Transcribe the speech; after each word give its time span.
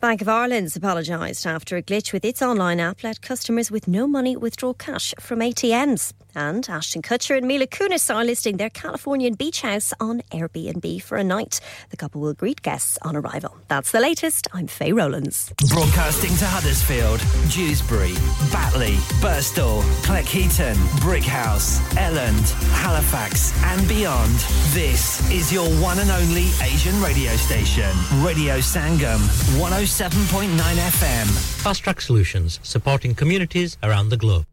Bank 0.00 0.22
of 0.22 0.28
Ireland's 0.28 0.76
apologised 0.76 1.44
after 1.44 1.76
a 1.76 1.82
glitch 1.82 2.12
with 2.12 2.24
its 2.24 2.40
online 2.40 2.78
app 2.78 3.02
let 3.02 3.20
customers 3.20 3.68
with 3.68 3.88
no 3.88 4.06
money 4.06 4.36
withdraw 4.36 4.72
cash 4.72 5.12
from 5.18 5.40
ATMs. 5.40 6.12
And 6.36 6.68
Ashton 6.68 7.02
Kutcher 7.02 7.36
and 7.36 7.48
Mila 7.48 7.66
Kunis 7.66 8.14
are 8.14 8.22
listing 8.22 8.58
their 8.58 8.70
Californian 8.70 9.34
beach 9.34 9.62
house 9.62 9.92
on 9.98 10.20
Airbnb 10.30 11.02
for 11.02 11.18
a 11.18 11.24
night. 11.24 11.60
The 11.90 11.96
couple 11.96 12.20
will 12.20 12.34
greet 12.34 12.62
guests 12.62 12.96
on 13.02 13.16
arrival. 13.16 13.56
That's 13.66 13.90
the 13.90 13.98
latest. 13.98 14.46
I'm 14.52 14.68
Faye 14.68 14.92
Rowlands. 14.92 15.52
Broadcasting 15.68 16.36
to 16.36 16.44
Huddersfield, 16.46 17.18
Dewsbury, 17.50 18.14
Batley, 18.52 18.94
Burstall, 19.20 19.82
Cleckheaton, 20.04 20.76
Brickhouse, 21.00 21.80
Elland, 21.96 22.52
Halifax, 22.70 23.52
and 23.64 23.88
beyond. 23.88 24.38
This 24.70 25.28
is 25.32 25.52
your 25.52 25.68
one 25.82 25.98
and 25.98 26.10
only 26.10 26.50
Asian 26.62 27.00
radio 27.02 27.34
station, 27.34 27.90
Radio 28.22 28.58
Sangam, 28.58 29.18
oh 29.58 29.87
107.9 29.87 30.59
FM. 30.89 31.27
Fast 31.63 31.83
Track 31.83 32.01
Solutions, 32.01 32.59
supporting 32.63 33.15
communities 33.15 33.77
around 33.81 34.09
the 34.09 34.17
globe. 34.17 34.43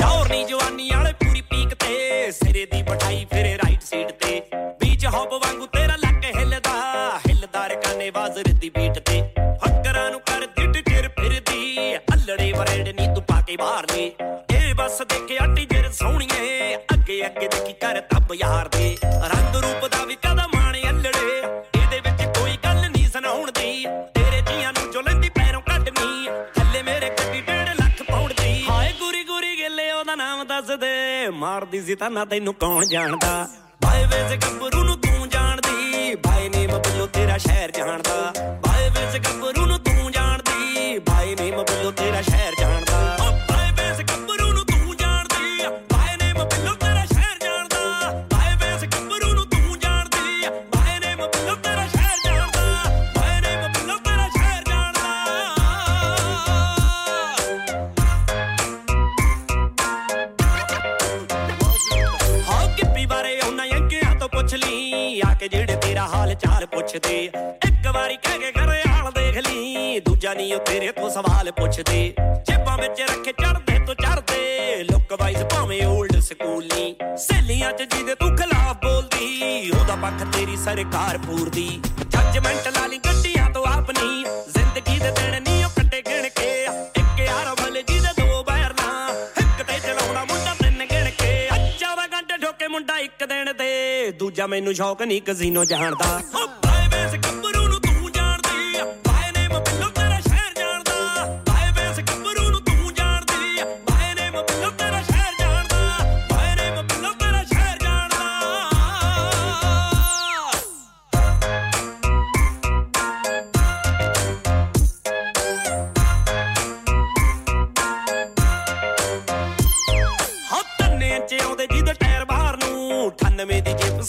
ਚੌਰਨੀ 0.00 0.44
ਜਵਾਨੀ 0.44 0.88
ਵਾਲੇ 0.90 1.12
ਪੂਰੀ 1.20 1.40
peak 1.50 1.74
ਤੇ 1.74 2.30
ਸਿਰੇ 2.32 2.64
ਦੀ 2.72 2.82
ਬਟਾਈ 2.82 3.24
ਫਿਰੇ 3.32 3.56
right 3.58 3.82
side 3.82 4.10
ਤੇ 4.22 4.40
ਬੀਚ 4.80 5.06
ਹੌਬ 5.14 5.32
ਵਾਂਗੂ 5.44 5.66
ਤੇਰਾ 5.74 5.96
ਲੱਕ 5.96 6.24
ਹਿੱਲਦਾ 6.36 6.72
ਹਿੱਲਦਾ 7.28 7.66
ਰਕਾਨੇ 7.68 8.10
ਬਾਜ਼ਰ 8.10 8.52
ਦੀ 8.52 8.70
ਬੀਟ 8.76 8.98
ਤੇ 8.98 9.20
ਫੱਕਰਾਂ 9.64 10.10
ਨੂੰ 10.10 10.20
ਕਰ 10.30 10.46
ਦਿੱਟ 10.58 10.78
ਚਿਰ 10.88 11.08
ਫਿਰਦੀ 11.18 11.94
ਅਲੜੇ 12.14 12.52
ਵਰੇੜ 12.52 12.88
ਨੀ 12.90 13.06
ਤੂੰ 13.14 13.22
ਪਾ 13.28 13.40
ਕੇ 13.40 13.56
ਬਾਹਰ 13.56 13.86
ਦੇ 13.94 14.10
ਇਹ 14.79 14.83
ਬਸ 14.83 15.01
ਦੇਖੇ 15.01 15.37
ਅੱਟੀ 15.43 15.65
ਜਰ 15.65 15.91
ਸੋਹਣੀਏ। 15.91 16.75
ਅੱਗੇ 16.93 17.25
ਅੱਗੇ 17.25 17.47
ਦੇਖੀ 17.47 17.73
ਕਰ 17.73 17.99
ਤੱਬ 18.01 18.33
ਯਾਰ 18.33 18.67
ਦੇ। 18.67 18.97
ਰੰਗ 19.05 19.55
ਰੂਪ 19.55 19.87
ਦਾ 19.91 20.03
ਵੀ 20.05 20.15
ਕਦਾ 20.15 20.47
ਮਾਣੇ 20.55 20.81
ਅਲੜੇ। 20.89 21.41
ਇਹਦੇ 21.75 21.99
ਵਿੱਚ 21.99 22.39
ਕੋਈ 22.39 22.57
ਗੱਲ 22.63 22.79
ਨਹੀਂ 22.91 23.09
ਸੁਣਾਉਣ 23.09 23.51
ਦੀ। 23.51 23.85
ਤੇਰੇ 24.15 24.41
ਜੀਆਂ 24.41 24.73
ਨੂੰ 24.73 24.91
ਜੋ 24.91 25.01
ਲੈਂਦੀ 25.01 25.29
ਪੈਰੋਂ 25.29 25.61
ਕੱਢਣੀ 25.61 26.29
ਥੱਲੇ 26.55 26.83
ਮੇਰੇ 26.83 27.09
ਗੱਡੀ 27.09 27.41
ਡੇਢ 27.41 27.69
ਲੱਖ 27.69 28.03
ਪਾਉਣ 28.11 28.33
ਦੀ। 28.41 28.65
ਹਾਏ 28.69 28.93
ਗੁਰੀ 28.99 29.23
ਗੁਰੀ 29.23 29.57
ਗਿੱਲੇ, 29.57 29.91
ਉਹਦਾ 29.91 30.15
ਨਾਮ 30.15 30.47
ਦੱਸ 30.47 30.77
ਦੇ। 30.79 31.29
ਮਾਰਦੀ 31.29 31.81
ਸੀ 31.81 31.95
ਤਾਂ 31.95 32.11
ਨਾ 32.11 32.25
ਤੈਨੂੰ 32.25 32.53
ਕੌਣ 32.53 32.85
ਜਾਣਦਾ? 32.85 33.47
ਬਾਏ 33.81 34.05
ਵੇਸ 34.05 34.37
ਗੱਭਰੂ 34.45 34.83
ਨੂੰ 34.83 34.97
ਤੂੰ 34.97 35.29
ਜਾਣਦੀ। 35.29 36.15
ਬਾਏ 36.15 36.49
ਨੇਮ 36.49 36.71
ਬੱਲੋ 36.71 37.07
ਤੇਰਾ 37.07 37.37
ਸ਼ਹਿਰ 37.37 37.71
ਜਾਣਦਾ। 37.71 38.33
ਬਾਏ 38.67 38.89
ਵੇਸ 38.89 39.19
ਗੱਭਰੂ 39.27 39.58
ਪੁੱਛਦੇ, 66.79 67.15
ਇੱਕ 67.67 67.87
ਵਾਰੀ 67.93 68.15
ਕਹਿ 68.15 68.37
ਕੇ 68.39 68.51
ਘਰੇ 68.51 68.81
ਹਾਲ 68.87 69.11
ਦੇਖ 69.11 69.37
ਲਈ, 69.37 69.99
ਦੂਜਾ 69.99 70.33
ਨਹੀਂ 70.33 70.53
ਉਹ 70.55 70.59
ਤੇਰੇ 70.65 70.91
ਤੋਂ 70.91 71.09
ਸਵਾਲ 71.09 71.51
ਪੁੱਛਦੇ। 71.51 71.97
ਜੇਬਾਂ 72.47 72.77
ਵਿੱਚ 72.77 73.01
ਰੱਖੇ 73.01 73.31
ਚੜਦੇ 73.31 73.79
ਤੋਂ 73.85 73.95
ਚੜਦੇ 73.95 74.83
ਲੁੱਕ 74.91 75.11
ਵਾਈਜ਼ 75.21 75.43
ਭਾਵੇਂ 75.53 75.81
올ਡ 75.87 76.19
ਸਕੂਲੀ 76.19 76.95
ਸਹੇਲੀਆਂ 77.17 77.71
ਚ 77.71 77.83
ਜਿਹਦੇ 77.83 78.15
ਤੂੰ 78.15 78.35
ਖਿਲਾਫ 78.35 78.77
ਬੋਲਦੀ, 78.83 79.71
ਉਹਦਾ 79.71 79.95
ਪੱਖ 79.95 80.23
ਤੇਰੀ 80.35 80.55
ਸਰਕਾਰ 80.57 81.17
ਪੂਰਦੀ। 81.25 81.67
ਜੱਜਮੈਂਟ 81.99 82.67
ਲਾ 82.67 82.85
ਲਈ 82.85 82.97
ਗੱਡੀਆਂ 83.07 83.49
ਤੋਂ 83.49 83.65
ਆਪਣੀ, 83.67 84.23
ਜ਼ਿੰਦਗੀ 84.47 84.99
ਦੇ 84.99 85.11
ਦਿਨ 85.11 85.41
ਨਹੀਂ 85.41 85.63
ਉਹ 85.65 85.69
ਕੱਟੇ 85.77 86.01
ਗਿਣ 86.07 86.29
ਕੇ। 86.29 86.51
ਇੱਕ 86.63 87.19
ਯਾਰ 87.19 87.53
ਭਲੇ 87.61 87.83
ਜਿਹਦੇ 87.83 88.21
ਦੋ 88.21 88.43
ਬੈਰ 88.43 88.73
ਨਾ, 88.81 89.09
ਇੱਕ 89.41 89.63
ਤੇ 89.63 89.79
ਚਲਾਉਣਾ 89.79 90.23
ਮੁੰਡਾ 90.23 90.55
ਤਿੰਨ 90.61 90.85
ਗਿਣ 90.85 91.09
ਕੇ। 91.19 91.47
ਅੱਛਾ 91.55 91.93
ਵਾ 91.95 92.07
ਘੰਟੇ 92.07 92.37
ਠੋਕੇ 92.45 92.67
ਮੁੰਡਾ 92.67 92.97
ਇੱਕ 92.99 93.23
ਦਿਨ 93.25 93.53
ਤੇ 93.53 94.11
ਦੂਜਾ 94.19 94.47
ਮੈਨੂੰ 94.47 94.73
ਸ਼ੌਕ 94.75 95.01
ਨਹੀਂ 95.01 95.21
ਕਜ਼ੀਨੋ 95.21 95.65
ਜਾਣਦਾ। 95.65 96.19
ਓ 96.35 96.47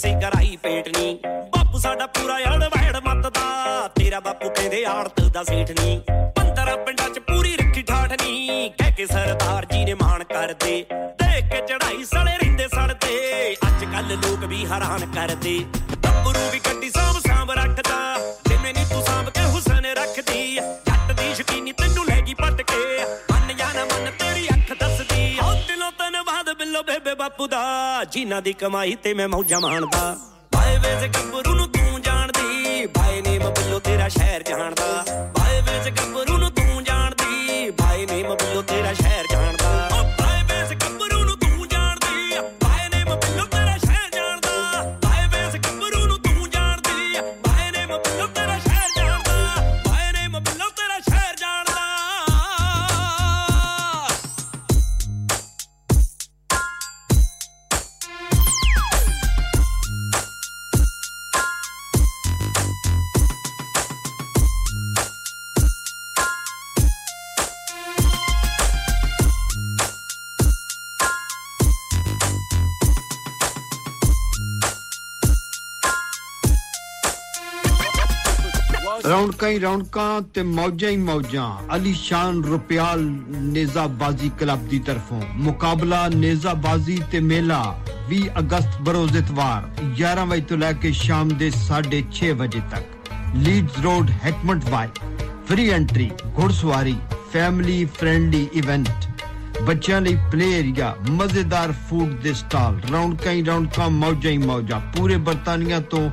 ਸੀ 0.00 0.12
ਕਰਾਈ 0.20 0.56
ਪੇਟਣੀ 0.56 1.18
ਬਾਪੂ 1.24 1.78
ਸਾਡਾ 1.78 2.06
ਪੂਰਾ 2.06 2.38
ਯੜ 2.40 2.62
ਵੜ 2.64 3.00
ਮੱਤਦਾ 3.06 3.88
ਤੇਰਾ 3.96 4.20
ਬਾਪੂ 4.20 4.48
ਕਹਿੰਦੇ 4.48 4.84
ਆੜਤ 4.84 5.20
ਦਾ 5.34 5.42
ਸੇਠ 5.44 5.70
ਨਹੀਂ 5.70 5.98
15 6.40 6.76
ਪਿੰਡਾਂ 6.86 7.08
ਚ 7.08 7.18
ਪੂਰੀ 7.18 7.56
ਰੱਖੀ 7.56 7.82
ਠਾਠ 7.82 8.12
ਨਹੀਂ 8.12 8.70
ਕਹਿ 8.70 8.92
ਕੇ 8.92 9.06
ਸਰਦਾਰ 9.06 9.64
ਜੀ 9.72 9.84
ਨੇ 9.84 9.94
ਮਾਣ 9.94 10.24
ਕਰਦੇ 10.24 10.84
ਦੇਖ 11.20 11.48
ਕੇ 11.50 11.60
ਚੜਾਈ 11.68 12.04
ਸੜੇ 12.04 12.36
ਰਹਿੰਦੇ 12.38 12.68
ਸੜਦੇ 12.68 13.52
ਅੱਜ 13.66 13.84
ਕੱਲ 13.84 14.16
ਲੋਕ 14.16 14.44
ਵੀ 14.44 14.64
ਹੈਰਾਨ 14.66 15.06
ਕਰਦੇ 15.14 15.58
ਧੰਨਵਾਦ 26.80 26.80
ਬਿੱਲੋ 26.80 26.82
ਬੇਬੇ 26.84 27.14
ਬਾਪੂ 27.14 27.46
ਦਾ 27.46 28.04
ਜਿਨ੍ਹਾਂ 28.04 28.40
ਦੀ 28.42 28.52
ਕਮਾਈ 28.52 28.94
ਤੇ 29.02 29.12
ਮੈਂ 29.14 29.28
ਮੌਜਾਂ 29.28 29.60
ਮਾਣਦਾ 29.60 30.16
ਬਾਏ 30.52 30.76
ਵੇਸ 30.78 31.02
ਗੱਭਰੂ 31.16 31.54
ਨੂੰ 31.54 31.68
ਤੂੰ 31.68 32.00
ਜਾਣਦੀ 32.02 32.86
ਬਾਏ 32.96 33.20
ਨੇਮ 33.20 33.42
ਬਿੱਲੋ 33.50 33.78
ਤੇਰਾ 33.80 34.08
ਸ਼ਹਿਰ 34.08 34.42
ਜਾਣਦਾ 34.42 35.04
ਬਾਏ 35.38 35.60
ਵੇਸ 35.62 35.88
ਗੱਭਰੂ 35.90 36.29
ਰੌਣਕਾਂ 79.00 79.48
ਹੀ 79.48 79.58
ਰੌਣਕਾਂ 79.60 80.20
ਤੇ 80.34 80.42
ਮੌਜਾਂ 80.42 80.90
ਹੀ 80.90 80.96
ਮੌਜਾਂ 80.96 81.48
ਅਲੀਸ਼ਾਨ 81.74 82.42
ਰੁਪਿਆਲ 82.44 83.00
ਨੇਜ਼ਾਬਾਜ਼ੀ 83.52 84.30
ਕਲੱਬ 84.40 84.66
ਦੀ 84.68 84.78
ਤਰਫੋਂ 84.86 85.20
ਮੁਕਾਬਲਾ 85.36 86.06
ਨੇਜ਼ਾਬਾਜ਼ੀ 86.14 86.98
ਤੇ 87.12 87.20
ਮੇਲਾ 87.22 87.62
20 88.10 88.26
ਅਗਸਤ 88.38 88.80
ਬਰੋਜ਼ 88.82 89.16
ਇਤਵਾਰ 89.16 89.68
11 90.00 90.26
ਵਜੇ 90.28 90.40
ਤੋਂ 90.48 90.58
ਲੈ 90.58 90.72
ਕੇ 90.82 90.92
ਸ਼ਾਮ 91.00 91.28
ਦੇ 91.38 91.50
6:30 91.60 92.32
ਵਜੇ 92.36 92.60
ਤੱਕ 92.70 93.10
Leeds 93.38 93.78
road 93.84 94.10
Heckmondwike 94.70 94.88
free 95.48 95.68
entry 95.70 96.10
ਘੋੜਸਵਾਰੀ 96.38 96.96
family 97.32 97.84
friendly 97.98 98.46
event 98.54 98.88
ਬੱਚਿਆਂ 99.62 100.00
ਲਈ 100.00 100.16
ਪਲੇ 100.32 100.50
ਏਰੀਆ 100.54 100.94
ਮਜ਼ੇਦਾਰ 101.10 101.72
ਫੂਡ 101.88 102.08
ਦੇ 102.22 102.32
ਸਟਾਲ 102.34 102.80
ਰੌਣਕਾਂ 102.92 103.32
ਹੀ 103.32 103.42
ਰੌਣਕਾਂ 103.44 103.88
ਮੌਜਾਂ 103.92 104.30
ਹੀ 104.30 104.38
ਮੌਜਾਂ 104.38 104.80
ਪੂਰੇ 104.96 105.16
ਬਰਤਾਨੀਆ 105.28 105.80
ਤੋਂ 105.90 106.08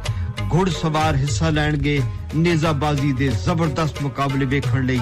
ਘੁੜਸਵਾਰ 0.49 1.15
ਹਿੱਸਾ 1.15 1.49
ਲੈਣਗੇ 1.49 1.99
ਨੇਜ਼ਾਬਾਜ਼ੀ 2.35 3.11
ਦੇ 3.13 3.27
ਜ਼ਬਰਦਸਤ 3.45 4.01
ਮੁਕਾਬਲੇ 4.01 4.45
ਵੇਖਣ 4.45 4.85
ਲਈ 4.85 4.99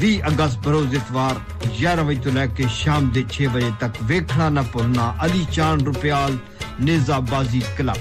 20 0.00 0.18
ਅਗਸਤ 0.28 0.58
ਬਰੋਜ਼ 0.64 0.94
ਇਤਵਾਰ 0.94 1.40
11 1.80 2.04
ਵਜੇ 2.06 2.20
ਤੋਂ 2.20 2.32
ਲੈ 2.32 2.46
ਕੇ 2.56 2.66
ਸ਼ਾਮ 2.74 3.10
ਦੇ 3.12 3.24
6 3.34 3.48
ਵਜੇ 3.54 3.70
ਤੱਕ 3.80 4.02
ਵੇਖਣਾ 4.08 4.48
ਨਾ 4.50 4.62
ਭੁੱਲਣਾ 4.74 5.14
ਅਲੀ 5.24 5.44
ਚਾਨ 5.52 5.84
ਰੁਪਿਆਲ 5.86 6.38
नेजाबाजी 6.78 7.60
क्लब 7.76 8.00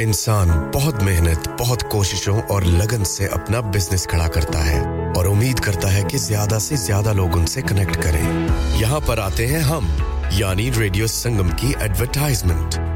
इंसान 0.00 0.50
बहुत 0.70 1.02
मेहनत 1.02 1.48
बहुत 1.58 1.82
कोशिशों 1.92 2.40
और 2.44 2.64
लगन 2.66 3.04
से 3.06 3.26
अपना 3.30 3.60
बिजनेस 3.68 4.06
खड़ा 4.06 4.26
करता 4.28 4.58
है 4.60 4.80
और 5.12 5.26
उम्मीद 5.28 5.60
करता 5.60 5.88
है 5.88 6.02
कि 6.04 6.18
ज्यादा 6.20 6.58
से 6.60 6.76
ज्यादा 6.78 7.12
लोग 7.14 7.36
उनसे 7.36 7.62
कनेक्ट 7.64 7.96
करें 7.98 8.22
यहाँ 8.80 9.00
पर 9.02 9.20
आते 9.20 9.46
हैं 9.46 9.62
हम 9.64 9.88
यानी 10.34 10.68
रेडियो 10.72 11.06
संगम 11.08 11.50
की 11.54 11.72
advertisement 11.80 12.95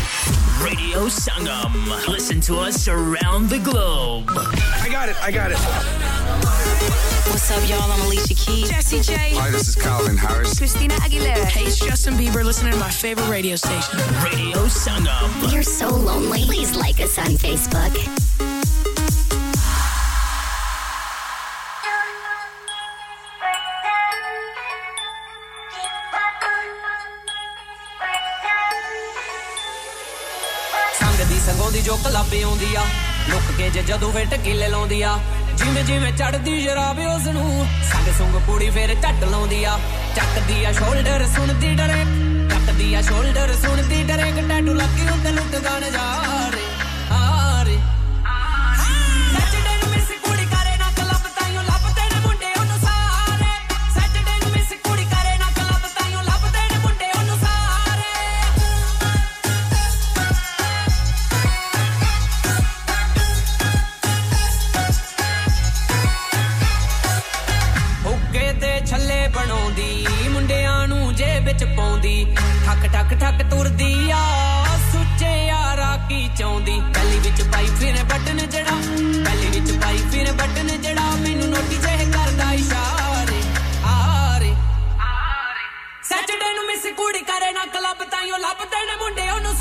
Radio 0.71 1.07
Sangam. 1.07 2.07
Listen 2.07 2.39
to 2.39 2.55
us 2.55 2.87
around 2.87 3.49
the 3.49 3.59
globe. 3.59 4.23
I 4.29 4.87
got 4.89 5.09
it. 5.09 5.21
I 5.21 5.29
got 5.29 5.51
it. 5.51 5.57
What's 7.29 7.51
up, 7.51 7.67
y'all? 7.67 7.91
I'm 7.91 7.99
Alicia 8.05 8.35
Keys. 8.35 8.69
Jesse 8.69 9.01
J. 9.01 9.33
Hi, 9.35 9.51
this 9.51 9.67
is 9.67 9.75
Calvin 9.75 10.15
Harris. 10.15 10.57
Christina 10.57 10.93
Aguilera. 10.93 11.43
Hey, 11.43 11.65
it's 11.65 11.77
Justin 11.77 12.13
Bieber 12.13 12.45
listening 12.45 12.71
to 12.71 12.79
my 12.79 12.89
favorite 12.89 13.27
radio 13.27 13.57
station. 13.57 13.97
Radio 14.23 14.65
Sangam. 14.67 15.51
You're 15.51 15.61
so 15.61 15.89
lonely. 15.89 16.45
Please 16.45 16.73
like 16.73 17.01
us 17.01 17.19
on 17.19 17.31
Facebook. 17.31 17.91
ਦੀ 31.80 31.80
ਜੋ 31.82 31.96
ਕਲਾਬੇ 32.04 32.42
ਆਉਂਦੀ 32.42 32.74
ਆ 32.74 32.82
look 33.28 33.50
ਕੇ 33.58 33.68
ਜੇ 33.70 33.82
ਜਦੋਂ 33.82 34.10
ਵੇ 34.12 34.24
ਟਕੀਲੇ 34.24 34.68
ਲਾਉਂਦੀ 34.68 35.00
ਆ 35.02 35.16
ਜਿਵੇਂ 35.56 35.82
ਜਿਵੇਂ 35.84 36.12
ਚੜਦੀ 36.12 36.60
ਸ਼ਰਾਬ 36.62 36.98
ਉਸ 37.14 37.26
ਨੂੰ 37.34 37.66
ਸੰਗ 37.90 38.12
ਸੁੰਗ 38.18 38.34
ਪੂੜੀ 38.46 38.68
ਫੇਰ 38.70 38.94
ਝੱਟ 39.02 39.24
ਲਾਉਂਦੀ 39.24 39.62
ਆ 39.64 39.78
ਚੱਕਦੀ 40.16 40.64
ਆ 40.64 40.72
ਸ਼ੋਲਡਰ 40.72 41.26
ਸੁਣਦੀ 41.36 41.74
ਡਰੇ 41.74 42.04
ਚੱਕਦੀ 42.50 42.92
ਆ 42.94 43.02
ਸ਼ੋਲਡਰ 43.02 43.54
ਸੁਣਦੀ 43.62 44.02
ਡਰੇ 44.02 44.30
ਟੈਟੂ 44.48 44.74
ਲੱਗੀ 44.74 45.08
ਹੁੰਦੇ 45.08 45.30
ਲੁੱਟ 45.30 45.56
ਗਾਣ 45.64 45.90
ਜਾ 45.90 46.06
ਰੇ 46.54 46.64
ਆ 47.12 47.39
ਠੱਕ 73.11 73.19
ਠੱਕ 73.19 73.49
ਤੁਰਦੀ 73.49 74.11
ਆ। 74.11 74.25
ਸੁੱਚੇ 74.91 75.45
ਯਾਰਾ 75.47 76.05
ਕੀ 76.09 76.29
ਚਾਉਂਦੀ 76.37 76.81
ਪਹਿਲੀ 76.93 77.19
ਵਿੱਚ 77.19 77.41
ਪਾਈ 77.41 77.65
ਫਿਰ 77.65 78.03
ਬਟਨ 78.03 78.37
ਜਿਹੜਾ। 78.37 78.71
ਪਹਿਲੀ 79.25 79.59
ਵਿੱਚ 79.59 79.83
ਪਾਈ 79.83 79.97
ਫਿਰ 79.97 80.33
ਬਟਨ 80.33 80.81
ਜਿਹੜਾ। 80.81 81.01
ਮੈਨੂੰ 81.01 81.49
ਨੋਟੀ 81.49 81.77
ਜੇ 81.77 82.11
ਕਰਦਾ 82.11 82.51
ਇਸ਼ਾਰੇ। 82.53 83.41
ਆਰੇ। 83.85 84.55
ਸੈਚਰਡੇ 86.03 86.53
ਨੂੰ 86.55 86.65
ਮਿਸ 86.65 86.85
ਕੁੜੀ 86.97 87.19
ਕਰੇ 87.19 87.51
ਨਾ 87.51 87.65
ਕਲੱਬ 87.65 88.03
ਤਾਈਓ 88.03 88.37
ਲੱਭਦੇ 88.37 88.85
ਨੇ 88.85 88.95
ਮੁੰਡੇ 88.95 89.29
ਉਹਨੂੰ 89.29 89.55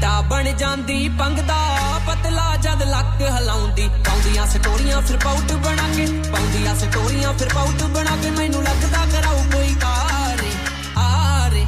ਚਿੱਟਾ 0.00 0.20
ਬਣ 0.22 0.44
ਜਾਂਦੀ 0.52 1.08
ਪੰਗਦਾ 1.18 1.54
ਪਤਲਾ 2.06 2.56
ਜਦ 2.56 2.82
ਲੱਕ 2.84 3.20
ਹਿਲਾਉਂਦੀ 3.22 3.88
ਪਾਉਂਦੀਆਂ 4.06 4.46
ਸਟੋਰੀਆਂ 4.46 5.00
ਫਿਰ 5.02 5.16
ਪਾਊਟ 5.24 5.52
ਬਣਾ 5.54 5.88
ਕੇ 5.94 6.06
ਪਾਉਂਦੀਆਂ 6.30 6.74
ਸਟੋਰੀਆਂ 6.76 7.32
ਫਿਰ 7.34 7.48
ਪਾਊਟ 7.54 7.82
ਬਣਾ 7.86 8.16
ਕੇ 8.22 8.30
ਮੈਨੂੰ 8.30 8.62
ਲੱਗਦਾ 8.64 9.04
ਕਰਾਉ 9.12 9.42
ਕੋਈ 9.52 9.74
ਕਾਰੇ 9.82 10.50
ਆਰੇ 10.98 11.64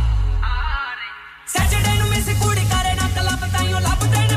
ਆਰੇ 0.47 1.17
ਸੈਟਰਡੇ 1.49 1.99
ਨੂੰ 1.99 2.09
ਮਿਸ 2.11 2.29
ਕੁੜੀ 2.43 2.65
ਕਰੇ 2.67 2.95
ਨਾ 2.95 3.09
ਕਲੱਬ 3.17 3.47
ਤਾਈਓ 3.53 3.81
ਲੱਭ 3.81 4.05
ਦੇਣ 4.07 4.30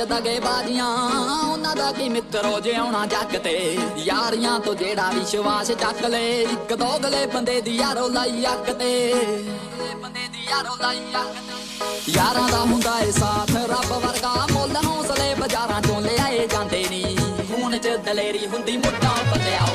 ਸਾਰੇ 0.00 0.06
ਯਾਰੀਆਂ 0.06 0.06
ਚ 0.06 0.20
ਦਗੇ 0.22 0.40
ਬਾਜੀਆਂ, 0.40 0.86
ਉਹਨਾਂ 1.50 1.76
ਦਾ 1.76 1.92
ਕੀ 1.92 2.08
ਮਿੱਤਰੋ 2.08 2.60
ਜਿਉਣਾ 2.60 3.06
ਜੱਗ 3.06 3.36
ਤੇ? 3.36 3.78
ਯਾਰੀਆਂ 3.96 4.60
ਤੋਂ 4.60 4.74
ਜਿਹੜਾ 4.74 5.10
ਵਿਸ਼ਵਾਸ 5.10 5.70
ਚੱਕ 5.72 6.04
ਲੈ, 6.04 6.40
ਇੱਕ 6.40 6.74
ਦੋ 6.74 6.98
ਗਲੇ 6.98 7.26
ਬੰਦੇ 7.26 7.60
ਦੀ 7.60 7.76
ਯਾਰੋ 7.76 8.08
ਲਾਈ 8.08 8.44
ਅੱਗ 8.46 8.64
ਤੇ। 8.72 9.14
ਬੰਦੇ 10.02 10.20
ਦੀ 10.28 10.44
ਯਾਰੋ 10.50 10.76
ਲਾਈ 10.82 10.98
ਅੱਗ 10.98 11.34
ਤੇ 12.06 12.12
ਯਾਰਾਂ 12.12 12.48
ਦਾ 12.48 12.58
ਹੁੰਦਾ 12.58 12.98
ਏ 13.00 13.10
ਸਾਥ, 13.10 13.50
ਰੱਬ 13.50 13.92
ਵਰਗਾ 14.06 14.46
ਮੁੱਲ 14.52 14.76
ਹੌਸਲੇ 14.76 15.34
ਬਾਜ਼ਾਰਾਂ 15.34 15.80
ਚੋਂ 15.82 16.00
ਲਿਆਏ 16.00 16.46
ਜਾਂਦੇ 16.46 16.84
ਨਹੀਂ 16.90 17.16
ਖੂਨ 17.16 17.78
ਚ 17.78 17.88
ਦਲੇਰੀ 17.88 18.46
ਹੁੰਦੀ 18.46 18.76
ਮੁੱਢਾਂ 18.76 19.14
ਪੱਲਿਆ 19.32 19.66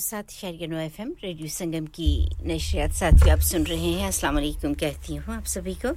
सात 0.00 0.30
शहर 0.30 0.68
नौ 0.68 0.78
एफ़ 0.78 1.00
रेडियो 1.02 1.48
संगम 1.48 1.86
की 1.86 2.28
नशरियात 2.46 2.92
साथियों, 2.92 3.30
आप 3.30 3.38
सुन 3.38 3.64
रहे 3.64 3.92
हैं, 3.92 4.08
अस्सलाम 4.08 4.34
वालेकुम, 4.34 4.74
कहती 4.74 5.16
हूँ 5.16 5.34
आप 5.34 5.44
सभी 5.44 5.74
को। 5.74 5.88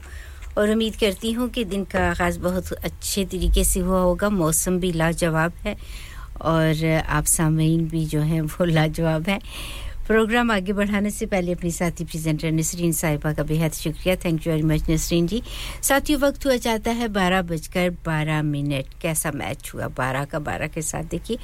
और 0.62 0.72
उम्मीद 0.72 0.96
करती 0.96 1.32
हूँ 1.32 1.50
कि 1.50 1.64
दिन 1.66 1.84
का 1.86 2.10
आगाज़ 2.10 2.40
बहुत 2.40 2.72
अच्छे 2.74 3.26
तरीके 3.26 3.64
से 3.64 3.80
हुआ 3.80 4.00
होगा, 4.00 4.30
मौसम 4.30 4.80
भी 4.80 4.92
लाजवाब 4.92 5.54
है, 5.66 5.78
और 6.42 6.86
आप 7.08 7.26
सामीन 7.26 7.88
भी 7.88 8.06
जो 8.06 8.22
हैं, 8.22 8.42
वो 8.42 8.66
लाजवाब 8.66 9.30
है। 9.30 9.40
प्रोग्राम 10.08 10.52
आगे 10.52 10.74
बढ़ाने 10.74 11.10
से 11.12 11.26
पहले 11.26 11.52
अपनी 11.52 11.70
साथी 11.72 12.04
प्रेजेंटर 12.04 12.52
नसरीन 12.52 12.92
साहिबा 12.92 13.32
का 13.34 13.44
बेहद 13.44 13.72
शुक्रिया। 13.74 14.16
Thank 14.16 14.46
you 14.48 14.54
very 14.54 14.64
much 14.64 14.90
Nasreen 14.90 15.26
ji. 15.28 15.42
साथियों, 15.84 16.20
वक्त 16.22 16.46
हुआ 16.46 16.56
जाता 16.56 16.92
है 16.92 17.08
बारह 17.08 17.42
बजकर 17.42 17.90
बारह 18.06 18.42
मिनट। 18.44 18.94
कैसा 19.02 19.32
मैच 19.36 19.72
हुआ? 19.74 19.88
बारह 19.98 20.26
का 20.26 20.40
बारह 20.40 20.68
के 20.68 20.82
साथ 20.82 21.04
देखिए। 21.12 21.38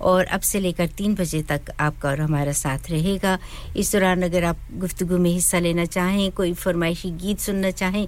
और 0.00 0.24
अब 0.26 0.40
से 0.40 0.60
लेकर 0.60 0.86
तीन 0.98 1.14
बजे 1.14 1.42
तक 1.42 1.70
आपका 1.80 2.08
और 2.08 2.20
हमारा 2.20 2.52
साथ 2.52 2.90
रहेगा। 2.90 3.38
इस 3.76 3.92
दौरान 3.92 4.22
अगर 4.22 4.44
आप 4.44 4.68
गुफ्तु 4.74 5.06
में 5.18 5.30
हिस्सा 5.30 5.58
लेना 5.58 5.84
चाहें, 5.86 6.30
कोई 6.32 6.52
फरमाइशी 6.54 7.10
गीत 7.22 7.38
सुनना 7.40 7.70
चाहें 7.70 8.06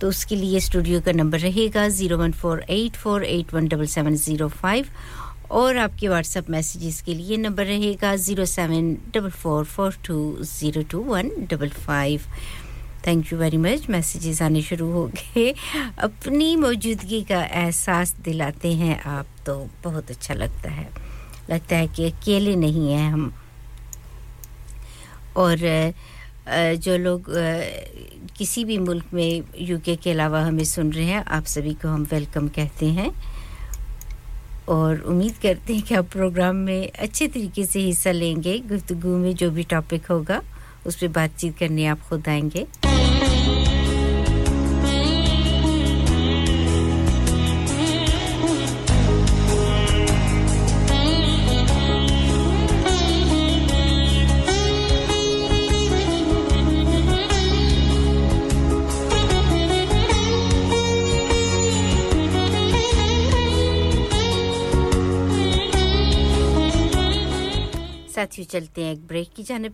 तो 0.00 0.08
उसके 0.08 0.36
लिए 0.36 0.60
स्टूडियो 0.60 1.00
का 1.00 1.12
नंबर 1.12 1.40
रहेगा 1.40 1.88
zero 1.88 2.16
one 2.18 2.32
four 2.32 2.64
eight 2.70 2.96
four 2.96 3.24
eight 3.24 3.54
one 3.54 3.68
double 3.68 3.86
seven 3.86 4.16
zero 4.16 4.48
five. 4.48 4.86
और 5.50 5.76
आपके 5.78 6.08
व्हाट्सएप 6.08 6.50
मैसेजेस 6.50 7.00
के 7.02 7.14
लिए 7.14 7.36
नंबर 7.36 7.66
रहेगा 7.66 8.14
zero 8.16 8.44
seven 8.44 8.96
double 9.14 9.30
four 9.30 9.64
four 9.64 9.96
two 10.06 10.16
zero 10.42 10.82
two 10.90 11.00
one 11.04 11.30
double 11.50 11.68
five 11.68 12.22
thank 13.06 13.32
you 13.32 13.38
very 13.38 13.56
much 13.56 13.88
messages 13.90 14.42
आने 14.42 14.62
शुरू 14.62 14.90
हो 14.92 15.06
गए। 15.08 15.54
अपनी 15.98 16.54
मौजूदगी 16.56 17.22
का 17.22 17.42
एहसास 17.44 18.14
दिलाते 18.24 18.72
हैं 18.74 19.00
आप 19.00 19.26
तो 19.46 19.54
बहुत 19.84 20.10
अच्छा 20.10 20.34
लगता 20.34 20.70
है। 20.70 20.88
लगता 21.50 21.76
है 21.76 21.86
कि 21.88 22.04
अकेले 22.04 22.54
नहीं 22.56 22.92
हैं 22.92 23.10
हम। 23.12 23.32
और 25.36 25.58
जो 26.78 26.96
लोग 26.96 27.30
किसी 28.38 28.64
भी 28.64 28.78
मुल्क 28.78 29.14
में 29.14 29.42
यूके 29.60 29.96
के 29.96 30.10
अलावा 30.10 30.40
हमें 30.42 30.64
सुन 30.64 30.92
रहे 30.92 31.04
हैं, 31.04 31.24
आप 31.24 31.44
सभी 31.46 31.74
को 31.74 31.88
हम 31.88 32.06
वेलकम 32.12 32.48
कहते 32.48 32.86
हैं। 32.90 33.10
और 34.68 35.00
उम्मीद 35.00 35.34
करते 35.42 35.74
हैं 35.74 35.82
कि 35.82 35.94
आप 35.94 36.04
प्रोग्राम 36.04 36.56
में 36.56 36.90
अच्छे 36.98 37.28
तरीके 37.28 37.64
से 37.66 37.80
हिस्सा 37.80 38.12
लेंगे, 38.12 38.58
गुफ्तगू 38.58 39.16
में 39.16 39.34
जो 39.34 39.50
भी 39.50 39.62
टॉपिक 39.62 40.06
होगा, 40.06 40.42
उस 40.86 40.96
पर 40.96 41.08
बातचीत 41.08 41.58
करने 41.58 41.86
आप 41.86 42.00
खुद 42.00 42.28
आएँगे। 42.28 42.66
साथियों 68.26 68.46
चलते 68.50 68.84
हैं 68.84 68.92
एक 68.92 69.06
ब्रेक 69.06 69.28
की 69.36 69.42
जाने 69.42 69.68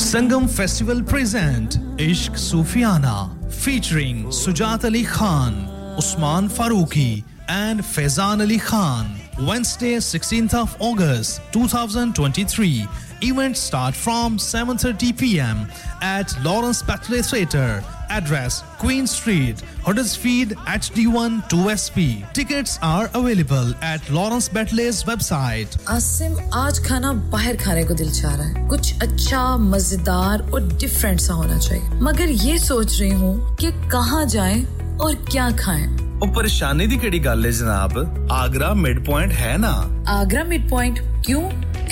संगम 0.00 0.46
festival 0.46 1.02
present 1.02 2.00
Ishq 2.00 2.36
Sufiyana 2.36 3.16
featuring 3.64 4.30
Sujat 4.32 4.84
Ali 4.84 5.04
Khan, 5.04 5.54
Usman 5.98 6.48
Farooqui 6.48 7.12
and 7.50 7.82
Faizan 7.82 8.40
Ali 8.40 8.58
Khan. 8.58 9.20
Wednesday 9.40 10.00
sixteen 10.00 10.48
of 10.54 10.76
August 10.82 11.52
2023 11.56 12.86
Events 13.21 13.59
start 13.61 13.95
from 13.97 14.37
7:30 14.39 15.11
p.m. 15.13 15.67
at 16.03 16.33
Lawrence 16.43 16.81
Batley 16.83 17.21
Theatre. 17.23 17.83
Address 18.11 18.57
Queen 18.79 19.07
Street, 19.07 19.61
Huddersfield 19.85 20.51
HD1 20.73 21.37
2SP. 21.49 22.05
Tickets 22.33 22.77
are 22.83 23.09
available 23.13 23.73
at 23.83 24.09
Lawrence 24.09 24.47
Batley's 24.49 24.99
website. 25.05 25.77
Asim 25.89 26.37
आज 26.55 26.79
खाना 26.87 27.13
बाहर 27.33 27.57
खाने 27.63 27.83
को 27.85 27.93
दिल 27.95 28.11
चाह 28.11 28.35
रहा 28.35 28.47
है 28.47 28.67
कुछ 28.69 29.01
अच्छा 29.03 29.41
मजेदार 29.65 30.49
और 30.51 30.67
डिफरेंट 30.77 31.19
सा 31.19 31.33
होना 31.33 31.57
चाहिए 31.59 31.99
मगर 32.03 32.29
ये 32.45 32.57
सोच 32.59 32.99
रही 33.01 33.11
हूँ 33.11 33.55
कि 33.61 33.71
कहाँ 33.91 34.25
जाएं 34.37 34.65
और 34.97 35.15
क्या 35.31 35.49
खाएं 35.65 35.87
ਉਹ 36.21 36.27
ਪਰੇਸ਼ਾਨੀ 36.33 36.85
ਦੀ 36.87 36.97
ਕਿਹੜੀ 36.97 37.19
ਗੱਲ 37.19 37.45
ਹੈ 37.45 37.49
ਜਨਾਬ 37.51 37.97
ਆਗਰਾ 38.31 38.73
ਮਿਡ 38.73 39.03
ਪੁਆਇੰਟ 39.05 39.31
ਹੈ 39.39 39.57
ਨਾ 39.57 39.73
आगरा 40.13 40.41
मिड 40.49 40.65
पॉइंट 40.69 40.99
क्यों 41.25 41.41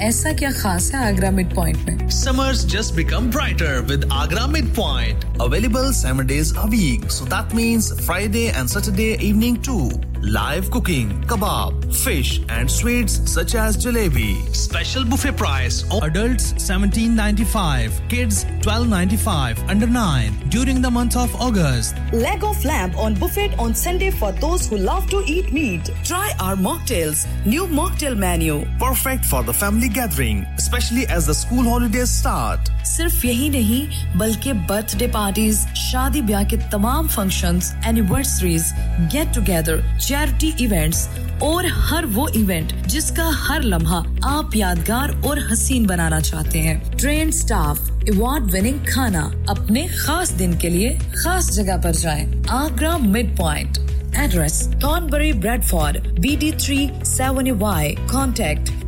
ऐसा 0.07 0.31
क्या 0.39 0.51
खास 0.61 0.91
है 0.93 1.05
आगरा 1.07 1.31
मिड 1.31 1.53
पॉइंट 1.55 1.89
में 1.89 2.07
Summers 2.13 2.63
just 2.73 2.95
become 2.95 3.29
brighter 3.35 3.73
with 3.91 4.03
Agra 4.21 4.47
Midpoint. 4.55 5.23
Available 5.45 5.91
7 5.99 6.27
days 6.31 6.51
a 6.63 6.65
week. 6.73 7.05
So 7.17 7.25
that 7.35 7.53
means 7.59 7.91
Friday 8.07 8.47
and 8.61 8.69
Saturday 8.77 9.13
evening 9.29 9.61
too. 9.67 9.85
Live 10.33 10.67
cooking, 10.73 11.09
kebab, 11.31 11.87
fish 12.01 12.29
and 12.57 12.71
sweets 12.73 13.15
such 13.31 13.55
as 13.63 13.77
jalebi. 13.85 14.27
Special 14.59 15.03
buffet 15.13 15.35
price. 15.41 15.79
Adults 16.01 16.53
17.95, 16.65 17.97
kids 18.13 18.45
12.95 18.67 19.63
under 19.73 19.89
9 19.95 20.37
during 20.49 20.81
the 20.81 20.91
month 20.99 21.17
of 21.23 21.35
August. 21.47 21.95
Leg 22.13 22.43
of 22.51 22.63
lamb 22.63 22.95
on 23.07 23.15
buffet 23.15 23.57
on 23.59 23.75
Sunday 23.75 24.11
for 24.11 24.31
those 24.45 24.67
who 24.67 24.77
love 24.77 25.09
to 25.09 25.23
eat 25.25 25.51
meat. 25.51 25.91
Try 26.05 26.31
our 26.39 26.55
mocktails. 26.55 27.25
New 27.45 27.67
mocktail 27.81 28.15
menu. 28.15 28.61
Perfect 28.79 29.25
for 29.25 29.43
the 29.43 29.53
family 29.53 29.86
gathering, 29.88 30.46
especially 30.56 31.06
as 31.06 31.26
the 31.26 31.34
school 31.34 31.64
holidays 31.64 32.10
start. 32.10 32.70
सिर्फ़ 32.84 33.26
यही 33.26 33.48
नहीं 33.50 33.88
बल्कि 34.18 34.52
birthday 34.52 35.06
parties 35.06 35.66
शादी 35.66 36.22
ब्याह 36.22 36.44
के 36.44 36.56
तमाम 36.56 37.08
functions, 37.08 37.74
anniversaries 37.86 38.72
get 39.12 39.34
together 39.34 39.98
charity 39.98 40.64
events 40.64 41.08
और 41.42 41.66
हर 41.66 42.06
वो 42.06 42.28
इवेंट 42.28 42.72
जिसका 42.86 43.30
हर 43.34 43.62
लम्हा 43.62 44.04
आप 44.24 44.56
यादगार 44.56 45.22
और 45.26 45.52
हसीन 45.52 45.86
बनाना 45.86 46.20
चाहते 46.20 46.58
हैं। 46.58 46.96
ट्रेन 46.96 47.30
स्टाफ 47.30 47.90
अवार्ड 47.90 48.44
विनिंग 48.44 48.86
खाना 48.86 49.32
अपने 49.48 49.88
खास 49.88 50.30
दिन 50.30 50.58
के 50.58 50.68
लिए 50.68 50.98
खास 50.98 51.50
जगह 51.50 51.76
पर 51.76 51.90
जाएँ। 51.90 52.44
Agra 52.50 52.98
Mid 52.98 53.36
Point 53.36 53.88
Address 54.08 54.54
Thornbury 54.82 55.32
Bradford 55.42 55.96
BD3 56.22 56.90
7Y 57.02 58.08
Contact 58.08 58.87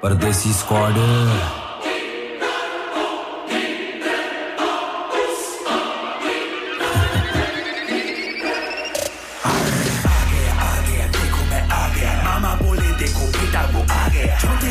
Pardesi 0.00 0.52
squad. 0.52 0.94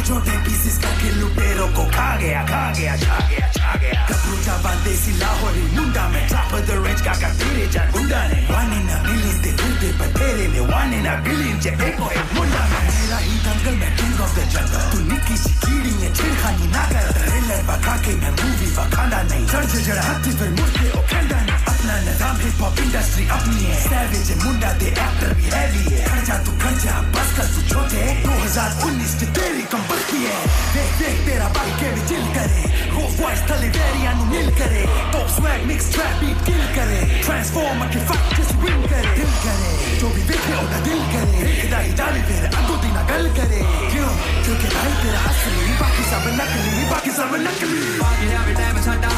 छोटे 0.08 0.32
पीसेस 0.44 0.78
करके 0.80 1.10
लुटेरों 1.20 1.68
को 1.76 1.84
खा 1.92 2.08
गया 2.18 2.44
खा 2.48 2.62
गया 2.78 2.96
छा 2.96 3.18
गया 3.28 3.52
छा 3.52 3.76
गया 3.76 4.06
कपड़ों 4.08 4.40
का 4.46 4.56
बांदेसी 4.64 5.12
लाहौरी 5.20 5.64
मुंडा 5.76 6.08
में 6.16 6.24
टॉप 6.32 6.54
ऑफ़ 6.56 6.64
द 6.68 6.80
रेंज 6.88 7.02
का 7.02 7.14
का 7.22 7.34
तेरे 7.36 7.68
चार 7.76 7.92
गुंडा 7.92 8.22
ने 8.32 8.40
वन 8.48 8.72
इन 8.80 8.88
अ 8.88 9.04
मिलियंस 9.04 9.67
दे 9.88 9.94
फिरते 9.94 9.98
पर 10.00 10.08
तेरे 10.20 10.48
में 10.52 10.60
वन 10.68 10.94
इन 11.00 11.06
अ 11.08 11.16
बिलियन 11.24 11.60
चे 11.64 11.70
एक 11.88 12.00
और 12.04 12.12
एक 12.20 12.28
मुंडा 12.36 12.64
में 12.72 12.80
मेरा 12.88 13.18
ही 13.24 13.36
दंगल 13.48 13.76
में 13.82 13.92
किंग 13.98 14.20
ऑफ़ 14.22 14.34
द 14.36 14.40
जंगल 14.54 14.84
तू 14.92 15.00
निक्की 15.12 15.38
सी 15.44 15.52
कीड़ी 15.64 15.94
है 16.02 16.10
छिड़खानी 16.18 16.68
ना 16.76 16.84
कर 16.92 17.08
ट्रेलर 17.18 17.62
बका 17.70 17.96
के 18.04 18.16
मैं 18.22 18.32
मूवी 18.40 18.68
बखाना 18.78 19.22
नहीं 19.32 19.46
चढ़ 19.48 19.66
जड़ा 19.88 20.04
हत्ती 20.10 20.32
फिर 20.40 20.50
मुड़के 20.60 20.88
ओ 20.92 21.02
खेलदा 21.12 21.40
नहीं 21.48 21.57
अपना 21.88 22.00
निज़ाम 22.04 22.36
हिप 22.44 22.62
हॉप 22.62 22.80
इंडस्ट्री 22.84 23.26
अपनी 23.32 23.62
है 23.64 23.76
सैवेज 23.82 24.30
मुंडा 24.44 24.72
दे 24.80 24.88
एक्टर 24.92 25.30
भी 25.40 25.46
हैवी 25.52 25.84
है 25.88 26.00
खर्चा 26.08 26.36
तू 26.44 26.52
खर्चा 26.64 26.96
बस 27.16 27.30
कर 27.38 27.48
तू 27.54 27.62
छोटे 27.70 28.02
2019 28.24 29.14
की 29.20 29.28
तेरी 29.38 29.64
कंपल 29.74 30.02
की 30.10 30.20
है। 30.24 30.40
देख 30.74 30.92
देख, 31.00 31.22
तेरा 31.28 31.48
भाई 31.58 31.72
के 31.80 31.92
भी 31.96 32.02
चिल 32.10 32.26
करे। 32.36 32.64
रोफ 32.92 33.14
वॉइस 33.22 33.44
थली 33.52 33.70
वेरिया 33.78 34.12
नु 34.18 34.26
मिल 34.34 34.50
करे। 34.60 34.84
Top 35.14 35.30
swag 35.38 35.64
mix 35.70 35.88
trap 35.94 36.20
beat 36.24 36.44
kill 36.50 36.66
करे। 36.76 37.00
ट्रांसफॉर्मर 37.24 37.88
की 37.96 38.04
फैक्ट्स 38.12 38.52
विन 38.66 38.84
करे। 38.92 39.16
दिल 39.22 39.32
करे। 39.46 39.72
जो 40.02 40.12
भी 40.18 40.28
देखे, 40.34 40.54
उनका 40.66 40.84
दिल 40.90 41.02
करे। 41.16 41.40
देखदा 41.46 41.80
ही 41.88 41.96
डाली 42.02 42.22
फिर 42.28 42.46
अगो 42.52 42.78
दिन 42.84 43.00
गल 43.14 43.32
करे। 43.40 43.64
क्यों? 43.96 44.12
क्योंकि 44.44 44.76
भाई 44.76 44.92
तेरा 45.06 45.24
असली 45.32 45.80
बाकी 45.80 46.04
सब 46.12 46.30
नकली, 46.42 46.86
बाकी 46.92 47.18
सब 47.22 47.40
नकली। 47.48 47.82
बाकी 48.04 48.34
आवे 48.44 48.60
टाइम 48.62 48.86
छाटा 48.86 49.16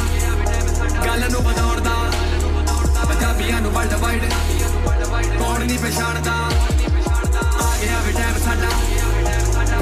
गल 1.03 1.31
नु 1.33 1.39
बदौरदा 1.49 1.97
ਦਾ 3.18 3.18
ਪੰਜਾਬੀਆਂ 3.18 3.60
ਨੂੰ 3.60 3.72
ਵਰਲਡ 3.72 3.94
ਵਾਈਡ 3.94 4.24
ਕੌਣ 5.38 5.60
ਨਹੀਂ 5.60 5.78
ਪਛਾਣਦਾ 5.78 6.32
ਆ 6.32 7.76
ਗਿਆ 7.80 8.00
ਵੇ 8.00 8.12
ਟਾਈਮ 8.12 8.38
ਸਾਡਾ 8.44 8.70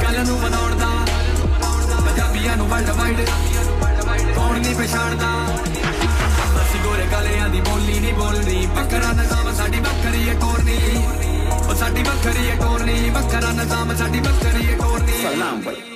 ਗੱਲ 0.02 0.24
ਨੂੰ 0.26 0.38
ਵਧਾਉਣ 0.40 0.74
ਦਾ 0.76 0.90
ਪੰਜਾਬੀਆਂ 2.00 2.56
ਨੂੰ 2.56 2.68
ਵਰਲਡ 2.68 2.90
ਵਾਈਡ 2.90 3.20
ਕੌਣ 4.34 4.58
ਨਹੀਂ 4.58 4.74
ਪਛਾਣਦਾ 4.76 5.30
ਅਸੀਂ 6.62 6.80
ਗੋਰੇ 6.80 7.06
ਕਾਲਿਆਂ 7.10 7.48
ਦੀ 7.48 7.60
ਬੋਲੀ 7.62 7.98
ਨਹੀਂ 8.00 8.12
ਬੋਲਣੀ 8.14 8.66
ਬੱਕਰਾ 8.76 9.12
ਨਜ਼ਾਮ 9.12 9.54
ਸਾਡੀ 9.56 9.80
ਬੱਕਰੀ 9.80 10.28
ਹੈ 10.28 10.34
ਟੋਰਨੀ 10.34 10.78
ਉਹ 11.58 11.74
ਸਾਡੀ 11.74 12.02
ਬੱਕਰੀ 12.02 12.48
ਹੈ 12.50 12.56
ਟੋਰਨੀ 12.56 13.10
ਬੱਕਰਾ 13.10 13.52
ਨਜ਼ਾਮ 13.54 13.94
ਸਾਡੀ 13.96 14.20
ਬੱਕਰੀ 14.20 14.66
ਹੈ 14.66 14.76
ਟੋਰਨੀ 14.76 15.22
ਸਲਾਮ 15.22 15.60
ਬਈ 15.60 15.95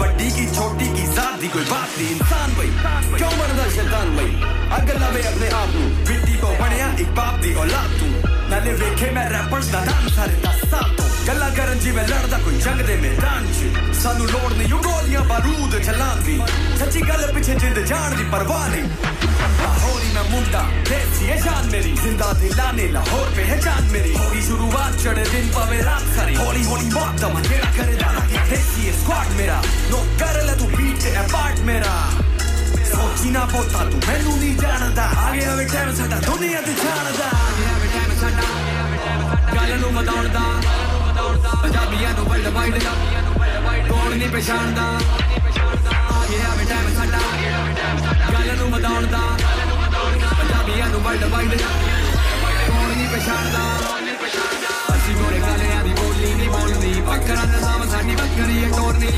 बड्डी 0.00 0.28
की, 0.36 0.46
छोटी 0.56 0.88
की, 0.96 1.04
जात 1.16 1.34
दी 1.40 1.48
कोई 1.54 1.64
बात 1.72 1.90
नहीं 1.98 2.10
इंसान 2.16 2.48
भाई 2.56 2.70
क्यों 3.18 3.32
मरदा 3.38 3.66
शैतान 3.76 4.08
भाई 4.16 4.30
अगर 4.78 4.98
लावे 5.02 5.22
अपने 5.30 5.48
आप 5.60 5.70
नु 5.76 5.84
बिट्टी 6.08 6.34
को 6.40 6.46
तो 6.46 6.62
बनया 6.62 6.88
एक 7.02 7.10
बाप 7.18 7.34
दी 7.42 7.54
औलाद 7.62 7.90
तू। 7.98 8.06
नाले 8.50 8.72
वेखे 8.80 9.10
मैं 9.16 9.26
रैपर्स 9.34 9.66
दा 9.74 9.80
डांस 9.88 10.18
ਕਰਨ 11.56 11.78
ਜਿਵੇਂ 11.78 12.02
ਲੜਦਾ 12.04 12.38
ਕੋਈ 12.38 12.58
ਜੰਗ 12.60 12.80
ਦੇ 12.86 12.94
ਮੈਦਾਨ 12.96 13.46
'ਚ 13.48 13.94
ਸਾਨੂੰ 13.96 14.26
ਲੋੜ 14.26 14.52
ਨਹੀਂ 14.52 14.72
ਉਹ 14.72 14.82
ਗੋਲੀਆਂ 14.82 15.20
ਬਾਰੂਦ 15.24 15.78
ਚਲਾਉਣ 15.78 16.20
ਦੀ 16.22 16.40
ਸੱਚੀ 16.78 17.00
ਗੱਲ 17.00 17.32
ਪਿੱਛੇ 17.34 17.54
ਜਿੰਦ 17.54 17.78
ਜਾਣ 17.80 18.14
ਦੀ 18.16 18.24
ਪਰਵਾਹ 18.32 18.68
ਨਹੀਂ 18.68 18.82
ਹੋਰੀ 19.82 20.12
ਮੈਂ 20.14 20.24
ਮੁੰਡਾ 20.24 20.64
ਦੇਸੀ 20.88 21.30
ਹੈ 21.30 21.36
ਜਾਨ 21.36 21.70
ਮੇਰੀ 21.70 21.92
ਜ਼ਿੰਦਾ 21.94 22.32
ਦਿਲਾਨੇ 22.40 22.88
ਲਾਹੌਰ 22.88 23.30
ਪੇ 23.36 23.44
ਹੈ 23.44 23.56
ਜਾਨ 23.56 23.88
ਮੇਰੀ 23.92 24.14
ਹੋਰੀ 24.16 24.42
ਸ਼ੁਰੂਆਤ 24.42 24.96
ਚੜੇ 25.02 25.24
ਦਿਨ 25.24 25.48
ਪਾਵੇ 25.54 25.82
ਰਾਤ 25.84 26.02
ਖਰੀ 26.16 26.36
ਹੌਲੀ 26.36 26.64
ਹੌਲੀ 26.64 26.90
ਮੌਤ 26.90 27.20
ਦਾ 27.20 27.28
ਮਥੇਰਾ 27.28 27.70
ਕਰੇ 27.76 27.94
ਜਾਣਾ 27.94 28.26
ਦੇਸੀ 28.50 28.86
ਹੈ 28.88 28.92
ਸਕਵਾਡ 28.94 29.32
ਮੇਰਾ 29.36 29.62
ਨੋ 29.90 30.04
ਕਰ 30.20 30.42
ਲੈ 30.42 30.54
ਤੂੰ 30.54 30.68
ਬੀਟ 30.68 31.00
ਤੇ 31.02 31.16
ਅਪਾਰਟ 31.20 31.60
ਮੇਰਾ 31.62 31.94
ਸੋਚੀ 32.86 33.30
ਨਾ 33.30 33.44
ਪੋਤਾ 33.52 33.84
ਤੂੰ 33.84 34.00
ਮੈਨੂੰ 34.08 34.38
ਨਹੀਂ 34.38 34.56
ਜਾਣਦਾ 34.56 35.10
ਆ 35.18 35.30
ਗਿਆ 35.30 35.54
ਵੇ 35.54 35.64
ਟਾਈਮ 35.72 35.94
ਸਾਡਾ 35.94 36.20
ਦੁਨੀਆ 36.26 36.60
ਤੇ 36.60 36.74
ਜਾਣਦਾ 36.74 37.24
ਆ 37.26 37.50
ਗਿਆ 37.58 37.78
ਵੇ 37.78 37.88
ਟਾਈਮ 37.94 38.18
ਸਾਡਾ 38.20 39.54
ਗੱਲ 39.54 39.78
ਨੂੰ 39.80 39.92
ਵਧਾਉਣ 39.94 40.28
ਦਾ 40.28 40.44
ਪੰਜਾਬੀਆਂ 41.61 42.13
ਨੂੰ 42.13 42.25
ਵਰਲਡ 42.25 42.47
ਵਾਈਡ 42.47 42.77
ਕੌਣ 43.89 44.15
ਨਹੀਂ 44.15 44.29
ਪਛਾਣਦਾ 44.29 44.83
ਆਗੇ 46.11 46.39
ਆਵੇ 46.43 46.65
ਟਾਈਮ 46.65 46.93
ਸਾਡਾ 46.95 47.19
ਗੱਲ 48.33 48.57
ਨੂੰ 48.57 48.69
ਵਧਾਉਣ 48.71 49.05
ਦਾ 49.07 49.21
ਪੰਜਾਬੀਆਂ 50.31 50.87
ਨੂੰ 50.87 51.01
ਵਰਲਡ 51.01 51.23
ਵਾਈਡ 51.25 51.61
ਕੌਣ 52.67 52.87
ਨਹੀਂ 52.87 53.07
ਪਛਾਣਦਾ 53.09 53.63
ਅਸੀਂ 54.95 55.15
ਗੋਰੇ 55.15 55.39
ਕਾਲਿਆਂ 55.39 55.83
ਦੀ 55.83 55.93
ਬੋਲੀ 55.93 56.33
ਨਹੀਂ 56.33 56.49
ਬੋਲਦੀ 56.49 56.93
ਬੱਕਰਾ 57.01 57.43
ਨਿਜ਼ਾਮ 57.45 57.89
ਸਾਡੀ 57.91 58.15
ਬੱਕਰੀ 58.15 58.63
ਹੈ 58.63 58.69
ਟੋਰਨੀ 58.69 59.11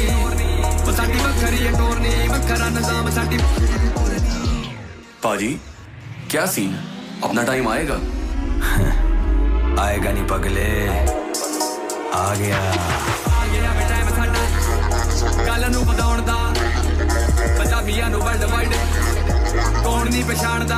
ਉਹ 0.77 0.91
ਸਾਡੀ 0.93 1.19
ਬੱਕਰੀ 1.19 1.65
ਹੈ 1.65 1.71
ਟੋਰਨੀ 1.71 2.27
ਬੱਕਰਾ 2.29 2.69
ਨਿਜ਼ਾਮ 2.69 3.09
ਸਾਡੀ 3.11 3.39
पाजी 5.23 5.49
क्या 6.31 6.45
सीन 6.47 6.71
अपना 7.23 7.43
टाइम 7.43 7.67
आएगा 7.69 7.95
आएगा 9.83 10.11
नहीं 10.11 10.25
पगले 10.27 10.65
ਆ 12.14 12.34
ਗਿਆ 12.38 12.58
ਆ 12.58 13.46
ਗਿਆ 13.52 13.72
ਵੇ 13.72 13.84
ਟਾਈਮ 13.88 14.08
ਸਾਡਾ 14.16 15.44
ਗੱਲ 15.46 15.70
ਨੂੰ 15.72 15.84
ਵਧਾਉਣ 15.86 16.20
ਦਾ 16.26 16.36
ਪੰਜਾਬੀਆਂ 17.58 18.08
ਨੂੰ 18.10 18.20
ਵਰਲਡ 18.20 18.44
ਵਾਈਡ 18.52 18.72
ਕੌਣ 19.84 20.08
ਨਹੀਂ 20.10 20.24
ਪਛਾਣਦਾ 20.24 20.76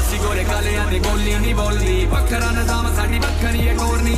ਅਸੀਂ 0.00 0.18
ਗੋਰੇ 0.20 0.44
ਕਾਲਿਆਂ 0.44 0.86
ਦੇ 0.90 0.98
ਬੋਲੀ 1.00 1.34
ਨਹੀਂ 1.34 1.54
ਬੋਲਦੀ 1.54 2.04
ਵੱਖਰਾ 2.12 2.50
ਨਿਜ਼ਾਮ 2.50 2.94
ਸਾਡੀ 2.96 3.18
ਵੱਖਰੀ 3.18 3.66
ਏ 3.66 3.74
ਟੋਰਨੀ 3.76 4.16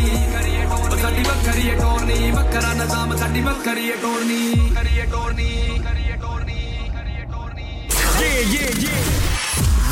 ਸਾਡੀ 1.02 1.22
ਵੱਖਰੀ 1.22 1.68
ਏ 1.68 1.74
ਟੋਰਨੀ 1.76 2.30
ਵੱਖਰਾ 2.30 2.72
ਨਿਜ਼ਾਮ 2.74 3.16
ਸਾਡੀ 3.18 3.40
ਵੱਖਰੀ 3.42 3.88
ਏ 3.88 3.96
ਟੋਰਨੀ 4.02 4.70
ਕਰੀਏ 4.74 5.06
ਟੋਰਨੀ 5.12 5.78
ਕਰੀਏ 5.84 6.16
ਟੋਰਨੀ 6.20 6.90
ਕਰੀਏ 6.94 7.24
ਟੋਰਨੀ 7.32 7.68
yeah 8.20 8.40
yeah 8.54 8.72
yeah 8.84 8.98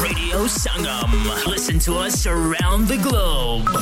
Radio 0.00 0.40
Sangam. 0.56 1.14
Listen 1.46 1.80
to 1.86 1.94
us 2.00 2.18
around 2.28 2.92
the 2.92 2.98
globe. 3.06 3.72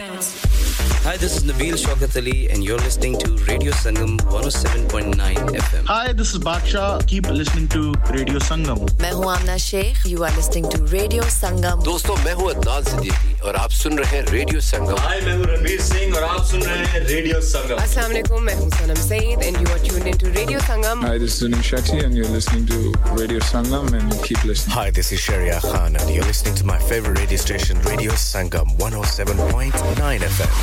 Bounce. 0.00 0.61
Hi, 1.01 1.17
this 1.17 1.35
is 1.37 1.43
Nabil 1.43 1.73
Shaukat 1.73 2.15
Ali, 2.17 2.49
and 2.49 2.63
you're 2.63 2.77
listening 2.77 3.17
to 3.19 3.31
Radio 3.49 3.71
Sangam 3.71 4.17
107.9 4.29 5.15
FM. 5.17 5.85
Hi, 5.87 6.13
this 6.13 6.33
is 6.33 6.39
Baksha. 6.39 7.05
Keep 7.07 7.29
listening 7.29 7.67
to 7.69 7.93
Radio 8.13 8.37
Sangam. 8.39 8.85
मैं 9.01 9.11
हूँ 9.11 9.25
Aamna 9.31 9.57
Sheikh 9.65 10.05
you 10.07 10.23
are 10.23 10.35
listening 10.35 10.65
to 10.71 10.85
radio 10.91 11.23
Sangam 11.37 11.81
दोस्तों 11.83 12.15
मैं 12.25 12.33
हूँ 12.39 12.49
अदनान 12.53 12.83
सिद्दीकी 12.89 13.30
और 13.45 13.55
आप 13.55 13.71
सुन 13.71 13.97
रहे 13.97 14.17
हैं 14.17 14.25
radio 14.31 14.59
संगम 14.61 14.97
हाय 15.01 15.19
मैं 15.21 15.33
हूँ 15.37 15.45
रणवीर 15.45 15.81
सिंह 15.81 16.15
और 16.17 16.23
आप 16.23 16.43
सुन 16.45 16.61
रहे 16.61 16.85
हैं 16.93 16.99
रेडियो 17.07 17.41
संगम 17.49 17.81
अस्सलाम 17.81 18.07
वालेकुम 18.11 18.43
मैं 18.43 18.55
हूँ 18.55 18.69
Sanam 18.77 19.01
Saeed 19.07 19.43
and 19.43 19.57
you 19.57 19.73
are 19.73 19.79
tuned 19.85 20.07
into 20.07 20.27
radio 20.39 20.59
Sangam 20.69 21.05
Hi, 21.07 21.17
this 21.23 21.35
is 21.35 21.41
Sunil 21.43 21.63
Shetty, 21.67 21.97
and 22.05 22.17
you're 22.19 22.31
listening 22.35 22.65
to 22.71 22.77
Radio 23.19 23.39
Sangam, 23.49 23.87
and 23.99 24.15
keep 24.27 24.43
listening. 24.49 24.75
Hi, 24.77 24.85
this 24.97 25.11
is 25.17 25.21
Sharia 25.25 25.59
Khan, 25.65 25.95
and 26.01 26.13
you're 26.15 26.25
listening 26.29 26.55
to 26.61 26.65
my 26.69 26.77
favorite 26.91 27.19
radio 27.21 27.39
station, 27.43 27.81
Radio 27.89 28.11
Sangam 28.23 28.73
107.9 28.77 30.27
FM. 30.29 30.53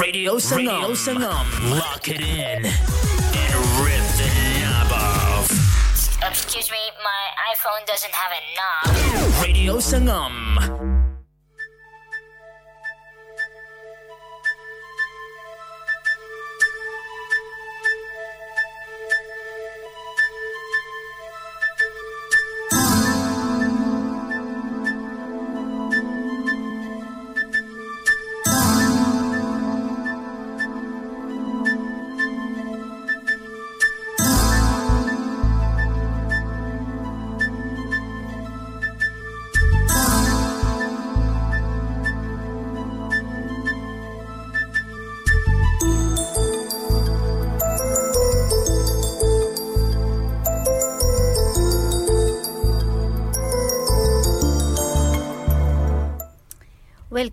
Radio 0.00 0.36
Sangam. 0.36 0.80
Radio 0.80 0.94
Sangam. 1.04 1.54
Lock 1.74 2.08
it 2.08 2.20
in 2.20 2.66
and 2.66 3.54
rip 3.82 4.06
the 4.22 4.30
knob 4.64 4.96
off. 5.00 5.54
Excuse 6.30 6.70
me, 6.70 6.82
my 7.10 7.22
iPhone 7.52 7.86
doesn't 7.92 8.20
have 8.22 8.32
a 8.40 8.42
knob. 8.58 9.44
Radio 9.46 9.78
Sangam. 9.92 10.87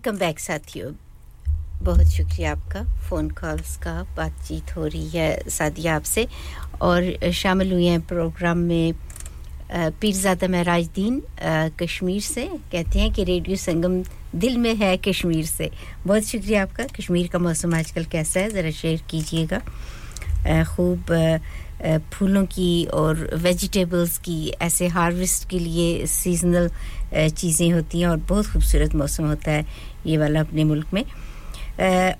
Welcome 0.07 0.19
back 0.19 0.39
साथियों। 0.39 0.91
बहुत 1.83 2.07
शुक्रिया 2.07 2.51
आपका। 2.51 2.83
Phone 3.07 3.29
calls 3.35 3.75
का 3.77 3.93
बातचीत 4.17 4.75
हो 4.75 4.85
रही 4.85 5.09
है 5.09 5.49
सादिया 5.51 5.95
आपसे। 5.95 6.25
और 6.81 7.31
शामिल 7.35 7.73
हुए 7.73 7.87
हैं 7.87 7.99
प्रोग्राम 8.07 8.57
में 8.57 8.93
पीरजादा 9.99 10.47
महराज 10.47 10.87
दीन 10.95 11.21
कश्मीर 11.81 12.21
से। 12.21 12.47
कहते 12.71 12.99
हैं 12.99 13.11
कि 13.13 13.23
रेडियो 13.23 13.57
संगम 13.57 14.01
दिल 14.35 14.57
में 14.57 14.73
है 14.75 14.95
कश्मीर 15.09 15.45
से। 15.45 15.69
बहुत 16.05 16.23
शुक्रिया 16.23 16.61
आपका। 16.63 16.83
कश्मीर 16.97 17.27
का 17.27 17.39
मौसम 17.39 17.75
आजकल 17.75 18.05
कैसा 18.11 18.39
है? 18.39 18.49
ज़रा 18.49 18.71
शेयर 18.71 19.03
कीजिएगा। 19.09 19.61
खूब 20.65 21.15
फूलों 22.13 22.43
की 22.45 22.85
और 22.97 23.17
वेजिटेबल्स 23.41 24.17
की, 24.17 24.47
ऐसे 24.61 24.87
हार्वेस्ट 24.87 25.47
के 25.49 25.59
लिए 25.59 26.05
सीजनल 26.07 26.69
चीज़ें 27.13 27.71
होती 27.71 27.99
हैं 27.99 28.07
और 28.07 28.17
बहुत 28.29 28.47
खूबसूरत 28.47 28.95
मौसम 28.95 29.25
होता 29.27 29.51
है। 29.51 29.65
ये 30.07 30.17
वाला 30.17 30.39
अपने 30.39 30.63
मुल्क 30.63 30.93
में। 30.93 31.03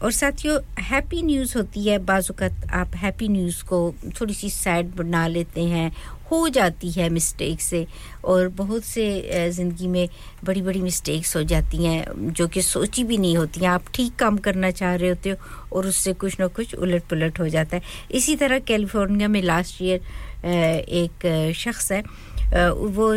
और 0.04 0.12
साथियों 0.12 0.58
हैप्पी 0.84 1.21
न्यूज़ 1.23 1.58
होती 1.58 1.88
है 1.88 1.97
बाज़ात 2.06 2.67
आप 2.73 2.95
हैप्पी 2.95 3.28
न्यूज़ 3.28 3.63
को 3.65 3.80
थोड़ी 4.19 4.34
सी 4.34 4.50
सैड 4.50 4.93
बना 4.95 5.26
लेते 5.28 5.63
हैं, 5.63 5.91
हो 6.32 6.47
जाती 6.50 6.91
है 6.91 7.08
मिस्टेक 7.10 7.62
से। 7.62 7.86
और 8.26 8.47
बहुत 8.58 8.84
से 8.84 9.50
ज़िंदगी 9.52 9.88
में 9.88 10.08
बड़ी 10.45 10.62
बड़ी 10.62 10.82
मिस्टेक्स 10.82 11.36
हो 11.36 11.43
जाती 11.43 11.86
हैं, 11.86 12.32
जो 12.34 12.47
कि 12.47 12.62
सोची 12.62 13.04
भी 13.04 13.17
नहीं 13.17 13.38
होती 13.38 13.60
हैं। 13.62 13.69
आप 13.69 13.86
ठीक 13.95 14.15
काम 14.19 14.38
करना 14.38 14.71
चाह 14.71 14.95
रहे 14.95 15.10
होते 15.10 15.30
हो 15.30 15.36
और 15.78 15.88
उससे 15.88 16.13
कुछ 16.13 16.39
ना 16.39 16.47
कुछ 16.50 16.76
उलट 16.76 17.04
पुलट 17.10 17.39
हो 17.39 17.47
जाता 17.50 17.78
है। 17.78 17.82
इसी 18.12 18.36
तरह 18.36 18.60
कैलिफ़ोर्निया 18.62 19.28
में 19.28 19.41
लास्ट 19.41 19.82
ईयर 19.82 20.00
एक 20.45 21.54
शख्स 21.58 21.91
है 21.91 22.04
वो 22.47 23.08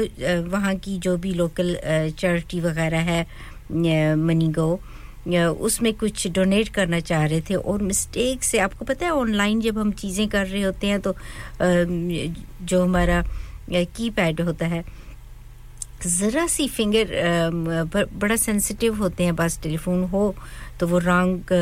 वहाँ 0.50 0.74
की 0.76 0.96
जो 0.98 1.16
भी 1.16 1.32
लोकल 1.34 1.76
चैरिटी 2.18 2.60
वगैरह 2.60 3.00
है 3.10 3.26
मनी 3.70 4.48
गो 4.52 4.80
उसमें 5.60 5.92
कुछ 5.94 6.26
डोनेट 6.34 6.68
करना 6.74 7.00
चाह 7.00 7.24
रहे 7.24 7.40
थे 7.40 7.54
और 7.54 7.82
मिस्टेक 7.82 8.44
से 8.44 8.58
आपको 8.58 8.84
पता 8.84 9.06
है 9.06 9.12
ऑनलाइन 9.12 9.60
जब 9.60 9.78
हम 9.78 9.92
चीज़ें 9.92 10.26
कर 10.28 10.46
रहे 10.46 10.62
होते 10.62 10.86
हैं 10.86 11.00
तो 11.00 11.14
जो 11.60 12.82
हमारा 12.82 13.22
की 13.96 14.10
पैड 14.10 14.40
होता 14.40 14.66
है, 14.66 14.84
ज़रा 16.02 16.46
सी 16.46 16.66
फिंगर 16.68 17.10
बड़ा 18.14 18.36
सेंसिटिव 18.36 18.94
होते 18.96 19.24
हैं 19.24 19.34
बस 19.36 19.58
टेलीफोन 19.62 20.04
हो 20.12 20.34
तो 20.80 20.86
वो 20.88 20.98
रॉन्ग 20.98 21.52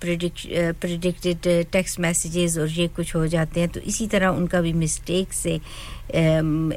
प्रिडिक्टेड 0.00 1.48
टेक्स्ट 1.72 2.00
मैसेजेस 2.00 2.58
और 2.58 2.68
ये 2.70 2.86
कुछ 2.96 3.14
हो 3.16 3.26
जाते 3.26 3.60
हैं 3.60 3.68
तो 3.68 3.80
इसी 3.82 4.06
तरह 4.06 4.28
उनका 4.28 4.60
भी 4.60 4.72
मिस्टेक 4.72 5.32
से 5.32 5.56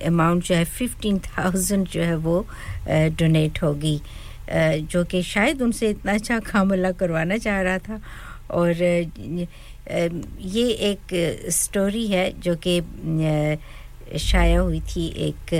अमाउंट 0.07 0.43
जो 0.43 0.55
है 0.55 0.63
फिफ्टीन 0.65 1.19
थाउज़ेंड 1.27 1.87
जो 1.87 2.01
है 2.01 2.15
वो 2.17 2.45
डोनेट 2.89 3.61
होगी। 3.63 3.99
जो 4.49 5.03
कि 5.05 5.21
शायद 5.23 5.61
उनसे 5.61 5.89
इतना 5.89 6.13
अच्छा 6.13 6.39
काम 6.39 6.71
अल्लाह 6.73 6.91
करवाना 6.99 7.37
चाह 7.37 7.61
रहा 7.61 7.77
था। 7.77 8.01
और 8.51 8.81
ये 10.41 10.67
एक 10.85 11.13
स्टोरी 11.53 12.07
है 12.07 12.31
जो 12.41 12.55
कि 12.65 12.79
शाया 14.19 14.59
हुई 14.59 14.79
थी 14.89 15.07
एक 15.27 15.53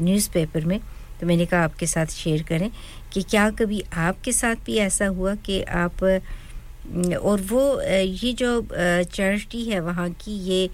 न्यूज़पेपर 0.00 0.64
में। 0.64 0.78
तो 1.20 1.26
मैंने 1.26 1.46
कहा 1.46 1.62
आपके 1.64 1.86
साथ 1.86 2.06
शेयर 2.12 2.42
करें 2.48 2.70
कि 3.12 3.22
क्या 3.22 3.48
कभी 3.58 3.82
आपके 3.94 4.32
साथ 4.32 4.56
भी 4.66 4.76
ऐसा 4.78 5.06
हुआ 5.06 5.34
कि 5.46 5.62
आप 5.62 6.02
और 6.04 7.40
वो 7.50 7.62
ये 7.82 8.32
जो 8.32 8.50
चैरिटी 8.70 9.64
है 9.64 9.80
वहाँ 9.80 10.10
की 10.20 10.36
ये 10.50 10.68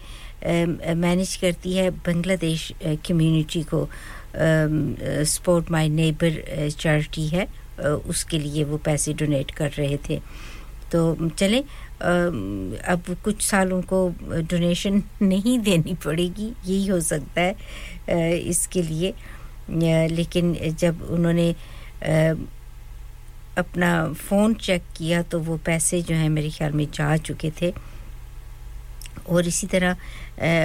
मैनेज 0.94 1.36
करती 1.36 1.74
है 1.74 1.90
बांग्लादेश 1.90 2.72
कम्युनिटी 3.06 3.62
को। 3.62 3.88
स्पोर्ट 4.36 5.70
माय 5.70 5.88
नेबर 5.88 6.70
चैरिटी 6.70 7.26
है 7.28 7.46
उसके 7.82 8.38
लिए 8.38 8.64
वो 8.64 8.76
पैसे 8.84 9.12
डोनेट 9.14 9.50
कर 9.50 9.70
रहे 9.70 9.96
थे। 10.08 10.20
तो 10.92 11.28
चलें 11.28 11.62
अब 11.62 13.16
कुछ 13.24 13.42
सालों 13.42 13.80
को 13.92 14.08
डोनेशन 14.22 15.02
नहीं 15.22 15.58
देनी 15.60 15.94
पड़ेगी, 16.04 16.52
यही 16.66 16.86
हो 16.86 17.00
सकता 17.02 17.40
है 17.40 18.38
इसके 18.38 18.82
लिए। 18.82 19.14
लेकिन 20.08 20.54
जब 20.78 21.02
उन्होंने 21.10 21.54
अपना 23.58 24.12
फ़ोन 24.18 24.54
चेक 24.56 24.82
किया 24.96 25.22
तो 25.22 25.38
वो 25.40 25.56
पैसे 25.66 26.00
जो 26.02 26.14
हैं 26.14 26.28
मेरे 26.28 26.50
ख्याल 26.50 26.72
में 26.72 26.86
जा 26.94 27.16
चुके 27.18 27.50
थे। 27.60 27.72
और 29.28 29.46
इसी 29.48 29.66
तरह 29.66 29.96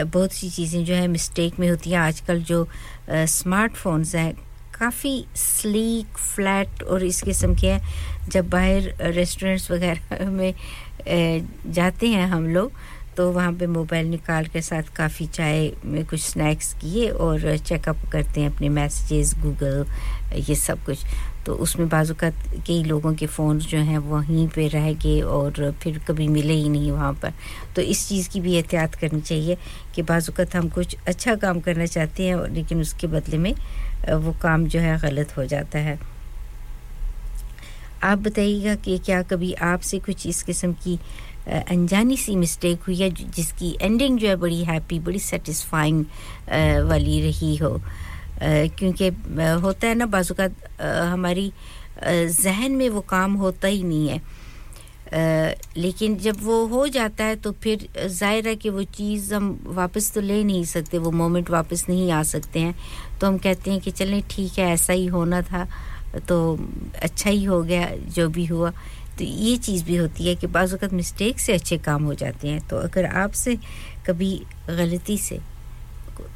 बहुत 0.03 0.31
सी 0.33 0.49
चीज़ें 0.49 0.83
जो 0.85 0.93
है 0.93 1.07
मिस्टेक 1.07 1.59
में 1.59 1.69
होती 1.69 1.89
हैं। 1.89 1.99
आजकल 1.99 2.41
जो 2.43 2.67
स्मार्टफोन्स 3.09 4.15
हैं, 4.15 4.33
काफ़ी 4.79 5.25
स्लीक 5.35 6.17
फ्लैट 6.17 6.83
और 6.83 7.03
इस 7.03 7.21
किस्म 7.21 7.55
के 7.55 7.67
हैं। 7.67 8.29
जब 8.31 8.49
बाहर 8.49 8.93
रेस्टोरेंट्स 9.13 9.71
वगैरह 9.71 10.29
में 10.37 10.53
जाते 11.73 12.07
हैं 12.09 12.27
हम 12.27 12.47
लोग 12.53 12.71
तो 13.17 13.31
वहाँ 13.31 13.51
पे 13.59 13.67
मोबाइल 13.67 14.07
निकाल 14.07 14.45
के 14.53 14.61
साथ 14.61 14.93
काफ़ी 14.95 15.25
चाय 15.27 15.71
में 15.85 16.03
कुछ 16.05 16.21
स्नैक्स 16.21 16.73
किए 16.81 17.09
और 17.09 17.57
चेकअप 17.57 18.05
करते 18.11 18.41
हैं 18.41 18.49
अपने 18.53 18.69
मैसेजेस 18.69 19.33
गूगल 19.43 19.85
ये 20.35 20.55
सब 20.55 20.83
कुछ। 20.85 21.05
तो 21.47 21.53
उसमें 21.55 21.87
बाज़ात 21.89 22.23
कई 22.67 22.83
लोगों 22.83 23.13
के 23.15 23.25
फ़ोन 23.25 23.59
जो 23.59 23.77
हैं 23.79 23.97
वहीं 24.05 24.47
पे 24.55 24.67
रह 24.67 24.91
गए 24.93 25.19
और 25.21 25.71
फिर 25.83 25.99
कभी 26.07 26.27
मिले 26.27 26.53
ही 26.53 26.69
नहीं 26.69 26.91
वहाँ 26.91 27.13
पर। 27.21 27.33
तो 27.75 27.81
इस 27.83 28.07
चीज़ 28.07 28.29
की 28.29 28.39
भी 28.41 28.55
एहतियात 28.55 28.95
करनी 28.95 29.21
चाहिए 29.21 29.57
कि 29.95 30.01
बाज़ात 30.03 30.55
हम 30.55 30.67
कुछ 30.69 30.95
अच्छा 31.07 31.35
काम 31.37 31.59
करना 31.59 31.85
चाहते 31.85 32.27
हैं 32.27 32.47
लेकिन 32.53 32.81
उसके 32.81 33.07
बदले 33.07 33.37
में 33.37 33.53
वो 34.15 34.33
काम 34.41 34.65
जो 34.67 34.79
है 34.79 34.97
गलत 34.99 35.37
हो 35.37 35.45
जाता 35.45 35.79
है। 35.79 35.97
आप 38.03 38.17
बताइएगा 38.19 38.75
कि 38.75 38.97
क्या 39.05 39.21
कभी 39.23 39.53
आपसे 39.53 39.99
कुछ 39.99 40.27
इस 40.27 40.41
किस्म 40.43 40.73
की 40.83 40.99
अनजानी 41.47 42.17
सी 42.17 42.35
मिस्टेक 42.35 42.81
हुई 42.87 42.95
है 42.95 43.09
जिसकी 43.09 43.75
एंडिंग 43.81 44.17
जो 44.19 44.27
है 44.27 44.35
बड़ी 44.35 44.63
हैप्पी, 44.63 44.99
बड़ी 44.99 45.19
सेटिस्फाइंग 45.19 46.03
वाली 46.89 47.21
रही 47.21 47.55
हो? 47.57 47.69
क्योंकि 48.41 49.07
होता 49.61 49.87
है 49.87 49.95
ना 49.95 50.05
बाज़ात 50.07 50.81
हमारी 50.81 51.51
जहन 52.03 52.71
में 52.71 52.89
वो 52.89 53.01
काम 53.09 53.33
होता 53.35 53.67
ही 53.67 53.83
नहीं 53.83 54.07
है। 54.09 54.21
लेकिन 55.77 56.17
जब 56.17 56.37
वो 56.43 56.65
हो 56.67 56.87
जाता 56.87 57.23
है 57.23 57.35
तो 57.35 57.51
फिर 57.63 57.87
ज़ाहिर 57.97 58.47
है 58.47 58.55
कि 58.55 58.69
वो 58.69 58.83
चीज़ 58.83 59.33
हम 59.33 59.47
वापस 59.67 60.11
तो 60.13 60.21
ले 60.21 60.43
नहीं 60.43 60.63
सकते, 60.65 60.97
वो 60.97 61.11
मोमेंट 61.11 61.49
वापस 61.49 61.85
नहीं 61.89 62.11
आ 62.11 62.21
सकते 62.25 62.59
हैं। 62.59 62.75
तो 63.21 63.27
हम 63.27 63.37
कहते 63.37 63.71
हैं 63.71 63.79
कि 63.81 63.91
चलें, 63.91 64.21
ठीक 64.29 64.59
है, 64.59 64.69
ऐसा 64.73 64.93
ही 64.93 65.05
होना 65.07 65.41
था 65.41 65.67
तो 66.27 66.57
अच्छा 67.03 67.29
ही 67.29 67.43
हो 67.43 67.61
गया, 67.63 67.89
जो 68.15 68.27
भी 68.29 68.45
हुआ। 68.45 68.71
तो 69.17 69.23
ये 69.23 69.55
चीज़ 69.57 69.83
भी 69.85 69.95
होती 69.95 70.27
है 70.27 70.35
कि 70.35 70.47
बाज़ 70.47 70.73
वक़्त 70.73 70.93
मिस्टेक 70.93 71.39
से 71.39 71.53
अच्छे 71.53 71.77
काम 71.79 72.03
हो 72.03 72.13
जाते 72.15 72.47
हैं। 72.47 72.67
तो 72.67 72.77
अगर 72.77 73.05
आपसे 73.17 73.57
कभी 74.07 74.35
गलती 74.69 75.17
से 75.17 75.39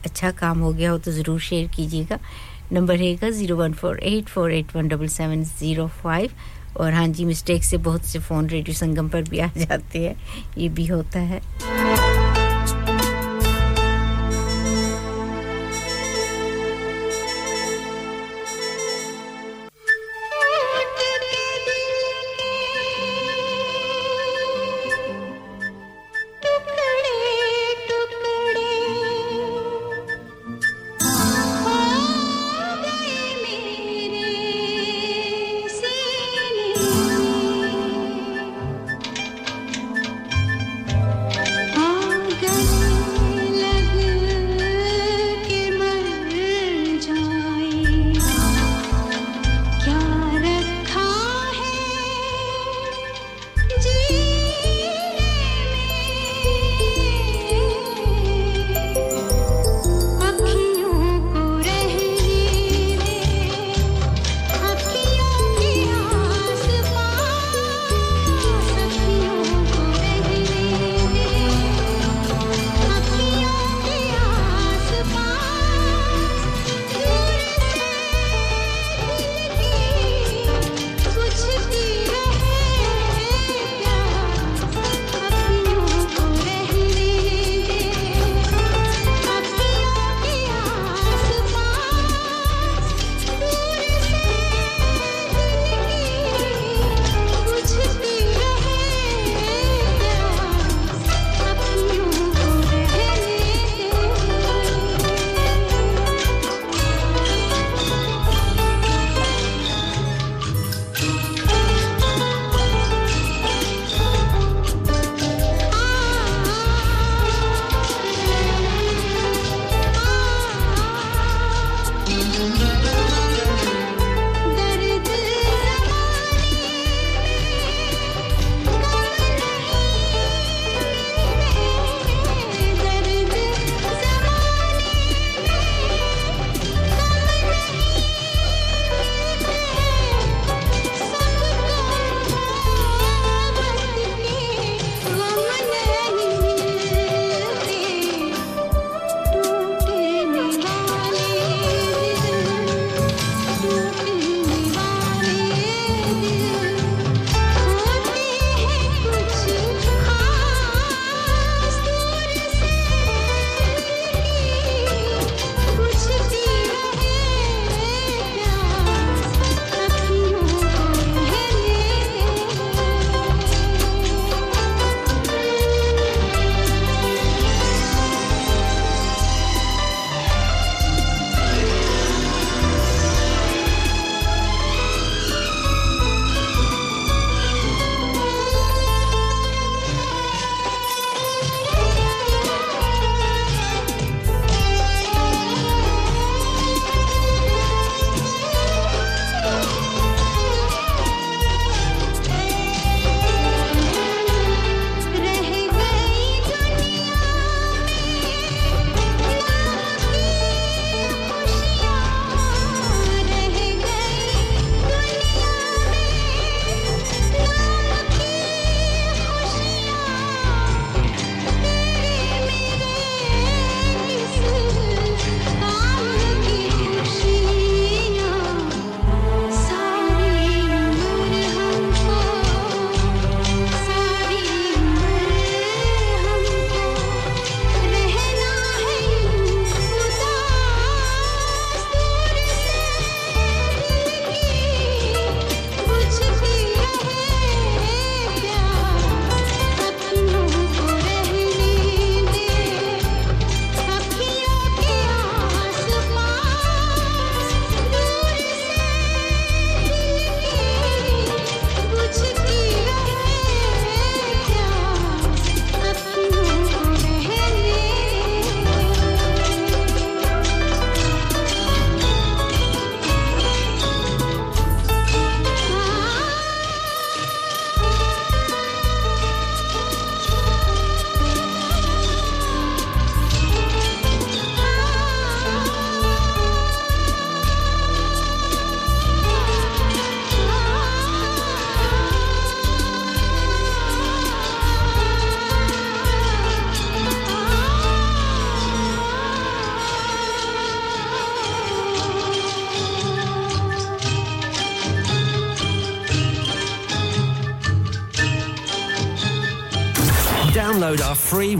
अच्छा 0.06 0.32
काम 0.32 0.60
हो 0.60 0.72
गया 0.74 0.92
हो 0.92 0.98
तो 0.98 1.12
ज़रूर 1.12 1.40
शेयर 1.40 1.68
कीजिएगा। 1.76 2.20
नंबर 2.74 2.98
रहेगा 2.98 3.30
zero 3.30 3.56
one 3.58 3.74
four 3.74 4.00
eight 4.00 4.30
four 4.30 4.52
eight 4.54 4.76
one 4.76 4.88
double 4.88 5.08
seven 5.08 5.44
zero 5.44 5.88
five 6.04 6.32
और 6.78 6.94
हाँ 6.94 7.08
जी 7.08 7.26
मिस्टेक 7.26 7.64
से 7.64 7.78
बहुत 7.78 8.06
से 8.06 8.20
फ़ोन 8.20 8.48
रेडियो 8.50 8.76
संगम 8.76 9.10
पर 9.10 9.22
भी 9.30 9.40
आ 9.40 9.50
जाते 9.58 10.00
हैं। 10.00 10.16
ये 10.58 10.70
भी 10.70 10.86
होता 10.88 11.20
है। 11.20 11.42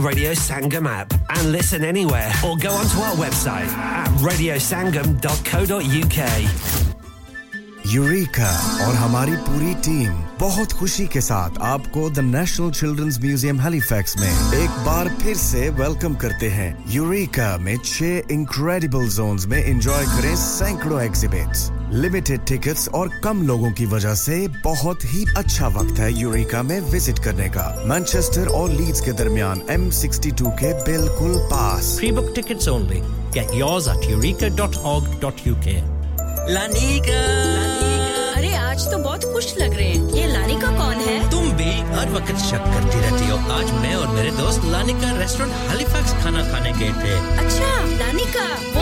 Radio 0.02 0.32
Sangam 0.32 0.86
app 0.88 1.12
and 1.36 1.52
listen 1.52 1.84
anywhere 1.84 2.30
or 2.44 2.56
go 2.56 2.70
onto 2.70 2.98
our 2.98 3.14
website 3.14 3.68
at 3.68 4.08
radiosangam.co.uk. 4.28 6.18
Eureka 7.92 8.50
और 8.86 8.94
हमारी 8.94 9.32
पूरी 9.46 9.74
टीम 9.84 10.12
बहुत 10.40 10.72
खुशी 10.80 11.06
के 11.12 11.20
साथ 11.20 11.58
आपको 11.70 12.08
the 12.10 12.18
National 12.26 12.70
Children's 12.80 13.18
Museum 13.24 13.60
Halifax 13.60 14.16
में 14.20 14.28
एक 14.62 14.70
बार 14.86 15.08
फिर 15.22 15.36
से 15.36 15.68
वेलकम 15.80 16.14
करते 16.24 16.48
हैं 16.58 16.70
यूरेका 16.94 17.50
में 17.66 17.76
छह 17.84 18.32
इंक्रेडिबल 18.34 19.08
जोन्स 19.16 19.46
में 19.46 19.58
एंजॉय 19.64 20.04
करें 20.16 20.34
सैकड़ों 20.44 21.00
एग्जिबिट्स 21.02 21.60
लिमिटेड 21.92 22.44
टिकट्स 22.46 22.88
और 22.88 23.08
कम 23.24 23.42
लोगों 23.46 23.70
की 23.72 23.86
वजह 23.86 24.14
से 24.14 24.36
बहुत 24.64 25.04
ही 25.04 25.24
अच्छा 25.36 25.68
वक्त 25.68 25.98
है 25.98 26.12
यूरेका 26.12 26.62
में 26.62 26.80
विज़िट 26.80 27.18
करने 27.18 27.48
का। 27.48 27.64
मैनचेस्टर 27.86 28.46
और 28.48 28.70
लीड्स 28.70 29.00
के 29.00 29.12
दरमियान 29.12 29.60
M62 29.70 30.52
के 30.60 30.72
बिल्कुल 30.82 31.36
पास। 31.50 31.90
Pre-book 32.00 32.30
tickets 32.38 32.68
only. 32.74 33.00
Get 33.36 33.52
yours 33.60 33.88
at 33.94 34.08
eureka.org.uk. 34.10 35.76
लानिका। 36.50 37.20
अरे 38.36 38.54
आज 38.54 38.86
तो 38.92 38.98
बहुत 38.98 39.24
खुश 39.32 39.54
लग 39.58 39.74
रहे 39.74 39.88
हैं। 39.88 40.10
ये 40.10 40.26
लानिका 40.32 40.70
कौन 40.78 40.96
है? 41.06 41.18
तुम 41.30 41.50
भी 41.60 41.70
हर 41.92 42.08
वक्त 42.14 42.36
शक 42.48 42.64
करती 42.72 43.00
रहती 43.00 43.30
हो। 43.30 43.36
आज 43.58 43.70
मैं 43.82 43.94
और 43.94 44.08
मेरे 44.14 44.30
दोस्त 44.40 44.64
लानिका 44.72 45.12
रेस्टोरेंट 45.18 45.54
हैलिफैक्स 45.70 46.12
खाना 46.24 46.42
खाने 46.52 46.72
गए 46.72 46.92
थे। 47.02 47.14
अच्छा 47.44 47.70
लानिका 48.00 48.48
वो 48.76 48.81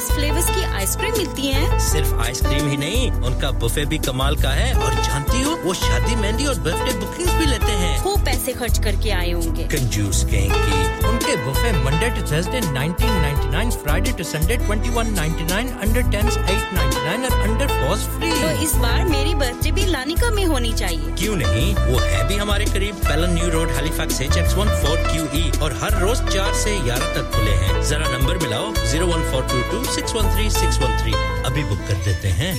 दस 0.00 0.10
फ्लेवर्स 0.12 0.46
की 0.50 0.62
आइसक्रीम 0.64 1.12
मिलती 1.12 1.46
है। 1.46 1.78
सिर्फ़ 1.80 2.14
आइसक्रीम 2.24 2.68
ही 2.68 2.76
नहीं 2.76 3.10
उनका 3.22 3.50
बुफे 3.60 3.84
भी 3.84 3.98
कमाल 3.98 4.36
का 4.36 4.50
है। 4.50 4.72
और 4.74 4.94
जानती 4.94 5.40
हो 5.42 5.56
वो 5.64 5.74
शादी 5.74 6.14
मेहंदी 6.16 6.46
और 6.46 6.58
बर्थडे 6.58 6.92
बुकिंग 6.98 7.28
भी 7.38 7.46
लेते 7.46 7.72
हैं। 7.72 8.02
खूब 8.02 8.24
पैसे 8.24 8.52
खर्च 8.52 8.78
करके 8.78 9.10
आए 9.10 9.32
होंगे। 9.32 9.64
कंजूस 9.64 10.22
कहेंगी 10.24 11.08
उनके 11.08 11.34
buffet 11.44 11.72
Monday 11.72 12.08
to 12.10 12.22
Thursday 12.30 12.60
1999 12.60 13.76
Friday 13.82 14.12
to 14.12 14.24
Sunday 14.24 14.56
2199 14.56 15.68
under 15.80 16.08
10s 16.14 16.38
899 16.46 17.28
और 17.30 17.40
अंडर 17.40 17.74
4s 17.74 18.06
फ्री 18.14 18.30
तो 18.32 18.50
इस 18.62 18.74
बार 18.76 19.04
मेरी 19.04 19.34
बर्थडे 19.34 19.70
भी 19.70 19.84
लानिका 19.86 20.30
में 20.30 20.44
होनी 20.44 20.72
चाहिए। 20.72 21.12
क्यों 21.18 21.36
नहीं? 21.36 21.74
वो 21.74 21.98
है 21.98 22.26
भी 22.28 22.36
हमारे 22.36 22.64
करीब। 22.64 22.94
Pellon 22.94 23.34
new 23.34 23.50
Road 23.50 23.70
Halifax 23.70 24.20
HX1 24.22 24.72
4QE 24.86 25.44
और 25.62 25.78
हर 25.82 26.00
रोज 26.00 26.18
चार 26.34 26.50
ऐसी 26.50 26.78
ग्यारह 26.80 27.14
तक 27.14 27.30
खुले 27.36 27.54
हैं। 27.62 27.82
जरा 27.82 28.08
नंबर 28.08 28.38
मिलाओ 28.38 28.72
01422 28.72 29.08
613 29.10 29.18
613 29.40 29.48
अभी 29.50 29.58
book 29.70 29.89
six 29.90 30.12
one 30.14 30.26
three 30.34 30.44
six 30.50 30.76
one 30.80 30.92
three 31.00 31.12
अभी 31.46 31.62
बुक 31.68 31.78
कर 31.88 31.98
देते 32.04 32.28
हैं। 32.40 32.54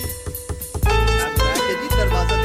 दरवाज़ा 1.92 2.36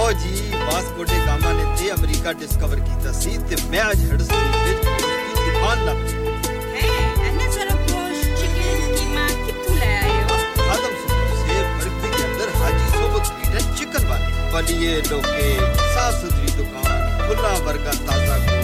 ओ 0.00 0.04
जी 0.20 0.34
वास्को 0.66 1.02
डे 1.02 1.18
गामा 1.26 1.50
ने 1.52 1.64
ते 1.78 1.88
अमेरिका 1.90 2.32
डिस्कवर 2.40 2.78
कीता 2.80 3.12
सी 3.20 3.36
ते 3.48 3.56
मैं 3.70 3.80
आज 3.80 4.00
हडसफील्ड 4.12 4.54
विच 4.66 4.78
उसकी 4.88 5.32
दुकान 5.46 5.78
ला 5.86 5.94
है 6.74 6.86
अन्ने 7.28 7.46
सारा 7.56 7.74
गोश्त 7.90 8.24
चिकन 8.40 8.80
कीमा 8.96 9.26
कित्थु 9.44 9.72
ले 9.74 9.94
दुकान, 16.56 16.90
खुला 17.26 17.52
वर्गा 17.66 17.92
ताज़ा 18.08 18.59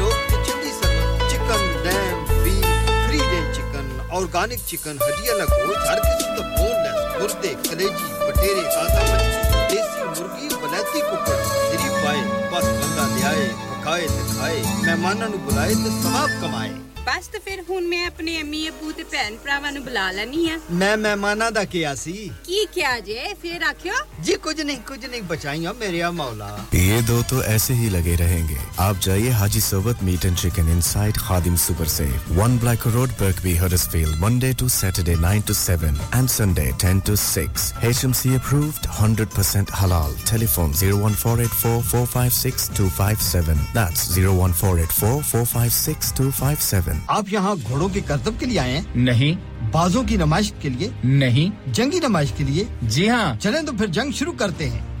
लोग 0.00 0.14
किचन 0.30 0.62
जी 0.64 0.72
सर्वत 0.78 1.26
chicken 1.30 1.62
dam 1.86 2.24
beef 2.44 2.88
three 3.06 3.20
day 3.32 3.40
chicken 3.58 3.92
organic 4.20 4.64
chicken 4.70 5.04
हड्डियां 5.04 5.38
ना 5.38 5.44
गोश्त 5.52 5.84
हर 5.90 6.00
किस्म 6.06 6.34
का 6.38 6.48
बोनलेस 6.56 7.20
मुर्दे 7.20 7.52
कलेजी 7.68 8.08
बटेरे 8.24 8.64
ताजा 8.76 9.04
मच्छी 9.12 9.62
देसी 9.74 10.08
मुर्गी 10.08 10.48
बलैती 10.64 11.06
कुकड़ 11.10 11.38
गरीब 11.44 11.94
पाए 12.02 12.24
बस 12.56 12.72
बंदा 12.80 13.06
लियाए 13.14 13.46
पकाए 13.68 14.10
ते 14.16 14.26
खाए 14.34 14.58
मेहमानों 14.82 15.32
बुलाए 15.46 15.78
ते 15.84 15.94
सवाब 16.02 16.36
कमाए 16.42 16.74
ਬਸ 17.05 17.27
ਤੇ 17.33 17.39
ਫਿਰ 17.45 17.61
ਹੁਣ 17.69 17.83
ਮੈਂ 17.87 18.05
ਆਪਣੇ 18.07 18.39
ਅੰਮੀ 18.41 18.67
ਅਬੂ 18.69 18.91
ਤੇ 18.97 19.03
ਭੈਣ 19.11 19.35
ਭਰਾਵਾਂ 19.43 19.71
ਨੂੰ 19.71 19.83
ਬੁਲਾ 19.83 20.09
ਲੈਣੀ 20.11 20.49
ਆ 20.49 20.59
ਮੈਂ 20.71 20.95
ਮਹਿਮਾਨਾਂ 20.97 21.51
ਦਾ 21.51 21.63
ਕਿਹਾ 21.73 21.93
ਸੀ 21.95 22.13
ਕੀ 22.45 22.65
ਕਿਹਾ 22.73 22.99
ਜੇ 23.09 23.33
ਫਿਰ 23.41 23.63
ਆਖਿਓ 23.69 23.93
जी 24.25 24.33
कुछ 24.45 24.59
नहीं 24.65 24.81
कुछ 24.89 25.05
नहीं 25.11 25.19
बचाइयो 25.29 25.71
मेरे 25.77 25.99
या 25.99 26.09
मौला 26.17 26.47
ये 26.79 26.97
दो 27.05 27.15
तो 27.29 27.37
ऐसे 27.53 27.75
ही 27.77 27.87
लगे 27.93 28.15
रहेंगे 28.19 28.57
आप 28.87 28.99
जाइए 29.05 29.31
Haji 29.39 29.61
Sobat 29.67 30.03
meat 30.09 30.25
and 30.29 30.35
chicken 30.41 30.67
inside 30.87 31.17
Khadim 31.27 31.55
super 31.63 31.89
से 31.93 32.05
one 32.39 32.57
black 32.63 32.85
road 32.95 33.15
Birkby 33.21 33.53
Huddersfield 33.61 34.19
Monday 34.25 34.51
to 34.61 34.67
Saturday 34.75 35.15
9 35.23 35.41
to 35.49 35.55
7 35.61 35.97
and 36.19 36.33
Sunday 36.35 36.67
10 36.85 37.01
to 37.09 37.15
6 37.23 37.65
HMC 37.91 38.35
approved 38.41 38.87
100% 38.99 39.73
halal 39.79 40.15
telephone 40.33 40.77
01484 40.83 41.73
456 41.89 43.65
that's 43.79 44.05
01484 44.19 45.17
456 45.31 46.13
257 46.21 46.94
आप 47.10 47.26
यहाँ 47.32 47.58
घोड़ों 47.58 47.88
के 47.88 48.00
करतब 48.00 48.38
के 48.38 48.46
लिए 48.46 48.58
आए 48.58 48.70
हैं? 48.70 48.94
नहीं। 48.96 49.36
बाजों 49.70 50.04
की 50.04 50.16
नमाइश 50.16 50.52
के 50.62 50.70
लिए? 50.70 50.92
नहीं। 51.04 51.52
जंगी 51.68 52.00
नमाइश 52.00 52.34
के 52.38 52.44
लिए? 52.44 52.68
जी 52.84 53.06
हाँ। 53.06 53.36
चलें 53.36 53.66
तो 53.66 53.72
फिर 53.72 53.88
जंग 53.88 54.12
शुरू 54.12 54.32
करते 54.32 54.64
हैं। 54.64 54.95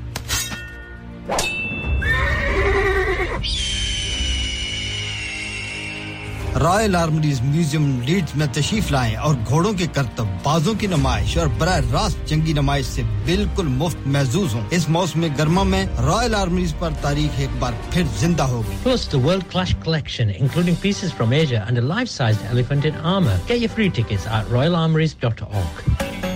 रॉयल 6.56 6.94
आर्मरीज 6.96 7.40
म्यूज़ियम 7.42 8.00
लीड्स 8.02 8.34
में 8.36 8.46
तशीफ 8.52 8.90
लाए 8.92 9.14
और 9.14 9.34
घोड़ों 9.36 9.72
के 9.74 9.86
करतब 9.86 10.26
बाजों 10.44 10.74
की 10.74 10.86
नमाइश 10.86 11.36
और 11.38 11.48
बर 11.60 11.84
रास्त 11.92 12.24
जंगी 12.28 12.54
नमाइश 12.54 12.86
ऐसी 12.86 13.02
बिल्कुल 13.26 13.66
मुफ़्त 13.68 14.06
महजूज 14.06 14.54
हों। 14.54 14.62
इस 14.76 14.88
मौसम 14.90 15.26
गर्मा 15.36 15.64
में 15.64 15.84
रॉयल 15.98 16.34
आर्मीज 16.34 16.74
आरोप 16.74 16.96
तारीख 17.02 17.40
एक 17.40 17.60
बार 17.60 17.76
फिर 17.94 18.06
ज़िंदा 18.20 18.44
होगी। 18.44 18.76
Plus 18.82 19.08
world 19.14 19.44
class 19.50 19.74
collection 19.84 20.30
including 20.30 20.76
pieces 20.82 21.12
from 21.12 21.34
Asia 21.34 21.66
and 21.68 21.78
life 21.88 22.08
size 22.08 22.38
elephant 22.52 22.86
in 22.86 22.94
armour 23.14 23.40
के 23.48 23.66
free 23.66 23.88
ticket 24.00 24.52
Royal 24.52 24.74
Armouries 24.74 25.16
dot 25.22 25.42
org 25.42 26.35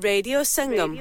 is 0.00 0.48
Sangam 0.48 0.96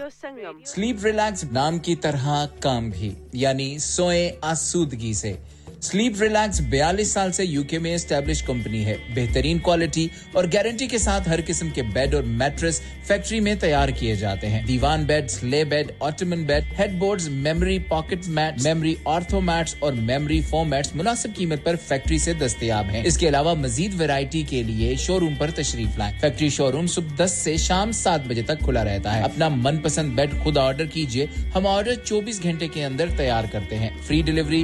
sleep 0.65 1.03
relax 1.05 1.43
नाम 1.53 1.79
की 1.79 1.95
तरह 1.95 2.45
काम 2.63 2.89
भी 2.91 3.13
यानी 3.35 3.79
सोए 3.79 4.27
आसूदगी 4.43 5.13
से। 5.13 5.37
स्लीप 5.81 6.21
रिलैक्स 6.21 6.61
42 6.61 7.13
साल 7.13 7.31
से 7.31 7.43
यूके 7.43 7.79
में 7.79 7.91
एस्टेब्लिश 7.91 8.41
कंपनी 8.41 8.81
है। 8.83 9.15
बेहतरीन 9.15 9.59
क्वालिटी 9.59 10.09
और 10.35 10.47
गारंटी 10.47 10.87
के 10.87 10.99
साथ 10.99 11.27
हर 11.27 11.41
किस्म 11.41 11.69
के 11.71 11.81
बेड 11.81 12.15
और 12.15 12.23
मैट्रेस 12.23 12.81
फैक्ट्री 13.09 13.39
में 13.39 13.57
तैयार 13.59 13.91
किए 13.91 14.15
जाते 14.15 14.47
हैं। 14.47 14.65
दीवान 14.65 15.05
बेड 15.05 15.27
ले 15.43 15.63
bed 15.65 15.91
ottoman 16.01 16.45
bed 16.45 16.65
headboards 16.77 17.27
memory 17.29 17.77
pocket 17.89 18.25
mat 18.29 18.59
memory 18.61 18.95
ortho 19.07 19.39
mats 19.41 19.75
और 19.83 19.93
मेमोरी 19.93 20.41
फोम 20.41 20.67
मैट्स 20.67 20.95
मुनासिब 20.95 21.33
कीमत 21.33 21.63
पर 21.65 21.75
फैक्ट्री 21.77 22.19
से 22.19 22.33
दस्तयाब 22.33 22.85
हैं। 22.85 23.03
इसके 23.03 23.27
अलावा 23.27 23.53
मजीद 23.53 23.93
वेरायटी 23.93 24.43
के 24.43 24.61
लिए 24.63 24.95
शोरूम 24.97 25.35
पर 25.35 25.51
तशरीफ़ 25.51 25.97
लाएँ। 25.99 26.19
फैक्ट्री 26.19 26.49
शोरूम 26.49 26.87
सुबह 26.87 27.15
दस 27.15 27.33
से 27.35 27.57
शाम 27.57 27.91
सात 27.91 28.27
बजे 28.27 28.43
तक 28.43 28.61
खुला 28.61 28.83
रहता 28.83 29.11
है। 29.11 29.23
अपना 29.23 29.49
मनपसंद 29.49 30.13
बेड 30.13 30.37
खुद 30.43 30.57
ऑर्डर 30.57 30.85
कीजिए। 30.87 31.25
हम 31.55 31.65
ऑर्डर 31.65 31.95
चौबीस 31.95 32.41
घंटे 32.43 32.67
के 32.67 32.81
अंदर 32.81 33.17
तैयार 33.17 33.47
करते 33.47 33.75
हैं। 33.75 33.91
Free 34.01 34.21
delivery 34.23 34.63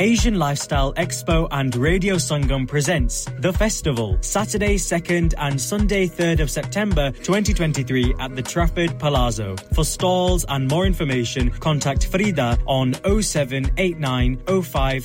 Asian 0.00 0.38
Lifestyle 0.38 0.94
Expo 0.94 1.46
and 1.50 1.76
Radio 1.76 2.14
Sangam 2.14 2.66
presents 2.66 3.26
The 3.40 3.52
Festival, 3.52 4.16
Saturday 4.22 4.76
2nd 4.76 5.34
and 5.36 5.60
Sunday 5.60 6.08
3rd 6.08 6.40
of 6.40 6.50
September 6.50 7.10
2023 7.10 8.14
at 8.18 8.34
the 8.34 8.40
Trafford 8.40 8.98
Palazzo. 8.98 9.56
For 9.74 9.84
stalls 9.84 10.46
and 10.48 10.66
more 10.68 10.86
information, 10.86 11.50
contact 11.50 12.06
Frida 12.06 12.60
on 12.64 12.94
0789 12.94 14.38
05 14.62 15.04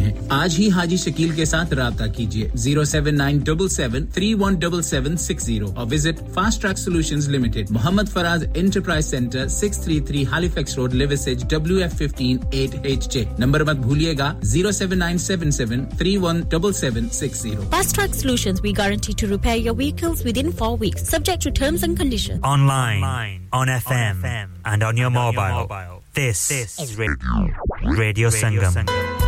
हैं 0.00 0.28
आज 0.32 0.56
ही 0.56 0.68
हाजी 0.78 0.96
शकील 0.98 1.34
के 1.36 1.46
साथ 1.46 1.72
रहा 1.72 2.06
कीजिए 2.16 2.50
zero 2.64 2.84
seven 2.92 3.14
nine 3.14 3.38
double 3.48 3.68
seven 3.76 4.06
three 4.14 4.32
one 4.42 4.56
double 4.64 4.82
seven 4.90 5.16
six 5.26 5.44
zero 5.46 5.72
और 5.78 5.86
visit 5.94 6.18
Fast 6.36 6.60
Track 6.60 6.78
Solution 6.78 7.30
Limited 7.32 7.70
Mohammad 7.78 8.08
Faraz 8.08 8.46
Enterprise 8.56 9.04
Centre 9.04 9.48
six 9.56 9.84
three 9.84 10.00
three 10.10 10.24
Halifax 10.34 10.76
Road 10.78 10.92
Liversedge 11.02 11.44
W 11.54 11.78
F 11.88 11.96
fifteen 11.96 12.40
eight 12.62 12.86
H 12.86 13.08
J 13.14 13.26
number 13.40 13.64
मत 13.70 13.76
भूलिएगा 13.86 14.34
zero 14.52 14.72
seven 14.80 14.98
nine 14.98 15.18
seven 15.28 15.50
seven 15.60 15.86
three 15.98 16.16
one 16.26 16.42
double 16.52 16.72
seven 16.82 17.08
six 17.20 17.42
zero 17.42 17.68
Fast 17.72 17.94
Track 17.94 18.14
Solutions, 18.14 18.60
we 18.62 18.72
guarantee 18.72 19.14
to 19.14 19.26
repair 19.28 19.56
your 19.56 19.74
vehicles 19.74 20.24
within 20.24 20.50
four 20.52 20.76
weeks, 20.76 21.08
subject 21.08 21.42
to 21.42 21.50
terms 21.60 21.82
and 21.82 21.96
conditions. 21.96 22.42
Online, 22.42 23.02
Online 23.02 23.48
on, 23.52 23.68
FM, 23.68 23.94
on 23.94 24.22
FM, 24.24 24.58
and 24.66 24.82
on 24.82 24.96
your, 24.96 25.06
and 25.06 25.14
mobile. 25.14 25.40
On 25.40 25.50
your 25.50 25.62
mobile. 25.62 26.02
This, 26.14 26.48
this 26.48 26.78
is 26.80 26.96
Radio, 26.96 27.40
Radio, 27.82 27.98
Radio 28.04 28.30
Sangam. 28.30 28.78
Sangam. 28.78 29.19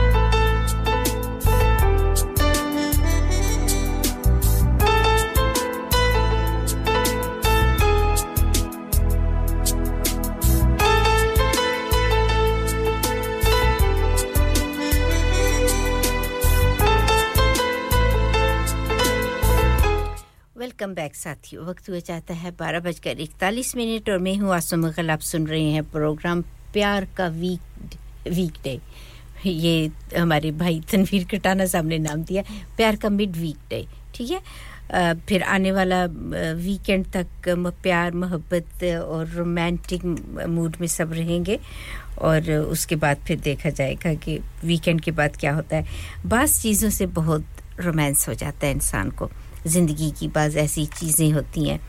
Welcome 20.82 20.94
back 20.94 21.14
साथियों 21.14 21.64
वक्त 21.66 21.88
हुआ 21.90 21.98
चाहता 22.00 22.34
है 22.34 22.50
बारह 22.58 22.80
बजकर 22.82 23.20
इकतालीस 23.20 23.74
minute 23.76 24.08
और 24.10 24.18
मैं 24.18 24.34
हूँ 24.36 24.54
आसम 24.54 24.80
मुगल। 24.80 25.10
आप 25.10 25.20
सुन 25.22 25.46
रहे 25.46 25.70
हैं 25.72 25.82
प्रोग्राम 25.90 26.40
प्यार 26.72 27.06
का 27.16 27.26
वीक 27.28 27.94
वीक 28.28 28.54
डे 28.64 28.80
ये 29.44 29.90
हमारे 30.16 30.50
भाई 30.58 30.80
तनवीर 30.90 31.24
कटाना 31.30 31.66
साहब 31.66 31.86
ने 31.86 31.98
नाम 31.98 32.22
दिया, 32.24 32.42
प्यार 32.76 32.96
का 32.96 33.08
मिड 33.10 33.36
वीक 33.36 33.58
डे 33.70 33.86
ठीक 34.14 34.30
है? 34.30 34.40
फिर 35.28 35.42
आने 35.42 35.72
वाला 35.72 36.04
वीकेंड 36.04 37.06
तक 37.12 37.48
प्यार, 37.82 38.12
मोहब्बत 38.14 38.84
और 38.84 39.28
रोमांटिक 39.28 40.04
मूड 40.48 40.76
में 40.80 40.86
सब 40.88 41.12
रहेंगे 41.12 41.58
और 42.20 42.50
उसके 42.50 42.96
बाद 42.96 43.22
फिर 43.28 43.40
देखा 43.40 43.70
जाएगा 43.70 44.14
कि 44.16 44.38
वीकेंड 44.64 45.00
के 45.00 45.10
बाद 45.12 45.36
क्या 45.36 45.54
होता 45.54 45.76
है। 45.76 45.86
बास 46.26 46.60
चीज़ों 46.62 46.90
से 46.90 47.06
बहुत 47.20 47.46
रोमांस 47.80 48.28
हो 48.28 48.34
जाता 48.34 48.66
है 48.66 48.72
इंसान 48.72 49.10
को। 49.12 49.30
ज़िंदगी 49.66 50.10
की 50.18 50.28
बाज़ 50.28 50.58
ऐसी 50.58 50.86
चीज़ें 50.98 51.30
होती 51.32 51.68
हैं 51.68 51.80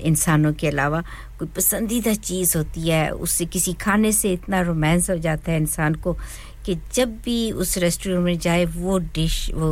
इंसानों 0.00 0.52
के 0.52 0.68
अलावा 0.68 1.02
कोई 1.38 1.48
पसंदीदा 1.56 2.14
चीज़ 2.14 2.56
होती 2.58 2.88
है, 2.88 3.10
उससे 3.10 3.46
किसी 3.46 3.72
खाने 3.80 4.12
से 4.12 4.32
इतना 4.32 4.60
रोमांस 4.60 5.10
हो 5.10 5.16
जाता 5.18 5.52
है 5.52 5.58
इंसान 5.60 5.94
को 5.94 6.16
कि 6.64 6.76
जब 6.94 7.16
भी 7.24 7.50
उस 7.52 7.76
रेस्टोरेंट 7.78 8.24
में 8.24 8.38
जाए 8.38 8.64
वो 8.66 8.98
डिश 9.14 9.50
वो 9.54 9.68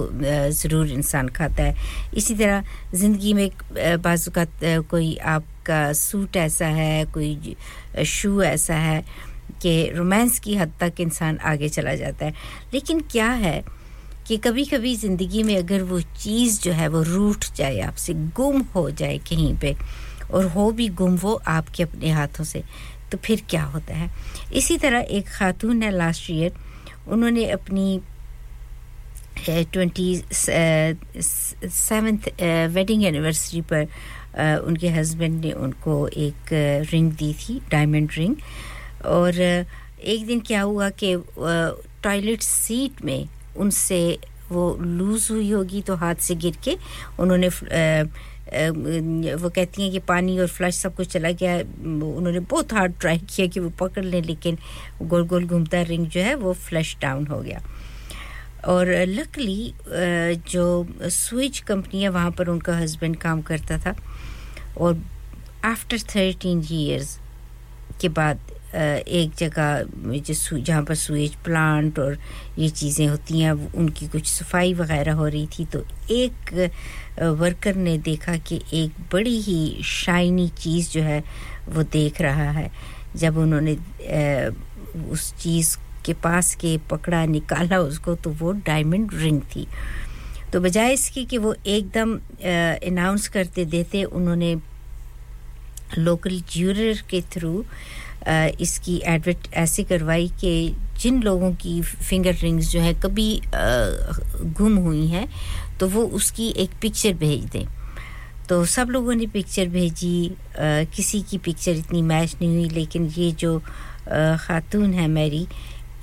ज़रूर 0.52 0.90
इंसान 0.90 1.28
खाता 1.28 1.62
है। 1.62 1.74
इसी 2.14 2.34
तरह 2.34 2.64
ज़िंदगी 2.94 3.32
में 3.34 3.50
बाज़ 4.02 4.28
का 4.38 4.44
कोई 4.90 5.16
आपका 5.16 5.92
सूट 5.92 6.36
ऐसा 6.36 6.66
है, 6.66 7.04
कोई 7.06 7.56
शू 8.04 8.42
ऐसा 8.42 8.74
है 8.74 9.02
कि 9.62 9.90
रोमांस 9.90 10.38
की 10.40 10.56
हद 10.56 10.72
तक 10.80 11.00
इंसान 11.00 11.38
आगे 11.44 11.68
चला 11.68 11.94
जाता 11.94 12.26
है। 12.26 12.34
लेकिन 12.74 13.00
क्या 13.10 13.30
है 13.32 13.62
कि 14.28 14.36
कभी 14.36 14.64
कभी 14.64 14.96
ज़िंदगी 14.96 15.42
में 15.42 15.58
अगर 15.58 15.82
वो 15.82 16.00
चीज़ 16.00 16.62
जो 16.62 16.72
है 16.72 16.88
वो 16.88 17.02
रूठ 17.02 17.44
जाए 17.56 17.80
आपसे 17.80 18.14
गुम 18.36 18.64
हो 18.74 18.90
जाए 18.90 19.18
कहीं 19.18 19.58
पे 19.58 19.76
और 20.30 20.44
हो 20.44 20.72
भी 20.72 20.88
गुम 20.88 21.16
वो 21.16 21.42
आपके 21.46 21.82
अपने 21.82 22.10
हाथों 22.10 22.44
से 22.44 22.62
तो 23.12 23.18
फिर 23.18 23.42
क्या 23.50 23.64
होता 23.64 23.94
है? 23.94 24.10
इसी 24.52 24.78
तरह 24.78 24.98
एक 24.98 25.28
खातून 25.28 25.82
है 25.82 25.90
लास्ट 25.90 26.30
ईयर 26.30 26.52
उन्होंने 27.08 27.50
अपनी 27.50 28.00
ट्वेंटी 29.48 30.22
सेवेंथ 30.26 32.18
वेडिंग 32.74 33.04
एनिवर्सरी 33.04 33.60
पर 33.60 33.84
uh, 33.84 34.66
उनके 34.66 34.88
हस्बैंड 34.88 35.44
ने 35.44 35.52
उनको 35.52 36.08
एक 36.08 36.34
रिंग 36.92 37.12
दी 37.12 37.32
थी 37.32 37.62
डायमंड 37.70 38.10
रिंग 38.16 38.36
और 39.04 39.40
एक 39.40 40.26
दिन 40.26 40.40
क्या 40.40 40.62
हुआ 40.62 40.90
कि 41.02 41.16
टॉयलेट 42.02 42.42
सीट 42.42 43.04
में 43.04 43.28
उनसे 43.58 44.18
वो 44.50 44.76
लूज़ 44.80 45.32
हुई 45.32 45.50
होगी 45.50 45.80
तो 45.82 45.94
हाथ 45.96 46.14
से 46.24 46.34
गिर 46.36 46.56
के 46.64 46.76
उन्होंने 47.20 47.48
वो 49.34 49.48
कहती 49.48 49.82
हैं 49.82 49.90
कि 49.92 49.98
पानी 50.08 50.38
और 50.38 50.46
फ्लश 50.48 50.76
सब 50.76 50.94
कुछ 50.96 51.08
चला 51.08 51.30
गया। 51.32 51.56
उन्होंने 51.56 52.40
बहुत 52.40 52.72
हार्ड 52.72 52.92
ट्राई 53.00 53.18
किया 53.18 53.46
कि 53.46 53.60
वो 53.60 53.70
पकड़ 53.80 54.04
लें, 54.04 54.22
लेकिन 54.22 54.58
गोल 55.02 55.26
गोल 55.28 55.46
घूमता 55.46 55.82
रिंग 55.82 56.06
जो 56.06 56.20
है 56.20 56.34
वो 56.34 56.52
फ्लश 56.54 56.96
डाउन 57.02 57.26
हो 57.26 57.40
गया। 57.40 57.62
और 58.66 58.90
लकली 59.08 59.74
जो 60.50 60.86
स्विच 61.02 61.58
कंपनी 61.60 62.02
है, 62.02 62.08
वहाँ 62.08 62.30
पर 62.30 62.48
उनका 62.48 62.76
हस्बैंड 62.78 63.16
काम 63.16 63.42
करता 63.42 63.78
था। 63.78 63.94
और 64.78 64.98
आफ्टर 65.64 65.98
थर्टीन 66.14 66.64
ईयर्स 66.70 67.18
के 68.00 68.08
बाद 68.08 68.40
एक 68.74 69.30
जगह 69.38 69.84
जहाँ 70.52 70.82
पर 70.84 70.94
सुएज 70.94 71.34
प्लांट 71.44 71.98
और 71.98 72.18
ये 72.58 72.68
चीज़ें 72.70 73.06
होती 73.06 73.40
हैं 73.40 73.52
उनकी 73.52 74.08
कुछ 74.08 74.26
सफ़ाई 74.26 74.74
वगैरह 74.74 75.12
हो 75.12 75.26
रही 75.26 75.46
थी 75.58 75.64
तो 75.64 75.84
एक 76.10 76.70
वर्कर 77.40 77.76
ने 77.76 77.96
देखा 77.98 78.36
कि 78.38 78.60
एक 78.74 79.00
बड़ी 79.12 79.38
ही 79.40 79.82
शाइनी 79.84 80.48
चीज़ 80.58 80.90
जो 80.90 81.02
है, 81.02 81.22
वो 81.68 81.82
देख 81.82 82.20
रहा 82.20 82.50
है। 82.50 82.70
जब 83.16 83.38
उन्होंने 83.38 83.76
उस 85.10 85.32
चीज़ 85.42 85.76
के 86.06 86.12
पास 86.14 86.54
के 86.54 86.76
पकड़ा, 86.90 87.24
निकाला 87.26 87.78
उसको 87.80 88.14
तो 88.14 88.30
वो 88.32 88.52
डायमंड 88.66 89.14
रिंग 89.14 89.40
थी। 89.56 89.66
तो 90.52 90.60
बजाय 90.60 90.92
इसके 90.92 91.24
कि 91.24 91.38
वो 91.38 91.54
एकदम 91.66 92.16
अनाउंस 92.16 93.28
करते 93.28 93.64
देते 93.66 94.04
उन्होंने 94.04 94.56
लोकल 95.98 96.40
ज्यूरर 96.52 97.02
के 97.10 97.20
थ्रू 97.32 97.64
इसकी 98.60 99.00
एडवर्ट 99.06 99.48
ऐसे 99.54 99.84
करवाई 99.84 100.28
कि 100.40 100.52
जिन 101.00 101.22
लोगों 101.22 101.52
की 101.54 101.80
फिंगर 101.82 102.34
रिंग्स 102.34 102.70
जो 102.70 102.80
है 102.80 102.92
कभी 102.94 103.40
गुम 104.58 104.76
हुई 104.76 105.06
हैं 105.06 105.28
तो 105.80 105.88
वो 105.88 106.02
उसकी 106.18 106.48
एक 106.58 106.70
पिक्चर 106.82 107.12
भेज 107.14 107.44
दें। 107.44 107.66
तो 108.48 108.64
सब 108.66 108.90
लोगों 108.90 109.14
ने 109.14 109.26
पिक्चर 109.26 109.68
भेजी 109.68 110.30
किसी 110.58 111.20
की 111.22 111.38
पिक्चर 111.38 111.76
इतनी 111.76 112.02
मैच 112.02 112.36
नहीं 112.40 112.56
हुई, 112.56 112.68
लेकिन 112.68 113.06
ये 113.16 113.30
जो 113.32 113.58
ख़ातून 114.08 114.92
है 114.94 115.06
मेरी, 115.08 115.46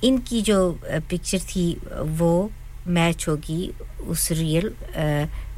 इनकी 0.04 0.42
जो 0.42 0.58
पिक्चर 0.84 1.38
थी, 1.46 1.72
वो 1.92 2.50
मैच 2.88 3.24
होगी 3.28 3.70
उस 4.08 4.30
रियल 4.32 4.72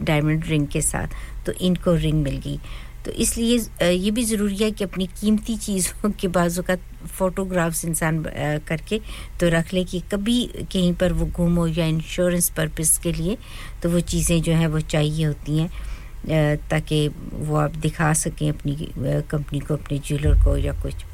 डायमंड 0.00 0.44
रिंग 0.48 0.66
के 0.66 0.80
साथ। 0.82 1.08
तो 1.46 1.52
इनको 1.60 1.94
रिंग 1.96 2.22
मिल 2.22 2.36
गई। 2.36 2.58
तो 3.04 3.10
इसलिए 3.24 3.90
ये 3.90 4.10
भी 4.10 4.24
ज़रूरी 4.24 4.56
है 4.56 4.70
कि 4.70 4.84
अपनी 4.84 5.06
कीमती 5.20 5.56
चीज़ों 5.56 6.10
के 6.20 6.28
बाजू 6.28 6.62
का 6.62 6.76
फ़ोटोग्राफ्स 7.06 7.84
इंसान 7.84 8.22
करके 8.68 8.98
तो 9.40 9.48
रख 9.48 9.72
ले 9.74 9.84
कि 9.84 10.00
कभी 10.12 10.44
कहीं 10.72 10.92
पर 10.94 11.12
वो 11.12 11.26
गुम 11.36 11.54
हो 11.56 11.66
या 11.66 11.86
इंश्योरेंस 11.86 12.48
पर्पस 12.56 12.98
के 13.02 13.12
लिए 13.12 13.36
तो 13.82 13.90
वो 13.90 14.00
चीज़ें 14.12 14.40
जो 14.42 14.52
हैं 14.52 14.66
वो 14.66 14.80
चाहिए 14.80 15.24
होती 15.24 15.58
हैं 15.58 16.56
ताकि 16.70 17.06
वो 17.08 17.56
आप 17.56 17.76
दिखा 17.76 18.12
सकें 18.12 18.48
अपनी 18.48 18.74
कंपनी 18.98 19.60
को, 19.60 19.74
अपने 19.74 19.98
ज्वेलर 19.98 20.44
को 20.44 20.56
या 20.56 20.72
कुछ 20.82 21.04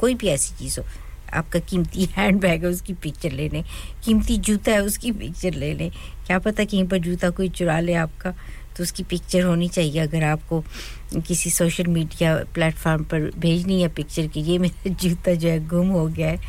कोई 0.00 0.14
भी 0.14 0.28
ऐसी 0.28 0.54
चीज़ 0.58 0.80
हो। 0.80 0.86
आपका 1.34 1.58
कीमती 1.60 2.04
हैंड 2.16 2.40
बैग 2.40 2.64
है, 2.64 2.70
उसकी 2.70 2.94
पिक्चर 2.94 3.32
ले 3.32 3.48
लें, 3.48 3.62
कीमती 4.04 4.36
जूता 4.38 4.72
है, 4.72 4.82
उसकी 4.82 5.12
पिक्चर 5.12 5.54
ले 5.54 5.72
लें। 5.74 5.90
क्या 6.26 6.38
पता 6.38 6.64
कहीं 6.64 6.84
पर 6.88 6.98
जूता 6.98 7.30
कोई 7.30 7.48
चुरा 7.48 7.78
ले 7.80 7.94
आपका। 7.94 8.34
तो 8.76 8.82
उसकी 8.82 9.02
पिक्चर 9.02 9.42
होनी 9.42 9.68
चाहिए। 9.68 10.00
अगर 10.00 10.24
आपको 10.24 10.64
किसी 11.26 11.50
सोशल 11.50 11.86
मीडिया 11.86 12.36
प्लेटफॉर्म 12.54 13.04
पर 13.04 13.30
भेजनी 13.38 13.82
है 13.82 13.88
पिक्चर 13.88 14.26
की, 14.26 14.40
ये 14.40 14.58
मेरा 14.58 14.94
जूता 15.02 15.34
जो 15.34 15.48
है 15.48 15.68
गुम 15.68 15.88
हो 15.88 16.06
गया 16.06 16.28
है। 16.28 16.40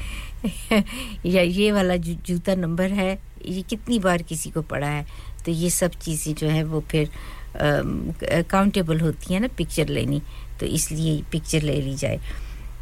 या 1.26 1.41
ये 1.41 1.71
वाला 1.71 1.95
जूता 1.95 2.55
नंबर 2.55 2.91
है, 2.91 3.19
ये 3.45 3.61
कितनी 3.61 3.99
बार 3.99 4.21
किसी 4.21 4.49
को 4.49 4.61
पड़ा 4.61 4.88
है? 4.88 5.05
तो 5.45 5.51
ये 5.51 5.69
सब 5.69 5.91
चीज़ें 5.91 6.34
जो 6.36 6.47
है 6.47 6.63
वो 6.63 6.82
फिर 6.82 7.09
काउंटेबल 8.51 8.99
होती 8.99 9.34
हैं 9.34 9.41
ना 9.41 9.47
पिक्चर 9.47 9.88
लेनी। 9.88 10.21
तो 10.59 10.65
इसलिए 10.65 11.23
पिक्चर 11.32 11.61
ले 11.61 11.82
ली 11.82 11.95
जाए। 11.95 12.19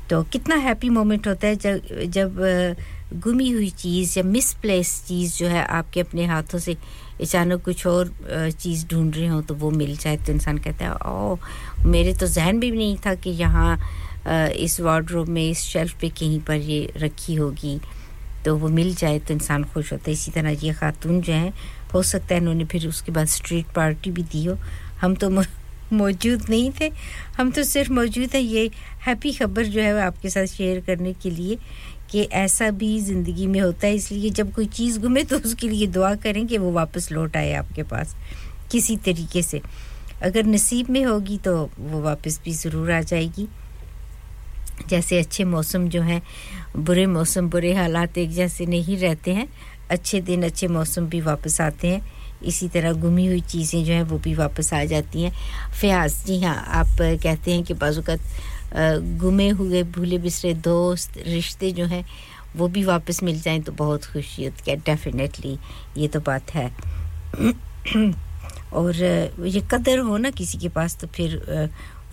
तो 0.10 0.24
कितना 0.24 0.56
हैप्पी 0.56 0.90
मोमेंट 0.90 1.28
होता 1.28 1.48
है 1.48 1.56
जब 1.56 1.82
जब 2.04 2.36
गुमी 3.14 3.50
हुई 3.50 3.70
चीज़ 3.70 4.20
या 4.20 4.26
मिसप्लेस 4.26 5.04
चीज़ 5.08 5.38
जो 5.38 5.48
है 5.48 5.66
आपके 5.66 6.00
अपने 6.00 6.26
हाथों 6.26 6.60
से 6.60 6.78
अचानक 7.22 7.64
कुछ 7.66 7.86
और 7.88 8.14
चीज़ 8.52 8.86
ढूंढ 8.88 9.16
रहे 9.16 9.28
हो 9.28 9.42
तो 9.42 9.56
वो 9.56 9.72
मिल 9.72 9.96
जाए 9.98 10.18
तो 10.18 10.32
इंसान 10.34 10.58
कहता 10.58 10.86
है 10.86 10.94
ओ 11.06 11.38
मेरे 11.86 12.14
तो 12.14 12.28
जहन 12.28 12.60
भी 12.60 12.72
नहीं 12.72 12.98
था 13.06 13.14
कि 13.16 13.30
यहाँ 13.32 13.78
इस 14.26 14.80
वार्ड्रोब 14.82 15.28
में, 15.28 15.50
इस 15.50 15.60
शेल्फ 15.62 16.00
पे 16.02 16.10
कहीं 16.10 16.40
पर 16.42 16.56
ये 16.56 16.92
रखी 16.98 17.36
होगी। 17.36 17.80
तो 18.46 18.56
वो 18.58 18.68
मिल 18.70 18.94
जाए 18.96 19.20
तो 19.20 19.34
इंसान 19.34 19.64
खुश 19.64 19.92
होता 19.94 20.04
है। 20.08 20.14
इसी 20.14 20.32
तरह 20.32 20.64
ये 20.64 20.74
खातून 20.74 21.22
जो 21.22 21.34
है, 21.34 21.54
हो 21.94 22.02
सकता 22.04 22.36
है 22.36 22.42
इन्होंने 22.42 22.66
फिर 22.66 22.88
उसके 22.88 23.12
बाद 23.12 23.28
स्ट्रीट 23.30 23.74
पार्टी 23.76 24.12
भी 24.12 24.24
दी 24.24 24.46
हो। 24.46 24.58
हम 25.02 25.16
तो 25.16 25.30
मौजूद 25.30 26.46
नहीं 26.50 26.72
थे। 26.80 26.92
हम 27.38 27.52
तो 27.52 27.64
सिर्फ़ 27.64 27.92
मौजूद 27.94 28.36
हैं। 28.36 28.42
ये 28.42 28.70
हैप्पी 29.06 29.32
खबर 29.34 29.66
जो 29.66 29.82
है 29.82 30.00
आपके 30.02 30.30
साथ 30.30 30.46
शेयर 30.48 30.80
करने 30.88 31.14
के 31.14 31.30
लिए 31.30 31.58
कि 32.14 32.22
ऐसा 32.22 32.70
भी 32.72 33.00
ज़िंदगी 33.02 33.48
में 33.48 33.60
होता 33.60 33.88
है, 33.88 33.96
इसलिए 33.96 34.30
जब 34.32 34.54
कोई 34.54 34.66
चीज़ 34.70 35.00
गुमे 35.00 35.24
तो 35.24 35.38
उसके 35.38 35.70
लिए 35.70 35.88
दुआ 35.90 36.14
करें 36.16 36.46
कि 36.48 36.58
वो 36.58 36.72
वापस 36.72 37.12
लौट 37.12 37.38
आए 37.38 37.54
आपके 37.56 37.84
पास, 37.84 38.16
किसी 38.72 38.98
तरीके 39.00 39.42
से। 39.42 39.62
अगर 40.24 40.46
नसीब 40.46 40.90
में 40.90 41.04
होगी 41.06 41.38
तो 41.38 41.58
वो 41.80 42.02
वापस 42.02 42.40
भी 42.46 42.52
ज़रूर 42.54 42.92
आ 42.92 43.02
जाएगी। 43.02 43.48
जैसे 44.90 45.20
अच्छे 45.20 45.44
मौसम 45.46 45.88
जो 45.90 46.02
हैं, 46.02 46.22
बुरे 46.78 47.06
मौसम, 47.08 47.50
बुरे 47.50 47.74
हालात 47.74 48.18
एक 48.18 48.32
जैसे 48.32 48.66
नहीं 48.66 48.98
रहते 48.98 49.34
हैं, 49.34 49.48
अच्छे 49.92 50.22
दिन, 50.22 50.44
अच्छे 50.44 50.68
मौसम 50.68 51.08
भी 51.08 51.22
वापस 51.22 51.60
आते 51.62 51.88
हैं। 51.88 52.02
इसी 52.44 52.68
तरह 52.68 52.94
गुमी 52.94 53.26
हुई 53.26 53.42
चीज़ें 53.42 53.84
जो 53.86 53.94
हैं, 53.94 54.04
वो 54.04 54.18
भी 54.18 54.34
वापस 54.36 54.74
आ 54.74 54.84
जाती 54.86 55.24
हैं। 55.24 55.32
फ़याज़, 55.72 56.24
जी 56.26 56.42
हाँ 56.42 56.56
आप 56.56 56.98
कहते 57.00 57.52
हैं 57.52 57.64
कि 57.64 57.74
बाज़ुकत 57.74 58.20
गुमे 58.76 59.48
हुए 59.50 59.84
भूले 59.84 60.18
बिसरे 60.18 60.54
दोस्त, 60.54 61.18
रिश्ते 61.28 61.72
जो 61.72 61.86
हैं, 61.86 62.06
वो 62.56 62.68
भी 62.68 62.84
वापस 62.84 63.24
मिल 63.24 63.40
जाएँ 63.42 63.62
तो 63.62 63.72
बहुत 63.72 64.06
खुशी 64.06 64.46
होती 64.46 64.72
है 64.72 64.78
डेफिनेटली 64.78 65.58
ये 65.98 66.08
तो 66.08 66.20
बात 66.20 66.54
है। 66.54 66.72
और 68.74 68.96
ये 68.96 69.62
कदर 69.72 70.00
हो 70.00 70.18
ना 70.18 70.30
किसी 70.32 70.58
के 70.58 70.70
पास 70.70 70.98
तो 71.02 71.08
फिर 71.08 71.42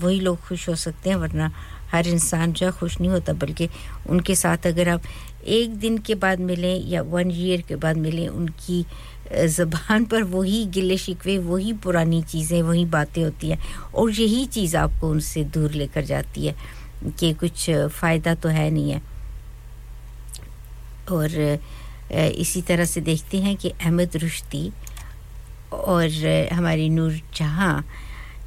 वही 0.01 0.21
लोग 0.21 0.41
खुश 0.41 0.69
हो 0.69 0.75
सकते 0.75 1.11
हैं, 1.11 1.17
वरना 1.17 1.51
हर 1.93 2.07
इंसान 2.09 2.53
जो 2.53 2.67
है 2.67 2.73
खुश 2.73 3.01
नहीं 3.01 3.11
होता, 3.11 3.33
बल्कि 3.33 3.69
उनके 4.11 4.35
साथ 4.35 4.67
अगर 4.67 4.89
आप 4.89 5.03
एक 5.45 5.75
दिन 5.81 5.99
के 5.99 6.15
बाद 6.15 6.41
मिलें 6.41 6.87
या 6.89 7.03
वन 7.03 7.31
ईयर 7.31 7.61
के 7.69 7.77
बाद 7.77 7.97
मिलें, 7.97 8.29
उनकी 8.29 8.85
ज़बान 9.33 10.05
पर 10.05 10.23
वही 10.23 10.65
गिले 10.75 10.97
शिकवे, 10.99 11.39
वही 11.39 11.73
पुरानी 11.83 12.23
चीज़ें, 12.23 12.63
वही 12.63 12.85
बातें 12.85 13.23
होती 13.23 13.51
हैं 13.51 13.59
और 13.95 14.11
यही 14.11 14.45
चीज़ 14.47 14.77
आपको 14.77 15.11
उनसे 15.11 15.45
दूर 15.55 15.71
लेकर 15.73 16.05
जाती 16.05 16.47
है 16.47 16.55
कि 17.19 17.33
कुछ 17.35 17.71
फ़ायदा 17.71 18.35
तो 18.35 18.49
है 18.49 18.71
नहीं 18.71 18.91
है। 18.91 19.03
और 21.11 21.59
इसी 22.13 22.63
तरह 22.63 22.85
से 22.85 23.01
देखते 23.01 23.39
हैं 23.39 23.57
कि 23.57 23.69
अहमद 23.71 24.17
रुश्ती 24.23 24.71
और 25.73 26.09
हमारी 26.53 26.89
नूर 26.91 27.21
जहाँ 27.37 27.85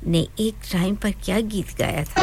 ने 0.08 0.28
एक 0.40 0.56
टाइम 0.72 0.96
पर 0.96 1.12
क्या 1.26 1.40
गीत 1.40 1.78
गाया 1.80 2.04
था। 2.04 2.22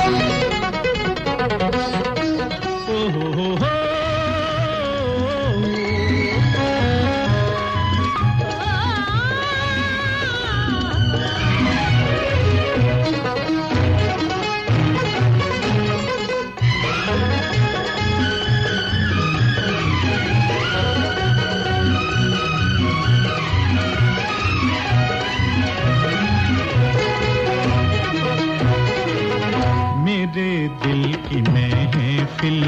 महफिल 31.40 32.64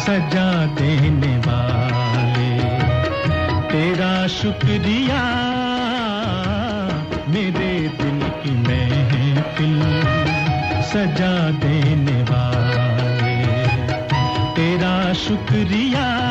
सजा 0.00 0.66
देने 0.66 1.38
वाले। 1.38 2.58
तेरा 3.72 4.26
शुक्रिया 4.26 5.22
मेरे 7.28 7.88
दिल 7.88 8.20
की 8.28 8.50
महफिल 8.50 9.82
सजा 10.82 11.50
देने 11.50 12.22
वाले। 12.22 13.46
तेरा 14.54 15.12
शुक्रिया 15.12 16.22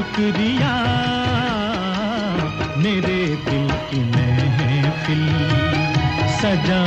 शुक्रिया 0.00 0.74
मेरे 2.82 3.16
दिल 3.48 3.66
की 3.88 3.98
महफिल 4.12 5.26
सजा 6.36 6.80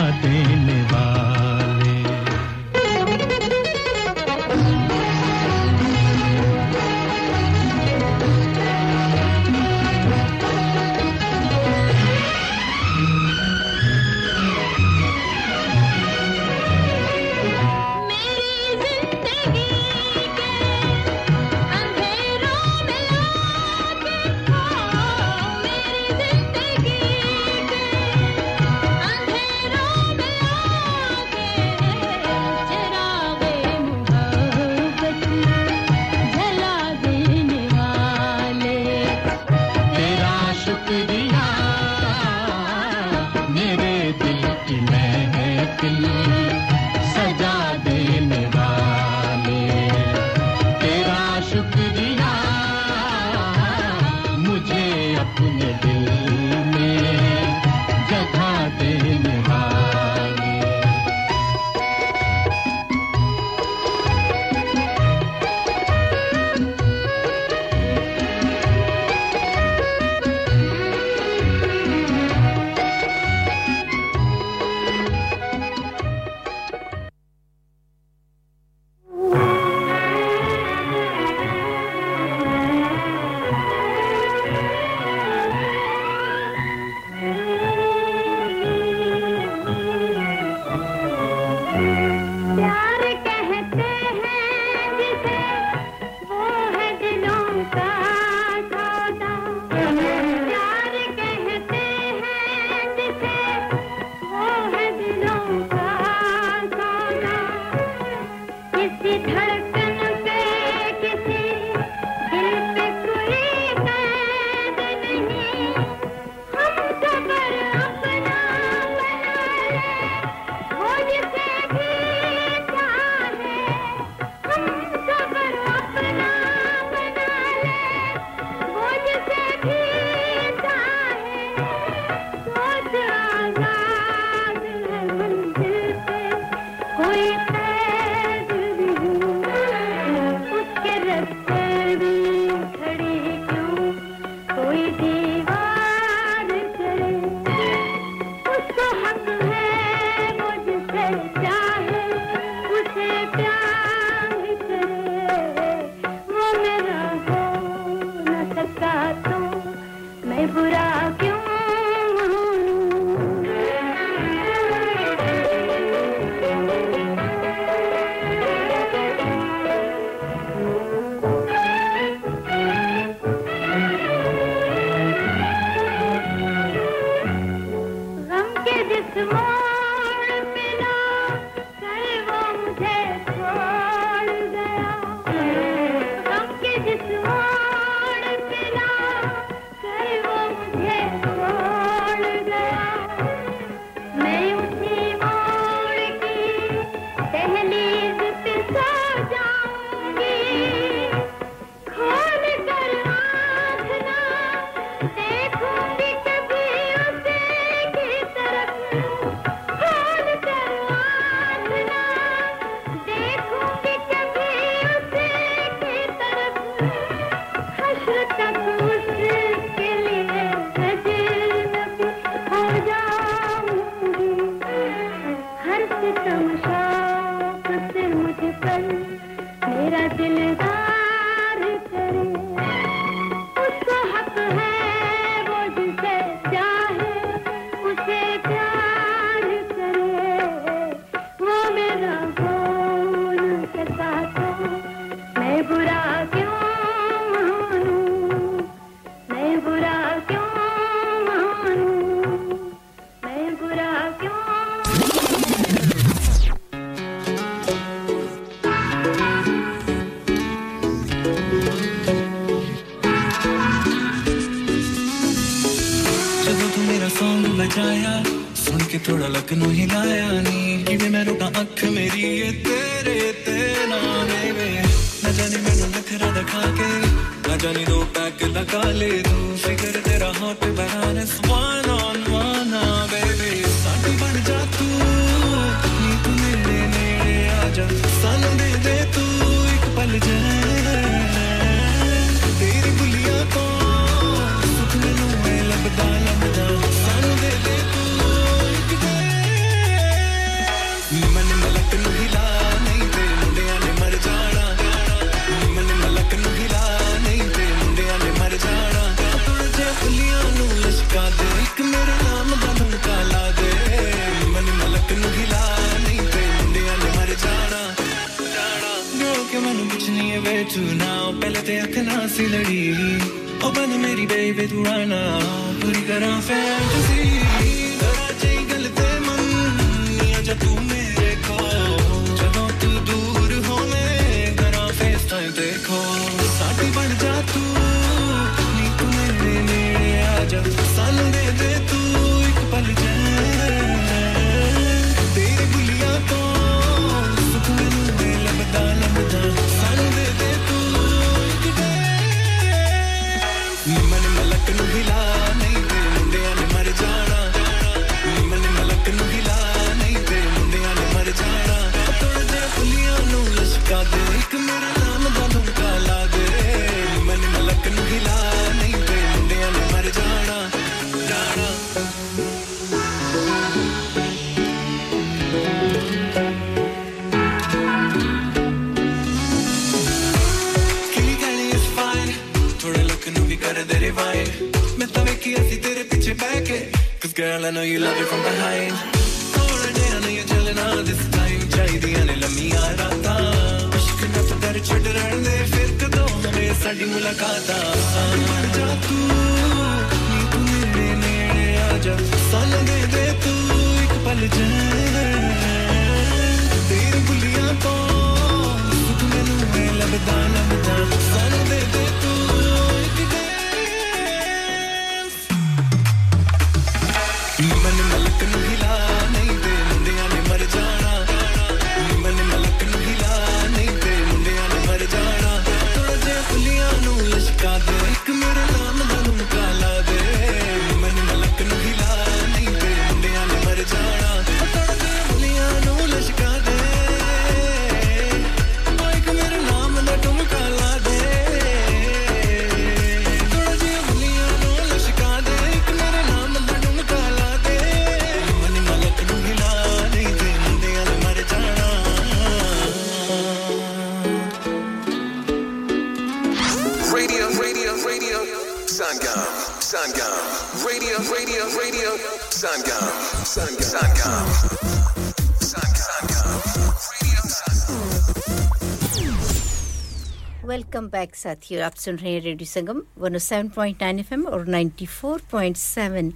बैक 471.13 471.35
साथियों 471.35 471.81
आप 471.83 471.93
सुन 471.93 472.15
रहे 472.15 472.31
हैं 472.33 472.41
रेडियो 472.41 472.65
संगम, 472.65 473.01
107.9 473.23 474.19
एफएम 474.19 474.45
और 474.45 474.65
94.7 474.67 476.31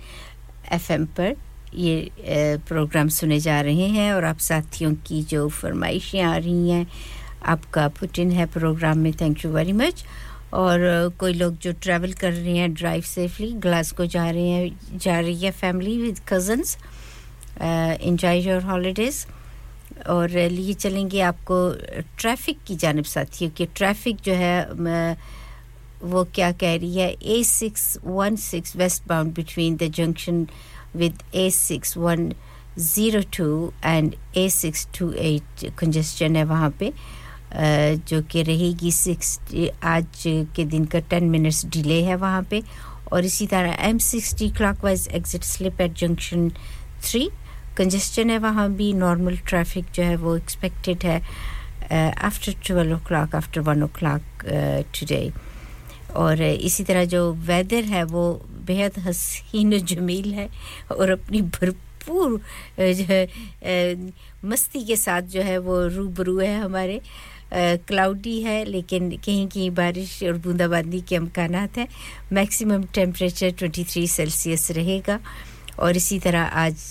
एफएम 0.73 1.05
पर 1.17 1.35
ये 1.73 2.09
प्रोग्राम 2.67 3.07
सुने 3.15 3.39
जा 3.39 3.59
रहे 3.61 3.87
हैं 3.95 4.11
और 4.13 4.25
आप 4.25 4.37
साथियों 4.37 4.93
की 5.07 5.21
जो 5.31 5.47
फरमाइशें 5.49 6.21
आ 6.21 6.35
रही 6.37 6.69
हैं, 6.69 6.85
आपका 7.53 7.87
पुट 7.99 8.19
इन 8.19 8.31
है 8.31 8.45
प्रोग्राम 8.53 8.97
में 8.99 9.11
थैंक 9.21 9.45
यू 9.45 9.51
वेरी 9.51 9.73
मच 9.81 10.03
और 10.53 10.79
कोई 11.19 11.33
लोग 11.33 11.57
जो 11.57 11.71
ट्रैवल 11.81 12.13
कर 12.21 12.31
रहे 12.33 12.57
हैं 12.57 12.73
ड्राइव 12.73 13.01
सेफली 13.15 13.51
ग्लासगो 13.65 14.05
जा 14.05 14.29
रहे 14.29 14.49
हैं, 14.49 14.97
जा 14.97 15.19
रही 15.19 15.39
है 15.45 15.51
family 15.51 15.97
with 16.01 16.19
cousins 16.29 16.77
enjoy 17.61 18.47
your 18.47 18.61
holidays 18.63 19.25
और 20.09 20.29
लिए 20.29 20.73
चलेंगे 20.73 21.21
आपको 21.21 21.57
ट्रैफ़िक 22.19 22.57
की 22.67 22.75
जानब 22.75 23.03
साथियों 23.03 23.51
कि 23.57 23.65
ट्रैफ़िक 23.75 24.21
जो 24.25 24.33
है 24.33 24.55
वो 26.03 26.23
क्या 26.35 26.51
कह 26.51 26.75
रही 26.75 26.97
है 26.99 27.09
A 27.11 27.43
six 27.43 27.97
one 28.03 28.35
six 28.35 28.75
westbound 29.07 29.33
between 29.35 29.75
the 29.77 29.91
junction 29.95 30.45
with 30.95 31.23
A 31.35 31.49
six 31.51 31.97
one 31.97 32.31
zero 32.79 33.21
two 33.37 33.71
and 33.85 34.15
A 34.37 34.49
six 34.49 34.87
two 34.99 35.11
eight 35.11 35.69
congestion 35.79 36.35
है 36.35 36.43
वहाँ 36.45 36.69
पे 36.79 36.93
जो 37.53 38.21
कि 38.31 38.41
रहेगी 38.43 38.91
सिक्स 38.91 39.39
आज 39.85 40.23
के 40.55 40.65
दिन 40.65 40.85
का 40.85 40.99
टेन 41.09 41.23
मिनट्स 41.29 41.65
डिले 41.65 42.01
है 42.03 42.15
वहाँ 42.15 42.43
पे, 42.49 42.61
और 43.11 43.25
इसी 43.25 43.47
तरह 43.47 43.77
M 43.87 43.97
sixty 43.97 44.49
clockwise 44.83 45.07
exit 45.15 45.43
slip 45.43 45.81
at 45.81 45.93
junction 45.97 46.49
three 47.01 47.29
congestion 47.77 48.29
है 48.29 48.37
वहाँ 48.39 48.69
भी 48.73 48.91
नॉर्मल 48.93 49.37
ट्रैफ़िक 49.47 49.85
जो 49.95 50.03
है 50.03 50.15
वो 50.17 50.35
एक्सपेक्टेड 50.37 51.03
है 51.03 51.21
after 51.91 52.53
twelve 52.65 52.95
o'clock 53.07 53.35
after 53.35 53.61
one 53.61 53.83
o'clock 53.97 54.45
today 54.99 55.31
और 56.15 56.37
uh, 56.37 56.65
इसी 56.67 56.83
तरह 56.83 57.05
जो 57.05 57.31
वेदर 57.47 57.83
है 57.83 58.03
वो 58.03 58.23
बेहद 58.67 58.99
हसीन 58.99 59.77
जमील 59.79 60.33
है 60.33 60.49
और 60.91 61.09
अपनी 61.11 61.41
भरपूर 61.41 62.37
uh, 62.37 62.93
जो 62.93 63.05
है 63.09 63.25
uh, 63.27 64.45
मस्ती 64.45 64.83
के 64.85 64.95
साथ 64.95 65.21
जो 65.33 65.41
है 65.41 65.57
वो 65.57 65.81
रूबरू 65.87 66.37
है 66.39 66.55
हमारे 66.59 67.01
क्लाउडी 67.53 68.41
है 68.41 68.63
लेकिन 68.65 69.09
कहीं 69.25 69.47
कहीं 69.47 69.69
बारिश 69.71 70.21
और 70.23 70.37
बूंदाबांदी 70.43 70.99
के 71.01 71.15
अमकान 71.15 71.55
हैं। 71.55 71.87
मैक्सिमम 72.33 72.83
टेम्परेचर 72.93 73.51
23 73.61 74.07
सेल्सियस 74.11 74.69
रहेगा 74.71 75.19
और 75.79 75.97
इसी 75.97 76.19
तरह 76.19 76.43
आज 76.63 76.83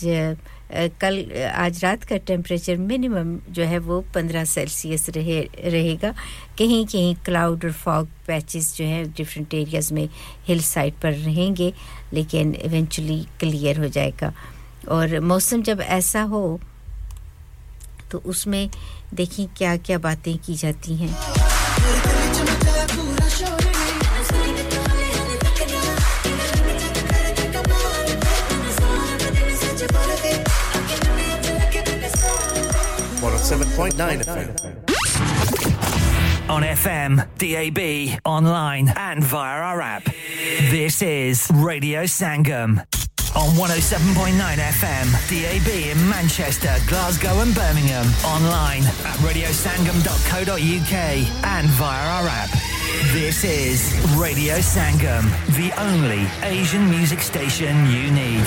कल 0.73 1.25
आज 1.55 1.83
रात 1.85 2.05
का 2.05 2.17
टेम्परेचर 2.27 2.77
मिनिमम 2.77 3.37
जो 3.51 3.64
है 3.64 3.79
वो 3.79 4.05
15 4.14 4.45
सेल्सियस 4.45 5.09
रहे, 5.11 5.41
रहेगा। 5.64 6.11
कहीं 6.59 6.85
कहीं 6.87 7.14
क्लाउड 7.25 7.64
और 7.64 7.73
फॉग 7.73 8.09
पैचेस 8.27 8.75
जो 8.77 8.85
है 8.85 9.05
डिफरेंट 9.12 9.55
एरियाज़ 9.55 9.93
में 9.95 10.09
हिल 10.47 10.61
साइड 10.62 10.95
पर 11.03 11.12
रहेंगे, 11.12 11.73
लेकिन 12.12 12.55
इवेंचुअली 12.55 13.21
क्लियर 13.41 13.79
हो 13.81 13.89
जाएगा। 13.89 14.33
और 14.89 15.19
मौसम 15.21 15.62
जब 15.62 15.81
ऐसा 15.81 16.23
हो 16.23 16.61
तो 18.11 18.19
उसमें 18.27 18.69
देखिए 19.14 19.49
क्या 19.57 19.77
क्या 19.77 19.99
बातें 19.99 20.37
की 20.39 20.55
जाती 20.55 20.97
हैं। 20.97 21.14
One 33.77 33.91
hundred 33.93 34.24
seven 34.24 34.55
point 34.57 34.57
nine 34.57 34.57
FM. 34.57 34.77
On 36.49 36.62
FM, 36.62 37.27
DAB, 37.39 38.20
online, 38.24 38.89
and 38.97 39.22
via 39.22 39.61
our 39.61 39.81
app. 39.83 40.05
This 40.70 41.03
is 41.03 41.51
Radio 41.55 42.05
Sangam. 42.05 42.79
On 43.35 43.51
107.9 43.51 44.33
FM, 44.33 45.12
DAB 45.29 45.68
in 45.99 46.09
Manchester, 46.09 46.74
Glasgow, 46.89 47.41
and 47.41 47.55
Birmingham. 47.55 48.07
Online 48.24 48.83
at 49.05 49.18
radiosangam.co.uk 49.20 50.95
and 51.45 51.68
via 51.68 52.09
our 52.09 52.29
app. 52.29 52.51
This 53.12 53.45
is 53.45 53.93
Radio 54.16 54.55
Sangam, 54.55 55.29
the 55.57 55.70
only 55.79 56.27
Asian 56.43 56.89
music 56.89 57.20
station 57.20 57.87
you 57.91 58.11
need. 58.11 58.47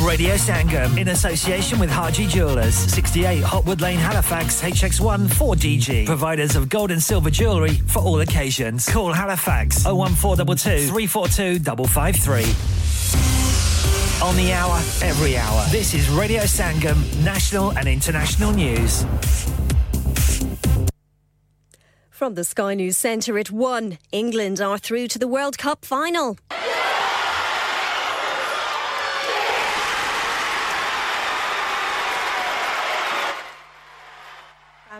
Radio 0.00 0.34
Sangam 0.34 0.98
in 0.98 1.08
association 1.08 1.78
with 1.78 1.90
Harji 1.90 2.28
Jewelers, 2.28 2.74
68 2.74 3.42
Hotwood 3.42 3.80
Lane, 3.80 3.98
Halifax, 3.98 4.60
HX1 4.60 5.28
4DG. 5.28 6.06
Providers 6.06 6.56
of 6.56 6.68
gold 6.68 6.90
and 6.90 7.00
silver 7.02 7.30
jewellery 7.30 7.74
for 7.74 8.00
all 8.00 8.20
occasions. 8.20 8.88
Call 8.88 9.12
Halifax 9.12 9.84
01422 9.84 10.88
342 10.88 11.60
553. 11.86 12.42
On 14.26 14.36
the 14.36 14.52
hour, 14.52 14.76
every 15.02 15.36
hour. 15.36 15.64
This 15.70 15.94
is 15.94 16.08
Radio 16.08 16.42
Sangam, 16.42 16.96
national 17.24 17.70
and 17.78 17.86
international 17.86 18.52
news. 18.52 19.04
From 22.10 22.34
the 22.34 22.44
Sky 22.44 22.74
News 22.74 22.96
Centre 22.96 23.36
at 23.38 23.50
1, 23.50 23.98
England 24.12 24.60
are 24.60 24.78
through 24.78 25.08
to 25.08 25.18
the 25.18 25.26
World 25.26 25.58
Cup 25.58 25.84
final. 25.84 26.38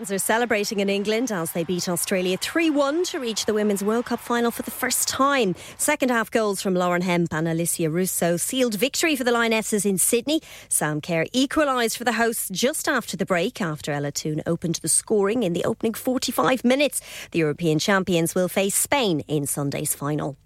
Fans 0.02 0.10
are 0.10 0.18
celebrating 0.18 0.80
in 0.80 0.88
England 0.88 1.30
as 1.30 1.52
they 1.52 1.62
beat 1.62 1.88
Australia 1.88 2.36
3 2.36 2.70
1 2.70 3.04
to 3.04 3.20
reach 3.20 3.46
the 3.46 3.54
Women's 3.54 3.84
World 3.84 4.06
Cup 4.06 4.18
final 4.18 4.50
for 4.50 4.62
the 4.62 4.70
first 4.72 5.06
time. 5.06 5.54
Second 5.78 6.08
half 6.08 6.28
goals 6.28 6.60
from 6.60 6.74
Lauren 6.74 7.02
Hemp 7.02 7.32
and 7.32 7.46
Alicia 7.46 7.88
Russo 7.88 8.36
sealed 8.36 8.74
victory 8.74 9.14
for 9.14 9.22
the 9.22 9.30
Lionesses 9.30 9.86
in 9.86 9.98
Sydney. 9.98 10.40
Sam 10.68 11.00
Kerr 11.00 11.26
equalised 11.32 11.96
for 11.96 12.02
the 12.02 12.14
hosts 12.14 12.48
just 12.48 12.88
after 12.88 13.16
the 13.16 13.24
break 13.24 13.60
after 13.60 13.92
Ella 13.92 14.10
Toon 14.10 14.42
opened 14.44 14.80
the 14.82 14.88
scoring 14.88 15.44
in 15.44 15.52
the 15.52 15.64
opening 15.64 15.94
45 15.94 16.64
minutes. 16.64 17.00
The 17.30 17.38
European 17.38 17.78
champions 17.78 18.34
will 18.34 18.48
face 18.48 18.74
Spain 18.74 19.20
in 19.28 19.46
Sunday's 19.46 19.94
final. 19.94 20.36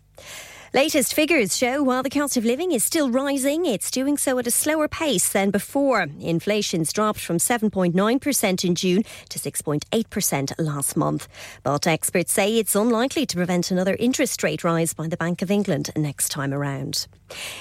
Latest 0.76 1.14
figures 1.14 1.56
show 1.56 1.82
while 1.82 2.02
the 2.02 2.10
cost 2.10 2.36
of 2.36 2.44
living 2.44 2.70
is 2.70 2.84
still 2.84 3.10
rising, 3.10 3.64
it's 3.64 3.90
doing 3.90 4.18
so 4.18 4.38
at 4.38 4.46
a 4.46 4.50
slower 4.50 4.88
pace 4.88 5.26
than 5.32 5.50
before. 5.50 6.08
Inflation's 6.20 6.92
dropped 6.92 7.20
from 7.20 7.38
7.9% 7.38 8.62
in 8.62 8.74
June 8.74 9.02
to 9.30 9.38
6.8% 9.38 10.52
last 10.58 10.94
month. 10.94 11.28
But 11.62 11.86
experts 11.86 12.34
say 12.34 12.58
it's 12.58 12.74
unlikely 12.74 13.24
to 13.24 13.36
prevent 13.36 13.70
another 13.70 13.96
interest 13.98 14.42
rate 14.42 14.64
rise 14.64 14.92
by 14.92 15.08
the 15.08 15.16
Bank 15.16 15.40
of 15.40 15.50
England 15.50 15.88
next 15.96 16.28
time 16.28 16.52
around. 16.52 17.06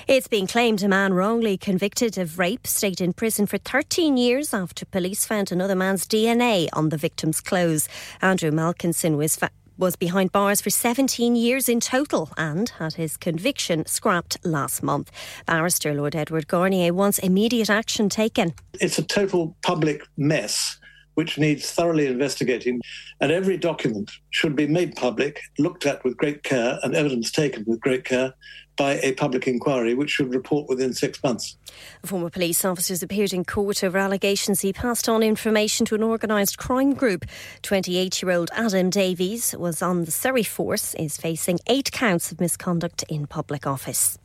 It's 0.09 0.28
been 0.28 0.45
claimed 0.45 0.84
a 0.84 0.89
man 0.89 1.13
wrongly 1.13 1.55
convicted 1.57 2.18
of 2.18 2.38
rape 2.38 2.68
stayed 2.68 2.99
in 2.99 3.13
prison 3.13 3.45
for 3.45 3.57
13 3.59 4.18
years 4.18 4.53
after 4.53 4.86
police 4.86 5.24
found 5.24 5.53
another 5.53 5.74
man's 5.74 6.05
DNA 6.05 6.68
on 6.74 6.89
the 6.89 6.97
victim's 6.97 7.39
clothes. 7.39 7.88
Andrew 8.22 8.51
Malkinson 8.51 9.16
was 9.16 9.38
fa- 9.38 9.51
was 9.78 9.95
behind 9.95 10.32
bars 10.32 10.61
for 10.61 10.69
17 10.69 11.36
years 11.36 11.67
in 11.69 11.80
total 11.80 12.30
and 12.38 12.69
had 12.69 12.93
his 12.93 13.17
conviction 13.17 13.86
scrapped 13.86 14.38
last 14.45 14.84
month. 14.84 15.11
Barrister 15.45 15.93
Lord 15.93 16.15
Edward 16.15 16.47
Garnier 16.47 16.93
wants 16.93 17.19
immediate 17.19 17.69
action 17.69 18.09
taken. 18.09 18.53
It's 18.80 18.97
a 18.97 19.03
total 19.03 19.55
public 19.61 20.01
mess 20.17 20.78
which 21.15 21.38
needs 21.38 21.71
thoroughly 21.71 22.07
investigating, 22.07 22.82
and 23.21 23.32
every 23.32 23.57
document 23.57 24.11
should 24.32 24.55
be 24.55 24.67
made 24.67 24.95
public, 24.95 25.39
looked 25.57 25.86
at 25.86 26.03
with 26.03 26.17
great 26.17 26.43
care, 26.43 26.78
and 26.84 26.93
evidence 26.93 27.32
taken 27.32 27.63
with 27.65 27.80
great 27.80 28.03
care 28.03 28.34
by 28.76 28.99
a 29.03 29.13
public 29.13 29.47
inquiry, 29.47 29.93
which 29.93 30.09
should 30.11 30.34
report 30.34 30.67
within 30.67 30.93
six 30.93 31.21
months. 31.23 31.57
Former 32.03 32.30
police 32.30 32.65
officers 32.65 33.01
appeared 33.01 33.34
in 33.34 33.45
court 33.45 33.84
over 33.84 33.97
allegations 33.97 34.61
he 34.61 34.73
passed 34.73 35.07
on 35.09 35.23
information 35.23 35.86
to 35.88 35.95
an 35.95 36.03
organised 36.03 36.57
crime 36.57 36.93
group. 36.93 37.26
28 37.61 38.21
year 38.21 38.32
old 38.32 38.49
Adam 38.53 38.89
Davies 38.89 39.55
was 39.57 39.82
on 39.82 40.05
the 40.05 40.11
Surrey 40.11 40.43
force, 40.43 40.93
is 40.95 41.17
facing 41.17 41.59
eight 41.67 41.91
counts 41.91 42.32
of 42.32 42.39
misconduct 42.39 43.03
in 43.09 43.28
public 43.28 43.65
office. 43.65 44.17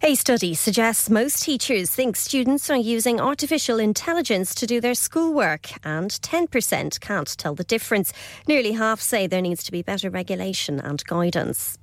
A 0.00 0.14
study 0.14 0.54
suggests 0.54 1.10
most 1.10 1.42
teachers 1.42 1.90
think 1.90 2.14
students 2.14 2.70
are 2.70 2.76
using 2.76 3.20
artificial 3.20 3.80
intelligence 3.80 4.54
to 4.54 4.64
do 4.64 4.80
their 4.80 4.94
schoolwork, 4.94 5.70
and 5.84 6.12
10% 6.12 7.00
can't 7.00 7.36
tell 7.36 7.56
the 7.56 7.64
difference. 7.64 8.12
Nearly 8.46 8.72
half 8.72 9.00
say 9.00 9.26
there 9.26 9.42
needs 9.42 9.64
to 9.64 9.72
be 9.72 9.82
better 9.82 10.08
regulation 10.08 10.78
and 10.78 11.04
guidance. 11.04 11.78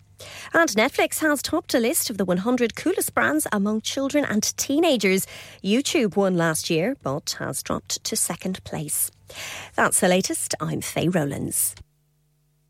And 0.53 0.69
Netflix 0.71 1.19
has 1.19 1.41
topped 1.41 1.73
a 1.73 1.79
list 1.79 2.09
of 2.09 2.17
the 2.17 2.25
100 2.25 2.75
coolest 2.75 3.13
brands 3.13 3.47
among 3.51 3.81
children 3.81 4.25
and 4.25 4.43
teenagers. 4.57 5.27
YouTube 5.63 6.15
won 6.15 6.35
last 6.35 6.69
year, 6.69 6.95
but 7.03 7.35
has 7.39 7.61
dropped 7.61 8.03
to 8.03 8.15
second 8.15 8.63
place. 8.63 9.11
That's 9.75 9.99
the 9.99 10.07
latest. 10.07 10.55
I'm 10.59 10.81
Faye 10.81 11.09
Rowlands. 11.09 11.75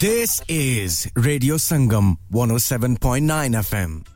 This 0.00 0.42
is 0.48 1.10
Radio 1.14 1.56
Sangam 1.56 2.16
107.9 2.32 3.54
FM. 3.54 4.15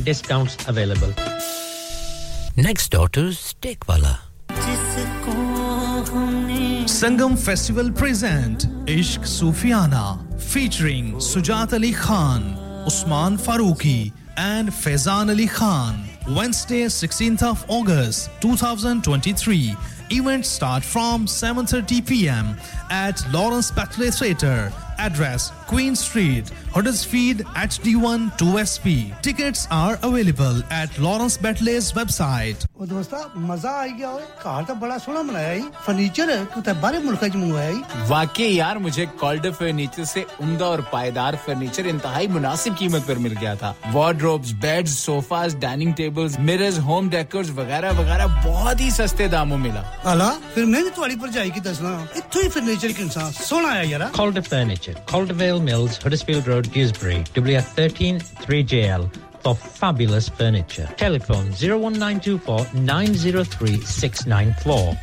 Student 0.00 0.06
discounts 0.06 0.68
available. 0.68 1.12
Next 2.56 2.90
door 2.90 3.08
to 3.10 3.32
Steakwala. 3.32 4.18
Sangam 6.86 7.36
Festival 7.38 7.90
present 7.92 8.66
Ishq 8.86 9.20
Sufiana 9.24 10.18
featuring 10.40 11.14
Sujat 11.16 11.72
Ali 11.72 11.92
Khan, 11.92 12.56
Usman 12.86 13.36
Farooqi 13.36 14.12
and 14.36 14.70
Faizan 14.70 15.28
Ali 15.28 15.46
Khan. 15.46 16.04
Wednesday 16.28 16.84
16th 16.84 17.42
of 17.42 17.64
August 17.68 18.30
2023. 18.40 19.74
Events 20.10 20.48
start 20.48 20.82
from 20.82 21.26
7:30 21.26 22.06
p.m. 22.06 22.56
at 22.90 23.20
Lawrence 23.32 23.70
Batley 23.70 24.10
Theatre. 24.10 24.72
Address 24.98 25.52
Queen 25.69 25.95
Street, 25.95 26.49
Huddersfield 26.75 27.43
HD1 27.61 28.25
2SP. 28.37 28.93
Tickets 29.21 29.67
are 29.71 29.97
available 30.03 30.57
at 30.71 30.97
Lawrence 30.99 31.37
Batley's 31.37 31.89
website. 31.95 32.65
ਉਹ 32.79 32.85
ਦੋਸਤਾ 32.85 33.19
ਮਜ਼ਾ 33.49 33.71
ਆ 33.81 33.85
ਗਿਆ 33.97 34.09
ਓਏ 34.11 34.23
ਘਰ 34.41 34.63
ਤਾਂ 34.63 34.75
ਬੜਾ 34.75 34.97
ਸੋਹਣਾ 34.97 35.21
ਬਣਾਇਆ 35.23 35.53
ਈ 35.53 35.61
ਫਰਨੀਚਰ 35.85 36.33
ਕਿਤੇ 36.55 36.73
ਬਾਹਰੇ 36.81 36.99
ਮੁਲਕਾਂ 36.99 37.29
ਚ 37.29 37.35
ਮੰਗਵਾਇਆ 37.35 37.69
ਈ 37.69 37.81
वाकई 38.09 38.47
यार 38.55 38.77
मुझे 38.85 39.03
कॉल्डर 39.21 39.51
फर्नीचर 39.59 40.05
से 40.09 40.21
उम्दा 40.45 40.65
और 40.73 40.81
पायदार 40.89 41.37
फर्नीचर 41.45 41.87
इंतहाई 41.91 42.27
मुनासिब 42.33 42.75
कीमत 42.81 43.05
पर 43.07 43.21
मिल 43.25 43.35
गया 43.43 43.53
था 43.61 43.71
wardrobes 43.95 44.51
beds 44.65 44.95
sofas 45.05 45.55
dining 45.63 45.93
tables 46.01 46.35
mirrors 46.49 46.77
home 46.89 47.09
decors 47.15 47.49
वगैरह 47.59 47.95
वगैरह 48.01 48.35
बहुत 48.45 48.83
ही 48.85 48.89
सस्ते 48.97 49.29
दामों 49.35 49.59
मिला 49.65 49.83
ਆਲਾ 50.11 50.29
ਫਿਰ 50.55 50.65
ਮੈਂ 50.73 50.81
ਵੀ 50.83 50.89
ਤੁਹਾਡੀ 50.95 51.15
ਭਰਜਾਈ 51.23 51.49
ਕੀ 51.49 51.59
ਦੱਸਣਾ 51.69 51.91
ਇੱਥੋਂ 52.17 52.41
ਹੀ 52.43 52.49
ਫਰਨੀਚਰ 52.49 52.91
ਕਿ 52.91 53.01
ਇਨਸਾਨ 53.03 53.31
ਸੋਹਣਾ 53.39 53.69
ਆਇਆ 53.69 53.83
ਯਾਰ 53.93 54.05
Calder 54.17 54.43
Furniture, 54.45 54.95
Caldervale 55.60 55.64
Mills, 55.64 55.98
Huddersfield 55.98 56.46
Road, 56.46 56.72
Dewsbury, 56.72 57.24
WF13 57.34 58.20
3JL 58.20 59.10
for 59.40 59.54
fabulous 59.54 60.28
furniture. 60.28 60.88
Telephone 60.96 61.46
01924 61.50 62.66
903 62.74 63.80
694. 63.80 64.94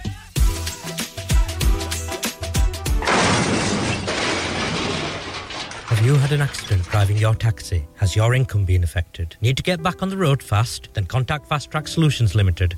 Have 5.86 6.06
you 6.06 6.16
had 6.16 6.32
an 6.32 6.42
accident 6.42 6.84
driving 6.84 7.18
your 7.18 7.34
taxi? 7.34 7.88
Has 7.96 8.16
your 8.16 8.34
income 8.34 8.66
been 8.66 8.84
affected? 8.84 9.36
Need 9.42 9.58
to 9.58 9.64
get 9.64 9.82
back 9.82 10.04
on 10.04 10.10
the 10.10 10.18
road 10.18 10.44
fast? 10.44 10.90
Then 10.94 11.06
contact 11.06 11.48
Fast 11.48 11.72
Track 11.72 11.88
Solutions 11.88 12.36
Limited, 12.36 12.78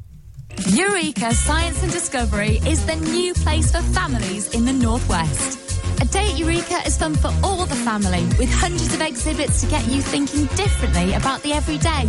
Eureka 0.69 1.35
Science 1.35 1.83
and 1.83 1.93
Discovery 1.93 2.61
is 2.67 2.87
the 2.87 2.97
new 2.97 3.35
place 3.35 3.71
for 3.73 3.83
families 3.93 4.55
in 4.55 4.65
the 4.65 4.73
Northwest. 4.73 5.64
A 6.01 6.05
day 6.07 6.31
at 6.31 6.39
Eureka 6.39 6.83
is 6.87 6.97
fun 6.97 7.15
for 7.15 7.33
all 7.43 7.67
the 7.67 7.75
family, 7.77 8.25
with 8.39 8.51
hundreds 8.51 8.93
of 8.95 9.01
exhibits 9.01 9.61
to 9.61 9.67
get 9.67 9.87
you 9.87 10.03
thinking 10.03 10.47
differently 10.57 11.15
about 11.15 11.43
the 11.43 11.53
everyday. 11.53 12.09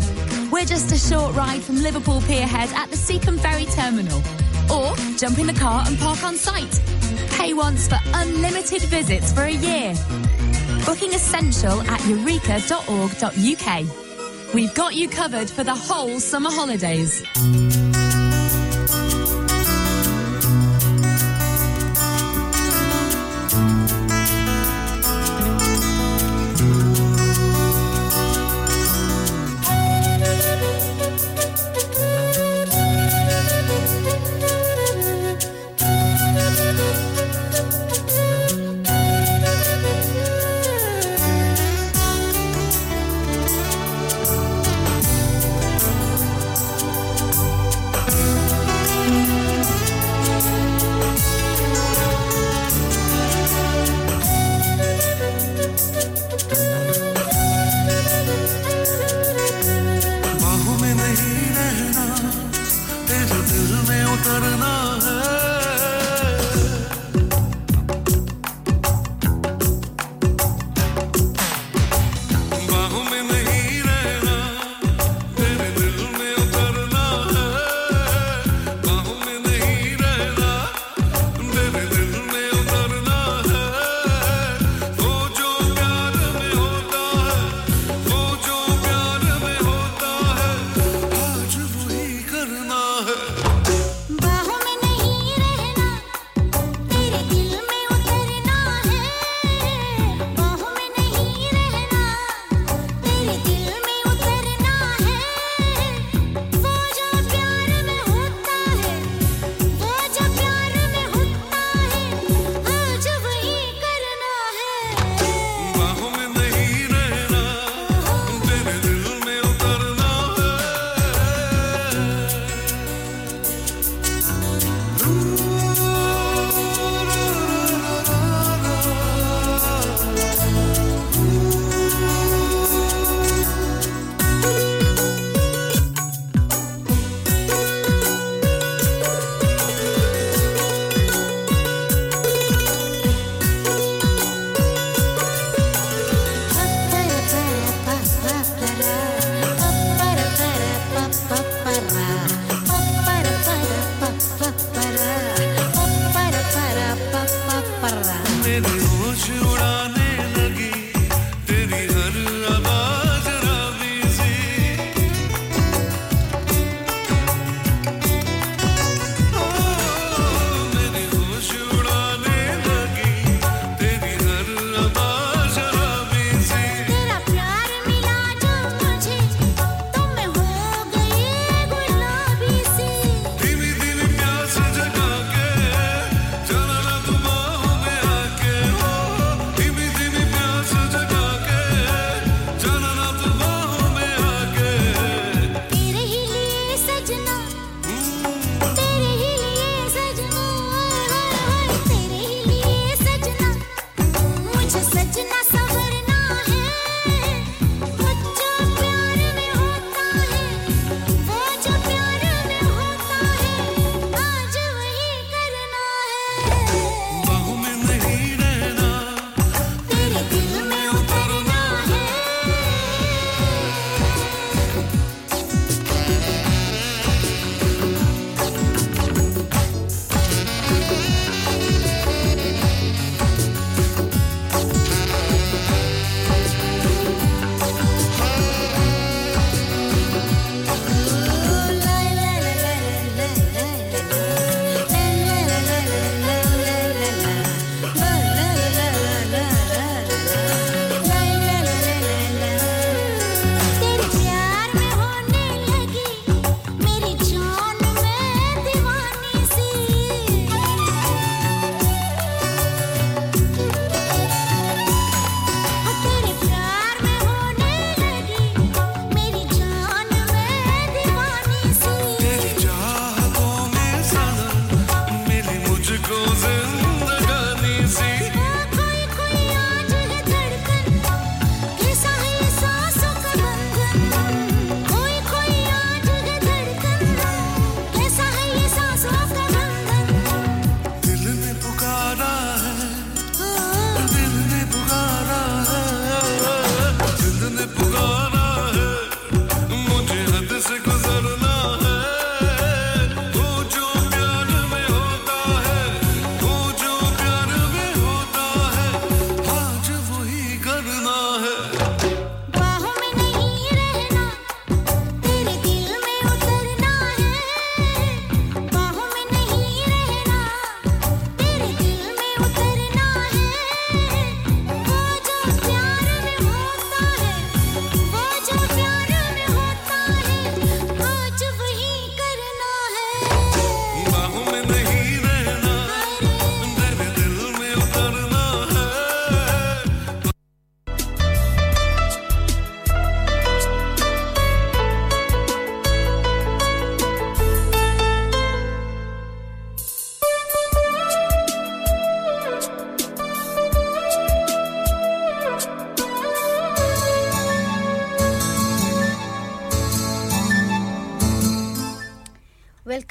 We're 0.51 0.65
just 0.65 0.91
a 0.91 0.97
short 0.97 1.35
ride 1.35 1.61
from 1.61 1.81
Liverpool 1.81 2.21
Pierhead 2.21 2.71
at 2.73 2.89
the 2.89 2.97
Seacombe 2.97 3.37
Ferry 3.39 3.65
Terminal. 3.65 4.21
Or 4.71 4.95
jump 5.17 5.37
in 5.37 5.47
the 5.47 5.53
car 5.53 5.83
and 5.85 5.97
park 5.99 6.23
on 6.23 6.35
site. 6.35 6.81
Pay 7.31 7.53
once 7.53 7.87
for 7.87 7.97
unlimited 8.13 8.81
visits 8.83 9.31
for 9.31 9.43
a 9.43 9.51
year. 9.51 9.93
Booking 10.85 11.13
essential 11.13 11.81
at 11.81 12.05
eureka.org.uk. 12.07 13.85
We've 14.53 14.73
got 14.73 14.95
you 14.95 15.09
covered 15.09 15.49
for 15.49 15.63
the 15.63 15.75
whole 15.75 16.19
summer 16.19 16.49
holidays. 16.51 17.23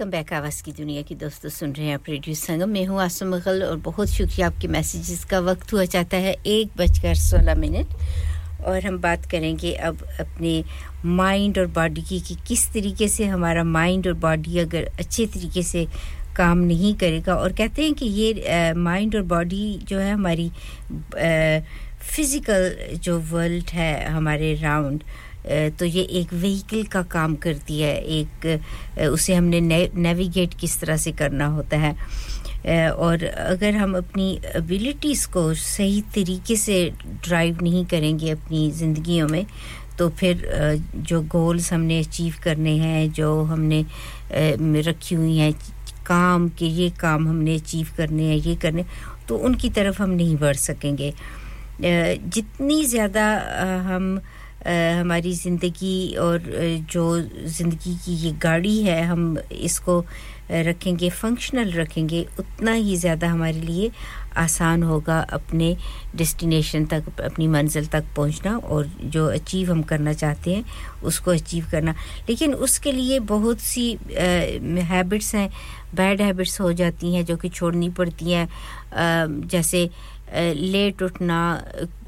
Welcome 0.05 0.11
back 0.13 0.33
आवाज़ 0.37 0.63
की 0.65 0.73
दुनिया 0.73 1.03
की 1.03 1.15
दोस्तों, 1.17 1.49
सुन 1.49 1.73
रहे 1.73 1.87
हैं 1.87 1.95
आप 1.95 2.09
radio 2.09 2.35
संगम। 2.37 2.69
में 2.69 2.85
हूँ 2.87 3.01
आसम 3.03 3.27
मुगल 3.27 3.63
और 3.65 3.77
बहुत 3.81 4.09
शुक्रिया 4.11 4.47
आपके 4.47 4.69
मैसेजेस 4.69 5.25
का 5.31 5.39
वक्त 5.41 5.73
हुआ 5.73 5.85
जाता 5.97 6.17
है 6.17 6.35
एक 6.47 6.77
बजकर 6.79 7.15
सोलह 7.17 7.55
मिनट। 7.55 7.95
और 8.67 8.85
हम 8.87 8.99
बात 9.01 9.25
करेंगे 9.31 9.73
अब 9.89 10.03
अपने 10.21 10.53
माइंड 11.07 11.59
और 11.59 11.67
बॉडी 11.73 12.03
की 12.03 12.21
कि 12.21 12.37
किस 12.49 12.67
तरीके 12.73 13.09
से 13.09 13.25
हमारा 13.27 13.65
माइंड 13.65 14.07
और 14.07 14.15
बॉडी 14.21 14.59
अगर 14.59 14.91
अच्छे 14.99 15.27
तरीके 15.27 15.63
से 15.63 15.87
काम 16.37 16.59
नहीं 16.69 16.95
करेगा। 17.01 17.35
और 17.35 17.53
कहते 17.53 17.83
हैं 17.85 17.95
कि 17.95 18.07
ये 18.07 18.73
माइंड 18.77 19.17
और 19.17 19.23
बॉडी 19.33 19.67
जो 19.89 19.99
है 19.99 20.13
हमारी 20.13 20.51
फ़िज़िकल 22.05 22.75
जो 22.95 23.19
वर्ल्ड 23.33 23.71
है, 23.73 24.09
हमारे 24.13 24.55
राउंड 24.55 25.03
तो 25.47 25.85
ये 25.85 26.03
एक 26.21 26.33
व्हीकल 26.33 26.83
का 26.93 27.03
काम 27.11 27.35
करती 27.37 27.81
है, 27.81 27.97
एक 27.97 29.09
उसे 29.12 29.35
हमने 29.35 29.61
नेविगेट 29.61 30.55
किस 30.61 30.81
तरह 30.81 30.97
से 30.97 31.12
करना 31.12 31.47
होता 31.57 31.77
है। 31.79 31.93
और 32.91 33.25
अगर 33.25 33.75
हम 33.77 33.97
अपनी 33.97 34.29
एबिलिटीज़ 34.57 35.27
को 35.29 35.43
सही 35.55 36.01
तरीके 36.15 36.57
से 36.57 36.77
ड्राइव 37.25 37.59
नहीं 37.62 37.85
करेंगे 37.87 38.31
अपनी 38.31 38.71
ज़िंदगियों 38.73 39.29
में 39.29 39.45
तो 39.99 40.09
फिर 40.11 40.49
जो 40.99 41.21
गोल्स 41.23 41.73
हमने 41.73 41.99
अचीव 42.01 42.35
करने 42.45 42.77
हैं, 42.79 43.11
जो 43.12 43.43
हमने 43.45 43.85
रखी 44.83 45.15
हुई 45.15 45.37
हैं, 45.37 45.53
काम 46.07 46.49
के, 46.49 46.66
ये 46.66 46.89
काम 47.01 47.29
हमने 47.29 47.55
अचीव 47.57 47.89
करने 47.97 48.25
हैं, 48.25 48.37
ये 48.37 48.55
करने 48.57 48.85
तो 49.29 49.37
उनकी 49.39 49.71
तरफ़ 49.71 50.03
हम 50.03 50.11
नहीं 50.11 50.37
बढ़ 50.39 50.57
सकेंगे। 50.57 51.12
जितनी 51.81 52.85
ज़्यादा 52.87 53.27
हम 53.87 54.19
हमारी 54.66 55.32
ज़िंदगी 55.35 56.15
और 56.20 56.43
जो 56.93 57.20
ज़िंदगी 57.20 57.95
की 58.05 58.15
ये 58.16 58.32
गाड़ी 58.43 58.82
है, 58.82 59.03
हम 59.05 59.36
इसको 59.53 60.05
रखेंगे 60.51 61.09
फंक्शनल 61.11 61.70
रखेंगे, 61.73 62.20
उतना 62.39 62.73
ही 62.73 62.97
ज़्यादा 62.97 63.28
हमारे 63.31 63.61
लिए 63.61 63.91
आसान 64.36 64.82
होगा 64.82 65.19
अपने 65.32 65.77
डेस्टिनेशन 66.16 66.85
तक, 66.86 67.05
अपनी 67.20 67.47
मंजिल 67.49 67.86
तक 67.86 68.05
पहुँचना 68.16 68.57
और 68.59 68.91
जो 69.05 69.27
अचीव 69.28 69.70
हम 69.73 69.82
करना 69.82 70.12
चाहते 70.12 70.55
हैं, 70.55 70.65
उसको 71.05 71.31
अचीव 71.31 71.66
करना। 71.70 71.95
लेकिन 72.28 72.55
उसके 72.57 72.93
लिए 72.93 73.19
बहुत 73.32 73.61
सी 73.61 73.91
हैबिट्स 74.12 75.35
हैं 75.35 75.49
बैड 75.95 76.23
हैबिट्स 76.23 76.61
हो 76.61 76.73
जाती 76.73 77.15
हैं 77.15 77.24
जो 77.24 77.36
कि 77.36 77.49
छोड़नी 77.49 77.89
पड़ती 77.91 78.32
हैं। 78.32 78.49
जैसे 79.49 79.89
लेट 80.35 81.03
उठना 81.03 81.41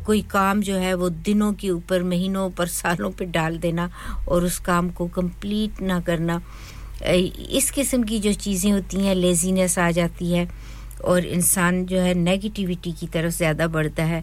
कोई 0.06 0.22
काम 0.30 0.60
जो 0.62 0.76
है 0.76 0.94
वो 0.94 1.08
दिनों 1.10 1.52
के 1.52 1.70
ऊपर, 1.70 2.02
महीनों 2.04 2.48
पर, 2.50 2.66
सालों 2.68 3.10
पे 3.10 3.24
डाल 3.26 3.58
देना 3.58 3.90
और 4.28 4.44
उस 4.44 4.58
काम 4.66 4.90
को 4.90 5.06
कंप्लीट 5.16 5.80
ना 5.82 6.00
करना। 6.00 6.40
इस 7.04 7.70
किस्म 7.70 8.02
की 8.02 8.18
जो 8.18 8.32
चीज़ें 8.34 8.70
होती 8.72 9.04
हैं 9.04 9.14
लेजीनेस 9.14 9.78
आ 9.78 9.90
जाती 9.92 10.32
है 10.32 10.48
और 11.04 11.24
इंसान 11.26 11.84
जो 11.86 11.98
है 12.00 12.14
नेगेटिविटी 12.14 12.92
की 12.92 13.06
तरफ़ 13.06 13.34
ज़्यादा 13.34 13.66
बढ़ता 13.68 14.04
है। 14.04 14.22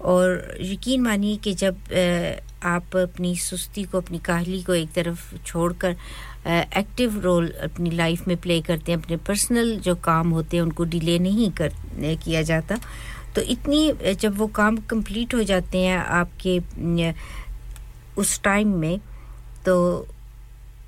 और 0.00 0.56
यकीन 0.60 1.00
मानिए 1.02 1.36
कि 1.36 1.52
जब 1.54 1.78
आप 2.64 2.96
अपनी 2.96 3.34
सुस्ती 3.36 3.82
को, 3.84 4.00
अपनी 4.00 4.18
काहली 4.18 4.62
को 4.62 4.74
एक 4.74 4.92
तरफ़ 4.92 5.36
छोड़कर 5.36 5.96
एक्टिव 6.76 7.18
रोल 7.20 7.48
अपनी 7.64 7.90
लाइफ 7.90 8.28
में 8.28 8.36
प्ले 8.36 8.60
करते 8.60 8.92
हैं, 8.92 8.98
अपने 8.98 9.16
पर्सनल 9.18 9.76
जो 9.78 9.94
काम 10.04 10.30
होते 10.30 10.56
हैं, 10.56 10.64
उनको 10.64 10.84
डिले 10.84 11.18
नहीं 11.18 11.50
कर 11.52 11.72
किया 12.00 12.42
जाता। 12.42 12.78
तो 13.34 13.42
इतनी 13.42 14.14
जब 14.20 14.36
वो 14.38 14.46
काम 14.46 14.76
कंप्लीट 14.90 15.34
हो 15.34 15.42
जाते 15.50 15.78
हैं 15.78 15.98
आपके 15.98 16.58
उस 18.20 18.40
टाइम 18.42 18.68
में 18.78 18.98
तो 19.66 19.74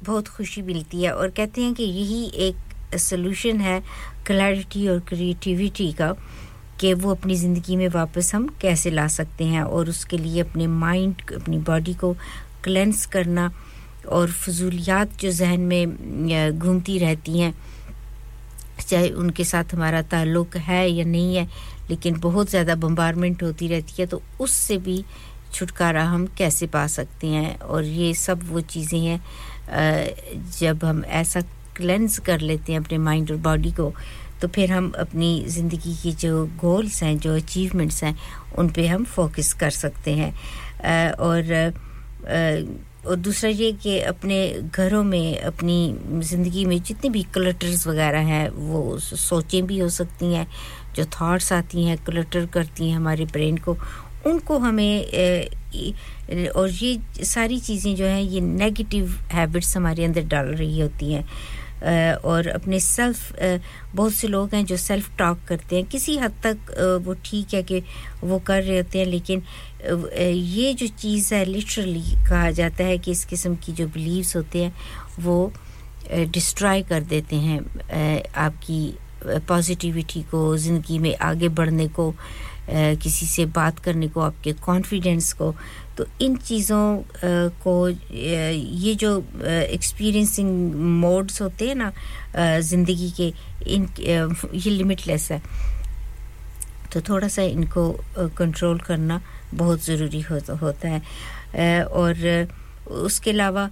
बहुत 0.04 0.28
खुशी 0.28 0.62
मिलती 0.62 1.02
है 1.02 1.12
और 1.14 1.30
कहते 1.30 1.62
हैं 1.62 1.74
कि 1.74 1.84
यही 1.84 2.24
एक 2.48 2.96
सोल्यूशन 2.98 3.60
है 3.60 3.80
क्लैरिटी 4.26 4.86
और 4.88 4.98
क्रिएटिविटी 5.08 5.92
का 5.92 6.12
कि 6.80 6.92
वो 6.94 7.10
अपनी 7.14 7.34
ज़िंदगी 7.36 7.76
में 7.76 7.88
वापस 7.88 8.34
हम 8.34 8.46
कैसे 8.60 8.90
ला 8.90 9.06
सकते 9.08 9.44
हैं 9.44 9.62
और 9.62 9.88
उसके 9.88 10.18
लिए 10.18 10.40
अपने 10.40 10.66
माइंड 10.66 11.22
अपनी 11.36 11.58
बॉडी 11.68 11.94
को 11.94 12.12
क्लेंस 12.64 13.04
करना 13.06 13.50
और 14.08 14.30
फजूलियात 14.30 15.16
जो 15.20 15.30
जहन 15.30 15.60
में 15.60 16.58
घूमती 16.58 16.98
रहती 16.98 17.38
हैं, 17.38 17.54
चाहे 18.88 19.08
उनके 19.22 19.44
साथ 19.44 19.74
हमारा 19.74 20.02
ताल्लुक़ 20.12 20.56
है 20.58 20.88
या 20.90 21.04
नहीं 21.04 21.36
है 21.36 21.48
लेकिन 21.92 22.18
बहुत 22.20 22.50
ज़्यादा 22.50 22.74
बम्बारमेंट 22.78 23.42
होती 23.42 23.68
रहती 23.68 24.00
है 24.00 24.06
तो 24.06 24.22
उससे 24.40 24.78
भी 24.80 25.04
छुटकारा 25.52 26.04
हम 26.04 26.26
कैसे 26.38 26.66
पा 26.66 26.86
सकते 26.88 27.26
हैं? 27.28 27.58
और 27.58 27.84
ये 27.84 28.12
सब 28.16 28.48
वो 28.50 28.60
चीज़ें 28.72 28.98
हैं 29.00 29.20
जब 30.58 30.84
हम 30.84 31.04
ऐसा 31.20 31.40
क्लेंस 31.76 32.18
कर 32.18 32.40
लेते 32.40 32.72
हैं 32.72 32.80
अपने 32.80 32.98
माइंड 33.00 33.30
और 33.30 33.36
बॉडी 33.44 33.70
को 33.72 33.92
तो 34.40 34.48
फिर 34.48 34.72
हम 34.72 34.90
अपनी 34.98 35.44
ज़िंदगी 35.48 35.94
की 35.94 36.12
जो 36.12 36.46
गोल्स 36.60 37.02
हैं, 37.02 37.18
जो 37.18 37.34
अचीवमेंट्स 37.36 38.02
हैं, 38.04 38.16
उन 38.58 38.68
पे 38.70 38.86
हम 38.86 39.04
फोकस 39.06 39.52
कर 39.60 39.70
सकते 39.72 40.14
हैं। 40.16 40.32
और 41.12 41.72
और 43.02 43.16
दूसरा 43.16 43.50
ये 43.50 43.70
कि 43.72 43.98
अपने 44.00 44.36
घरों 44.74 45.02
में, 45.04 45.40
अपनी 45.40 45.76
ज़िंदगी 46.24 46.64
में 46.64 46.82
जितने 46.82 47.10
भी 47.10 47.22
क्लटर्स 47.34 47.86
वगैरह 47.86 48.26
हैं, 48.26 48.48
वो 48.50 48.98
सोचें 48.98 49.66
भी 49.66 49.78
हो 49.78 49.88
सकती 49.90 50.32
हैं। 50.34 50.46
जो 50.96 51.04
थॉट्स 51.12 51.52
आती 51.52 51.84
हैं 51.84 51.96
क्लटर 52.04 52.46
करती 52.54 52.88
हैं 52.88 52.96
हमारे 52.96 53.24
ब्रेन 53.26 53.56
को, 53.58 53.76
उनको 54.26 54.58
हमें 54.58 55.04
और 56.50 56.70
ये 56.70 57.24
सारी 57.24 57.58
चीज़ें 57.60 57.94
जो 57.96 58.04
हैं, 58.04 58.20
ये 58.22 58.40
नेगेटिव 58.40 59.10
हैबिट्स 59.32 59.76
हमारे 59.76 60.04
अंदर 60.04 60.22
डाल 60.28 60.46
रही 60.46 60.80
होती 60.80 61.12
हैं। 61.12 61.24
और 62.16 62.48
अपने 62.48 62.78
सेल्फ 62.80 63.32
बहुत 63.94 64.12
से 64.14 64.28
लोग 64.28 64.54
हैं 64.54 64.64
जो 64.66 64.76
सेल्फ 64.76 65.16
टॉक 65.18 65.38
करते 65.48 65.76
हैं। 65.76 65.84
किसी 65.86 66.16
हद 66.18 66.34
तक 66.44 67.00
वो 67.04 67.14
ठीक 67.24 67.54
है 67.54 67.62
कि 67.62 67.82
वो 68.22 68.38
कर 68.38 68.62
रहे 68.62 68.76
होते 68.76 68.98
हैं, 68.98 69.06
लेकिन 69.06 69.42
ये 70.20 70.72
जो 70.74 70.86
चीज़ 70.88 71.34
है 71.34 71.44
लिटरली 71.44 72.02
कहा 72.28 72.50
जाता 72.52 72.84
है 72.84 72.98
कि 72.98 73.10
इस 73.10 73.24
किस्म 73.24 73.56
की 73.56 73.72
जो 73.72 73.86
बिलीव्स 73.88 74.34
होते 74.36 74.64
हैं, 74.64 74.72
वो 75.20 75.52
डिस्ट्रॉय 76.12 76.82
कर 76.82 77.02
देते 77.04 77.36
हैं 77.36 77.60
आपकी 78.36 78.80
पॉजिटिविटी 79.48 80.22
को 80.30 80.56
ज़िंदगी 80.56 80.98
में 80.98 81.14
आगे 81.16 81.48
बढ़ने 81.48 81.88
को 81.88 82.14
किसी 82.70 83.26
से 83.26 83.46
बात 83.46 83.78
करने 83.78 84.08
को 84.08 84.20
आपके 84.20 84.52
कॉन्फिडेंस 84.64 85.32
को 85.32 85.54
तो 85.98 86.06
इन 86.22 86.36
चीज़ों 86.36 86.82
को 87.64 87.88
ये 87.88 88.94
जो 88.94 89.18
एक्सपीरियंसिंग 89.46 90.74
मोड्स 91.00 91.40
होते 91.42 91.68
हैं 91.68 91.74
ना 91.74 91.92
ज़िंदगी 92.60 93.10
के 93.16 93.32
इन 93.66 93.88
ये 94.54 94.70
लिमिटलेस 94.70 95.30
है। 95.32 95.40
तो 96.92 97.00
थोड़ा 97.00 97.28
सा 97.28 97.42
इनको 97.42 97.90
कंट्रोल 98.38 98.78
करना 98.78 99.20
बहुत 99.54 99.84
ज़रूरी 99.84 100.20
हो, 100.20 100.38
होता 100.62 100.88
है। 100.88 101.82
और 101.84 102.48
उसके 102.90 103.30
अलावा 103.30 103.68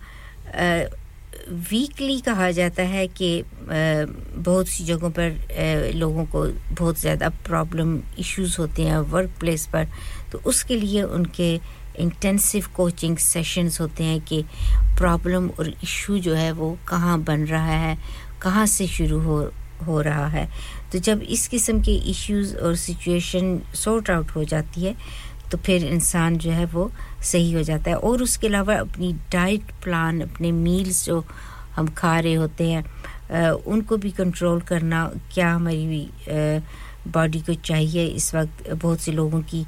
वीकली 1.70 2.18
कहा 2.20 2.50
जाता 2.50 2.82
है 2.82 3.06
कि 3.08 3.42
बहुत 3.66 4.68
सी 4.68 4.84
जगहों 4.84 5.10
पर 5.10 5.92
लोगों 5.94 6.24
को 6.26 6.44
बहुत 6.74 6.98
ज़्यादा 7.00 7.28
प्रॉब्लम 7.46 7.98
इश्यूज़ 8.18 8.56
होते 8.58 8.82
हैं 8.82 8.98
वर्क 9.12 9.30
प्लेस 9.40 9.66
पर। 9.72 9.88
तो 10.32 10.40
उसके 10.46 10.76
लिए 10.76 11.02
उनके 11.02 11.54
इंटेंसिव 12.00 12.66
कोचिंग 12.76 13.16
सेशंस 13.18 13.80
होते 13.80 14.04
हैं 14.04 14.20
कि 14.20 14.42
प्रॉब्लम 14.98 15.48
और 15.58 15.68
इशू 15.68 16.18
जो 16.18 16.34
है 16.34 16.50
वो 16.52 16.76
कहाँ 16.88 17.18
बन 17.22 17.44
रहा 17.46 17.76
है, 17.76 17.96
कहाँ 18.42 18.66
से 18.66 18.86
शुरू 18.88 19.20
हो 19.20 19.40
हो 19.80 20.00
रहा 20.00 20.26
है। 20.28 20.48
तो 20.92 20.98
जब 20.98 21.22
इस 21.22 21.46
किस्म 21.48 21.80
के 21.82 21.94
इश्यूज़ 22.10 22.56
और 22.56 22.74
सिचुएशन 22.76 23.60
सॉर्ट 23.74 24.10
आउट 24.10 24.30
हो 24.30 24.44
जाती 24.44 24.84
है 24.84 24.94
तो 25.52 25.58
फिर 25.58 25.84
इंसान 25.84 26.36
जो 26.38 26.50
है 26.50 26.64
वो 26.66 26.90
सही 27.22 27.52
हो 27.52 27.62
जाता 27.62 27.90
है। 27.90 27.96
और 27.98 28.22
उसके 28.22 28.46
अलावा 28.46 28.74
अपनी 28.76 29.12
डाइट 29.32 29.72
प्लान 29.84 30.20
अपने 30.20 30.52
मील्स 30.54 31.04
जो 31.06 31.24
हम 31.76 31.88
खा 31.98 32.18
रहे 32.20 32.34
होते 32.34 32.70
हैं 32.70 33.50
उनको 33.52 33.96
भी 33.96 34.10
कंट्रोल 34.12 34.60
करना 34.68 35.04
क्या 35.34 35.52
हमारी 35.52 36.08
बॉडी 37.08 37.40
को 37.40 37.54
चाहिए। 37.54 38.06
इस 38.06 38.34
वक्त 38.34 38.70
बहुत 38.72 39.00
से 39.00 39.12
लोगों 39.12 39.40
की 39.52 39.64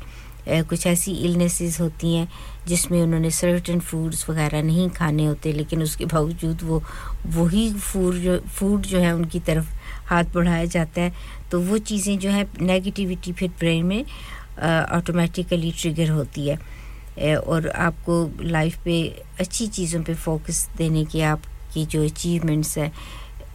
कुछ 0.49 0.87
ऐसी 0.87 1.13
इलनेसेस 1.25 1.81
होती 1.81 2.15
हैं 2.15 2.29
जिसमें 2.67 3.01
उन्होंने 3.03 3.31
सर्टन 3.31 3.81
फूड्स 3.81 4.29
वगैरह 4.31 4.63
नहीं 4.63 4.89
खाने 4.91 5.25
होते, 5.27 5.53
लेकिन 5.53 5.83
उसके 5.83 6.05
बावजूद 6.05 6.63
वो, 6.63 6.83
वही 7.27 7.73
फ़ूड 7.73 8.15
जो 8.15 8.39
फ़ूड 8.49 8.83
जो 8.83 8.99
है 8.99 9.15
उनकी 9.15 9.41
तरफ़ 9.41 9.71
हाथ 10.07 10.25
बढ़ाया 10.35 10.65
जाता 10.67 11.01
है। 11.01 11.13
तो 11.51 11.61
वो 11.61 11.79
चीज़ें 11.81 12.19
जो 12.19 12.31
है 12.31 12.47
नेगेटिविटी 12.61 13.33
फिर 13.33 13.51
ब्रेन 13.59 13.85
में 13.87 14.05
ऑटोमेटिकली 14.59 15.73
ट्रिगर 15.73 16.11
होती 16.11 16.49
है। 16.49 17.37
और 17.37 17.69
आपको 17.69 18.15
लाइफ 18.43 18.77
पे 18.85 19.03
अच्छी 19.41 19.67
चीज़ों 19.69 20.03
पे 20.03 20.15
फोकस 20.15 20.69
देने 20.77 21.05
की 21.05 21.21
आपकी 21.23 21.85
जो 21.87 22.05
अचीवमेंट्स 22.05 22.77
है, 22.79 22.91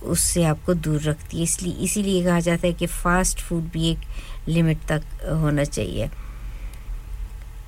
उससे 0.04 0.44
आपको 0.46 0.74
दूर 0.74 1.02
रखती 1.02 1.38
है। 1.38 1.44
इसलिए, 1.44 1.74
इसीलिए 1.74 2.24
कहा 2.24 2.40
जाता 2.40 2.68
है 2.68 2.74
कि 2.74 2.86
फ़ास्ट 2.88 3.40
फ़ूड 3.40 3.70
भी 3.72 3.90
एक 3.92 4.00
लिमिट 4.48 4.86
तक 4.88 5.04
होना 5.42 5.64
चाहिए। 5.64 6.10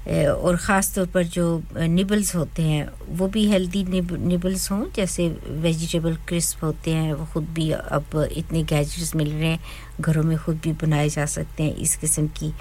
और 0.09 0.55
ख़ास 0.57 0.93
तौर 0.95 1.05
पर 1.05 1.23
जो 1.23 1.45
निबल्स 1.77 2.35
होते 2.35 2.63
हैं, 2.63 2.89
वो 3.09 3.27
भी 3.27 3.45
हेल्दी 3.49 3.83
निबल्स 3.83 4.69
हों, 4.71 4.83
जैसे 4.95 5.27
वेजिटेबल 5.61 6.15
क्रिस्प 6.27 6.63
होते 6.63 6.91
हैं, 6.91 7.13
वो 7.13 7.25
ख़ुद 7.33 7.49
भी 7.53 7.69
अब 7.71 8.27
इतने 8.31 8.63
गैजेट्स 8.63 9.15
मिल 9.15 9.31
रहे 9.31 9.47
हैं, 9.47 9.59
घरों 10.01 10.23
में 10.23 10.37
ख़ुद 10.37 10.59
भी 10.63 10.71
बनाए 10.81 11.09
जा 11.09 11.25
सकते 11.25 11.63
हैं, 11.63 11.75
इस 11.75 11.95
किस्म 11.95 12.27
की 12.39 12.53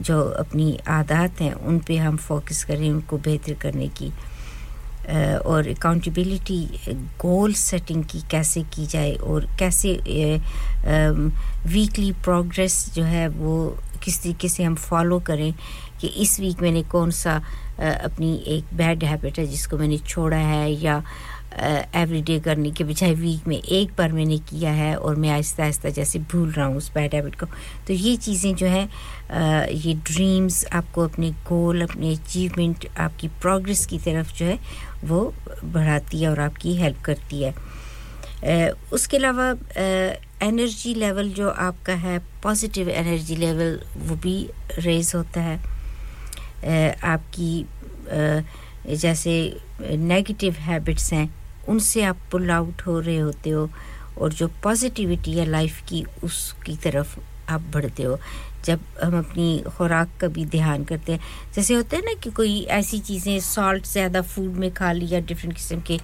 जो 0.00 0.20
अपनी 0.40 0.78
आदत 0.88 1.40
हैं, 1.40 1.52
उन 1.52 1.78
पे 1.78 1.96
हम 1.96 2.16
फोकस 2.16 2.64
करें, 2.64 2.90
उनको 2.90 3.18
बेहतर 3.18 3.54
करने 3.62 3.88
की। 4.00 4.12
और 5.06 5.68
अकाउंटेबिलिटी 5.68 6.60
गोल 7.20 7.52
सेटिंग 7.54 8.04
की 8.04 8.20
कैसे 8.30 8.62
की 8.74 8.86
जाए 8.86 9.12
और 9.14 9.46
कैसे 9.58 9.92
वीकली 11.66 12.10
प्रोग्रेस 12.24 12.74
जो 12.94 13.02
है 13.04 13.28
वो 13.28 13.54
किस 14.04 14.22
तरीके 14.22 14.48
से 14.48 14.64
हम 14.64 14.74
फॉलो 14.74 15.18
करें 15.20 15.52
कि 16.00 16.06
इस 16.22 16.38
वीक 16.40 16.62
मैंने 16.62 16.82
कौन 16.90 17.10
सा 17.10 17.34
अपनी 17.78 18.34
एक 18.56 18.74
बैड 18.76 19.04
हैबिट 19.04 19.38
है 19.38 19.46
जिसको 19.46 19.78
मैंने 19.78 19.98
छोड़ा 19.98 20.36
है 20.36 20.70
या 20.72 21.02
एवरीडे 21.54 22.38
करने 22.40 22.70
के 22.70 22.84
बजाय 22.84 23.12
वीक 23.14 23.46
में 23.48 23.56
एक 23.56 23.90
बार 23.98 24.12
मैंने 24.12 24.38
किया 24.48 24.70
है 24.72 24.94
और 24.96 25.16
मैं 25.16 25.30
आहिस्ता 25.30 25.62
आहिस्ता 25.62 25.90
जैसे 25.90 26.18
भूल 26.32 26.50
रहा 26.52 26.66
हूँ 26.66 26.76
उस 26.76 26.90
बैड 26.94 27.14
हैबिट 27.14 27.34
को। 27.40 27.46
तो 27.86 27.92
ये 27.92 28.16
चीज़ें 28.16 28.54
जो 28.54 28.66
है 28.66 28.82
ये 29.74 29.94
ड्रीम्स 30.06 30.64
आपको 30.72 31.04
अपने 31.04 31.30
गोल 31.48 31.82
अपने 31.82 32.12
अचीवमेंट 32.14 32.86
आपकी 32.98 33.28
प्रोग्रेस 33.42 33.84
की 33.86 33.98
तरफ़ 33.98 34.34
जो 34.38 34.44
है, 34.46 34.58
वो 35.04 35.32
बढ़ाती 35.64 36.22
है 36.22 36.30
और 36.30 36.40
आपकी 36.40 36.74
हेल्प 36.76 37.02
करती 37.04 37.42
है। 37.42 37.54
उसके 38.92 39.16
अलावा 39.16 39.48
एनर्जी 40.42 40.94
लेवल 40.94 41.28
जो 41.32 41.48
आपका 41.50 41.94
है 41.96 42.18
पॉजिटिव 42.42 42.88
एनर्जी 42.90 43.36
लेवल 43.36 43.80
वो 43.98 44.16
भी 44.16 44.38
रेज 44.78 45.12
होता 45.14 45.40
है। 45.40 45.56
आपकी 47.04 47.64
जैसे 48.88 49.34
नेगेटिव 49.82 50.54
हैबिट्स 50.60 51.12
हैं, 51.12 51.28
उनसे 51.68 52.02
आप 52.04 52.18
पुल 52.32 52.50
आउट 52.50 52.82
हो 52.86 52.98
रहे 53.00 53.18
होते 53.18 53.50
हो 53.50 53.68
और 54.18 54.32
जो 54.32 54.48
पॉजिटिविटी 54.62 55.32
है 55.38 55.46
लाइफ 55.46 55.80
की, 55.88 56.04
उसकी 56.24 56.76
तरफ़ 56.84 57.18
आप 57.50 57.62
बढ़ते 57.72 58.02
हो। 58.02 58.18
जब 58.64 58.80
हम 59.02 59.18
अपनी 59.18 59.62
खुराक 59.76 60.10
का 60.20 60.28
भी 60.28 60.44
ध्यान 60.44 60.84
करते 60.84 61.12
हैं, 61.12 61.20
जैसे 61.54 61.74
होते 61.74 61.96
हैं 61.96 62.02
ना 62.04 62.12
कि 62.22 62.30
कोई 62.30 62.60
ऐसी 62.76 62.98
चीज़ें 62.98 63.38
सॉल्ट 63.40 63.86
ज़्यादा 63.86 64.22
फ़ूड 64.22 64.54
में 64.54 64.72
खा 64.74 64.90
लिया 64.92 65.20
डिफरेंट 65.20 65.54
किस्म 65.54 65.80
के 65.90 65.98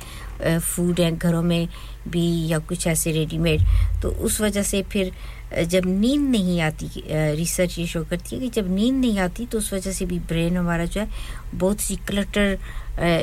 फ़ूड 0.59 1.01
हैं 1.01 1.17
घरों 1.19 1.43
में 1.43 1.69
भी 2.09 2.27
या 2.49 2.59
कुछ 2.59 2.87
ऐसे 2.87 3.13
रेडीमेड 3.13 3.63
तो 4.03 4.11
उस 4.27 4.41
वजह 4.41 4.63
से 4.63 4.83
फिर 4.83 5.13
जब 5.53 5.87
नींद 5.87 6.29
नहीं 6.31 6.61
आती 6.61 6.89
रिसर्च 7.37 7.79
ये 7.79 7.87
शो 7.87 8.03
करती 8.05 8.37
है 8.37 8.41
कि 8.43 8.49
जब 8.61 8.75
नींद 8.75 8.95
नहीं 8.95 9.19
आती 9.19 9.47
तो 9.47 9.59
उस 9.59 9.73
वजह 9.73 9.93
से 9.93 10.05
भी 10.07 10.19
ब्रेन 10.29 10.57
हमारा 10.57 10.85
जो 10.85 11.01
है 11.01 11.09
बहुत 11.55 11.81
सी 11.81 11.97
क्लटर 12.09 12.59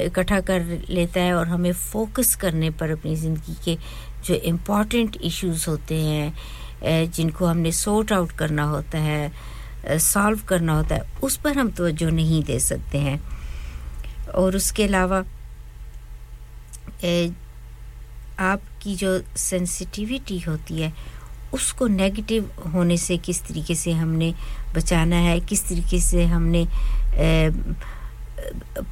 इकट्ठा 0.06 0.40
कर 0.42 0.66
लेता 0.90 1.22
है 1.22 1.34
और 1.34 1.48
हमें 1.48 1.72
फोकस 1.74 2.36
करने 2.36 2.70
पर 2.70 2.92
अपनी 2.92 3.16
ज़िंदगी 3.16 3.56
के 3.66 3.78
जो 4.26 4.36
इम्पोर्टेंट 4.36 5.18
इश्यूज़ 5.22 5.70
होते 5.70 5.96
हैं 5.96 7.12
जिनको 7.12 7.46
हमने 7.46 7.72
सॉर्ट 7.72 8.12
आउट 8.14 8.32
करना 8.32 8.64
होता 8.64 8.98
है 8.98 9.32
सॉल्व 10.00 10.40
करना 10.48 10.74
होता 10.74 10.96
है, 10.96 11.02
उस 11.24 11.38
पर 11.38 11.58
हम 11.58 11.70
तवज्जो 11.72 12.10
नहीं 12.10 12.44
दे 12.44 12.60
सकते 12.60 12.98
हैं। 12.98 13.20
और 14.36 14.56
उसके 14.56 14.84
अलावा 14.84 15.20
आपकी 18.40 18.96
जो 18.96 19.20
सेंसिटिविटी 19.38 20.40
होती 20.40 20.82
है 20.82 20.94
उसको 21.54 21.88
नेगेटिव 21.88 22.50
होने 22.74 22.98
से 22.98 23.18
किस 23.18 23.42
तरीके 23.48 23.76
से 23.76 23.92
हमने 23.92 24.34
बचाना 24.76 25.16
है, 25.16 25.40
किस 25.40 25.68
तरीके 25.70 26.00
से 26.00 26.26
हमने 26.26 26.66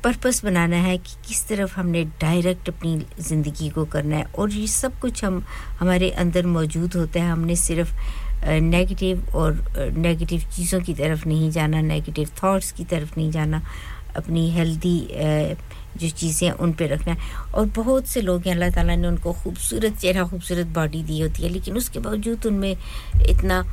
पर्पस 0.03 0.43
बनाना 0.45 0.77
है 0.77 0.97
कि 0.97 1.13
किस 1.27 1.47
तरफ़ 1.47 1.73
हमने 1.75 2.03
डायरेक्ट 2.21 2.69
अपनी 2.69 3.05
ज़िंदगी 3.19 3.69
को 3.69 3.85
करना 3.85 4.17
है। 4.17 4.23
और 4.37 4.51
ये 4.51 4.67
सब 4.67 4.99
कुछ 4.99 5.23
हम, 5.25 5.43
हमारे 5.79 6.09
अंदर 6.11 6.45
मौजूद 6.45 6.95
होता 6.95 7.21
है। 7.21 7.31
हमने 7.31 7.55
सिर्फ़ 7.55 7.93
नेगेटिव 8.45 9.35
और 9.35 9.53
नेगेटिव 9.97 10.43
चीज़ों 10.55 10.81
की 10.81 10.93
तरफ़ 10.93 11.27
नहीं 11.27 11.49
जाना 11.51 11.81
नेगेटिव 11.81 12.29
थॉट्स 12.43 12.71
की 12.71 12.85
तरफ़ 12.85 13.13
नहीं 13.17 13.31
जाना। 13.31 13.61
अपनी 14.15 14.49
हेल्दी 14.51 14.99
जो 15.97 16.09
चीज़ें 16.11 16.51
उन 16.51 16.73
पे 16.73 16.87
रखना 16.87 17.13
है। 17.13 17.51
और 17.53 17.65
बहुत 17.75 18.07
से 18.07 18.21
लोग 18.21 18.45
हैं, 18.45 18.53
अल्लाह 18.53 18.69
ताला 18.75 18.95
ने 18.95 19.07
उनको 19.07 19.33
खूबसूरत 19.33 19.97
चेहरा, 19.97 20.23
खूबसूरत 20.27 20.67
बॉडी 20.75 21.03
दी 21.03 21.19
होती 21.19 21.43
है, 21.43 21.49
लेकिन 21.49 21.77
उसके 21.77 21.99
बावजूद 21.99 22.45
उनमें 22.45 22.75
इतना 23.29 23.63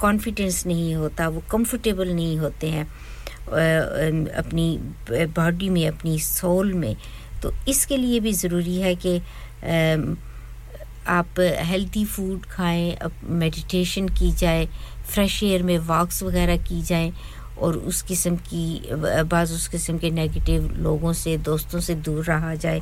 कॉन्फिडेंस 0.00 0.66
नहीं 0.66 0.94
होता, 0.94 1.28
वो 1.28 1.42
कंफर्टेबल 1.50 2.08
नहीं 2.14 2.38
होते 2.38 2.70
हैं 2.70 2.86
अपनी 4.36 4.66
बॉडी 5.10 5.68
में, 5.68 5.86
अपनी 5.88 6.18
सोल 6.20 6.72
में। 6.74 6.96
तो 7.42 7.52
इसके 7.68 7.96
लिए 7.96 8.20
भी 8.20 8.32
ज़रूरी 8.32 8.76
है 8.80 8.94
कि 9.04 9.20
आप 11.08 11.40
हेल्दी 11.66 12.04
फ़ूड 12.04 12.44
खाएँ 12.46 12.96
मेडिटेशन 13.24 14.08
की 14.08 14.30
जाए 14.32 14.68
फ्रेश 15.12 15.42
एयर 15.42 15.62
में 15.62 15.78
वॉक्स 15.88 16.22
वगैरह 16.22 16.56
की 16.64 16.80
जाए 16.82 17.12
और 17.60 17.76
उस 17.76 18.02
किस्म 18.02 18.36
की, 18.36 18.94
बाज़ 19.24 19.52
उस 19.54 19.68
किस्म 19.68 19.98
के 19.98 20.10
नेगेटिव 20.10 20.70
लोगों 20.78 21.12
से, 21.12 21.36
दोस्तों 21.38 21.80
से 21.80 21.94
दूर 21.96 22.24
रहा 22.24 22.54
जाए 22.56 22.80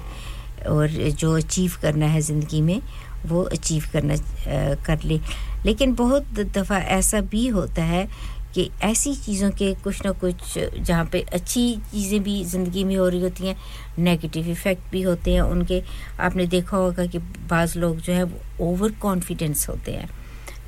और 0.69 0.89
जो 0.89 1.37
अचीव 1.37 1.73
करना 1.83 2.07
है 2.07 2.21
ज़िंदगी 2.21 2.61
में, 2.61 2.81
वो 3.27 3.43
अचीव 3.43 3.85
करना 3.93 4.17
कर 4.87 5.03
ले। 5.05 5.21
लेकिन 5.65 5.95
बहुत 5.95 6.41
दफ़ा 6.41 6.79
ऐसा 6.79 7.21
भी 7.21 7.47
होता 7.49 7.83
है 7.85 8.09
कि 8.55 8.69
ऐसी 8.83 9.15
चीज़ों 9.15 9.51
के 9.51 9.73
कुछ 9.75 10.05
ना 10.05 10.11
कुछ, 10.21 10.59
जहाँ 10.59 11.05
पे 11.13 11.21
अच्छी 11.33 11.65
चीज़ें 11.91 12.23
भी 12.23 12.43
ज़िंदगी 12.45 12.85
में 12.85 12.95
हो 12.97 13.09
रही 13.09 13.21
होती 13.23 13.47
हैं 13.47 13.57
नेगेटिव 13.99 14.49
इफ़ेक्ट 14.51 14.91
भी 14.93 15.03
होते 15.03 15.35
हैं, 15.35 15.41
उनके 15.41 15.83
आपने 16.21 16.47
देखा 16.47 16.77
होगा 16.77 17.07
कि 17.07 17.19
बाज़ 17.19 17.79
लोग 17.79 18.01
जो 18.01 18.13
है, 18.13 18.25
वो 18.25 18.67
ओवर 18.67 18.93
कॉन्फिडेंस 19.01 19.69
होते 19.69 19.93
हैं। 19.93 20.09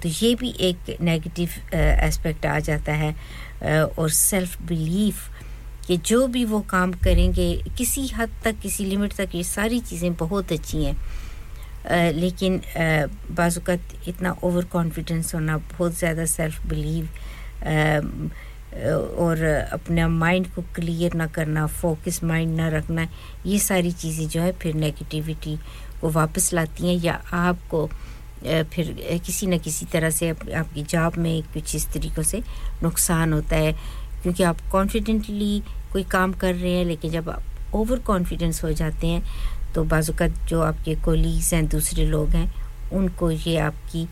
तो 0.03 0.09
ये 0.09 0.35
भी 0.35 0.55
एक 0.61 0.97
नेगेटिव 1.01 1.49
एस्पेक्ट 1.75 2.47
आ 2.47 2.59
जाता 2.61 2.93
है। 2.93 3.15
और 3.63 4.11
सेल्फ 4.11 4.61
बिलीफ 4.63 5.29
कि 5.87 5.97
जो 5.99 6.27
भी 6.27 6.45
वो 6.45 6.61
काम 6.71 6.93
करेंगे, 7.05 7.55
किसी 7.79 8.07
हद 8.09 8.31
तक, 8.45 8.59
किसी 8.63 8.85
लिमिट 8.85 9.13
तक 9.15 9.35
ये 9.35 9.43
सारी 9.45 9.81
चीज़ें 9.81 10.15
बहुत 10.17 10.53
अच्छी 10.53 10.85
हैं। 10.85 12.13
लेकिन 12.13 12.61
बाज़ात 13.31 14.09
इतना 14.09 14.37
ओवर 14.45 14.65
कॉन्फिडेंस 14.73 15.35
होना 15.35 15.57
बहुत 15.59 15.99
ज़्यादा 15.99 16.25
सेल्फ 16.27 16.67
बिलीव 16.69 17.09
और 19.19 19.43
अपना 19.73 20.09
माइंड 20.09 20.47
को 20.55 20.63
क्लियर 20.75 21.15
ना 21.15 21.27
करना 21.29 21.67
फोकस 21.67 22.23
माइंड 22.25 22.57
ना 22.57 22.69
रखना, 22.69 23.07
ये 23.47 23.59
सारी 23.59 23.93
चीज़ें 23.93 24.29
जो 24.29 24.41
है 24.41 24.53
फिर 24.53 24.75
नेगेटिविटी 24.77 25.59
को 26.01 26.11
वापस 26.11 26.53
लाती 26.55 26.89
हैं 26.89 27.03
या 27.05 27.21
आपको 27.33 27.89
फिर 28.43 28.95
किसी 29.25 29.47
न 29.47 29.59
किसी 29.59 29.87
तरह 29.93 30.11
से 30.11 30.31
आपकी 30.31 30.83
जॉब 30.85 31.17
में 31.19 31.43
कुछ 31.53 31.75
इस 31.77 31.87
तरीक़ों 31.93 32.23
से 32.25 32.43
नुकसान 32.83 33.33
होता 33.33 33.57
है, 33.57 33.73
क्योंकि 34.23 34.43
आप 34.43 34.61
कॉन्फिडेंटली 34.73 35.63
कोई 35.93 36.03
काम 36.11 36.33
कर 36.35 36.55
रहे 36.55 36.73
हैं, 36.73 36.85
लेकिन 36.85 37.11
जब 37.11 37.29
आप 37.31 37.75
ओवर 37.75 37.99
कॉन्फिडेंस 38.07 38.63
हो 38.65 38.73
जाते 38.73 39.07
हैं 39.07 39.23
तो 39.75 39.85
बाज़ात 39.85 40.47
जो 40.49 40.61
आपके 40.63 40.95
कोलीग्स 41.05 41.53
हैं, 41.55 41.67
दूसरे 41.69 42.05
लोग 42.07 42.29
हैं, 42.31 42.53
उनको 42.93 43.31
ये 43.31 43.57
आपकी 43.61 44.07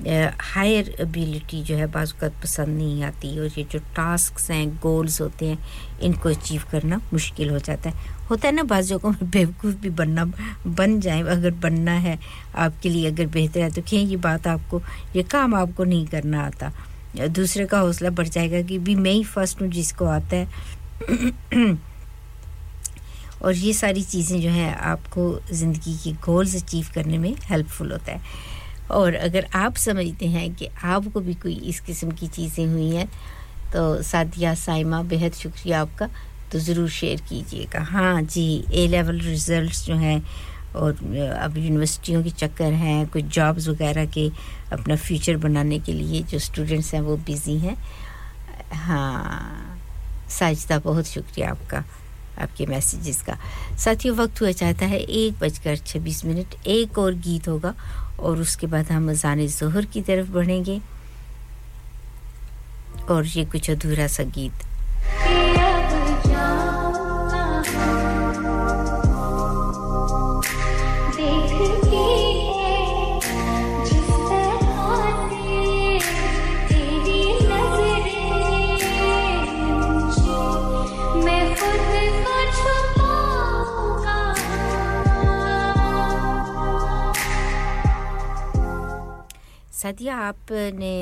हायर 0.00 0.88
एबिलिटी 1.00 1.62
जो 1.62 1.76
है 1.76 1.86
बाज़ात 1.92 2.32
पसंद 2.42 2.68
नहीं 2.68 3.02
आती, 3.04 3.38
और 3.38 3.58
ये 3.58 3.64
जो 3.72 3.78
टास्क 3.96 4.40
हैं 4.50 4.66
गोल्स 4.82 5.20
होते 5.20 5.46
हैं, 5.46 5.58
इनको 6.02 6.28
अचीव 6.28 6.62
करना 6.70 7.00
मुश्किल 7.12 7.50
हो 7.50 7.58
जाता 7.60 7.90
है। 7.90 8.18
होता 8.30 8.48
है 8.48 8.54
ना, 8.54 8.62
बाज़ों 8.62 8.98
को 8.98 9.10
बेवकूफ़ 9.22 9.76
भी 9.76 9.90
बनना, 9.90 10.24
बन 10.66 10.98
जाए, 11.00 11.20
अगर 11.22 11.50
बनना 11.62 11.92
है 11.92 12.18
आपके 12.56 12.88
लिए 12.88 13.10
अगर 13.10 13.26
बेहतर 13.28 13.60
है 13.60 13.70
तो 13.70 13.82
क्या 13.82 14.00
ये 14.00 14.16
बात 14.18 14.46
आपको, 14.46 14.80
ये 15.16 15.22
काम 15.22 15.54
आपको 15.54 15.84
नहीं 15.84 16.06
करना 16.06 16.42
आता। 16.42 16.72
दूसरे 17.18 17.66
का 17.66 17.78
हौसला 17.80 18.10
बढ़ 18.10 18.28
जाएगा 18.28 18.60
कि 18.62 18.78
भी 18.78 18.94
मैं 18.94 19.12
ही 19.12 19.24
फ़र्स्ट 19.24 19.62
हूँ 19.62 19.68
जिसको 19.70 20.04
आता 20.06 20.36
है। 20.36 20.48
और 23.42 23.54
ये 23.54 23.72
सारी 23.72 24.02
चीज़ें 24.02 24.40
जो 24.40 24.50
है, 24.50 24.72
आपको 24.74 25.40
ज़िंदगी 25.52 25.96
के 26.04 26.12
गोल्स 26.24 26.54
अचीव 26.56 26.86
करने 26.94 27.18
में 27.18 27.34
हेल्पफुल 27.44 27.92
होता 27.92 28.12
है। 28.12 28.20
और 28.90 29.14
अगर 29.14 29.46
आप 29.54 29.76
समझते 29.76 30.26
हैं 30.26 30.54
कि 30.54 30.68
आपको 30.84 31.20
भी 31.20 31.34
कोई 31.34 31.54
इस 31.70 31.80
किस्म 31.80 32.10
की 32.10 32.26
चीज़ें 32.28 32.66
हुई 32.66 32.88
हैं 32.90 33.06
तो 33.72 34.02
सादिया 34.02 34.54
साइमा, 34.54 35.02
बेहद 35.02 35.32
शुक्रिया 35.32 35.80
आपका। 35.80 36.08
तो 36.52 36.58
ज़रूर 36.58 36.88
शेयर 36.90 37.20
कीजिएगा। 37.28 37.82
हाँ 37.84 38.22
जी 38.22 38.46
ए 38.72 38.86
लेवल 38.88 39.20
रिज़ल्ट्स 39.20 39.84
जो 39.86 39.94
हैं 39.96 40.22
और 40.76 40.92
अब 41.42 41.56
यूनिवर्सिटियों 41.56 42.22
के 42.22 42.30
चक्कर 42.30 42.72
हैं, 42.72 43.06
कुछ 43.08 43.24
जॉब्स 43.34 43.68
वगैरह 43.68 44.06
के 44.06 44.28
अपना 44.72 44.96
फ्यूचर 44.96 45.36
बनाने 45.36 45.78
के 45.78 45.92
लिए 45.92 46.22
जो 46.22 46.38
स्टूडेंट्स 46.38 46.92
हैं 46.94 47.00
वो 47.00 47.16
बिज़ी 47.26 47.58
हैं। 47.58 47.76
हाँ 48.72 49.78
साजिदा 50.30 50.78
बहुत 50.78 51.06
शुक्रिया 51.06 51.50
आपका, 51.50 51.84
आपके 52.38 52.66
मैसेजेस 52.66 53.22
का। 53.22 53.36
साथियों, 53.78 54.16
वक्त 54.16 54.40
हुआ 54.40 54.50
चाहता 54.52 54.86
है 54.86 54.98
एक 55.00 55.38
बजकर 55.40 55.76
छब्बीस 55.76 56.24
मिनट, 56.24 56.54
एक 56.66 56.98
और 56.98 57.14
गीत 57.16 57.48
होगा 57.48 57.74
और 58.20 58.40
उसके 58.40 58.66
बाद 58.66 58.90
हम 58.92 59.10
अजान 59.10 59.46
जहर 59.46 59.84
की 59.84 60.02
तरफ़ 60.02 60.30
बढ़ेंगे। 60.30 60.80
और 63.10 63.26
ये 63.26 63.44
कुछ 63.44 63.70
अधूरा 63.70 64.06
सा 64.06 64.22
गीत। 64.36 64.68
सदिया 89.82 90.16
आपने 90.16 90.92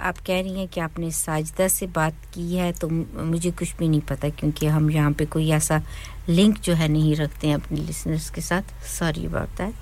आप 0.00 0.18
कह 0.26 0.40
रही 0.40 0.58
हैं 0.58 0.68
कि 0.68 0.80
आपने 0.80 1.10
साजदा 1.10 1.68
से 1.68 1.86
बात 1.96 2.14
की 2.34 2.56
है 2.56 2.72
तो 2.72 2.88
मुझे 2.88 3.50
कुछ 3.50 3.76
भी 3.76 3.88
नहीं 3.88 4.00
पता 4.10 4.28
क्योंकि 4.28 4.66
हम 4.66 4.90
यहाँ 4.90 5.12
पे 5.12 5.26
कोई 5.26 5.50
ऐसा 5.50 5.80
लिंक 6.28 6.58
जो 6.60 6.74
है 6.74 6.88
नहीं 6.88 7.14
रखते 7.16 7.48
हैं 7.48 7.54
अपने 7.54 7.80
लिसनर्स 7.80 8.30
के 8.30 8.40
साथ। 8.40 8.62
सॉरी 8.98 9.26
अबाउट 9.26 9.56
दैट 9.60 9.76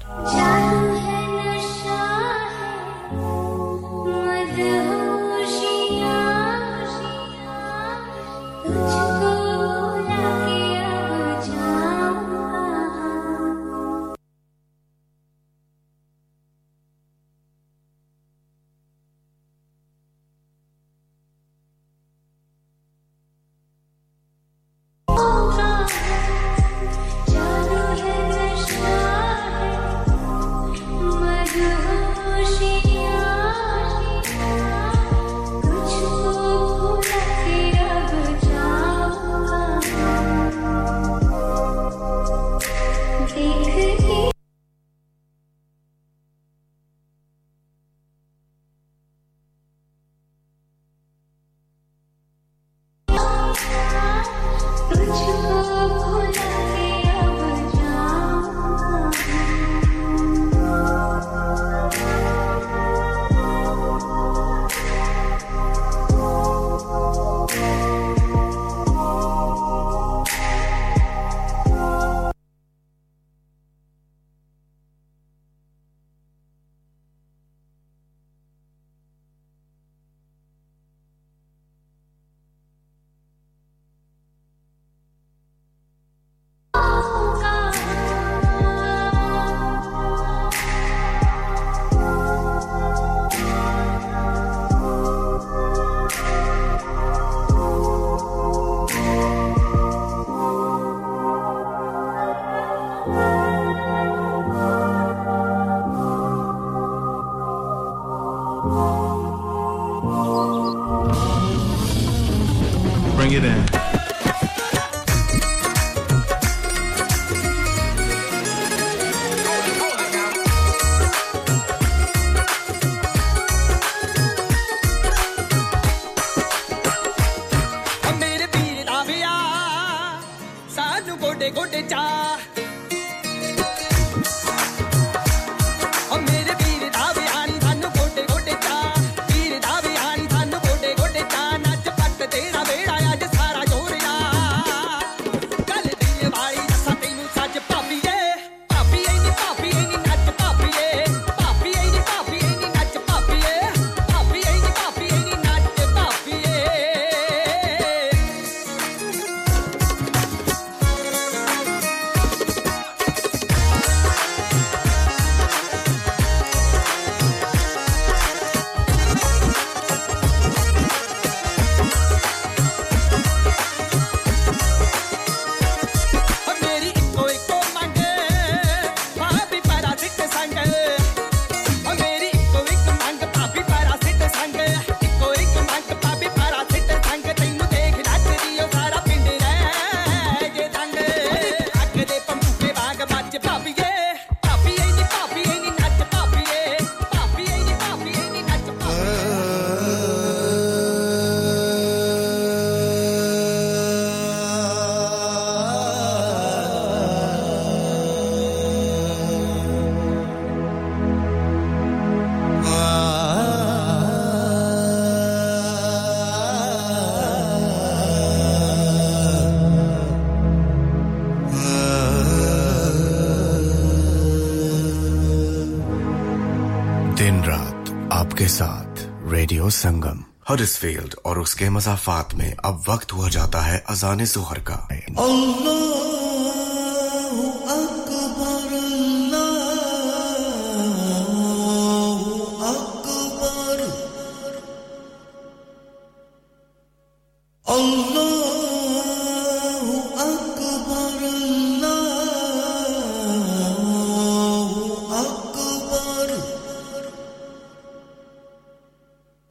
हडसफील्ड 230.57 231.15
और 231.25 231.39
उसके 231.39 231.69
मजाफात 231.71 232.35
में 232.35 232.57
अब 232.65 232.83
वक्त 232.89 233.13
हुआ 233.13 233.29
जाता 233.29 233.61
है 233.61 233.85
अजान 233.89 234.25
जोहर 234.25 234.59
का। 234.61 234.89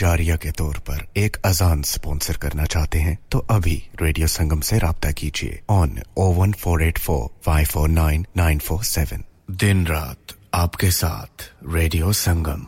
जारिया 0.00 0.36
के 0.44 0.50
तौर 0.58 0.76
पर 0.88 0.98
एक 1.20 1.36
अजान 1.44 1.82
स्पॉन्सर 1.92 2.36
करना 2.42 2.64
चाहते 2.74 2.98
हैं 3.06 3.16
तो 3.32 3.38
अभी 3.56 3.76
रेडियो 4.02 4.26
संगम 4.34 4.60
से 4.68 4.78
राब्ता 4.84 5.10
कीजिए 5.22 5.52
on 5.70 5.90
O 6.18 6.26
one 6.40 6.52
four 6.62 6.78
eight 6.82 6.98
four 7.06 7.24
five 7.46 7.66
four 7.72 7.88
nine 7.88 8.26
nine 8.36 8.58
four 8.68 8.82
seven 8.84 9.20
दिन 9.64 9.78
रात 9.86 10.18
आपके 10.54 10.90
साथ 10.90 11.32
Radio 11.74 12.12
Sangam. 12.12 12.62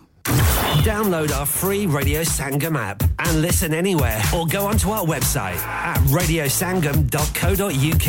Download 0.84 1.32
our 1.34 1.48
free 1.50 1.84
Radio 1.86 2.22
Sangam 2.30 2.76
app 2.78 3.02
and 3.24 3.34
listen 3.42 3.74
anywhere 3.80 4.22
or 4.38 4.40
go 4.54 4.62
onto 4.70 4.90
our 4.94 5.06
website 5.10 5.62
at 5.90 6.00
radiosangam.co.uk. 6.14 8.08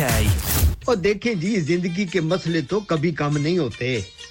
और 0.88 0.96
देखें 0.96 1.38
जी 1.40 1.50
ज़िंदगी 1.68 2.06
के 2.12 2.20
मसले 2.20 2.62
तो 2.72 2.80
कभी 2.90 3.12
कम 3.20 3.36
नहीं 3.38 3.58
होते। 3.58 3.88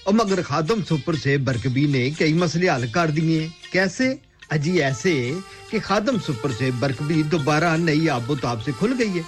और 0.08 0.14
मगर 0.14 0.42
खादम 0.50 0.82
सुपर 0.90 1.16
से 1.24 1.38
बरकबी 1.48 1.86
ने 1.94 2.04
कई 2.20 2.34
मसले 2.34 2.68
हल 2.70 2.88
कर 2.92 3.12
दिए। 3.12 3.40
कैसे? 3.74 4.08
अजी 4.52 4.78
ऐसे 4.80 5.14
कि 5.72 5.80
खादम 5.80 6.18
सुपर 6.20 6.52
से 6.52 6.72
बरकबी 6.82 7.24
दोबारा 7.24 7.76
नई 7.78 8.08
आबोताब 8.08 8.62
से 8.62 8.72
खुल 8.72 8.94
गई 8.94 9.10
है। 9.10 9.24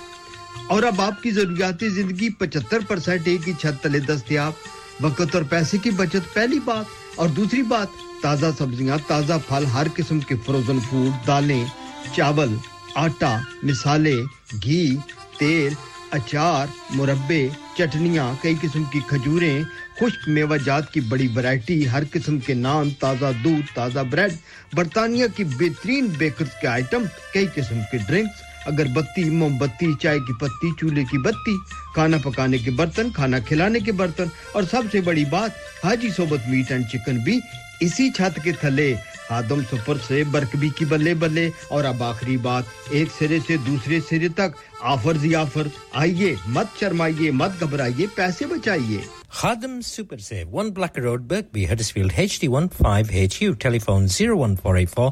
और 0.71 0.83
अब 0.83 1.01
आपकी 1.01 1.31
जरूरियाती 1.31 1.89
ज़िंदगी 1.89 2.29
75 2.41 2.83
परसेंट 2.85 3.27
एक 3.27 3.41
ही 3.41 3.53
छत 3.53 3.79
तले 3.83 3.99
दस्तियाब, 3.99 4.55
वक्त 5.01 5.35
और 5.35 5.43
पैसे 5.43 5.77
की 5.77 5.91
बचत, 5.91 6.23
पहली 6.35 6.59
बात। 6.59 6.87
और 7.19 7.29
दूसरी 7.29 7.61
बात, 7.63 7.91
ताज़ा 8.23 8.51
सब्ज़ियाँ, 8.51 8.99
ताज़ा 8.99 9.37
फल, 9.37 9.65
हर 9.65 9.89
किस्म 9.89 10.19
के 10.19 10.35
फ्रोजन 10.35 10.79
फ़ूड 10.79 11.11
दालें, 11.27 11.71
चावल, 12.15 12.59
आटा, 12.97 13.31
मिसाले, 13.63 14.15
घी, 14.55 14.95
तेल 15.39 15.75
अचार, 16.13 16.69
मुरब्बे, 16.91 17.51
चटनियाँ, 17.77 18.39
कई 18.43 18.55
किस्म 18.55 18.83
की 18.83 18.99
खजूरें, 18.99 19.65
खुश्क 19.99 20.29
मेवाजात 20.29 20.89
की 20.93 21.01
बड़ी 21.01 21.27
वैरायटी, 21.27 21.83
हर 21.85 22.05
किस्म 22.05 22.39
के 22.39 22.53
नान, 22.53 22.91
ताज़ा 22.91 23.31
दूध, 23.31 23.65
ताज़ा 23.75 24.03
ब्रेड, 24.03 24.33
बरतानिया 24.75 25.27
की 25.27 25.43
बेहतरीन 25.43 26.07
बेकर्स 26.17 26.49
के 26.61 26.67
आइटम 26.67 27.05
कई 27.33 27.45
किस्म 27.45 27.81
के 27.81 27.97
ड्रिंक्स 27.97 28.41
अगरबत्ती, 28.67 29.23
मोमबत्ती, 29.29 29.95
चाय 29.95 30.19
की 30.19 30.33
पत्ती, 30.33 30.73
चूल्हे 30.79 31.03
की 31.03 31.17
बत्ती, 31.17 31.57
खाना 31.95 32.17
पकाने 32.17 32.59
के 32.59 32.71
बर्तन, 32.71 33.11
खाना 33.11 33.39
खिलाने 33.39 33.79
के 33.79 33.91
बर्तन, 33.91 34.31
और 34.55 34.65
सबसे 34.65 35.01
बड़ी 35.01 35.25
बात, 35.25 35.55
हाजी 35.85 36.11
सोबत 36.11 36.43
मीट 36.49 36.71
एंड 36.71 36.87
चिकन 36.87 37.17
भी 37.17 37.41
इसी 37.81 38.09
छत 38.09 38.35
के 38.43 38.53
थले। 38.53 38.93
आदम 39.31 39.63
सफ़र 39.63 39.97
से 39.97 40.23
बरकबी 40.23 40.69
की 40.77 40.85
बल्ले 40.85 41.13
बल्ले 41.13 41.51
और 41.71 41.85
अब 41.85 42.01
आखिरी 42.03 42.37
बात 42.37 42.65
एक 42.93 43.11
सिरे 43.11 43.39
से 43.39 43.57
दूसरे 43.57 43.99
सिरे 44.01 44.29
तक। 44.29 44.53
ऑफ़र 44.83 45.17
जी 45.17 45.33
ऑफ़र 45.33 45.71
आइए 45.95 46.37
मत 46.47 46.69
शर्माइए 46.79 47.31
मत 47.31 47.57
घबराइए 47.61 48.07
पैसे 48.17 48.45
बचाइए। 48.45 49.03
Khadam 49.39 49.73
Super 49.87 50.17
Save, 50.27 50.47
1 50.59 50.69
Blacker 50.77 51.01
Road, 51.05 51.25
Birkby, 51.31 51.63
Huddersfield, 51.71 52.13
HD15HU, 52.21 53.49
telephone 53.65 54.07
01484 54.07 55.11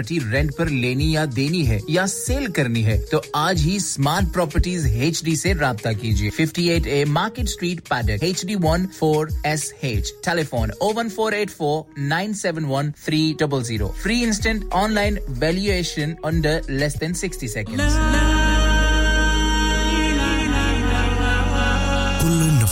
rent 0.09 0.51
पर 0.57 0.69
लेनी 0.69 1.15
या 1.15 1.25
देनी 1.25 1.63
है 1.65 1.79
या 1.89 2.05
सेल 2.05 2.47
करनी 2.51 2.81
है 2.83 2.97
तो 3.11 3.21
आज 3.35 3.61
ही 3.61 3.79
स्मार्ट 3.79 4.31
प्रॉपर्टीज़ 4.33 4.87
एच 4.87 5.23
डी 5.25 5.33
ऐसी 5.33 5.53
रब्ता 5.53 5.93
कीजिए। 5.93 6.29
58 6.39 6.87
A 6.87 7.03
Market 7.09 7.47
Street 7.47 7.79
Paddock 7.89 8.23
H 8.23 8.45
D 8.45 8.55
one 8.55 8.85
four 8.99 9.29
S 9.45 9.73
H 9.83 10.13
telephone 10.25 10.71
O one 10.81 10.99
one 11.01 11.09
four 11.09 11.33
eight 11.33 11.49
four 11.49 11.99
nine 11.99 12.33
seven 12.33 12.65
one 12.65 12.91
three 13.05 13.21
double 13.39 13.63
zero 13.63 13.87
free 14.03 14.21
instant 14.23 14.69
online 14.73 15.19
valuation 15.29 16.15
under 16.25 16.61
less 16.69 16.97
than 16.97 17.13
sixty 17.13 17.47
second 17.47 18.30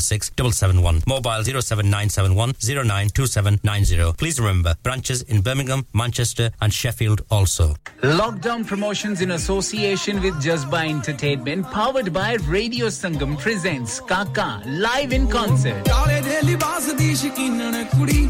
466 0.00 0.30
771, 0.36 1.02
mobile 1.06 1.42
07971 1.44 2.54
092790. 2.60 4.14
Please 4.16 4.40
remember, 4.40 4.74
branches 4.82 5.22
in 5.22 5.42
Birmingham, 5.42 5.86
Manchester 5.92 6.50
and 6.60 6.72
Sheffield 6.72 7.22
also. 7.30 7.74
Lockdown 8.02 8.66
promotions 8.66 9.20
in 9.20 9.32
association 9.32 10.22
with 10.22 10.34
Jazba 10.42 10.88
Entertainment, 10.88 11.70
powered 11.70 12.12
by 12.12 12.36
Radio 12.48 12.86
Sangam, 12.88 13.38
presents 13.38 14.00
Kaka 14.00 14.48
live 14.86 15.12
in 15.12 15.28
concert. 15.28 15.82
ਕਾਲੇ 15.88 16.20
ਦੇ 16.20 16.40
ਲਿਬਾਸ 16.46 16.84
ਦੀ 16.98 17.14
ਸ਼ਕੀਨਣ 17.14 17.82
ਕੁੜੀ 17.96 18.28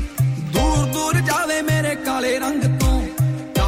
ਦੂਰ 0.56 0.84
ਦੂਰ 0.92 1.20
ਜਾਵੇ 1.30 1.60
ਮੇਰੇ 1.70 1.94
ਕਾਲੇ 2.06 2.38
ਰੰਗ 2.38 2.62
ਤੋਂ 2.80 2.94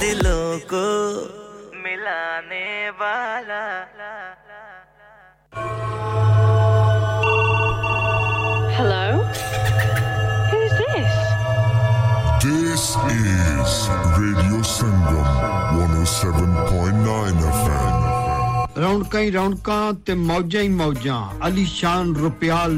दिलों 0.00 0.46
को 0.72 0.86
मिलाने 1.84 2.68
वाला 3.00 3.64
Hello? 8.76 9.04
Who's 10.50 10.72
this? 10.82 11.14
This 12.44 12.84
is 13.12 13.72
Radio 14.20 14.58
Sangam 14.74 15.28
107.9 16.04 17.40
FM. 17.60 17.89
ਰੌਣਕਾਂ 18.81 19.19
ਹੀ 19.21 19.31
ਰੌਣਕਾਂ 19.31 19.93
ਤੇ 20.05 20.13
ਮੌਜਾਂ 20.13 20.61
ਹੀ 20.61 20.67
ਮੌਜਾਂ। 20.67 21.47
ਅਲੀਸ਼ਾਨ 21.47 22.15
ਰੁਪਿਆਲ 22.15 22.71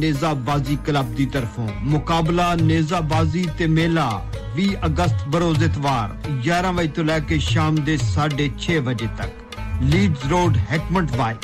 ਨੇਜ਼ਾਬਾਜ਼ੀ 0.00 0.76
ਕਲੱਬ 0.86 1.14
ਦੀ 1.14 1.26
ਤਰਫੋਂ। 1.26 1.68
ਮੁਕਾਬਲਾ 1.82 2.54
ਨੇਜ਼ਾਬਾਜ਼ੀ 2.54 3.46
ਤੇ 3.58 3.66
ਮੇਲਾ 3.66 4.08
20 4.56 4.68
ਅਗਸਤ 4.86 5.26
ਬਰੋਜ਼ 5.28 5.64
ਇਤਵਾਰ 5.64 6.14
11 6.44 6.72
ਵਜੇ 6.72 6.88
ਤੋਂ 6.88 7.04
ਲੈ 7.04 7.18
ਕੇ 7.20 7.38
ਸ਼ਾਮ 7.38 7.80
ਦੇ 7.84 7.96
6:30 8.04 8.78
ਵਜੇ 8.80 9.08
ਤੱਕ। 9.18 9.58
Leeds 9.82 10.26
Road 10.30 10.56
Heckmondwike 11.16 11.34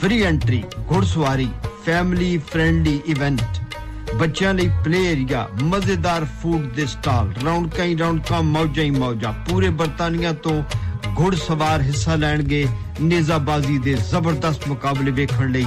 free 0.00 0.22
entry 0.22 0.62
ਘੋੜਸਵਾਰੀ 0.92 1.48
family 1.86 2.36
friendly 2.50 3.00
event 3.06 3.42
ਬੱਚਿਆਂ 4.14 4.54
ਲਈ 4.54 4.70
ਪਲੇ 4.84 5.04
ਏਰੀਆ 5.10 5.48
ਮਜ਼ੇਦਾਰ 5.62 6.24
ਫੂਡ 6.40 6.62
ਦੇ 6.74 6.86
ਸਟਾਲ। 6.86 7.32
ਰੌਣਕਾਂ 7.44 7.84
ਹੀ 7.84 7.96
ਰੌਣਕਾਂ, 7.96 8.42
ਮੌਜਾਂ 8.42 8.84
ਹੀ 8.84 8.90
ਮੌਜਾਂ। 8.90 9.32
ਪੂਰੇ 9.48 9.68
ਬਰਤਾਨੀਆ 9.70 10.32
ਤੋਂ 10.32 10.62
ਘੁੜਸਵਾਰ 11.17 11.81
ਹਿੱਸਾ 11.81 12.15
ਲੈਣਗੇ 12.15 12.65
ਨੇਜ਼ਾਬਾਜ਼ੀ 13.01 13.77
ਦੇ 13.79 13.93
ਜ਼ਬਰਦਸਤ 14.09 14.67
ਮੁਕਾਬਲੇ 14.67 15.11
ਵੇਖਣ 15.11 15.51
ਲਈ 15.51 15.65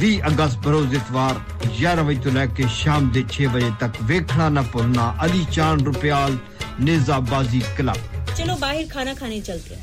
20 0.00 0.16
ਅਗਸਤ 0.28 0.58
ਬਰੋਜ਼ 0.66 0.94
ਇਤਵਾਰ 0.94 1.40
11 1.82 2.04
ਵਜੇ 2.06 2.20
ਤੋਂ 2.20 2.32
ਲੈ 2.32 2.46
ਕੇ 2.56 2.66
ਸ਼ਾਮ 2.76 3.10
ਦੇ 3.10 3.24
6 3.34 3.46
ਵਜੇ 3.54 3.70
ਤੱਕ 3.80 4.02
ਵੇਖਣਾ 4.10 4.48
ਨਾ 4.48 4.62
ਭੁੱਲਣਾ 4.72 5.12
ਅਲੀ 5.24 5.44
ਚਾਨ 5.52 5.84
ਰੁਪਿਆਲ 5.86 6.36
ਨੇਜ਼ਾਬਾਜ਼ੀ 6.80 7.62
ਕਲੱਬ 7.78 8.10
चलो 8.36 8.54
बाहर 8.60 8.86
खाना 8.88 9.12
खाने 9.14 9.36
चलते 9.42 9.74
हैं 9.74 9.82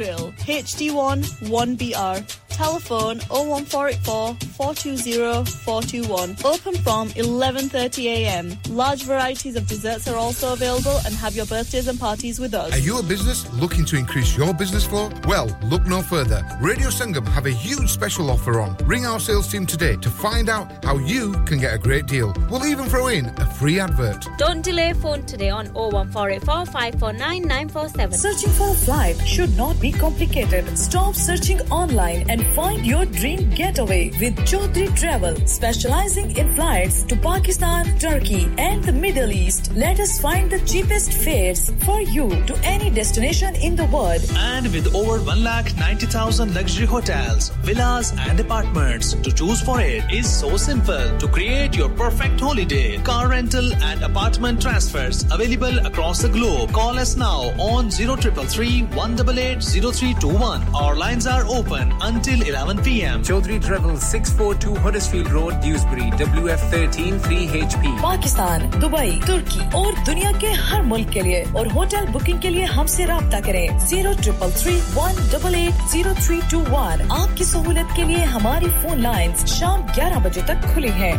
grill. 0.01 0.31
HD1 0.47 1.23
1BR. 1.49 2.37
Telephone 2.49 3.19
01484 3.29 4.35
420 4.35 5.49
421. 5.65 6.35
Open 6.45 6.75
from 6.83 7.09
11:30 7.09 8.05
a.m. 8.05 8.57
Large 8.69 9.03
varieties 9.03 9.55
of 9.55 9.65
desserts 9.67 10.07
are 10.07 10.15
also 10.15 10.53
available 10.53 10.97
and 11.05 11.13
have 11.15 11.35
your 11.35 11.45
birthdays 11.47 11.87
and 11.87 11.99
parties 11.99 12.39
with 12.39 12.53
us. 12.53 12.71
Are 12.73 12.85
you 12.89 12.99
a 12.99 13.03
business 13.03 13.51
looking 13.53 13.85
to 13.85 13.95
increase 13.95 14.37
your 14.37 14.53
business 14.53 14.85
flow? 14.85 15.09
Well, 15.27 15.47
look 15.63 15.87
no 15.87 16.01
further. 16.01 16.45
Radio 16.61 16.89
Sangam 16.89 17.25
have 17.29 17.45
a 17.45 17.51
huge 17.51 17.89
special 17.89 18.29
offer 18.29 18.59
on. 18.59 18.75
Ring 18.85 19.05
our 19.05 19.19
sales 19.19 19.47
team 19.51 19.65
today 19.65 19.95
to 19.97 20.09
find 20.09 20.49
out 20.49 20.85
how 20.85 20.97
you 20.97 21.31
can 21.45 21.57
get 21.57 21.73
a 21.73 21.79
great 21.79 22.05
deal. 22.05 22.35
We'll 22.49 22.65
even 22.65 22.85
throw 22.89 23.07
in 23.07 23.25
a 23.39 23.45
free 23.59 23.79
advert. 23.79 24.27
Don't 24.37 24.61
delay 24.61 24.93
phone 24.93 25.25
today 25.25 25.49
on 25.49 25.65
01484 25.73 26.65
549 26.65 27.41
947. 27.41 28.17
Searching 28.17 28.51
for 28.51 28.69
a 28.69 28.75
flight 28.75 29.17
should 29.25 29.55
not 29.57 29.79
be 29.79 29.90
complicated. 29.91 30.77
Stop 30.77 31.15
searching 31.15 31.59
online 31.71 32.29
and 32.29 32.45
find 32.47 32.85
your 32.85 33.05
dream 33.05 33.49
getaway 33.51 34.09
with 34.19 34.35
Chaudhry 34.47 34.95
Travel, 34.97 35.35
specializing 35.45 36.35
in 36.37 36.53
flights 36.55 37.03
to 37.03 37.15
Pakistan, 37.15 37.97
Turkey, 37.99 38.49
and 38.57 38.83
the 38.83 38.91
Middle 38.91 39.31
East. 39.31 39.71
Let 39.75 39.99
us 39.99 40.19
find 40.19 40.49
the 40.49 40.59
cheapest 40.59 41.13
fares 41.13 41.71
for 41.85 42.01
you 42.01 42.29
to 42.45 42.55
any 42.63 42.89
destination 42.89 43.55
in 43.55 43.75
the 43.75 43.85
world. 43.85 44.21
And 44.35 44.71
with 44.71 44.93
over 44.95 45.19
1,90,000 45.19 46.55
luxury 46.55 46.85
hotels, 46.85 47.49
villas, 47.63 48.13
and 48.19 48.39
apartments 48.39 49.13
to 49.13 49.31
choose 49.31 49.61
for 49.61 49.79
it 49.81 50.03
is 50.11 50.27
so 50.29 50.57
simple. 50.57 51.17
To 51.19 51.27
create 51.27 51.75
your 51.75 51.89
perfect 51.89 52.39
holiday, 52.39 52.97
car 52.99 53.29
rental 53.29 53.73
and 53.83 54.03
apartment 54.03 54.61
transfers 54.61 55.23
available 55.31 55.85
across 55.85 56.21
the 56.21 56.29
globe. 56.29 56.71
Call 56.71 56.97
us 56.99 57.15
now 57.15 57.53
on 57.57 57.89
0333 57.89 58.83
188 58.95 59.61
Our 59.83 60.95
lines 60.95 61.25
are 61.25 61.43
open 61.47 61.91
until 62.01 62.39
11 62.43 62.83
p.m. 62.83 63.23
Chaudhry 63.23 63.59
Travel 63.65 63.97
642 63.97 64.75
Huddersfield 64.75 65.31
Road, 65.31 65.59
Dewsbury, 65.59 66.11
WF13 66.21 67.17
3HP. 67.25 67.87
Pakistan 68.01 68.69
Dubai 68.79 69.09
तुर्की 69.25 69.59
और 69.79 69.95
दुनिया 70.05 70.31
के 70.41 70.51
हर 70.69 70.83
मुल्क 70.91 71.09
के 71.13 71.21
लिए 71.27 71.41
और 71.57 71.67
hotel 71.73 72.05
booking 72.13 72.39
के 72.41 72.49
लिए 72.49 72.65
हमसे 72.77 73.05
रब्ता 73.13 73.39
करें 73.47 73.77
zero 73.87 74.13
triple 74.21 74.51
three 74.61 74.75
one 74.97 75.15
double 75.33 75.55
eight 75.63 75.81
zero 75.93 76.13
three 76.21 76.39
two 76.51 76.59
one 76.69 77.01
आपकी 77.17 77.43
सहूलत 77.53 77.93
के 77.95 78.03
लिए 78.11 78.23
हमारी 78.37 78.69
फ़ोन 78.83 79.01
लाइन 79.07 79.33
शाम 79.57 79.81
ग्यारह 79.97 80.19
बजे 80.29 80.41
तक 80.51 80.71
खुली 80.73 80.93
है 81.01 81.13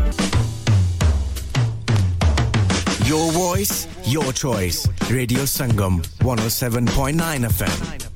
Your 3.11 3.25
voice, 3.33 3.73
your 4.11 4.31
choice. 4.33 4.79
Radio 5.11 5.43
Sangam, 5.55 5.99
107.9 6.25 7.49
FM. 7.51 8.12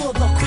холодно 0.00 0.39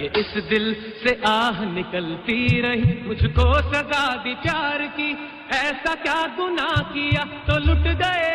के 0.00 0.20
इस 0.20 0.44
दिल 0.48 0.74
से 0.74 1.20
आह 1.26 1.64
निकलती 1.64 2.60
रही। 2.60 3.06
मुझको 3.06 3.54
सजा 3.54 4.16
दी 4.16 4.34
प्यार 4.34 4.82
की। 4.82 5.28
ऐसा 5.52 5.94
क्या 5.94 6.26
गुना 6.36 6.90
किया? 6.94 7.24
तो 7.24 7.58
लुट 7.58 7.96
गए। 7.96 8.34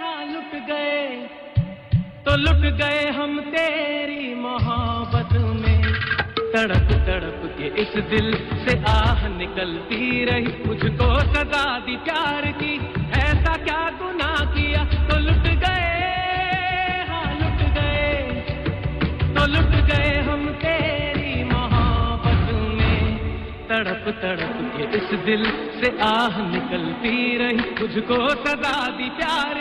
हाँ 0.00 0.26
लुट 0.26 0.66
गए। 0.66 1.30
तो 1.98 2.36
लुट 2.36 2.78
गए 2.78 3.10
हम 3.10 3.40
तेरी 3.40 4.34
मोहब्बत 4.34 5.32
में। 5.32 5.82
तड़प 6.38 6.92
तड़प 7.06 7.56
के 7.58 7.64
इस 7.64 8.04
दिल 8.04 8.34
से 8.68 8.84
आह 8.88 9.28
निकलती 9.28 10.24
रही। 10.24 10.64
मुझको 10.66 11.20
सजा 11.20 11.78
दी 11.78 11.96
प्यार 11.96 12.46
की। 12.46 13.01
दिल 25.32 25.44
से 25.80 25.88
आह 26.04 26.34
निकलती 26.46 27.12
रही 27.38 27.62
तुझको 27.78 28.16
सजा 28.44 28.76
दी 28.96 29.08
प्यार। 29.18 29.51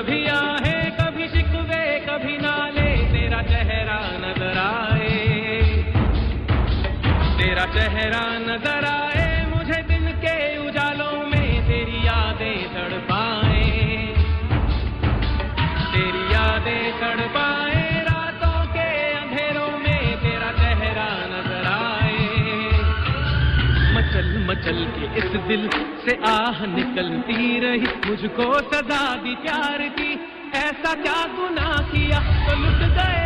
कभी 0.00 0.26
आहे, 0.26 0.76
कभी 0.98 1.26
शिकवे, 1.28 1.82
कभी 2.00 2.36
नाले, 2.38 2.90
तेरा 3.06 3.40
चेहरा 3.42 3.98
नज़र 4.22 4.58
आए। 4.58 5.10
तेरा 7.38 7.64
चेहरा 7.74 8.22
नज़र 8.46 8.84
आए, 8.84 9.26
मुझे 9.50 9.82
दिन 9.90 10.06
के 10.22 10.36
उजालों 10.68 11.16
में 11.26 11.50
तेरी 11.68 12.00
यादें 12.06 12.58
तड़पाए। 12.74 13.66
तेरी 15.92 16.24
यादें 16.32 16.84
तड़पाए, 17.00 17.84
रातों 18.08 18.58
के 18.72 18.88
अंधेरों 19.12 19.70
में 19.84 20.02
तेरा 20.22 20.50
चेहरा 20.62 21.08
नज़र 21.34 21.66
आए। 21.74 22.24
मचल 23.94 24.32
मचल 24.48 24.84
के 24.96 25.14
इस 25.18 25.40
दिल 25.48 25.68
से 26.04 26.18
आह 26.26 26.64
निकलती 26.66 27.58
रही, 27.60 27.88
मुझको 28.06 28.44
सजा 28.70 29.04
दी 29.16 29.34
प्यार 29.34 29.88
ऐसा 30.80 30.94
क्या 30.94 31.24
गुनाह 31.26 31.76
किया? 31.78 32.18
तो 32.20 32.56
लुट 32.56 32.96
गए 32.96 33.19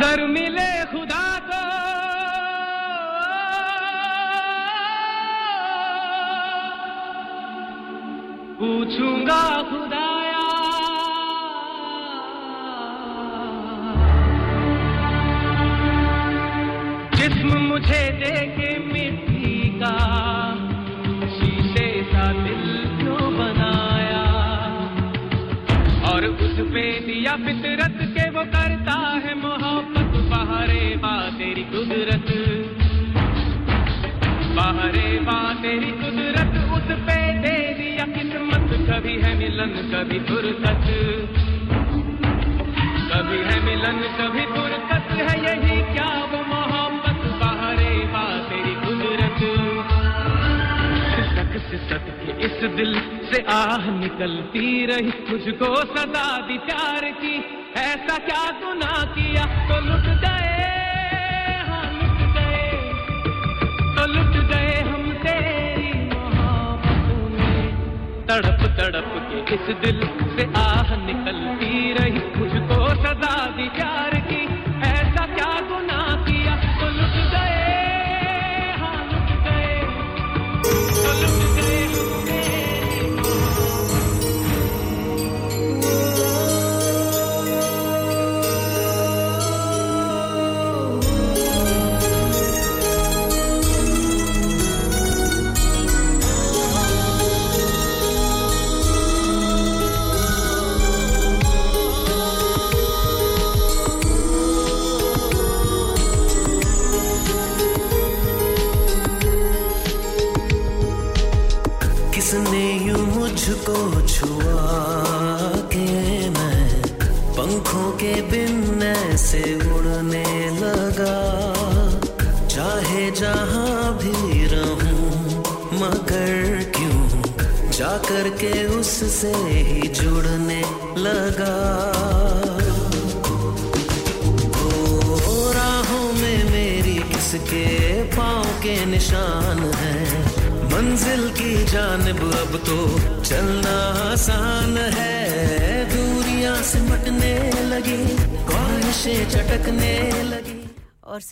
अगर 0.00 0.20
मिले 0.26 0.79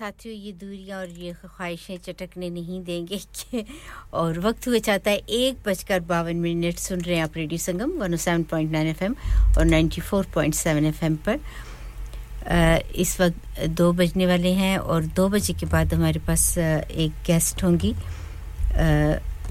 साथियों 0.08 0.36
ये 0.36 0.52
दूरियाँ 0.52 0.98
और 0.98 1.08
ये 1.08 1.32
ख्वाहिशें 1.32 1.96
चटकने 1.98 2.48
नहीं 2.50 2.84
देंगे 2.84 3.20
और 4.12 4.38
वक्त 4.38 4.68
हुए 4.68 4.78
चाहता 4.80 5.10
है 5.10 5.16
एक 5.16 5.56
बजकर 5.66 6.00
बावन 6.00 6.36
मिनट 6.36 6.76
सुन 6.76 7.00
रहे 7.00 7.16
हैं 7.16 7.22
आप 7.22 7.36
Radio 7.36 7.58
Sangam 7.58 7.90
one 7.90 8.16
seven 8.16 8.42
point 8.42 8.70
107.9 8.70 8.86
FM 8.86 9.16
और 9.58 9.66
94.7 9.66 10.84
एफएम 10.84 11.16
पर। 11.16 11.40
इस 12.96 13.20
वक्त 13.20 13.66
दो 13.66 13.92
बजने 13.92 14.26
वाले 14.26 14.52
हैं 14.52 14.78
और 14.78 15.04
दो 15.04 15.28
बजे 15.28 15.52
के 15.52 15.66
बाद 15.66 15.94
हमारे 15.94 16.20
पास 16.20 16.58
एक 16.58 17.12
गेस्ट 17.26 17.64
होंगी। 17.64 17.92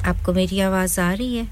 आपको 0.06 0.34
मेरी 0.34 0.60
आवाज़ 0.60 1.00
आ 1.02 1.14
रही 1.14 1.38
है? 1.38 1.48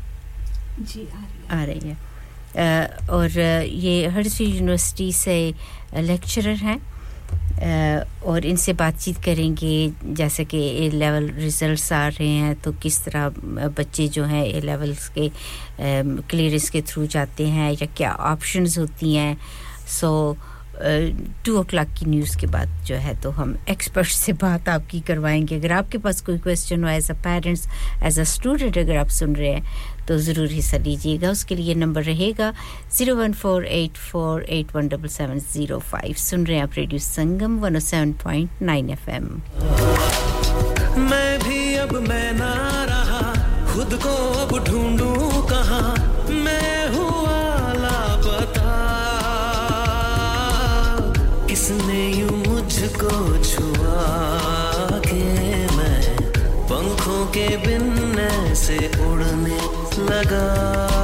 जी 0.79 1.07
आ 1.51 1.63
रही 1.63 1.79
है। 1.79 1.95
अ, 1.95 2.97
और 3.09 3.39
ये 3.63 4.07
हर्सफील्ड 4.07 4.55
यूनिवर्सिटी 4.55 5.13
से 5.13 5.53
लेक्चरर 5.95 6.55
हैं। 6.55 6.94
और 8.25 8.45
इनसे 8.45 8.73
बातचीत 8.73 9.17
करेंगे, 9.25 9.91
जैसे 10.13 10.45
कि 10.45 10.57
ए 10.85 10.89
लेवल 10.93 11.29
रिजल्ट्स 11.33 11.91
आ 11.93 12.07
रहे 12.07 12.27
हैं 12.29 12.55
तो 12.61 12.71
किस 12.83 13.03
तरह 13.03 13.29
बच्चे 13.77 14.07
जो 14.07 14.23
हैं 14.23 14.43
ए 14.45 14.59
लेवल्स 14.61 15.07
के 15.17 15.29
क्लियरेंस 15.79 16.69
के 16.69 16.81
थ्रू 16.81 17.05
जाते 17.07 17.47
हैं, 17.47 17.71
या 17.71 17.85
क्या 17.97 18.11
ऑप्शंस 18.31 18.77
होती 18.77 19.13
हैं। 19.15 19.37
सो 19.89 20.11
टू 21.45 21.57
ओ 21.57 21.63
क्लाक 21.63 21.93
की 21.99 22.05
न्यूज़ 22.05 22.37
के 22.37 22.47
बाद 22.47 22.69
जो 22.85 22.95
है 22.95 23.13
तो 23.21 23.29
हम 23.31 23.55
एक्सपर्ट 23.69 24.07
से 24.07 24.33
बात 24.33 24.69
आपकी 24.69 24.99
करवाएँगे। 24.99 25.55
अगर 25.55 25.71
आपके 25.71 25.97
पास 25.97 26.19
कोई 26.21 26.37
क्वेश्चन 26.37 26.83
हो 26.83 26.89
as 26.89 27.09
a 27.11 27.13
parents 27.23 27.67
as 28.03 28.19
a 28.19 28.23
student 28.33 28.77
अगर 28.77 28.97
आप 28.97 29.09
सुन 29.09 29.35
रहे 29.35 29.51
हैं 29.51 29.94
तो 30.07 30.17
ज़रूर 30.27 30.47
हिस्सा 30.51 30.77
लीजिएगा। 30.77 31.29
उसके 31.31 31.55
लिए 31.55 31.73
नंबर 31.75 32.03
रहेगा 32.03 32.53
zero 32.97 33.15
one 33.15 33.33
four 33.43 33.65
eight 33.65 33.97
four 34.11 34.43
eight 34.57 34.75
one 34.75 34.87
double 34.87 35.07
seven 35.09 35.39
zero 35.53 35.79
five. 35.91 36.13
सुन 36.23 36.45
रहे 36.45 36.57
हैं 36.57 36.63
आप 36.63 36.73
Radio 36.77 36.99
Sangam 36.99 37.59
one 37.59 37.75
O 37.75 37.79
seven 37.89 38.13
point 38.23 38.61
nine 38.61 38.89
F 38.89 39.09
M 39.09 39.25
मैं 41.09 41.39
भी 41.39 41.63
खुद 43.75 43.93
को 44.03 44.11
अब 44.41 44.51
ढूंढूं 44.67 45.41
कहाँ? 45.47 45.89
मैं 46.45 46.77
हुआ 46.93 47.39
लापता 47.73 48.71
किसने 51.47 52.01
यूँ 52.11 52.37
मुझको 52.37 53.11
छुआ 53.43 54.05
के 55.07 55.23
मैं? 55.75 55.99
पंखों 56.71 57.25
के 57.35 57.47
बिन 57.65 57.85
ऐसे 58.19 58.77
उड़ने 59.07 59.54
लगा 60.15 60.94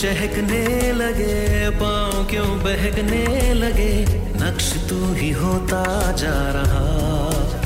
चहकने 0.00 0.92
लगे, 0.92 1.70
पाँव 1.70 2.24
क्यों 2.24 2.58
बहकने 2.58 3.54
लगे? 3.54 3.92
नक्श 4.40 4.72
तू 4.88 5.14
ही 5.14 5.30
होता 5.30 6.12
जा 6.12 6.36
रहा। 6.50 6.84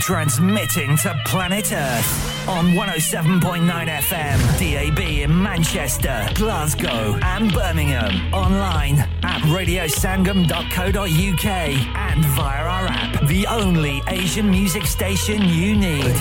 Transmitting 0.00 0.96
to 0.96 1.14
planet 1.26 1.70
Earth 1.72 2.48
on 2.48 2.68
107.9 2.68 3.88
FM, 3.88 4.38
DAB 4.58 4.98
in 4.98 5.42
Manchester, 5.42 6.26
Glasgow, 6.36 7.18
and 7.22 7.52
Birmingham. 7.52 8.32
Online 8.32 9.00
at 9.22 9.42
radiosangam.co.uk 9.42 11.44
and 11.44 12.24
via 12.24 12.64
our 12.77 12.85
app, 12.87 13.13
the 13.27 13.45
only 13.47 14.01
Asian 14.07 14.49
music 14.49 14.85
station 14.85 15.41
you 15.59 15.75
need. 15.75 16.13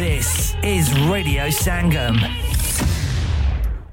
This 0.00 0.28
is 0.74 0.84
Radio 1.12 1.44
Sangam. 1.64 2.16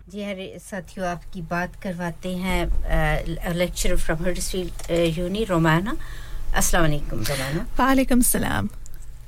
जी 0.10 0.24
हरे 0.24 0.48
साथियों 0.60 1.06
आपकी 1.08 1.42
बात 1.50 1.76
करवाते 1.84 2.30
हैं 2.44 2.62
lecturer 3.62 3.98
from 4.06 4.24
Huddersfield 4.26 4.92
uni 5.18 5.44
Romana 5.50 5.96
अस्सलाम 6.62 6.84
वालेकुम 6.84 7.20
Romana 7.30 7.66
Walaikum 7.80 8.24
salam. 8.32 8.72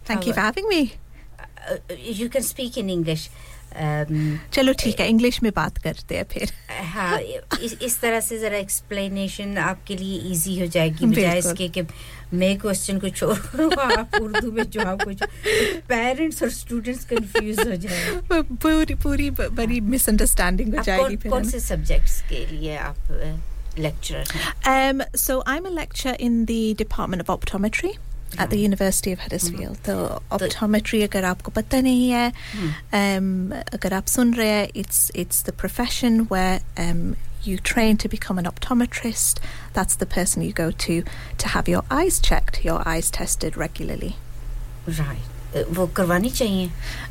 Thank 0.09 0.25
you 0.27 0.33
for 0.33 0.41
having 0.47 0.67
me. 0.73 0.81
You 2.19 2.29
can 2.29 2.41
speak 2.43 2.77
in 2.77 2.89
English 2.89 3.29
चलो 4.54 4.72
ठीक 4.80 5.00
है 5.00 5.08
इंग्लिश 5.08 5.42
में 5.42 5.50
बात 5.56 5.78
करते 5.78 6.16
हैं 6.16 6.24
फिर। 6.32 6.52
हाँ 6.94 7.18
इस, 7.20 7.76
इस 7.82 8.00
तरह 8.00 8.20
से 8.20 8.38
जरा 8.38 8.58
एक्सप्लेनेशन 8.58 9.58
आपके 9.58 9.96
लिए 9.96 10.18
इजी 10.32 10.60
हो 10.60 10.66
जाएगी 10.66 11.06
बजाय 11.06 11.38
इसके 11.38 11.68
कि 11.68 11.82
मैं 12.34 12.56
क्वेश्चन 12.58 12.98
को 12.98 13.08
छोड़ूं 13.08 13.70
आप 13.92 14.14
उर्दू 14.20 14.50
में 14.52 14.62
जवाब 14.70 15.02
कुछ 15.02 15.22
पेरेंट्स 15.88 16.42
और 16.42 16.50
स्टूडेंट्स 16.50 17.04
कंफ्यूज 17.04 17.58
हो 17.58 17.76
जाए। 17.76 18.20
पूरी 18.32 18.94
पूरी 18.94 19.30
बड़ी 19.30 19.80
मिसअंडरस्टैंडिंग 19.80 20.76
हो 20.76 20.82
जाएगी 20.82 21.28
कौन, 21.28 21.48
से 21.50 21.60
सब्जेक्ट्स 21.60 22.20
के 22.28 22.46
लिए 22.46 22.76
आप 22.76 22.96
लेक्चरर 23.78 24.24
हैं? 24.32 24.40
ना? 24.40 24.90
Um, 24.90 25.02
so 25.14 25.42
I'm 25.46 25.66
a 25.66 25.70
lecturer 25.70 26.16
in 26.26 26.46
the 26.46 26.74
Department 26.74 27.20
of 27.20 27.32
Optometry. 27.34 27.90
at 28.37 28.49
the 28.49 28.59
University 28.59 29.11
of 29.11 29.19
Huddersfield. 29.19 29.77
तो 29.85 30.21
optometry 30.31 31.03
अगर 31.03 31.25
आपको 31.25 31.51
पता 31.51 31.81
नहीं 31.81 32.09
है 32.09 32.31
um, 32.93 33.51
अगर 33.73 33.93
आप 33.93 34.05
सुन 34.07 34.33
रहे 34.33 34.47
हैं 34.49 34.67
it's 34.83 35.11
it's 35.23 35.41
the 35.41 35.55
profession 35.63 36.27
where 36.29 36.61
um, 36.77 37.15
you 37.43 37.57
train 37.57 37.97
to 37.97 38.07
become 38.07 38.37
an 38.37 38.45
optometrist. 38.45 39.39
That's 39.73 39.95
the 39.95 40.05
person 40.05 40.43
you 40.43 40.53
go 40.53 40.71
to 40.85 41.03
to 41.37 41.47
have 41.49 41.67
your 41.67 41.83
eyes 41.89 42.19
checked, 42.19 42.63
your 42.63 42.81
eyes 42.87 43.11
tested 43.19 43.57
regularly. 43.57 44.15
Right 44.89 45.34
वो 45.54 45.86
करवानी 45.96 46.30
चाहिए 46.30 46.70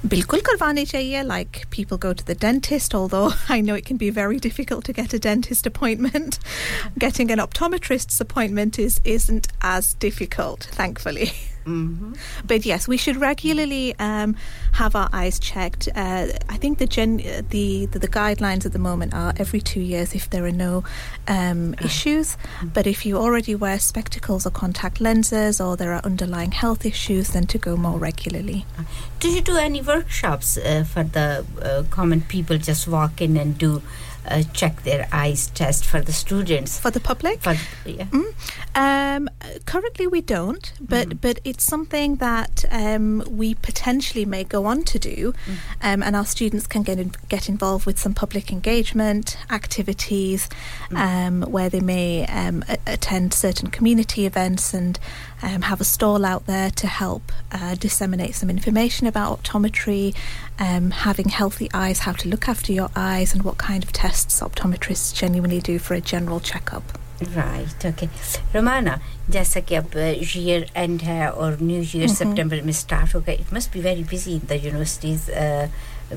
बिल्कुल 0.09 0.41
करवानी 0.49 0.85
चाहिए 0.85 1.23
like 1.23 1.61
people 1.71 1.97
go 1.97 2.13
to 2.13 2.25
the 2.25 2.35
dentist 2.35 2.95
although 2.99 3.33
I 3.49 3.61
know 3.61 3.75
it 3.81 3.85
can 3.85 3.97
be 3.97 4.09
very 4.09 4.39
difficult 4.39 4.85
to 4.85 4.93
get 4.93 5.13
a 5.13 5.19
dentist 5.19 5.65
appointment 5.65 6.39
getting 7.05 7.31
an 7.31 7.39
optometrist's 7.47 8.21
appointment 8.27 8.79
is 8.87 9.01
isn't 9.17 9.51
as 9.73 9.93
difficult 10.07 10.69
thankfully 10.83 11.31
But 11.65 12.65
yes, 12.65 12.87
we 12.87 12.97
should 12.97 13.17
regularly 13.17 13.95
um, 13.99 14.35
have 14.73 14.95
our 14.95 15.09
eyes 15.11 15.39
checked. 15.39 15.89
Uh, 15.95 16.27
I 16.47 16.57
think 16.57 16.77
the, 16.77 16.87
gen- 16.87 17.17
the, 17.49 17.87
the 17.87 17.99
the 17.99 18.07
guidelines 18.07 18.65
at 18.65 18.71
the 18.71 18.79
moment 18.79 19.13
are 19.13 19.33
every 19.37 19.61
two 19.61 19.81
years 19.81 20.13
if 20.13 20.29
there 20.29 20.45
are 20.45 20.51
no 20.51 20.83
um, 21.27 21.73
issues. 21.83 22.37
But 22.73 22.85
if 22.87 23.05
you 23.05 23.17
already 23.17 23.55
wear 23.55 23.79
spectacles 23.79 24.45
or 24.45 24.51
contact 24.51 25.01
lenses, 25.01 25.59
or 25.59 25.75
there 25.75 25.93
are 25.93 26.01
underlying 26.03 26.51
health 26.51 26.85
issues, 26.85 27.29
then 27.29 27.47
to 27.47 27.57
go 27.57 27.75
more 27.75 27.97
regularly. 27.97 28.65
Do 29.19 29.29
you 29.29 29.41
do 29.41 29.57
any 29.57 29.81
workshops 29.81 30.57
uh, 30.57 30.83
for 30.87 31.03
the 31.03 31.45
uh, 31.61 31.83
common 31.89 32.21
people? 32.21 32.57
Just 32.57 32.87
walk 32.87 33.21
in 33.21 33.37
and 33.37 33.57
do 33.57 33.81
uh, 34.27 34.43
check 34.53 34.83
their 34.83 35.07
eyes 35.11 35.47
test 35.47 35.85
for 35.85 36.01
the 36.01 36.13
students. 36.13 36.79
For 36.79 36.91
the 36.91 36.99
public. 36.99 37.41
For, 37.41 37.55
yeah. 37.85 38.07
Um, 38.75 39.29
currently, 39.65 40.07
we 40.07 40.21
don't, 40.21 40.73
but 40.81 41.21
but 41.21 41.39
it's 41.43 41.63
something 41.63 42.15
that 42.17 42.65
um, 42.71 43.23
we 43.29 43.55
potentially 43.55 44.25
may 44.25 44.43
go 44.43 44.65
on 44.65 44.83
to 44.83 44.99
do, 44.99 45.33
um, 45.81 46.03
and 46.03 46.15
our 46.15 46.25
students 46.25 46.67
can 46.67 46.83
get 46.83 46.99
in, 46.99 47.13
get 47.29 47.49
involved 47.49 47.85
with 47.85 47.99
some 47.99 48.13
public 48.13 48.51
engagement 48.51 49.37
activities, 49.49 50.49
um, 50.95 51.41
where 51.43 51.69
they 51.69 51.81
may 51.81 52.25
um, 52.27 52.63
a- 52.67 52.77
attend 52.87 53.33
certain 53.33 53.69
community 53.69 54.25
events 54.25 54.73
and 54.73 54.99
um, 55.42 55.62
have 55.62 55.80
a 55.80 55.84
stall 55.84 56.24
out 56.24 56.46
there 56.46 56.70
to 56.82 56.86
help 56.86 57.32
uh, 57.52 57.74
disseminate 57.74 58.34
some 58.34 58.50
information 58.50 59.06
about 59.06 59.28
optometry, 59.42 60.14
um, 60.58 60.90
having 60.90 61.28
healthy 61.40 61.68
eyes, 61.82 62.00
how 62.06 62.12
to 62.12 62.28
look 62.28 62.48
after 62.48 62.72
your 62.72 62.90
eyes, 62.96 63.34
and 63.34 63.42
what 63.42 63.58
kind 63.58 63.82
of 63.84 63.92
tests 63.92 64.40
optometrists 64.48 65.14
genuinely 65.14 65.60
do 65.60 65.78
for 65.78 65.94
a 65.94 66.00
general 66.14 66.40
checkup. 66.40 66.96
Right 67.22 67.84
okay 67.86 68.06
Romana 68.54 68.98
जैसा 69.30 69.60
कि 69.68 69.74
अब 69.74 69.96
year 69.96 70.64
and 70.76 71.00
है 71.02 71.28
और 71.30 71.58
new 71.62 71.80
year 71.82 72.08
Mhm. 72.08 72.16
सितंबर 72.18 72.62
में 72.68 72.72
start 72.72 73.14
होगा 73.14 73.32
it 73.32 73.52
must 73.54 73.72
be 73.72 73.80
very 73.86 74.04
busy 74.12 74.34
in 74.34 74.46
the 74.50 74.60
universities 74.64 75.26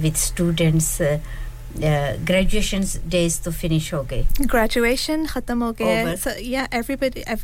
with 0.03 0.15
students 0.27 0.91
uh, 1.76 2.16
graduation 2.24 2.82
days 3.08 3.38
to 3.38 3.52
finish 3.52 3.90
hoge. 3.90 4.26
Graduation 4.48 5.26
khatam 5.28 5.60
ho. 5.62 6.16
So 6.16 6.34
yeah, 6.36 6.66
everybody 6.72 7.24
uh, 7.24 7.36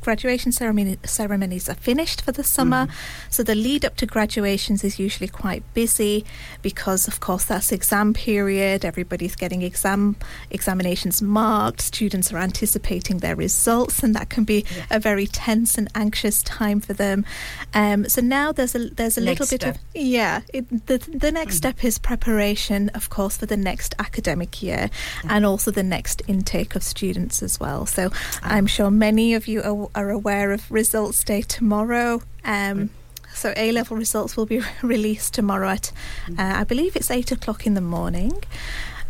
graduation 0.00 0.50
ceremonies 0.50 1.68
are 1.68 1.74
finished 1.74 2.22
for 2.22 2.32
the 2.32 2.44
summer. 2.44 2.86
Mm-hmm. 2.86 3.30
So 3.30 3.42
the 3.42 3.54
lead 3.54 3.84
up 3.84 3.96
to 3.96 4.06
graduations 4.06 4.82
is 4.82 4.98
usually 4.98 5.28
quite 5.28 5.62
busy 5.74 6.24
because 6.62 7.06
of 7.06 7.20
course 7.20 7.44
that's 7.44 7.70
exam 7.70 8.14
period. 8.14 8.84
Everybody's 8.84 9.36
getting 9.36 9.60
exam 9.60 10.16
examinations 10.50 11.20
marked. 11.20 11.82
Students 11.82 12.32
are 12.32 12.38
anticipating 12.38 13.18
their 13.18 13.36
results, 13.36 14.02
and 14.02 14.14
that 14.14 14.30
can 14.30 14.44
be 14.44 14.64
a 14.90 14.98
very 15.00 15.26
tense 15.26 15.76
and 15.76 15.90
anxious 15.94 16.42
time 16.42 16.80
for 16.80 16.94
them. 16.94 17.26
Um, 17.74 18.08
so 18.08 18.22
now 18.22 18.52
there's 18.52 18.74
a 18.74 18.88
there's 18.88 19.18
a 19.18 19.20
little 19.20 19.46
bit 19.46 19.64
of 19.64 19.76
yeah. 19.92 20.40
The 20.52 20.96
the 20.96 21.30
next 21.30 21.56
mm-hmm. 21.56 21.74
step 21.74 21.84
is 21.84 21.98
preparation, 21.98 22.88
of 22.94 23.10
course, 23.10 23.36
for 23.36 23.44
the 23.44 23.56
next 23.56 23.71
academic 23.98 24.62
year, 24.62 24.90
and 25.28 25.46
also 25.46 25.70
the 25.70 25.82
next 25.82 26.22
intake 26.26 26.74
of 26.74 26.82
students 26.82 27.42
as 27.42 27.58
well. 27.60 27.86
So 27.86 28.10
I'm 28.42 28.66
sure 28.66 28.90
many 28.90 29.34
of 29.34 29.46
you 29.46 29.62
are, 29.62 29.88
are 29.94 30.10
aware 30.10 30.52
of 30.52 30.70
results 30.70 31.24
day 31.24 31.42
tomorrow. 31.42 32.22
Um, 32.44 32.90
so 33.34 33.52
A 33.56 33.72
level 33.72 33.96
results 33.96 34.36
will 34.36 34.46
be 34.46 34.60
released 34.82 35.34
tomorrow 35.34 35.70
at, 35.70 35.92
uh, 36.38 36.52
I 36.60 36.64
believe 36.64 36.96
it's 36.96 37.10
eight 37.10 37.32
o'clock 37.32 37.66
in 37.66 37.74
the 37.74 37.80
morning. 37.80 38.44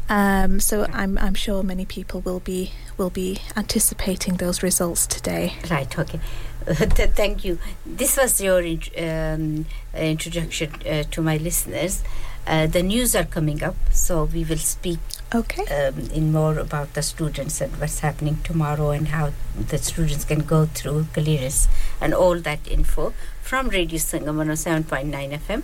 Um, 0.09 0.61
so 0.61 0.85
I'm 0.93 1.17
I'm 1.19 1.35
sure 1.35 1.63
many 1.63 1.87
people 1.87 2.21
will 2.21 2.41
be 2.41 2.73
will 2.99 3.11
be 3.11 3.39
anticipating 3.57 4.37
those 4.37 4.63
results 4.63 5.07
today. 5.07 5.55
Right. 5.71 5.99
Okay. 5.99 6.21
Thank 6.67 7.45
you. 7.45 7.59
This 7.87 8.17
was 8.17 8.41
your 8.41 8.63
um, 8.99 9.67
introduction 9.95 10.71
uh, 10.87 11.05
to 11.11 11.23
my 11.23 11.37
listeners. 11.39 12.03
Uh, 12.48 12.66
the 12.66 12.82
news 12.82 13.14
are 13.16 13.26
coming 13.26 13.62
up, 13.62 13.76
so 13.92 14.24
we 14.24 14.44
will 14.46 14.58
speak 14.58 15.00
okay. 15.36 15.66
um, 15.66 16.10
in 16.12 16.32
more 16.32 16.58
about 16.60 16.94
the 16.94 17.02
students 17.02 17.60
and 17.60 17.72
what's 17.80 18.00
happening 18.00 18.38
tomorrow 18.44 18.92
and 18.92 19.10
how 19.10 19.32
the 19.70 19.78
students 19.78 20.24
can 20.24 20.40
go 20.40 20.66
through 20.66 21.08
careers 21.14 21.68
and 22.00 22.14
all 22.14 22.40
that 22.40 22.66
info 22.72 23.14
from 23.42 23.68
Radio 23.68 23.98
Sangam 23.98 24.36
107.9 24.36 25.40
FM. 25.40 25.64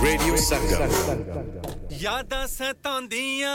Radio 0.00 0.36
Sangam. 0.36 1.58
ਯਾਦਾਂ 1.92 2.46
ਸਤਾਉਂਦੀਆਂ 2.46 3.50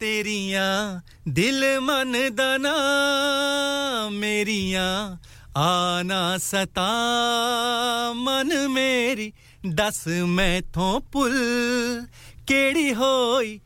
ਤੇਰੀਆਂ 0.00 1.00
ਦਿਲ 1.28 1.80
ਮਨ 1.80 2.34
ਦਾ 2.34 2.56
ਨਾ 2.58 2.74
ਮੇਰੀਆਂ 4.12 5.16
आना 5.57 6.37
सता 6.41 6.91
मन 8.17 8.49
मेरी 8.71 9.33
दस 9.65 10.03
मैथों 10.07 10.99
पुल 11.13 11.35
केड़ी 12.47 12.89
होई 13.01 13.59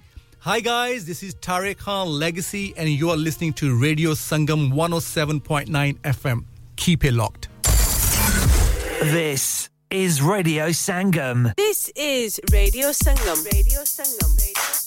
Hi 0.48 0.62
guys, 0.62 1.06
this 1.06 1.24
is 1.24 1.34
Tarek 1.36 1.80
Khan 1.80 2.08
Legacy 2.20 2.74
and 2.78 2.88
you 2.88 3.10
are 3.10 3.18
listening 3.18 3.52
to 3.62 3.76
Radio 3.76 4.12
Sangam 4.12 4.72
107.9 4.72 5.98
FM. 6.12 6.46
Keep 6.78 7.04
it 7.04 7.14
locked. 7.14 7.50
This 9.02 9.70
is 9.92 10.22
Radio 10.22 10.70
Sangam. 10.70 11.54
This 11.56 11.90
is 11.96 12.40
Radio 12.54 12.90
Sangam. 12.92 13.44
Radio 13.54 13.82
Sangam. 13.82 14.38
Radio 14.38 14.62
Sangam 14.62 14.87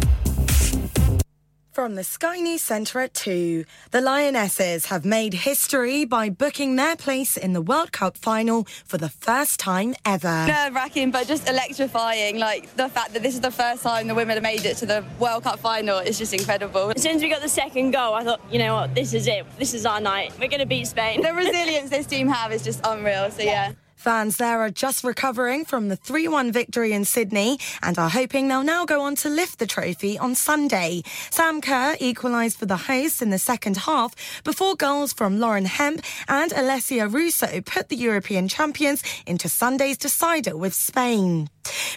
From 1.71 1.95
the 1.95 2.03
Sky 2.03 2.41
News 2.41 2.61
Centre 2.61 2.99
at 2.99 3.13
2, 3.13 3.63
the 3.91 4.01
Lionesses 4.01 4.87
have 4.87 5.05
made 5.05 5.33
history 5.33 6.03
by 6.03 6.29
booking 6.29 6.75
their 6.75 6.97
place 6.97 7.37
in 7.37 7.53
the 7.53 7.61
World 7.61 7.93
Cup 7.93 8.17
final 8.17 8.65
for 8.83 8.97
the 8.97 9.07
first 9.07 9.57
time 9.57 9.95
ever. 10.03 10.47
nerve 10.47 10.75
wracking, 10.75 11.11
but 11.11 11.27
just 11.27 11.47
electrifying. 11.47 12.37
Like 12.37 12.75
the 12.75 12.89
fact 12.89 13.13
that 13.13 13.23
this 13.23 13.35
is 13.35 13.39
the 13.39 13.51
first 13.51 13.83
time 13.83 14.07
the 14.07 14.15
women 14.15 14.35
have 14.35 14.43
made 14.43 14.65
it 14.65 14.75
to 14.77 14.85
the 14.85 15.05
World 15.17 15.43
Cup 15.43 15.59
final 15.59 15.99
is 15.99 16.17
just 16.17 16.33
incredible. 16.33 16.91
As 16.93 17.01
soon 17.01 17.15
as 17.15 17.21
we 17.21 17.29
got 17.29 17.41
the 17.41 17.47
second 17.47 17.91
goal, 17.91 18.15
I 18.15 18.25
thought, 18.25 18.41
you 18.51 18.59
know 18.59 18.75
what, 18.75 18.93
this 18.93 19.13
is 19.13 19.25
it. 19.27 19.45
This 19.57 19.73
is 19.73 19.85
our 19.85 20.01
night. 20.01 20.33
We're 20.41 20.49
going 20.49 20.59
to 20.59 20.65
beat 20.65 20.87
Spain. 20.87 21.21
The 21.21 21.33
resilience 21.33 21.89
this 21.89 22.05
team 22.05 22.27
have 22.27 22.51
is 22.51 22.65
just 22.65 22.81
unreal. 22.83 23.31
So 23.31 23.43
yeah. 23.43 23.71
Fans 24.01 24.37
there 24.37 24.59
are 24.61 24.71
just 24.71 25.03
recovering 25.03 25.63
from 25.63 25.87
the 25.87 25.95
3 25.95 26.27
1 26.27 26.51
victory 26.51 26.91
in 26.91 27.05
Sydney 27.05 27.59
and 27.83 27.99
are 27.99 28.09
hoping 28.09 28.47
they'll 28.47 28.63
now 28.63 28.83
go 28.83 29.01
on 29.01 29.15
to 29.17 29.29
lift 29.29 29.59
the 29.59 29.67
trophy 29.67 30.17
on 30.17 30.33
Sunday. 30.33 31.03
Sam 31.29 31.61
Kerr 31.61 31.97
equalised 31.99 32.57
for 32.57 32.65
the 32.65 32.77
hosts 32.77 33.21
in 33.21 33.29
the 33.29 33.37
second 33.37 33.77
half 33.77 34.15
before 34.43 34.75
goals 34.75 35.13
from 35.13 35.39
Lauren 35.39 35.65
Hemp 35.65 36.03
and 36.27 36.49
Alessia 36.49 37.13
Russo 37.13 37.61
put 37.61 37.89
the 37.89 37.95
European 37.95 38.47
champions 38.47 39.03
into 39.27 39.47
Sunday's 39.47 39.99
decider 39.99 40.57
with 40.57 40.73
Spain. 40.73 41.47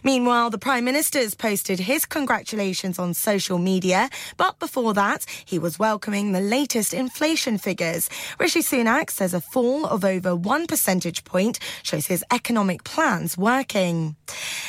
Meanwhile, 0.03 0.51
the 0.51 0.59
Prime 0.59 0.85
Minister's 0.85 1.35
posted 1.35 1.81
his 1.81 2.05
congratulations 2.05 2.99
on 2.99 3.15
social 3.15 3.59
media, 3.59 4.11
but 4.37 4.59
before 4.59 4.93
that, 4.95 5.25
he 5.45 5.59
was 5.59 5.79
welcoming 5.79 6.33
the 6.33 6.41
latest 6.41 6.93
inflation 6.93 7.59
figures. 7.59 8.11
Rishi 8.39 8.61
Sunak 8.61 9.11
says 9.11 9.33
a 9.33 9.41
fall 9.41 9.87
of 9.87 10.05
over 10.05 10.37
one 10.37 10.67
percentage 10.67 11.25
point 11.25 11.59
shows 11.83 12.07
his 12.07 12.25
economic 12.31 12.85
plans 12.85 13.39
working. 13.39 14.17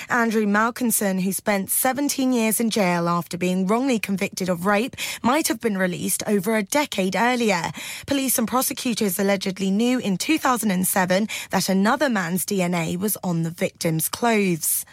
Andrew 0.09 0.45
Malkinson, 0.45 1.21
who 1.21 1.31
spent 1.31 1.69
17 1.69 2.31
years 2.31 2.59
in 2.59 2.69
jail 2.69 3.09
after 3.09 3.37
being 3.37 3.67
wrongly 3.67 3.99
convicted 3.99 4.49
of 4.49 4.65
rape, 4.65 4.95
might 5.23 5.47
have 5.47 5.59
been 5.59 5.77
released 5.77 6.23
over 6.27 6.55
a 6.55 6.63
decade 6.63 7.15
earlier. 7.15 7.71
Police 8.05 8.37
and 8.37 8.47
prosecutors 8.47 9.19
allegedly 9.19 9.71
knew 9.71 9.99
in 9.99 10.17
2007 10.17 11.27
that 11.49 11.69
another 11.69 12.09
man's 12.09 12.45
DNA 12.45 12.97
was 12.97 13.17
on 13.23 13.43
the 13.43 13.49
victim's 13.49 14.07
clothes. 14.07 14.85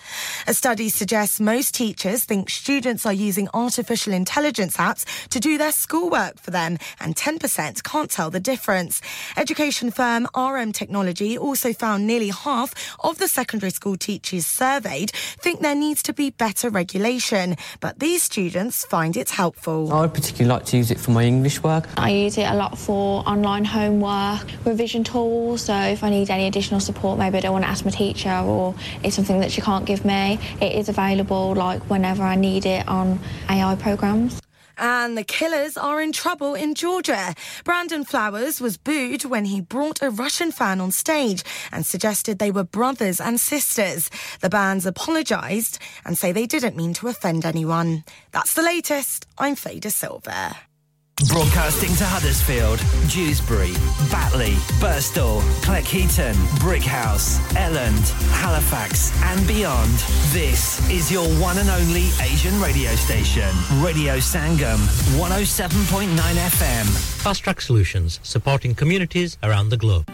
A 0.47 0.55
study 0.55 0.89
suggests 0.89 1.39
most 1.39 1.75
teachers 1.75 2.25
think 2.25 2.49
students 2.49 3.05
are 3.05 3.13
using 3.13 3.49
artificial 3.53 4.15
intelligence 4.15 4.79
apps 4.79 5.05
to 5.29 5.39
do 5.39 5.59
their 5.59 5.73
schoolwork 5.73 6.39
for 6.41 6.51
them, 6.51 6.79
and 6.99 7.15
10% 7.15 7.83
can't 7.83 8.11
tell 8.11 8.31
the 8.31 8.41
difference. 8.41 9.03
Education 9.37 9.91
firm 9.91 10.27
RM 10.35 10.73
Technology 10.73 11.37
also 11.37 11.75
found 11.75 12.07
nearly 12.07 12.23
nearly 12.23 12.33
half 12.33 12.75
of 13.01 13.19
the 13.19 13.27
secondary 13.27 13.71
school 13.71 13.97
teachers 13.97 14.47
surveyed 14.47 15.11
think 15.11 15.61
there 15.61 15.75
needs 15.75 16.03
to 16.05 16.13
be 16.13 16.31
better 16.31 16.71
regulation, 16.71 17.57
but 17.81 17.99
these 17.99 18.23
students 18.23 18.85
find 18.85 19.17
it 19.17 19.31
helpful. 19.31 19.93
I 19.93 20.03
would 20.03 20.15
particularly 20.15 20.49
like 20.55 20.65
to 20.67 20.77
use 20.77 20.91
it 20.91 21.01
for 21.01 21.11
my 21.11 21.25
English 21.25 21.63
work. 21.63 21.89
I 21.97 22.11
use 22.11 22.39
it 22.39 22.45
a 22.45 22.55
lot 22.55 22.79
for 22.79 23.27
online 23.27 23.65
homework, 23.65 24.47
revision 24.65 25.03
tools. 25.03 25.63
So 25.63 25.75
if 25.75 26.05
I 26.05 26.11
need 26.11 26.31
any 26.31 26.47
additional 26.47 26.81
support, 26.81 27.19
maybe 27.19 27.39
I 27.39 27.41
don't 27.41 27.53
want 27.53 27.65
to 27.65 27.71
ask 27.71 27.85
my 27.85 27.91
teacher 27.91 28.31
or 28.31 28.75
it's 29.03 29.17
something 29.17 29.41
that 29.41 29.51
she 29.51 29.61
can't 29.61 29.85
give 29.85 29.92
me, 30.01 30.39
it 30.61 30.73
is 30.73 30.89
available 30.89 31.55
like 31.55 31.83
whenever 31.91 32.23
I 32.23 32.37
need 32.37 32.67
it 32.67 32.89
on 32.89 33.19
AI 33.49 33.75
programs. 33.77 34.41
And 34.79 35.17
the 35.17 35.25
killers 35.25 35.77
are 35.77 36.01
in 36.01 36.13
trouble 36.13 36.55
in 36.55 36.75
Georgia. 36.75 37.35
Brandon 37.63 38.05
Flowers 38.05 38.61
was 38.61 38.77
booed 38.77 39.25
when 39.25 39.45
he 39.45 39.61
brought 39.61 40.03
a 40.03 40.11
Russian 40.11 40.51
fan 40.51 40.81
on 40.81 40.91
stage 40.91 41.45
and 41.71 41.85
suggested 41.85 42.39
they 42.39 42.51
were 42.51 42.65
brothers 42.65 43.21
and 43.21 43.39
sisters. 43.39 44.11
The 44.41 44.51
bands 44.51 44.87
apologised 44.87 45.79
and 46.05 46.17
say 46.17 46.33
they 46.33 46.47
didn't 46.47 46.77
mean 46.77 46.95
to 46.95 47.09
offend 47.09 47.45
anyone. 47.45 48.05
That's 48.33 48.55
the 48.55 48.63
latest. 48.63 49.27
I'm 49.39 49.57
Fader 49.57 49.91
Silver. 49.91 50.57
Broadcasting 51.21 51.95
to 51.97 52.05
Huddersfield, 52.05 52.81
Dewsbury, 53.09 53.73
Batley, 54.11 54.55
Birstall, 54.81 55.41
Cleckheaton, 55.63 56.35
Brickhouse, 56.59 57.39
Elland, 57.55 58.11
Halifax, 58.33 59.13
and 59.23 59.47
beyond. 59.47 59.93
This 60.33 60.81
is 60.91 61.13
your 61.13 61.27
one 61.41 61.59
and 61.59 61.71
only 61.71 62.09
Asian 62.21 62.61
radio 62.61 62.91
station, 62.97 63.49
Radio 63.81 64.17
Sangam, 64.17 64.79
107.9 65.17 66.09
FM. 66.17 66.87
Fast 67.23 67.45
Track 67.45 67.61
Solutions, 67.61 68.19
supporting 68.25 68.75
communities 68.75 69.39
around 69.45 69.69
the 69.69 69.77
globe. 69.77 70.07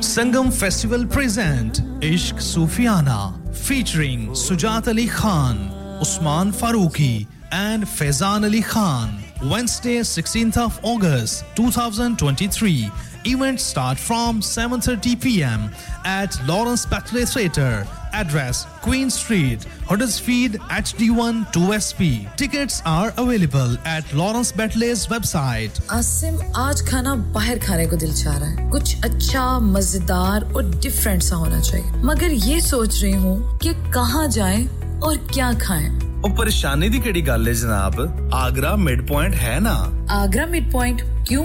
Sangam 0.00 0.52
Festival 0.52 1.04
present 1.04 1.80
Ishq 2.00 2.34
Sufiana 2.34 3.34
featuring 3.52 4.28
Sujat 4.28 4.86
Ali 4.86 5.08
Khan, 5.08 5.56
Usman 6.00 6.52
Farooqi 6.52 7.26
and 7.52 7.84
Faizan 7.84 8.44
Ali 8.44 8.62
Khan. 8.62 9.18
Wednesday 9.44 9.98
16th 10.00 10.56
of 10.56 10.80
August 10.82 11.44
2023. 11.56 12.90
Events 13.24 13.62
start 13.64 13.98
from 13.98 14.40
7:30 14.40 15.20
p.m. 15.20 15.70
at 16.04 16.36
Lawrence 16.46 16.86
Batley 16.86 17.24
Theatre. 17.24 17.86
Address 18.14 18.66
Queen 18.80 19.10
Street, 19.10 19.64
Huddersfield 19.86 20.52
HD1 20.76 21.52
2SP. 21.52 22.34
Tickets 22.36 22.80
are 22.86 23.12
available 23.18 23.76
at 23.84 24.10
Lawrence 24.14 24.50
Batley's 24.50 25.06
website. 25.08 25.80
Asim 25.90 26.40
आज 26.56 26.80
खाना 26.88 27.14
बाहर 27.36 27.58
खाने 27.66 27.86
को 27.86 27.96
दिल 27.96 28.14
चाह 28.22 28.36
रहा 28.38 28.48
है 28.48 28.70
कुछ 28.70 29.04
अच्छा 29.04 29.58
मज़ेदार 29.60 30.52
और 30.56 30.70
डिफरेंट 30.80 31.22
सा 31.22 31.36
होना 31.36 31.60
चाहिए 31.60 32.02
मगर 32.04 32.30
ये 32.48 32.60
सोच 32.60 33.02
रही 33.02 33.12
हूँ 33.12 33.58
कि 33.62 33.74
कहाँ 33.94 34.26
जाएँ 34.38 34.66
और 35.03 35.17
क्या 35.33 35.51
खाएं 35.59 35.89
ਉਹ 36.23 36.29
ਪਰੇਸ਼ਾਨੀ 36.29 36.89
ਦੀ 36.89 36.99
ਕਿਹੜੀ 36.99 37.21
ਗੱਲ 37.27 37.47
ਹੈ 37.47 37.53
ਜਨਾਬ 37.53 37.95
ਆਗਰਾ 38.33 38.75
ਮਿਡ 38.75 39.01
ਪੁਆਇੰਟ 39.07 39.35
ਹੈ 39.35 39.59
ਨਾ 39.59 39.75
आगरा 40.13 40.45
मिड 40.47 40.65
पॉइंट 40.71 41.01
क्यों 41.27 41.43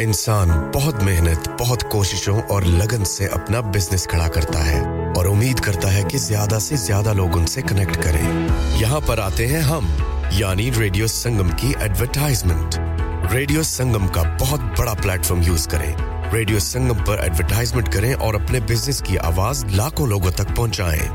इंसान 0.02 0.50
बहुत 0.74 1.04
मेहनत, 1.04 1.48
बहुत 1.60 1.84
कोशिशों 1.92 2.42
और 2.54 2.64
लगन 2.66 3.04
से 3.10 3.26
अपना 3.38 3.62
बिज़नेस 3.76 4.06
खड़ा 4.12 4.28
करता 4.38 4.60
है 4.64 4.82
और 5.18 5.28
उम्मीद 5.28 5.60
करता 5.66 5.88
है 5.92 6.04
कि 6.04 6.18
ज़्यादा 6.18 6.60
से 6.60 6.78
ज़्यादा 6.78 7.14
लोग 7.20 7.36
उनसे 7.36 7.62
कनेक्ट 7.62 7.96
करें 8.04 8.24
यहाँ 8.80 9.02
पर 9.08 9.20
आते 9.20 9.46
हैं 9.48 9.62
हम, 9.62 9.88
यानी 10.40 10.70
रेडियो 10.80 11.08
संगम 11.08 11.50
की 11.62 11.74
एडवरटाइजमेंट 11.86 12.76
रेडियो 13.34 13.64
संगम 13.64 14.08
का 14.18 14.24
बहुत 14.40 14.60
बड़ा 14.80 14.94
प्लेटफॉर्म 15.02 15.42
यूज़ 15.44 15.68
करें 15.68 16.13
रेडियो 16.34 16.60
संगम 16.60 17.04
पर 17.08 17.24
एडवर्टाइजमेंट 17.26 17.88
करें 17.94 18.14
और 18.14 18.36
अपने 18.36 18.60
बिज़नेस 18.72 19.02
की 19.08 19.16
आवाज़ 19.30 19.66
लाखों 19.76 20.10
लोगों 20.10 20.32
तक 20.40 20.56
पहुंचाएँ 20.56 21.10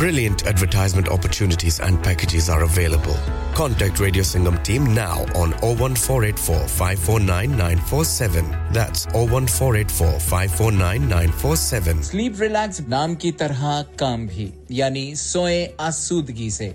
Brilliant 0.00 0.42
advertisement 0.50 1.08
opportunities 1.14 1.78
and 1.86 1.98
packages 2.04 2.48
are 2.48 2.62
available. 2.66 3.16
Contact 3.54 4.00
Radio 4.00 4.22
Singham 4.28 4.56
team 4.68 4.86
now 4.94 5.24
on 5.40 5.52
01484 5.62 6.68
549 6.68 7.56
947. 7.56 8.48
That's 8.72 9.04
01484 9.14 10.20
549 10.28 11.08
947. 11.08 12.02
Sleep 12.10 12.40
relax 12.40 12.80
नाम 12.88 13.14
की 13.24 13.32
तरह 13.42 13.82
काम 13.98 14.26
भी 14.28 14.52
यानी 14.80 15.04
सोए 15.24 15.60
आसूदगी 15.90 16.50
से 16.50 16.74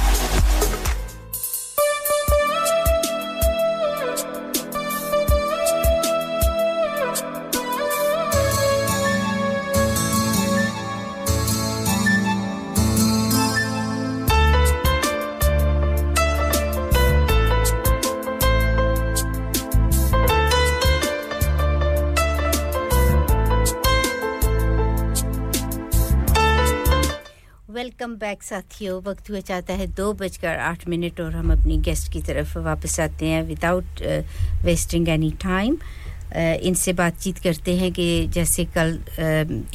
Thank 0.00 0.62
you. 0.62 0.67
Back 28.28 28.42
साथियों, 28.42 29.00
वक्त 29.02 29.30
हुआ 29.30 29.40
चाहता 29.40 29.74
है 29.74 29.86
दो 29.96 30.12
बजकर 30.12 30.56
आठ 30.60 30.86
मिनट 30.88 31.20
और 31.20 31.34
हम 31.34 31.52
अपनी 31.52 31.76
गेस्ट 31.76 32.12
की 32.12 32.20
तरफ़ 32.22 32.58
वापस 32.58 32.98
आते 33.00 33.26
हैं 33.26 33.42
विदाउट 33.42 34.02
वेस्टिंग 34.64 35.08
एनी 35.08 35.30
टाइम 35.30 35.78
इनसे 36.36 36.92
बातचीत 36.92 37.38
करते 37.38 37.76
हैं 37.76 37.92
कि 37.92 38.26
जैसे 38.26 38.64
कल 38.76 38.98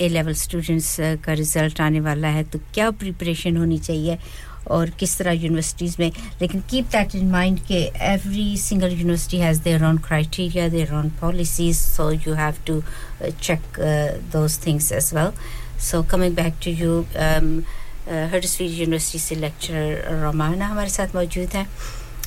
ए 0.02 0.08
लेवल 0.08 0.34
स्टूडेंट्स 0.34 0.96
का 1.26 1.34
रिज़ल्ट 1.34 1.82
आने 1.82 2.00
वाला 2.00 2.28
है 2.28 2.44
तो 2.44 2.60
क्या 2.74 2.92
प्रिपरेशन 3.02 3.58
होनी 3.58 3.78
चाहिए 3.80 4.18
और 4.72 4.90
किस 4.90 5.18
तरह 5.18 5.32
यूनिवर्सिटीज़ 5.32 5.96
में? 6.00 6.12
लेकिन 6.42 6.62
कीप 6.70 6.86
दैट 6.86 7.16
इन 7.16 7.32
माइंड 7.32 7.60
कि 7.60 7.84
every 8.14 8.58
single 8.58 8.92
university 8.92 9.38
has 9.38 9.64
their 9.64 9.86
own 9.86 9.98
criteria 9.98 10.70
their 10.70 10.94
own 10.94 11.10
policies 11.22 11.78
so 11.78 12.12
you 12.12 12.34
have 12.34 12.66
to 12.68 12.82
check 13.32 13.80
those 14.34 14.58
those 14.58 14.94
as 14.94 15.14
well 15.16 15.32
so 15.82 16.04
coming 16.04 16.36
back 16.36 16.54
to 16.68 16.72
to 16.72 17.64
you, 18.07 18.13
um, 18.13 18.19
uh, 18.19 18.29
Huddersfield 18.29 18.73
University 18.73 19.19
से 19.19 19.37
lecturer 19.37 20.23
Romana 20.23 20.63
हमारे 20.63 20.89
साथ 20.89 21.15
मौजूद 21.15 21.49
हैं. 21.49 21.69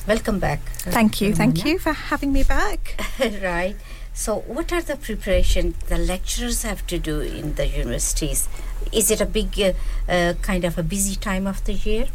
Welcome 0.06 0.40
back. 0.40 0.58
Thank 0.78 1.20
you, 1.20 1.34
thank 1.34 1.58
Romana. 1.58 1.70
you 1.70 1.78
for 1.78 1.92
having 1.92 2.32
me 2.32 2.42
back. 2.42 2.96
right. 3.42 3.76
So 4.14 4.40
what 4.46 4.72
are 4.72 4.82
the 4.82 4.96
preparation 4.96 5.74
the 5.88 5.98
lecturers 5.98 6.62
have 6.62 6.86
to 6.88 6.98
do 6.98 7.20
in 7.20 7.54
the 7.54 7.66
universities? 7.66 8.48
Is 8.92 9.10
it 9.10 9.20
a 9.20 9.26
big 9.26 9.58
uh, 9.60 9.72
uh, 10.08 10.34
kind 10.42 10.64
of 10.64 10.76
a 10.76 10.82
busy 10.82 11.16
time 11.16 11.46
of 11.46 11.64
the 11.64 11.72
year? 11.72 12.08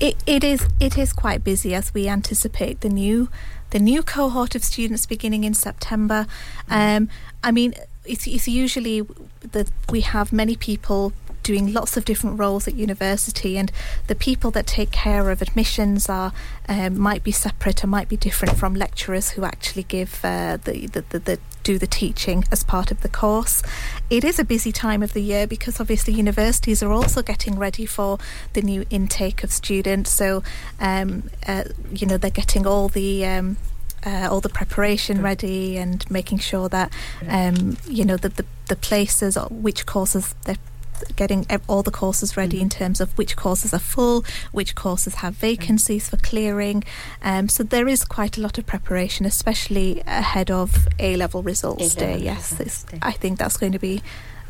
It, 0.00 0.16
it 0.26 0.44
is 0.44 0.66
it 0.80 0.98
is 0.98 1.12
quite 1.12 1.44
busy 1.44 1.74
as 1.74 1.94
we 1.94 2.08
anticipate 2.08 2.80
the 2.80 2.88
new 2.88 3.28
the 3.70 3.78
new 3.78 4.02
cohort 4.02 4.54
of 4.54 4.64
students 4.64 5.06
beginning 5.06 5.44
in 5.44 5.54
September. 5.54 6.26
Um, 6.68 7.08
I 7.42 7.52
mean, 7.52 7.74
it's, 8.04 8.26
it's 8.26 8.48
usually 8.48 9.06
that 9.52 9.70
we 9.90 10.00
have 10.00 10.32
many 10.32 10.56
people 10.56 11.12
doing 11.45 11.71
lots 11.71 11.95
of 11.95 12.03
different 12.03 12.39
roles 12.39 12.67
at 12.67 12.75
university, 12.75 13.57
and 13.57 13.71
the 14.07 14.15
people 14.15 14.51
that 14.51 14.65
take 14.67 14.91
care 14.91 15.29
of 15.29 15.41
admissions 15.41 16.09
are 16.09 16.33
um, 16.67 16.99
might 16.99 17.23
be 17.23 17.31
separate 17.31 17.83
or 17.83 17.87
might 17.87 18.09
be 18.09 18.17
different 18.17 18.57
from 18.57 18.73
lecturers 18.73 19.31
who 19.31 19.45
actually 19.45 19.83
give 19.83 20.19
uh, 20.25 20.57
the, 20.57 20.87
the, 20.87 21.05
the, 21.09 21.19
the 21.19 21.39
do 21.63 21.77
the 21.77 21.87
teaching 21.87 22.43
as 22.51 22.63
part 22.63 22.91
of 22.91 23.01
the 23.01 23.09
course. 23.09 23.61
It 24.09 24.23
is 24.23 24.39
a 24.39 24.43
busy 24.43 24.71
time 24.71 25.01
of 25.03 25.13
the 25.13 25.21
year 25.21 25.47
because 25.47 25.79
obviously 25.79 26.13
universities 26.13 26.81
are 26.83 26.91
also 26.91 27.21
getting 27.21 27.57
ready 27.57 27.85
for 27.85 28.17
the 28.53 28.61
new 28.61 28.85
intake 28.89 29.43
of 29.43 29.51
students. 29.51 30.11
So, 30.11 30.43
um, 30.79 31.29
uh, 31.47 31.63
you 31.91 32.07
know, 32.07 32.17
they're 32.17 32.31
getting 32.31 32.65
all 32.65 32.87
the 32.87 33.25
um, 33.25 33.57
uh, 34.03 34.27
all 34.29 34.41
the 34.41 34.49
preparation 34.49 35.21
ready 35.21 35.77
and 35.77 36.09
making 36.09 36.37
sure 36.37 36.69
that 36.69 36.91
um, 37.27 37.77
you 37.87 38.05
know 38.05 38.17
the, 38.17 38.29
the 38.29 38.45
the 38.67 38.75
places 38.75 39.35
or 39.37 39.47
which 39.47 39.85
courses 39.85 40.35
they're 40.45 40.57
getting 41.15 41.45
all 41.67 41.83
the 41.83 41.91
courses 41.91 42.35
ready 42.37 42.59
in 42.61 42.69
terms 42.69 43.01
of 43.01 43.17
which 43.17 43.35
courses 43.35 43.73
are 43.73 43.79
full, 43.79 44.23
which 44.51 44.75
courses 44.75 45.15
have 45.15 45.35
vacancies 45.35 46.09
for 46.09 46.17
clearing. 46.17 46.83
Um, 47.21 47.49
so 47.49 47.63
there 47.63 47.87
is 47.87 48.03
quite 48.03 48.37
a 48.37 48.41
lot 48.41 48.57
of 48.57 48.65
preparation, 48.65 49.25
especially 49.25 50.01
ahead 50.07 50.51
of 50.51 50.87
A 50.99 51.15
level 51.15 51.43
results 51.43 51.95
A-level 51.95 51.99
day. 51.99 52.17
Yes, 52.23 52.51
results 52.51 52.61
it's- 52.61 52.85
I 53.01 53.11
think 53.11 53.39
that's 53.39 53.57
going 53.57 53.71
to 53.71 53.79
be 53.79 54.01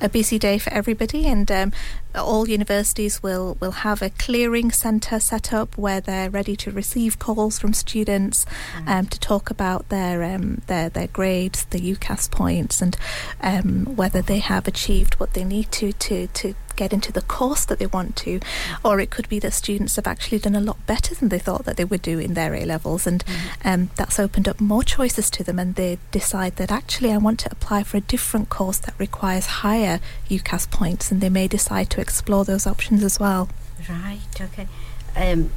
a 0.01 0.09
busy 0.09 0.37
day 0.37 0.57
for 0.57 0.71
everybody, 0.73 1.25
and 1.25 1.49
um, 1.51 1.71
all 2.13 2.47
universities 2.47 3.23
will 3.23 3.57
will 3.59 3.71
have 3.71 4.01
a 4.01 4.09
clearing 4.09 4.71
centre 4.71 5.19
set 5.19 5.53
up 5.53 5.77
where 5.77 6.01
they're 6.01 6.29
ready 6.29 6.55
to 6.57 6.71
receive 6.71 7.19
calls 7.19 7.59
from 7.59 7.73
students 7.73 8.45
um, 8.87 9.05
to 9.07 9.19
talk 9.19 9.49
about 9.49 9.89
their 9.89 10.23
um, 10.23 10.61
their 10.67 10.89
their 10.89 11.07
grades, 11.07 11.65
the 11.65 11.79
UCAS 11.79 12.29
points, 12.29 12.81
and 12.81 12.97
um, 13.41 13.95
whether 13.95 14.21
they 14.21 14.39
have 14.39 14.67
achieved 14.67 15.15
what 15.15 15.33
they 15.33 15.43
need 15.43 15.71
to 15.73 15.93
to 15.93 16.27
to 16.27 16.55
get 16.75 16.93
into 16.93 17.11
the 17.11 17.21
course 17.21 17.65
that 17.65 17.79
they 17.79 17.87
want 17.87 18.15
to, 18.17 18.39
or 18.83 18.99
it 18.99 19.09
could 19.09 19.29
be 19.29 19.39
that 19.39 19.53
students 19.53 19.95
have 19.95 20.07
actually 20.07 20.39
done 20.39 20.55
a 20.55 20.61
lot 20.61 20.85
better 20.85 21.15
than 21.15 21.29
they 21.29 21.39
thought 21.39 21.65
that 21.65 21.77
they 21.77 21.85
would 21.85 22.01
do 22.01 22.19
in 22.19 22.33
their 22.33 22.53
A 22.55 22.65
levels, 22.65 23.07
and 23.07 23.23
um, 23.63 23.89
that's 23.95 24.19
opened 24.19 24.47
up 24.47 24.59
more 24.59 24.83
choices 24.83 25.29
to 25.31 25.43
them, 25.43 25.59
and 25.59 25.75
they 25.75 25.97
decide 26.11 26.55
that 26.57 26.71
actually 26.71 27.11
I 27.11 27.17
want 27.17 27.39
to 27.41 27.51
apply 27.51 27.83
for 27.83 27.97
a 27.97 28.01
different 28.01 28.49
course 28.49 28.77
that 28.79 28.93
requires 28.97 29.45
higher 29.45 29.99
UCAS 30.29 30.69
points, 30.69 31.11
and 31.11 31.21
they 31.21 31.29
may 31.29 31.47
decide 31.47 31.89
to 31.91 32.01
explore 32.01 32.45
those 32.45 32.67
options 32.67 33.03
as 33.03 33.19
well. 33.19 33.49
Right. 33.89 34.19
Okay. 34.39 34.67
Um, 35.15 35.51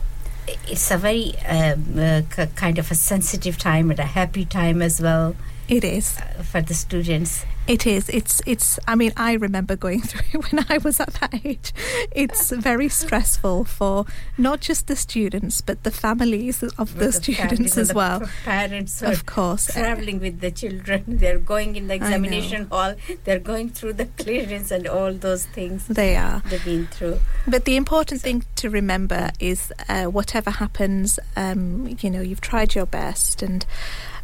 it's 0.66 0.90
a 0.90 0.97
very 0.97 1.35
um, 1.47 1.99
uh, 1.99 2.23
kind 2.55 2.78
of 2.78 2.90
a 2.90 2.95
sensitive 2.95 3.59
time 3.59 3.90
and 3.90 3.99
a 3.99 4.05
happy 4.05 4.45
time 4.45 4.81
as 4.82 5.01
well. 5.01 5.36
It 5.69 5.85
is 5.85 6.19
for 6.45 6.62
the 6.62 6.73
students. 6.73 7.45
It 7.66 7.86
is. 7.86 8.09
It's. 8.09 8.40
It's. 8.47 8.78
I 8.89 8.95
mean, 8.95 9.12
I 9.19 9.35
remember 9.35 9.77
going 9.77 10.01
through 10.09 10.23
it 10.32 10.51
when 10.53 10.65
I 10.70 10.78
was 10.78 10.99
at 10.99 11.12
that 11.20 11.45
age. 11.45 11.74
It's 12.11 12.51
very 12.51 12.89
stressful 12.89 13.65
for 13.65 14.07
not 14.39 14.61
just 14.61 14.86
the 14.86 14.97
students, 14.97 15.61
but 15.61 15.82
the 15.82 15.90
families 15.90 16.62
of 16.62 16.95
the, 16.95 17.07
the 17.07 17.12
students 17.12 17.77
as 17.77 17.93
well. 17.93 18.23
Parents, 18.45 19.03
of 19.03 19.27
course. 19.27 19.66
traveling 19.66 20.20
with 20.20 20.40
the 20.40 20.51
children. 20.51 21.05
They're 21.07 21.39
going 21.39 21.77
in 21.77 21.89
the 21.89 21.95
examination 21.95 22.69
hall. 22.70 22.95
They're 23.24 23.39
going 23.39 23.69
through 23.69 23.93
the 23.95 24.07
clearance 24.16 24.70
and 24.70 24.86
all 24.89 25.12
those 25.12 25.45
things. 25.45 25.86
They 25.86 26.16
are. 26.16 26.43
They've 26.49 26.65
been 26.65 26.86
through. 26.86 27.20
But 27.47 27.66
the 27.66 27.77
important 27.77 28.23
thing 28.23 28.47
to 28.57 28.70
remember 28.70 29.31
is 29.39 29.70
uh, 29.90 30.05
whatever 30.05 30.51
happens, 30.51 31.19
um, 31.36 31.95
you 32.01 32.09
know, 32.09 32.23
you've 32.23 32.40
tried 32.40 32.74
your 32.74 32.86
best, 32.86 33.43
and 33.43 33.66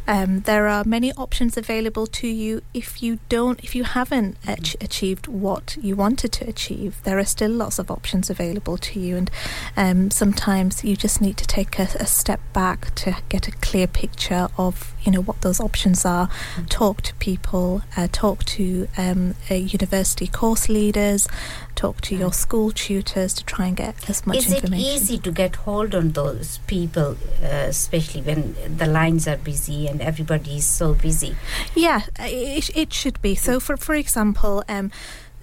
Um, 0.07 0.41
there 0.41 0.67
are 0.67 0.83
many 0.83 1.11
options 1.13 1.57
available 1.57 2.07
to 2.07 2.27
you 2.27 2.61
if 2.73 3.01
you 3.01 3.19
don't, 3.29 3.63
if 3.63 3.75
you 3.75 3.83
haven't 3.83 4.37
ach- 4.47 4.75
achieved 4.81 5.27
what 5.27 5.77
you 5.81 5.95
wanted 5.95 6.31
to 6.33 6.47
achieve. 6.47 7.01
There 7.03 7.17
are 7.17 7.25
still 7.25 7.51
lots 7.51 7.79
of 7.79 7.89
options 7.89 8.29
available 8.29 8.77
to 8.77 8.99
you, 8.99 9.17
and 9.17 9.31
um, 9.75 10.11
sometimes 10.11 10.83
you 10.83 10.95
just 10.95 11.21
need 11.21 11.37
to 11.37 11.47
take 11.47 11.79
a, 11.79 11.87
a 11.99 12.05
step 12.05 12.39
back 12.53 12.93
to 12.95 13.17
get 13.29 13.47
a 13.47 13.51
clear 13.51 13.87
picture 13.87 14.47
of 14.57 14.93
you 15.03 15.11
know 15.11 15.21
what 15.21 15.41
those 15.41 15.59
options 15.59 16.05
are. 16.05 16.29
Talk 16.69 17.01
to 17.03 17.15
people, 17.15 17.81
uh, 17.97 18.07
talk 18.11 18.43
to 18.45 18.87
um, 18.97 19.35
uh, 19.49 19.55
university 19.55 20.27
course 20.27 20.69
leaders, 20.69 21.27
talk 21.75 22.01
to 22.01 22.15
your 22.15 22.33
school 22.33 22.71
tutors 22.71 23.33
to 23.33 23.43
try 23.45 23.67
and 23.67 23.77
get 23.77 24.09
as 24.09 24.25
much 24.25 24.37
information. 24.49 24.73
Is 24.73 25.01
it 25.01 25.03
easy 25.03 25.17
to 25.19 25.31
get 25.31 25.55
hold 25.57 25.93
on 25.93 26.11
those 26.11 26.59
people, 26.67 27.17
uh, 27.43 27.67
especially 27.67 28.21
when 28.21 28.55
the 28.77 28.87
lines 28.87 29.27
are 29.27 29.37
busy 29.37 29.87
and 29.87 30.01
everybody 30.01 30.57
is 30.57 30.65
so 30.65 30.93
busy? 30.93 31.35
Yeah, 31.75 32.01
it, 32.19 32.75
it 32.75 32.93
should 32.93 33.21
be. 33.21 33.35
So, 33.35 33.59
for 33.59 33.77
for 33.77 33.95
example, 33.95 34.63
um, 34.67 34.91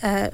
uh, 0.02 0.30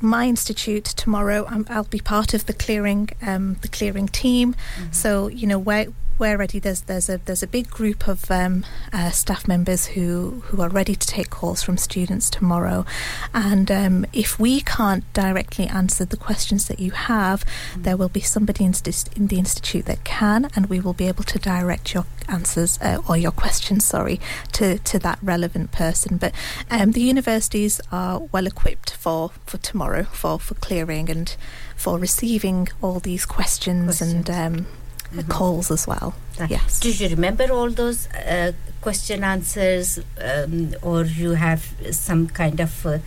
my 0.00 0.26
institute 0.26 0.84
tomorrow, 0.84 1.46
um, 1.48 1.66
I'll 1.68 1.84
be 1.84 2.00
part 2.00 2.34
of 2.34 2.46
the 2.46 2.52
clearing 2.54 3.10
um, 3.22 3.56
the 3.60 3.68
clearing 3.68 4.08
team. 4.08 4.54
So, 4.90 5.28
you 5.28 5.46
know, 5.46 5.58
we're 5.58 5.92
we're 6.18 6.36
ready. 6.36 6.58
There's 6.58 6.82
there's 6.82 7.08
a 7.08 7.18
there's 7.18 7.42
a 7.42 7.46
big 7.46 7.68
group 7.70 8.08
of 8.08 8.30
um, 8.30 8.64
uh, 8.92 9.10
staff 9.10 9.46
members 9.46 9.86
who 9.86 10.42
who 10.46 10.62
are 10.62 10.68
ready 10.68 10.94
to 10.94 11.06
take 11.06 11.30
calls 11.30 11.62
from 11.62 11.76
students 11.76 12.30
tomorrow, 12.30 12.86
and 13.34 13.70
um, 13.70 14.06
if 14.12 14.38
we 14.38 14.60
can't 14.62 15.04
directly 15.12 15.66
answer 15.66 16.04
the 16.04 16.16
questions 16.16 16.68
that 16.68 16.80
you 16.80 16.92
have, 16.92 17.44
there 17.76 17.96
will 17.96 18.08
be 18.08 18.20
somebody 18.20 18.64
in, 18.64 18.72
st- 18.72 19.16
in 19.16 19.26
the 19.26 19.38
institute 19.38 19.84
that 19.86 20.04
can, 20.04 20.50
and 20.56 20.66
we 20.66 20.80
will 20.80 20.94
be 20.94 21.06
able 21.06 21.24
to 21.24 21.38
direct 21.38 21.92
your 21.92 22.06
answers 22.28 22.78
uh, 22.80 22.98
or 23.08 23.16
your 23.16 23.32
questions, 23.32 23.84
sorry, 23.84 24.18
to 24.52 24.78
to 24.78 24.98
that 24.98 25.18
relevant 25.22 25.70
person. 25.72 26.16
But 26.16 26.34
um, 26.70 26.92
the 26.92 27.02
universities 27.02 27.80
are 27.92 28.20
well 28.32 28.46
equipped 28.46 28.92
for 28.92 29.32
for 29.44 29.58
tomorrow 29.58 30.04
for 30.04 30.38
for 30.38 30.54
clearing 30.54 31.10
and 31.10 31.36
for 31.76 31.98
receiving 31.98 32.68
all 32.80 33.00
these 33.00 33.26
questions, 33.26 34.00
and. 34.00 34.66
Um, 35.12 35.24
Calls 35.24 35.70
as 35.70 35.86
well. 35.86 36.14
Yes. 36.48 36.80
Do 36.80 36.90
you 36.90 37.08
remember 37.08 37.50
all 37.50 37.70
those 37.70 38.08
uh, 38.08 38.52
question 38.80 39.24
answers, 39.24 39.98
um, 40.20 40.74
or 40.82 41.04
you 41.04 41.32
have 41.32 41.72
some 41.90 42.28
kind 42.28 42.60
of 42.60 42.86
uh, 42.86 42.98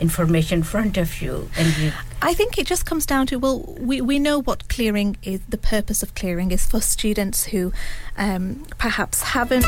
information 0.00 0.58
in 0.58 0.62
front 0.64 0.96
of 0.96 1.20
you, 1.20 1.50
and 1.56 1.76
you 1.76 1.92
I 2.22 2.34
think 2.34 2.58
it 2.58 2.66
just 2.66 2.86
comes 2.86 3.06
down 3.06 3.26
to 3.28 3.36
well, 3.38 3.60
we, 3.78 4.00
we 4.00 4.18
know 4.18 4.40
what 4.40 4.68
clearing 4.68 5.16
is. 5.22 5.40
The 5.48 5.58
purpose 5.58 6.02
of 6.02 6.14
clearing 6.14 6.50
is 6.50 6.66
for 6.66 6.80
students 6.80 7.44
who 7.46 7.72
um, 8.16 8.64
perhaps 8.78 9.22
haven't 9.22 9.66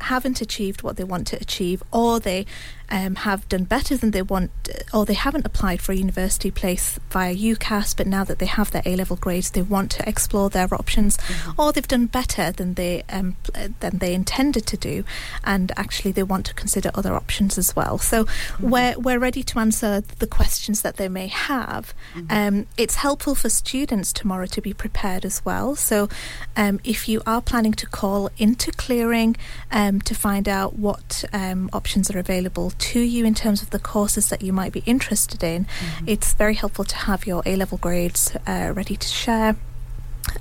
haven't 0.00 0.40
achieved 0.40 0.82
what 0.82 0.96
they 0.96 1.04
want 1.04 1.26
to 1.28 1.36
achieve, 1.36 1.82
or 1.92 2.18
they 2.20 2.44
um, 2.92 3.14
have 3.16 3.48
done 3.48 3.64
better 3.64 3.96
than 3.96 4.10
they 4.10 4.20
want, 4.22 4.50
or 4.92 5.06
they 5.06 5.14
haven't 5.14 5.46
applied 5.46 5.80
for 5.80 5.92
a 5.92 5.96
university 5.96 6.50
place 6.50 7.00
via 7.10 7.34
UCAS, 7.34 7.96
but 7.96 8.06
now 8.06 8.22
that 8.22 8.38
they 8.38 8.46
have 8.46 8.70
their 8.70 8.82
A 8.84 8.94
level 8.94 9.16
grades, 9.16 9.50
they 9.50 9.62
want 9.62 9.90
to 9.92 10.06
explore 10.08 10.50
their 10.50 10.72
options, 10.72 11.18
or 11.58 11.72
they've 11.72 11.88
done 11.88 12.06
better 12.06 12.52
than 12.52 12.74
they 12.74 13.02
um, 13.08 13.36
than 13.80 13.98
they 13.98 14.12
intended 14.12 14.66
to 14.66 14.76
do, 14.76 15.04
and 15.42 15.72
actually 15.76 16.12
they 16.12 16.22
want 16.22 16.44
to 16.46 16.54
consider 16.54 16.90
other 16.94 17.14
options 17.14 17.56
as 17.56 17.74
well. 17.74 17.96
So 17.96 18.26
we're 18.60 18.94
we're 18.98 19.18
ready 19.18 19.42
to 19.42 19.58
answer 19.58 20.02
the 20.18 20.26
questions 20.26 20.82
that 20.82 20.96
they 20.98 21.08
may 21.08 21.28
have. 21.28 21.94
Um, 22.28 22.66
it's 22.76 22.96
helpful 22.96 23.34
for 23.34 23.48
students 23.48 24.12
tomorrow 24.12 24.46
to 24.46 24.60
be 24.60 24.74
prepared 24.74 25.24
as 25.24 25.42
well. 25.44 25.76
So 25.76 26.10
um, 26.56 26.78
if 26.84 27.08
you 27.08 27.22
are 27.26 27.40
planning 27.40 27.72
to 27.72 27.86
call 27.86 28.28
into 28.36 28.70
clearing 28.72 29.36
um, 29.70 30.02
to 30.02 30.14
find 30.14 30.46
out 30.46 30.78
what 30.78 31.24
um, 31.32 31.70
options 31.72 32.10
are 32.10 32.18
available 32.18 32.70
to 32.82 33.00
you 33.00 33.24
in 33.24 33.34
terms 33.34 33.62
of 33.62 33.70
the 33.70 33.78
courses 33.78 34.28
that 34.28 34.42
you 34.42 34.52
might 34.52 34.72
be 34.72 34.82
interested 34.86 35.42
in, 35.42 35.66
it's 36.06 36.34
very 36.34 36.54
helpful 36.54 36.84
to 36.84 36.96
have 36.96 37.26
your 37.26 37.42
A 37.46 37.56
level 37.56 37.78
grades 37.78 38.34
uh, 38.46 38.72
ready 38.74 38.96
to 38.96 39.08
share. 39.08 39.56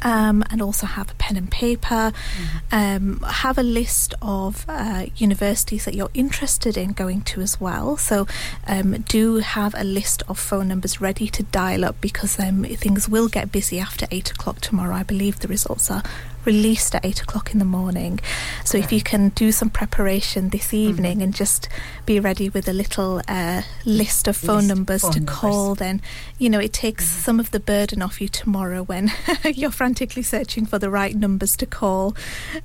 Um, 0.04 0.44
and 0.50 0.62
also 0.62 0.86
have 0.86 1.12
a 1.12 1.16
pen 1.16 1.36
and 1.36 1.52
paper. 1.52 2.14
Um, 2.72 3.20
have 3.28 3.58
a 3.58 3.64
list 3.64 4.14
of 4.22 4.64
uh, 4.70 5.08
universities 5.18 5.84
that 5.86 5.96
you're 5.96 6.12
interested 6.14 6.78
in 6.78 6.94
going 6.94 7.22
to 7.24 7.42
as 7.42 7.60
well. 7.60 7.98
So, 7.98 8.26
um, 8.68 9.02
do 9.10 9.38
have 9.40 9.74
a 9.76 9.84
list 9.84 10.24
of 10.30 10.40
phone 10.40 10.70
numbers 10.70 11.02
ready 11.02 11.28
to 11.30 11.44
dial 11.44 11.84
up 11.84 12.00
because 12.00 12.40
um, 12.40 12.64
things 12.64 13.10
will 13.10 13.28
get 13.28 13.52
busy 13.52 13.80
after 13.80 14.06
eight 14.12 14.32
o'clock 14.32 14.62
tomorrow. 14.62 14.96
I 14.96 15.04
believe 15.04 15.40
the 15.40 15.48
results 15.50 15.92
are 15.92 16.04
released 16.46 16.96
at 16.96 17.06
eight 17.06 17.22
o'clock 17.22 17.52
in 17.52 17.60
the 17.60 17.66
morning. 17.66 18.20
So, 18.66 18.78
if 18.78 18.92
you 18.92 19.02
can 19.02 19.30
do 19.30 19.52
some 19.52 19.70
preparation 19.70 20.50
this 20.50 20.74
evening 20.74 21.22
and 21.22 21.34
just 21.34 21.70
be 22.06 22.20
ready 22.20 22.50
with 22.50 22.68
a 22.68 22.74
little 22.74 23.22
uh, 23.28 23.62
list 23.86 24.28
of 24.28 24.36
phone 24.38 24.58
List, 24.58 24.68
numbers 24.70 25.02
phone 25.02 25.12
to 25.12 25.20
numbers. 25.20 25.36
call, 25.36 25.76
then 25.76 26.02
you 26.38 26.50
know 26.50 26.60
it 26.60 26.74
takes 26.74 27.10
some 27.10 27.40
of 27.40 27.52
the 27.52 27.60
burden 27.60 28.02
off 28.02 28.22
you 28.22 28.28
tomorrow 28.28 28.84
when 28.84 29.12
you're 29.46 29.72
frantically 29.72 30.24
searching 30.24 30.66
for 30.66 30.80
the 30.80 30.90
right 30.90 31.16
numbers 31.16 31.56
to 31.58 31.66
call. 31.66 32.16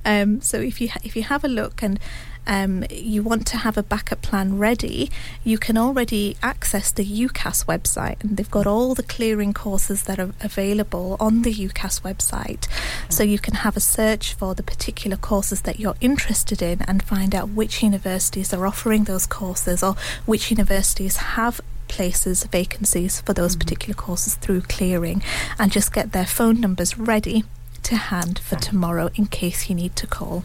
Um, 0.05 0.41
so 0.41 0.59
if 0.59 0.81
you 0.81 0.89
ha- 0.89 0.99
if 1.03 1.15
you 1.15 1.23
have 1.23 1.43
a 1.43 1.47
look 1.47 1.81
and 1.83 1.99
um, 2.47 2.85
you 2.89 3.21
want 3.21 3.45
to 3.47 3.57
have 3.57 3.77
a 3.77 3.83
backup 3.83 4.21
plan 4.21 4.57
ready, 4.57 5.11
you 5.43 5.57
can 5.57 5.77
already 5.77 6.37
access 6.41 6.91
the 6.91 7.05
UCAS 7.05 7.65
website, 7.65 8.23
and 8.23 8.37
they've 8.37 8.49
got 8.49 8.65
all 8.65 8.95
the 8.95 9.03
clearing 9.03 9.53
courses 9.53 10.03
that 10.03 10.17
are 10.17 10.33
available 10.41 11.17
on 11.19 11.43
the 11.43 11.53
UCAS 11.53 12.01
website. 12.01 12.67
So 13.09 13.23
you 13.23 13.37
can 13.37 13.55
have 13.55 13.77
a 13.77 13.81
search 13.81 14.33
for 14.33 14.55
the 14.55 14.63
particular 14.63 15.17
courses 15.17 15.61
that 15.61 15.79
you're 15.79 15.97
interested 16.01 16.61
in 16.61 16.81
and 16.87 17.03
find 17.03 17.35
out 17.35 17.49
which 17.49 17.83
universities 17.83 18.53
are 18.53 18.65
offering 18.65 19.03
those 19.03 19.27
courses 19.27 19.83
or 19.83 19.95
which 20.25 20.49
universities 20.49 21.17
have 21.17 21.61
places, 21.87 22.43
vacancies 22.45 23.21
for 23.21 23.33
those 23.33 23.55
particular 23.55 23.93
courses 23.93 24.35
through 24.35 24.61
clearing, 24.61 25.21
and 25.59 25.71
just 25.71 25.93
get 25.93 26.11
their 26.11 26.25
phone 26.25 26.59
numbers 26.59 26.97
ready 26.97 27.43
to 27.83 27.95
hand 27.95 28.39
for 28.39 28.55
tomorrow 28.55 29.09
in 29.15 29.25
case 29.25 29.69
you 29.69 29.75
need 29.75 29.95
to 29.95 30.07
call. 30.07 30.43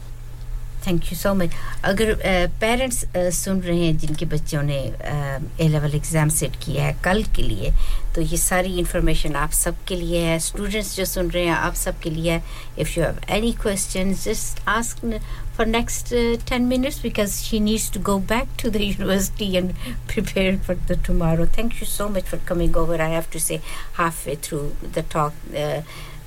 Thank 0.87 1.05
you 1.13 1.17
so 1.19 1.33
much 1.35 1.55
अगर 1.85 2.15
parents 2.61 3.05
सुन 3.35 3.61
रहे 3.63 3.85
हैं 3.85 3.97
जिनके 3.99 4.27
बच्चों 4.35 4.63
ने 4.63 4.79
ए 5.61 5.69
level 5.69 5.95
exam 5.95 6.29
set 6.39 6.57
किया 6.65 6.85
है 6.85 6.97
कल 7.05 7.23
के 7.37 7.43
लिए 7.43 7.73
तो 8.15 8.21
ये 8.21 8.37
सारी 8.37 8.79
इंफॉर्मेशन 8.79 9.35
आप 9.37 9.51
सब 9.59 9.85
के 9.89 9.97
लिए 9.97 10.21
है। 10.25 10.39
स्टूडेंट्स 10.47 10.95
जो 10.97 11.05
सुन 11.05 11.31
रहे 11.31 11.45
हैं 11.45 11.55
आप 11.55 11.75
सब 11.75 12.01
के 12.01 12.11
लिए 12.11 12.41
if 12.79 12.99
you 12.99 13.05
have 13.05 13.21
any 13.37 13.53
question 13.63 14.13
just 14.25 14.61
ask 14.69 15.05
for 15.57 15.67
next 15.67 16.15
ten 16.49 16.63
minutes 16.75 17.03
because 17.03 17.41
she 17.43 17.61
needs 17.61 17.91
to 17.95 18.01
go 18.11 18.19
back 18.35 18.49
to 18.63 18.71
the 18.71 18.81
university 18.83 19.53
and 19.57 19.73
prepare 20.13 20.59
for 20.67 20.77
the 20.89 21.03
tomorrow 21.09 21.47
thank 21.59 21.75
you 21.75 21.87
so 21.89 22.09
much 22.17 22.25
for 22.31 22.41
coming 22.49 22.77
over 22.77 23.01
I 23.01 23.13
have 23.13 23.33
to 23.33 23.39
say 23.49 23.61
half 23.99 24.27
way 24.29 24.37
through 24.49 24.59
the 24.95 25.05
talk 25.13 25.33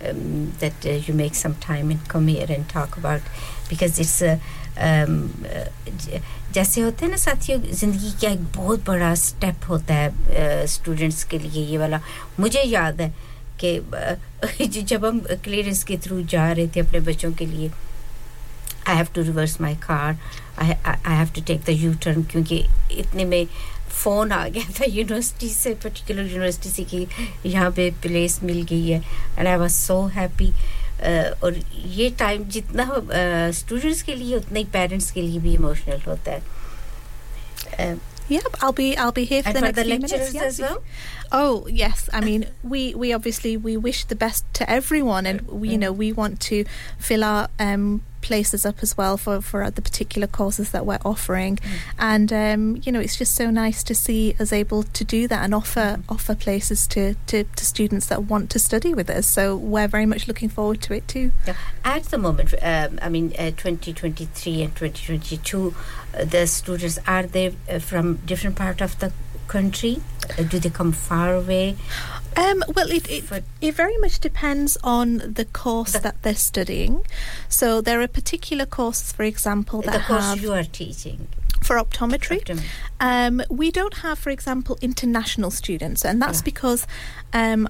Um, 0.07 0.52
that 0.61 0.86
uh, 0.86 0.94
you 1.03 1.14
make 1.18 1.36
some 1.36 1.53
time 1.65 1.91
and 1.94 2.02
come 2.10 2.26
here 2.27 2.48
and 2.56 2.73
it's 3.71 4.21
a 4.21 4.39
um, 4.77 5.29
जैसे 6.53 6.81
होते 6.81 7.05
हैं 7.05 7.11
ना 7.11 7.17
साथियों 7.17 7.59
ज़िंदगी 7.59 8.11
का 8.21 8.29
एक 8.31 8.43
बहुत 8.55 8.85
बड़ा 8.85 9.13
स्टेप 9.15 9.69
होता 9.69 9.93
है 9.93 10.67
स्टूडेंट्स 10.67 11.23
के 11.23 11.39
लिए 11.39 11.63
ये 11.65 11.77
वाला। 11.77 11.99
मुझे 12.39 12.61
याद 12.61 13.01
है 13.01 13.13
कि 13.63 14.67
जब 14.81 15.05
हम 15.05 15.19
क्लियरेंस 15.43 15.83
के 15.83 15.97
थ्रू 15.97 16.21
जा 16.33 16.51
रहे 16.51 16.67
थे 16.67 16.79
अपने 16.79 16.99
बच्चों 16.99 17.31
के 17.33 17.45
लिए 17.45 17.71
I 18.87 18.95
have 18.95 19.07
to 19.15 19.21
reverse 19.21 19.59
my 19.61 19.75
car 19.87 20.17
I 20.59 21.15
have 21.15 21.31
to 21.35 21.41
take 21.41 21.61
the 21.65 21.69
U 21.69 21.93
turn 22.03 22.23
क्योंकि 22.31 22.63
इतने 22.91 23.25
में 23.25 23.45
फ़ोन 24.03 24.31
आ 24.31 24.47
गया 24.47 24.69
था 24.79 24.85
यूनिवर्सिटी 24.85 25.49
से 25.49 25.73
पर्टिकुलर 25.83 26.31
यूनिवर्सिटी 26.31 26.69
से 26.69 26.83
कि 26.83 27.07
यहाँ 27.45 27.71
पे 27.71 27.89
प्लेस 28.01 28.39
मिल 28.43 28.61
गई 28.61 28.89
है। 28.89 29.01
And 29.37 29.47
I 29.47 29.55
was 29.55 29.71
so 29.71 30.05
happy 30.15 30.51
और 31.42 31.56
ये 31.98 32.09
टाइम 32.18 32.44
जितना 32.56 32.84
स्टूडेंट्स 33.59 34.02
के 34.02 34.14
लिए 34.14 34.36
उतना 34.36 34.59
ही 34.59 34.64
पेरेंट्स 34.72 35.10
के 35.10 35.22
लिए 35.22 35.38
भी 35.48 35.55
इमोशनल 35.55 36.01
होता 36.06 36.32
है 36.32 36.59
Uh, 37.82 37.97
Yep, 38.30 38.56
I'll 38.62 38.72
be 38.78 38.84
I'll 39.02 39.10
be 39.14 39.22
here 39.28 39.42
for 39.42 39.48
And 39.51 39.56
the 39.56 39.60
for 39.60 39.66
next 39.66 39.76
the 39.78 39.84
few 39.84 39.94
minutes. 39.98 40.12
lecturers 40.12 40.34
yeah. 40.34 40.48
as 40.48 40.59
well? 40.64 40.76
Oh 41.38 41.66
yes, 41.78 42.02
I 42.12 42.20
mean 42.26 42.44
we 42.74 42.82
we 42.94 43.09
obviously 43.16 43.56
we 43.56 43.76
wish 43.86 44.02
the 44.12 44.18
best 44.20 44.44
to 44.59 44.68
everyone, 44.74 45.26
and 45.30 45.40
we, 45.62 45.70
you 45.70 45.78
know 45.84 45.90
we 46.02 46.10
want 46.20 46.38
to 46.48 46.60
fill 47.09 47.24
our 47.30 47.48
um, 47.66 47.88
places 48.26 48.65
up 48.65 48.81
as 48.81 48.97
well 48.97 49.18
for 49.18 49.39
for 49.39 49.69
the 49.69 49.81
particular 49.81 50.27
courses 50.27 50.72
that 50.72 50.84
we're 50.85 51.06
offering, 51.06 51.60
and 51.99 52.34
um, 52.34 52.81
you 52.84 52.91
know 52.91 52.99
it's 52.99 53.15
just 53.15 53.35
so 53.35 53.52
nice 53.52 53.84
to 53.84 53.93
see 53.93 54.35
us 54.39 54.52
able 54.52 54.81
to 54.84 55.03
do 55.03 55.27
that 55.27 55.43
and 55.45 55.53
offer 55.53 55.99
offer 56.10 56.34
places 56.35 56.88
to, 56.88 57.14
to 57.27 57.43
to 57.43 57.64
students 57.64 58.07
that 58.07 58.23
want 58.23 58.49
to 58.49 58.60
study 58.60 58.93
with 58.93 59.10
us. 59.10 59.27
So 59.27 59.56
we're 59.56 59.88
very 59.88 60.07
much 60.07 60.27
looking 60.27 60.49
forward 60.49 60.81
to 60.84 60.93
it 60.93 61.07
too. 61.07 61.31
Yeah. 61.45 61.56
At 61.84 62.03
the 62.06 62.18
moment, 62.18 62.53
um, 62.61 62.99
I 63.02 63.10
mean, 63.10 63.27
uh, 63.38 63.52
2023 63.52 64.64
and 64.64 64.76
2022, 64.76 65.76
uh, 66.18 66.26
the 66.26 66.47
students 66.47 66.97
are 67.07 67.27
they 67.27 67.56
uh, 67.69 67.80
from 67.80 68.15
different 68.26 68.56
part 68.56 68.81
of 68.81 68.97
the 68.99 69.11
country? 69.47 70.02
Uh, 70.38 70.43
do 70.43 70.60
they 70.60 70.69
come 70.69 70.91
far 70.91 71.35
away? 71.35 71.76
Um, 72.37 72.63
well, 72.75 72.91
it, 72.91 73.09
it, 73.09 73.43
it 73.61 73.75
very 73.75 73.97
much 73.97 74.19
depends 74.19 74.77
on 74.83 75.17
the 75.19 75.45
course 75.45 75.93
that 75.93 76.21
they're 76.21 76.35
studying. 76.35 77.05
So 77.49 77.81
there 77.81 78.01
are 78.01 78.07
particular 78.07 78.65
courses, 78.65 79.11
for 79.11 79.23
example, 79.23 79.81
that 79.83 79.93
the 79.93 79.99
course 79.99 80.23
have 80.23 80.41
you 80.41 80.53
are 80.53 80.63
teaching. 80.63 81.27
for 81.63 81.77
optometry. 81.77 82.61
Um, 82.99 83.41
we 83.49 83.71
don't 83.71 83.95
have, 83.95 84.19
for 84.19 84.29
example, 84.31 84.77
international 84.81 85.49
students, 85.51 86.03
and 86.05 86.21
that's 86.21 86.41
because 86.41 86.85
um, 87.33 87.69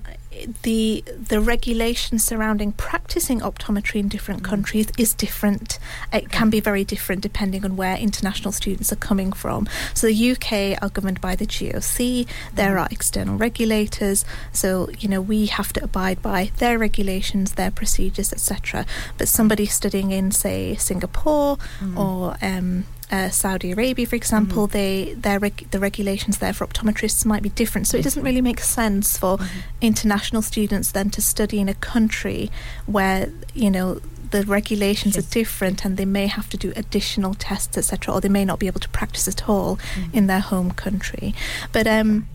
the 0.63 1.03
the 1.07 1.39
regulations 1.39 2.23
surrounding 2.23 2.71
practicing 2.73 3.39
optometry 3.39 3.99
in 3.99 4.07
different 4.07 4.41
mm. 4.41 4.45
countries 4.45 4.87
is 4.97 5.13
different. 5.13 5.79
It 6.11 6.31
can 6.31 6.49
be 6.49 6.59
very 6.59 6.83
different 6.83 7.21
depending 7.21 7.65
on 7.65 7.75
where 7.75 7.97
international 7.97 8.51
students 8.51 8.91
are 8.91 8.97
coming 8.97 9.31
from. 9.31 9.67
So 9.93 10.07
the 10.07 10.31
UK 10.31 10.81
are 10.81 10.89
governed 10.89 11.21
by 11.21 11.35
the 11.35 11.45
GOC. 11.45 12.27
There 12.53 12.75
mm. 12.75 12.81
are 12.81 12.87
external 12.91 13.37
regulators. 13.37 14.25
So 14.51 14.89
you 14.99 15.07
know 15.07 15.21
we 15.21 15.47
have 15.47 15.73
to 15.73 15.83
abide 15.83 16.21
by 16.21 16.51
their 16.57 16.77
regulations, 16.77 17.53
their 17.53 17.71
procedures, 17.71 18.31
etc. 18.31 18.85
But 19.17 19.27
somebody 19.27 19.65
studying 19.65 20.11
in, 20.11 20.31
say, 20.31 20.75
Singapore 20.75 21.57
mm. 21.79 21.97
or 21.97 22.37
um, 22.41 22.85
uh, 23.11 23.29
Saudi 23.29 23.71
Arabia, 23.71 24.05
for 24.05 24.15
example, 24.15 24.67
they 24.67 25.13
their 25.13 25.39
reg- 25.39 25.67
the 25.71 25.79
regulations 25.79 26.39
there 26.39 26.53
for 26.53 26.65
optometrists 26.65 27.25
might 27.25 27.43
be 27.43 27.49
different. 27.49 27.87
So 27.87 27.97
it 27.97 28.03
doesn't 28.03 28.23
really 28.23 28.41
make 28.41 28.59
sense 28.59 29.17
for 29.17 29.37
international 29.81 30.41
students 30.41 30.91
then 30.91 31.09
to 31.11 31.21
study 31.21 31.59
in 31.59 31.69
a 31.69 31.75
country 31.75 32.49
where 32.85 33.31
you 33.53 33.69
know 33.69 33.99
the 34.31 34.43
regulations 34.43 35.17
are 35.17 35.21
different 35.21 35.85
and 35.85 35.97
they 35.97 36.05
may 36.05 36.27
have 36.27 36.49
to 36.49 36.57
do 36.57 36.73
additional 36.75 37.33
tests, 37.35 37.77
etc., 37.77 38.13
or 38.13 38.21
they 38.21 38.29
may 38.29 38.43
not 38.43 38.59
be 38.59 38.67
able 38.67 38.79
to 38.79 38.89
practice 38.89 39.27
at 39.27 39.47
all 39.47 39.79
in 40.11 40.27
their 40.27 40.39
home 40.39 40.71
country. 40.71 41.33
But 41.71 41.87
um, 41.87 42.27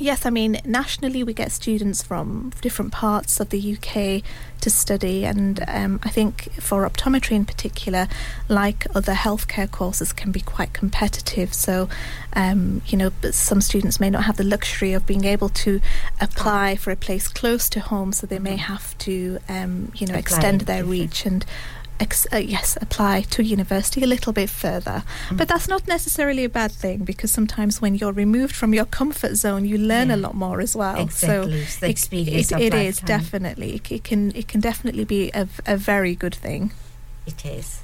Yes, 0.00 0.24
I 0.24 0.30
mean, 0.30 0.58
nationally 0.64 1.22
we 1.22 1.34
get 1.34 1.52
students 1.52 2.02
from 2.02 2.54
different 2.62 2.90
parts 2.90 3.38
of 3.38 3.50
the 3.50 3.76
UK 3.76 4.22
to 4.62 4.70
study, 4.70 5.26
and 5.26 5.62
um, 5.68 6.00
I 6.02 6.08
think 6.08 6.54
for 6.54 6.88
optometry 6.88 7.32
in 7.32 7.44
particular, 7.44 8.08
like 8.48 8.86
other 8.94 9.12
healthcare 9.12 9.70
courses, 9.70 10.14
can 10.14 10.32
be 10.32 10.40
quite 10.40 10.72
competitive. 10.72 11.52
So, 11.52 11.90
um, 12.32 12.80
you 12.86 12.96
know, 12.96 13.12
some 13.30 13.60
students 13.60 14.00
may 14.00 14.08
not 14.08 14.24
have 14.24 14.38
the 14.38 14.44
luxury 14.44 14.94
of 14.94 15.04
being 15.04 15.26
able 15.26 15.50
to 15.50 15.82
apply 16.18 16.76
for 16.76 16.90
a 16.90 16.96
place 16.96 17.28
close 17.28 17.68
to 17.68 17.80
home, 17.80 18.14
so 18.14 18.26
they 18.26 18.38
may 18.38 18.56
have 18.56 18.96
to, 18.98 19.38
um, 19.50 19.92
you 19.96 20.06
know, 20.06 20.14
Apply 20.14 20.20
extend 20.20 20.62
their 20.62 20.82
reach 20.82 21.26
and 21.26 21.44
ex- 22.00 22.26
uh, 22.32 22.38
yes, 22.38 22.76
apply 22.80 23.22
to 23.30 23.42
university 23.44 24.02
a 24.02 24.06
little 24.06 24.32
bit 24.32 24.50
further. 24.50 25.04
But 25.30 25.46
that's 25.48 25.68
not 25.68 25.86
necessarily 25.86 26.44
a 26.44 26.48
bad 26.48 26.72
thing 26.72 27.04
because 27.04 27.30
sometimes 27.30 27.80
when 27.80 27.94
you're 27.94 28.12
removed 28.12 28.54
from 28.56 28.74
your 28.74 28.86
comfort 28.86 29.36
zone, 29.36 29.64
you 29.64 29.78
learn 29.78 30.10
a 30.10 30.16
lot 30.16 30.34
more 30.34 30.60
as 30.60 30.74
well. 30.74 31.00
Exactly, 31.00 31.60
it's 31.60 31.78
the 31.78 31.86
it- 31.86 31.90
experience 31.90 32.50
it, 32.50 32.54
of 32.54 32.60
it 32.60 32.74
is 32.74 33.02
lifetime. 33.02 33.06
definitely. 33.06 33.74
It, 33.76 33.92
it 33.92 34.04
can 34.04 34.34
it 34.34 34.48
can 34.48 34.60
definitely 34.60 35.04
be 35.04 35.30
a, 35.34 35.46
a 35.66 35.76
very 35.76 36.14
good 36.14 36.34
thing. 36.34 36.72
It 37.26 37.44
is. 37.44 37.80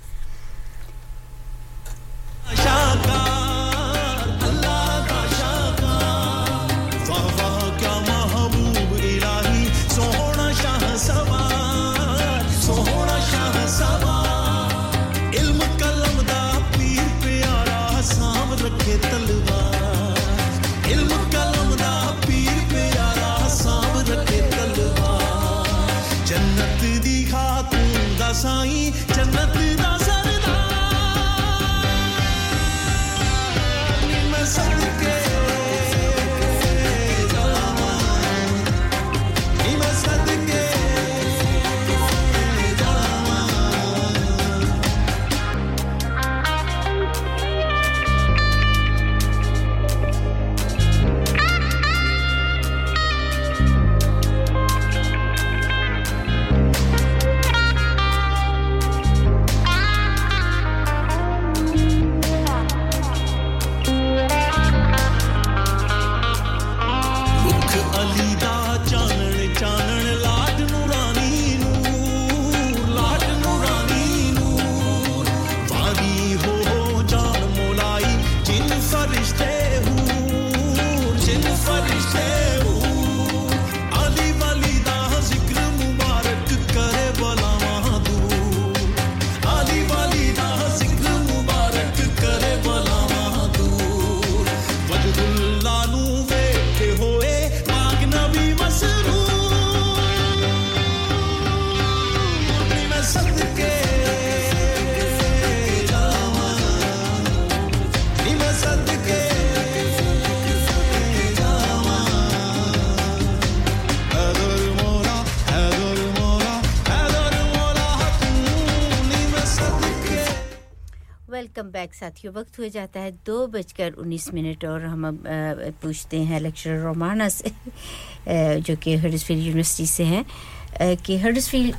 Welcome 121.36 121.70
back 121.72 121.94
साथियों 121.94 122.34
वक्त 122.34 122.60
हो 122.60 122.68
जाता 122.76 123.00
है 123.00 123.12
दो 123.26 123.36
बजकर 123.56 123.92
उन्नीस 124.04 124.34
minute 124.34 124.66
और 124.66 124.86
हम 124.86 125.08
अब 125.08 125.26
अ, 125.28 125.70
पूछते 125.82 126.22
हैं 126.32 126.40
लेक्चरर 126.40 126.80
रोमाना 126.84 127.28
से 127.36 127.50
अ, 127.50 128.60
जो 128.68 128.76
कि 128.84 128.96
हडर्सफील्ड 129.04 129.44
यूनिवर्सिटी 129.44 129.86
से 129.92 130.04
हैं 130.14 130.24
अ, 130.26 130.94
कि 131.06 131.18
Huddersfield 131.26 131.76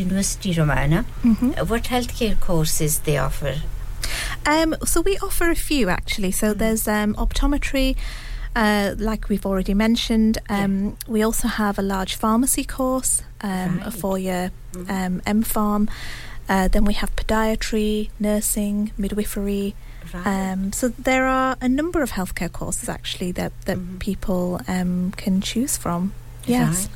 university 0.00 0.52
Romana 0.58 1.04
what 1.62 1.90
health 1.90 2.18
care 2.18 2.36
courses 2.46 2.98
they 3.06 3.18
offer 3.28 3.62
Um, 4.50 4.72
so 4.90 5.00
we 5.06 5.12
offer 5.26 5.46
a 5.50 5.54
few 5.58 5.88
actually. 5.92 6.30
So 6.38 6.48
there's 6.62 6.82
um, 6.94 7.12
optometry, 7.24 7.84
uh, 8.62 8.94
like 9.08 9.28
we've 9.32 9.46
already 9.50 9.74
mentioned. 9.82 10.40
Um, 10.56 10.74
We 11.16 11.22
also 11.26 11.48
have 11.56 11.78
a 11.82 11.84
large 11.90 12.16
pharmacy 12.24 12.64
course, 12.72 13.12
um, 13.50 13.78
a 13.90 13.92
four-year 14.00 14.42
um, 14.96 15.20
M 15.34 15.42
Farm. 15.52 15.86
Uh, 16.49 16.67
then 16.67 16.85
we 16.85 16.93
have 16.93 17.15
podiatry, 17.15 18.09
nursing, 18.19 18.91
midwifery. 18.97 19.75
Um, 20.13 20.71
so 20.71 20.87
there 20.87 21.25
are 21.25 21.57
a 21.59 21.67
number 21.67 22.01
of 22.01 22.11
healthcare 22.11 22.51
courses 22.51 22.87
actually 22.87 23.33
that 23.33 23.51
that 23.65 23.99
people 23.99 24.61
um, 24.67 25.11
can 25.17 25.41
choose 25.41 25.75
from. 25.77 26.13
Yes. 26.47 26.87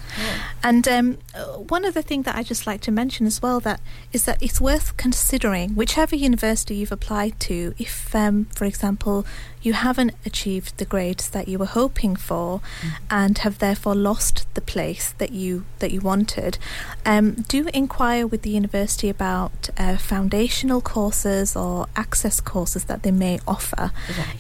And 0.63 0.87
um, 0.87 1.17
uh, 1.35 1.57
one 1.57 1.85
other 1.85 2.01
thing 2.01 2.21
that 2.23 2.35
I 2.35 2.43
just 2.43 2.65
like 2.65 2.81
to 2.81 2.91
mention 2.91 3.25
as 3.25 3.41
well 3.41 3.59
that 3.61 3.81
is 4.13 4.23
that 4.25 4.41
it's 4.41 4.61
worth 4.61 4.95
considering 4.97 5.75
whichever 5.75 6.15
university 6.15 6.75
you've 6.75 6.91
applied 6.91 7.39
to. 7.41 7.73
If, 7.77 8.15
um, 8.15 8.45
for 8.55 8.65
example, 8.65 9.25
you 9.61 9.73
haven't 9.73 10.13
achieved 10.25 10.77
the 10.77 10.85
grades 10.85 11.29
that 11.29 11.47
you 11.47 11.59
were 11.59 11.65
hoping 11.65 12.15
for, 12.15 12.61
and 13.09 13.37
have 13.39 13.59
therefore 13.59 13.95
lost 13.95 14.45
the 14.53 14.61
place 14.61 15.13
that 15.17 15.31
you 15.31 15.65
that 15.79 15.91
you 15.91 16.01
wanted, 16.01 16.57
um, 17.05 17.31
do 17.47 17.67
inquire 17.73 18.25
with 18.27 18.41
the 18.41 18.49
university 18.49 19.09
about 19.09 19.69
uh, 19.77 19.97
foundational 19.97 20.81
courses 20.81 21.55
or 21.55 21.87
access 21.95 22.39
courses 22.39 22.85
that 22.85 23.03
they 23.03 23.11
may 23.11 23.39
offer 23.47 23.91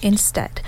instead, 0.01 0.61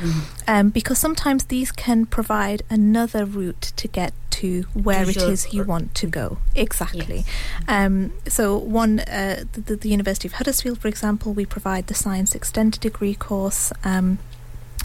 um, 0.48 0.70
because 0.70 1.00
sometimes 1.00 1.46
these 1.46 1.72
can 1.72 2.06
provide 2.06 2.62
another 2.70 3.26
route 3.26 3.74
to 3.76 3.88
get 3.88 4.14
to 4.34 4.64
where 4.74 5.08
it 5.08 5.18
is 5.18 5.54
you 5.54 5.64
want 5.64 5.94
to 5.94 6.08
go. 6.08 6.38
Exactly. 6.56 7.24
Um, 7.68 8.14
so, 8.28 8.58
one, 8.58 9.00
uh, 9.02 9.44
the, 9.54 9.62
the, 9.62 9.76
the 9.76 9.90
University 9.90 10.28
of 10.28 10.34
Huddersfield, 10.34 10.80
for 10.80 10.88
example, 10.88 11.34
we 11.34 11.46
provide 11.46 11.86
the 11.88 11.94
Science 11.94 12.34
Extended 12.34 12.82
Degree 12.82 13.14
course, 13.14 13.72
um, 13.84 14.18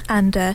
and 0.08 0.36
uh, 0.36 0.54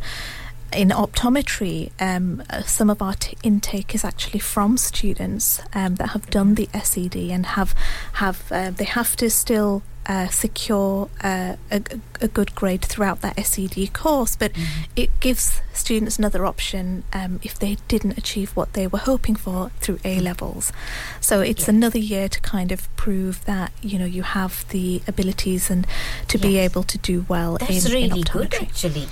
in 0.75 0.89
optometry, 0.89 1.91
um, 1.99 2.43
uh, 2.49 2.63
some 2.63 2.89
of 2.89 3.01
our 3.01 3.13
t- 3.13 3.37
intake 3.43 3.93
is 3.93 4.03
actually 4.03 4.39
from 4.39 4.77
students 4.77 5.61
um, 5.73 5.95
that 5.95 6.09
have 6.09 6.29
done 6.29 6.55
the 6.55 6.67
SED 6.73 7.15
and 7.15 7.45
have 7.45 7.75
have 8.13 8.51
uh, 8.51 8.71
they 8.71 8.85
have 8.85 9.15
to 9.17 9.29
still 9.29 9.83
uh, 10.05 10.27
secure 10.27 11.09
uh, 11.23 11.55
a, 11.71 11.81
a 12.19 12.27
good 12.27 12.53
grade 12.55 12.83
throughout 12.83 13.21
that 13.21 13.39
SED 13.45 13.93
course, 13.93 14.35
but 14.35 14.51
it 14.95 15.09
gives 15.19 15.61
students 15.73 16.19
another 16.19 16.45
option 16.45 17.03
um, 17.13 17.39
if 17.41 17.57
they 17.57 17.77
didn't 17.87 18.17
achieve 18.17 18.51
what 18.51 18.73
they 18.73 18.85
were 18.85 18.99
hoping 18.99 19.35
for 19.35 19.71
through 19.79 19.99
A 20.03 20.19
levels. 20.19 20.73
So 21.21 21.39
it's 21.39 21.67
another 21.67 21.99
year 21.99 22.27
to 22.27 22.41
kind 22.41 22.71
of 22.71 22.93
prove 22.97 23.45
that 23.45 23.71
you 23.81 23.97
know 23.97 24.05
you 24.05 24.23
have 24.23 24.67
the 24.69 25.01
abilities 25.07 25.69
and 25.69 25.87
to 26.27 26.37
be 26.37 26.57
able 26.57 26.83
to 26.83 26.97
do 26.97 27.25
well 27.29 27.57
That's 27.57 27.85
in, 27.85 27.91
in 27.91 28.09
really 28.09 28.23
good, 28.23 28.53
actually, 28.55 29.07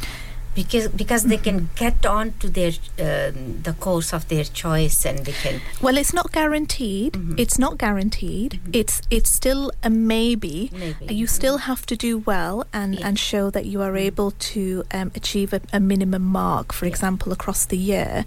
because 0.55 0.87
because 0.89 1.23
they 1.23 1.37
can 1.37 1.69
get 1.75 2.05
on 2.05 2.33
to 2.39 2.49
their 2.49 2.71
um, 2.99 3.61
the 3.63 3.73
course 3.79 4.13
of 4.13 4.27
their 4.27 4.43
choice, 4.43 5.05
and 5.05 5.19
they 5.19 5.31
can. 5.31 5.61
Well, 5.81 5.97
it's 5.97 6.13
not 6.13 6.31
guaranteed. 6.31 7.13
Mm-hmm. 7.13 7.35
It's 7.37 7.57
not 7.57 7.77
guaranteed. 7.77 8.59
It's 8.73 9.01
it's 9.09 9.29
still 9.29 9.71
a 9.83 9.89
maybe. 9.89 10.69
Maybe. 10.73 11.07
Uh, 11.09 11.13
You 11.13 11.27
still 11.27 11.57
have 11.59 11.85
to 11.85 11.95
do 11.95 12.17
well 12.19 12.65
and, 12.73 12.99
and 13.01 13.17
show 13.19 13.49
that 13.51 13.65
you 13.65 13.81
are 13.81 13.95
able 13.95 14.31
to 14.31 14.83
um, 14.91 15.11
achieve 15.15 15.53
a, 15.53 15.61
a 15.71 15.79
minimum 15.79 16.23
mark, 16.23 16.73
for 16.73 16.85
example, 16.85 17.31
across 17.31 17.65
the 17.65 17.77
year. 17.77 18.25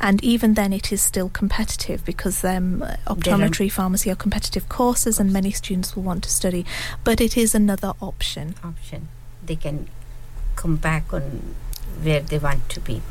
And 0.00 0.22
even 0.22 0.54
then, 0.54 0.72
it 0.72 0.92
is 0.92 1.00
still 1.00 1.28
competitive 1.28 2.04
because 2.04 2.44
um, 2.44 2.84
optometry, 3.06 3.70
pharmacy 3.70 4.10
are 4.10 4.16
competitive 4.16 4.68
courses, 4.68 5.18
and 5.20 5.32
many 5.32 5.50
students 5.50 5.96
will 5.96 6.02
want 6.02 6.24
to 6.24 6.30
study. 6.30 6.64
But 7.02 7.20
it 7.20 7.36
is 7.36 7.54
another 7.54 7.94
option. 8.00 8.54
Option. 8.62 9.08
They 9.44 9.56
can 9.56 9.88
come 10.56 10.76
back 10.76 11.12
on 11.12 11.54
where 12.07 12.21
they 12.31 12.39
want 12.47 12.69
to 12.75 12.81
be 12.89 13.01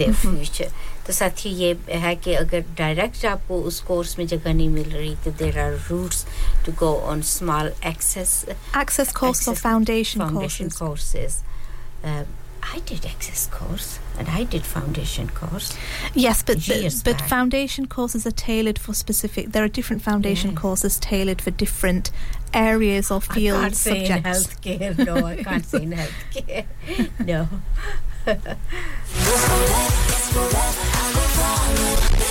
their 0.00 0.12
Mhm. 0.14 0.24
future 0.24 0.70
तो 1.06 1.12
साथ 1.12 1.44
ही 1.44 1.50
ये 1.58 1.70
है 2.04 2.14
कि 2.24 2.32
अगर 2.34 2.64
direct 2.78 3.24
आपको 3.26 3.60
उस 3.68 3.80
course 3.90 4.18
में 4.18 4.26
जगह 4.32 4.52
नहीं 4.54 4.68
मिल 4.68 4.90
रही 4.96 5.14
तो 5.24 5.30
there 5.38 5.58
are 5.58 5.78
routes 5.90 6.24
to 6.66 6.72
go 6.80 6.94
on 7.12 7.22
small 7.36 7.72
access 7.92 8.34
Access 8.82 9.12
course 9.20 9.46
or 9.52 9.54
foundation 9.62 10.24
foundation 10.26 10.70
courses. 10.80 10.82
courses 10.82 11.38
um, 12.10 12.36
I 12.76 12.78
did 12.90 13.04
access 13.08 13.42
course 13.56 13.88
and 14.22 14.30
I 14.38 14.40
did 14.54 14.64
foundation 14.70 15.28
course 15.40 15.68
Yes, 16.22 16.42
but 16.50 16.60
the- 16.66 16.78
Years 16.82 16.96
but 17.08 17.20
back. 17.22 17.28
foundation 17.32 17.86
courses 17.94 18.26
are 18.30 18.34
tailored 18.42 18.80
for 18.86 18.94
specific. 19.00 19.48
There 19.56 19.64
are 19.68 19.72
different 19.78 20.02
foundation 20.08 20.54
courses 20.62 20.98
tailored 21.06 21.44
for 21.46 21.54
different 21.64 22.10
areas 22.62 23.10
or 23.16 23.20
I 23.22 23.34
field 23.38 23.62
can't 23.62 23.80
say 23.82 23.96
in 24.00 24.06
subjects. 24.06 24.28
healthcare 24.28 25.06
no 25.10 25.16
I 25.30 25.36
can't 25.48 25.70
say 25.72 25.82
in 25.88 25.96
healthcare 26.02 26.66
no 27.32 27.40
Yeah. 28.25 28.55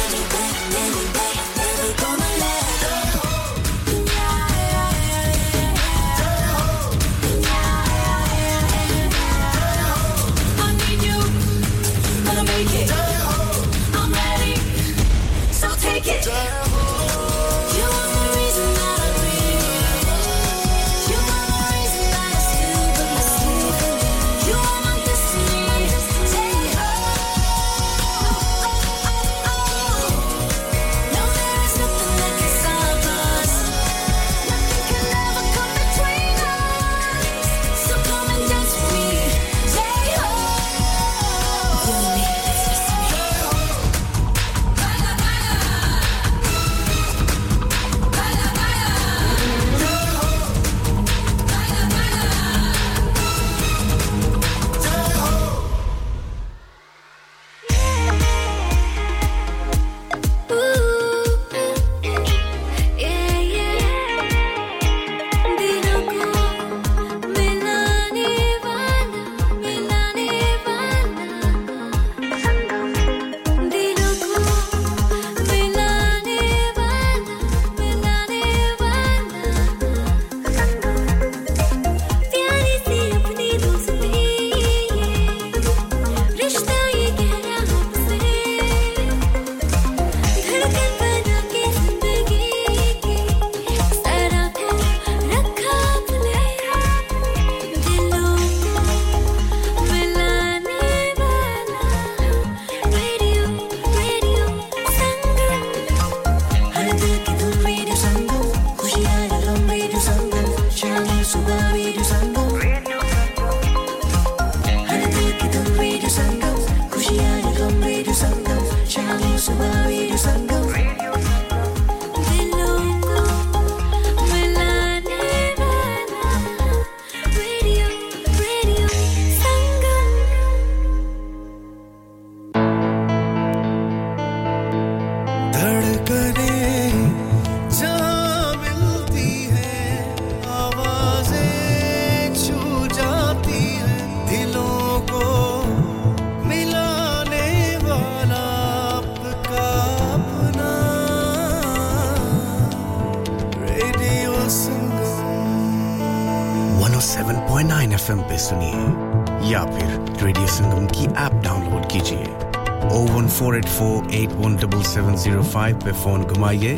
01484817705 163.83 165.75
पे 165.85 165.93
phone 165.93 166.25
घुमाइए, 166.25 166.75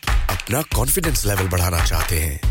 अपना 0.31 0.61
confidence 0.61 1.25
level 1.25 1.47
बढ़ाना 1.47 1.85
चाहते 1.85 2.19
हैं। 2.19 2.50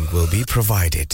will 0.13 0.27
be 0.31 0.43
provided 0.53 1.13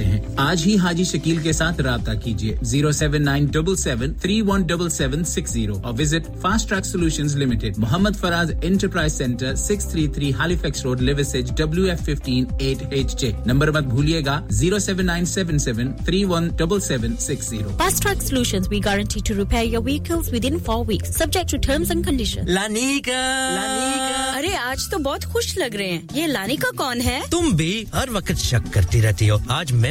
आज 0.39 0.63
ही 0.63 0.75
हाजी 0.77 1.05
शकील 1.05 1.41
के 1.43 1.53
साथ 1.53 1.81
रब्ता 1.81 2.13
कीजिए। 2.23 2.57
Zero 2.63 2.91
seven 2.91 3.21
nine 3.21 3.47
double 3.51 3.75
seven 3.75 4.13
three 4.21 4.41
one 4.41 4.63
double 4.67 4.89
seven 4.89 5.23
six 5.23 5.51
zero 5.53 5.81
और 5.85 5.93
visit 5.93 6.27
fast 6.43 6.67
track 6.67 6.85
solution 6.85 7.27
limited. 7.39 7.77
Mohammed 7.79 8.15
Faraz 8.15 8.51
enterprise 8.63 9.13
centre 9.13 9.55
six 9.63 9.91
three 9.91 10.07
three 10.15 10.31
Halifax 10.41 10.83
Road 10.85 11.01
Liversedge 11.01 11.51
W 11.61 11.85
F 11.93 12.03
fifteen 12.03 12.47
eight 12.61 12.93
H 12.93 13.15
J. 13.21 13.33
Number 13.47 13.71
मत 13.77 13.83
भूलिएगा 13.93 14.41
zero 14.51 14.79
seven 14.79 15.05
nine 15.05 15.25
seven 15.33 15.57
seven 15.65 15.93
three 16.05 16.23
one 16.25 16.49
double 16.59 16.79
seven 16.81 17.15
six 17.27 17.49
zero. 17.49 17.77
Fast 17.81 18.01
Track 18.03 18.21
Solutions, 18.21 18.69
we 18.69 18.79
guarantee 18.81 19.21
to 19.29 19.35
repair 19.35 19.63
your 19.63 19.81
vehicles 19.81 20.31
within 20.31 20.59
four 20.67 20.79
weeks, 20.85 21.15
subject 21.17 21.49
to 21.53 21.59
terms 21.67 21.93
and 21.95 22.05
conditions. 22.05 22.49
लानिका 22.49 23.19
अरे 24.37 24.53
आज 24.55 24.89
तो 24.91 24.97
बहुत 24.99 25.25
खुश 25.31 25.57
लग 25.57 25.75
रहे 25.75 25.87
हैं। 25.87 26.07
ये 26.15 26.27
लानिका 26.27 26.69
कौन 26.77 27.01
है? 27.01 27.21
तुम 27.31 27.51
भी 27.55 27.71
हर 27.93 28.09
वक्त 28.09 28.35
शक 28.37 28.69
करती 28.73 28.99
रहती 29.01 29.27
हो। 29.27 29.39
आज 29.51 29.71
मैं 29.71 29.90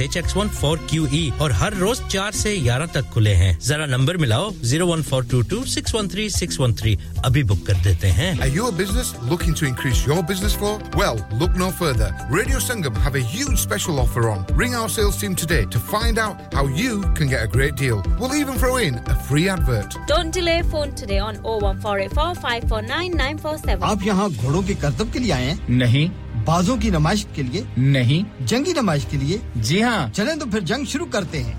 H 0.00 0.16
X 0.16 0.36
one 0.36 0.48
four 0.60 0.78
Q 0.90 1.06
E 1.14 1.30
और 1.42 1.52
हर 1.60 1.74
रोज 1.84 2.00
चार 2.10 2.32
से 2.40 2.56
ग्यारह 2.60 2.86
तक 2.94 3.08
खुले 3.14 3.34
हैं 3.42 3.58
जरा 3.68 3.86
नंबर 3.86 4.16
मिलाओ 4.24 4.50
zero 4.70 4.86
one 4.86 5.02
four 5.10 5.24
two 5.30 5.42
two 5.52 5.62
six 5.74 5.94
one 5.94 6.08
three 6.08 6.28
six 6.30 6.58
one 6.60 6.74
three 6.80 6.96
अभी 7.24 7.42
बुक 7.52 7.66
कर 7.66 7.82
देते 7.84 8.08
हैं 8.20 8.30
Are 8.46 8.50
you 8.56 8.66
a 8.68 8.72
business 8.80 9.12
looking 9.30 9.54
to 9.60 9.66
increase 9.70 10.02
your 10.10 10.18
business 10.32 10.54
flow? 10.62 10.72
Well, 11.00 11.20
look 11.42 11.56
no 11.62 11.70
further. 11.80 12.10
Radio 12.36 12.58
Sangam 12.66 13.00
have 13.06 13.16
a 13.20 13.24
huge 13.34 13.58
special 13.64 13.98
offer 14.04 14.24
on. 14.32 14.44
Ring 14.62 14.74
our 14.82 14.88
sales 14.96 15.18
team 15.22 15.34
today 15.42 15.60
to 15.76 15.82
find 15.92 16.20
out 16.26 16.54
how 16.58 16.66
you 16.82 17.00
can 17.20 17.32
get 17.34 17.44
a 17.48 17.50
great 17.56 17.76
deal. 17.82 18.02
We'll 18.20 18.36
even 18.42 18.60
throw 18.64 18.76
in 18.88 19.00
a 19.14 19.18
free 19.30 19.48
advert. 19.56 19.98
Don't 20.12 20.38
delay 20.38 20.56
phone 20.74 20.94
today 21.02 21.18
on 21.28 21.40
01484 21.48 22.28
549 22.44 23.18
947. 23.22 23.82
आप 23.92 24.02
यहाँ 24.06 24.30
घोड़ों 24.44 24.62
के 24.70 24.74
करतब 24.86 25.12
के 25.12 25.18
लिए 25.26 25.32
आए 25.32 25.44
हैं 25.50 25.58
नहीं 25.84 26.08
बाजों 26.48 26.78
की 26.78 26.90
नमाइश 26.90 27.26
के 27.36 27.42
लिए 27.42 27.66
नहीं। 27.78 28.24
जंगी 28.42 28.72
नमाइश 28.72 29.06
के 29.10 29.16
लिए। 29.16 29.40
जी 29.56 29.80
हाँ। 29.80 30.08
चले 30.10 30.36
तो 30.36 30.46
फिर 30.46 30.62
जंग 30.62 30.86
शुरू 30.86 31.04
करते 31.04 31.38
हैं। 31.38 31.56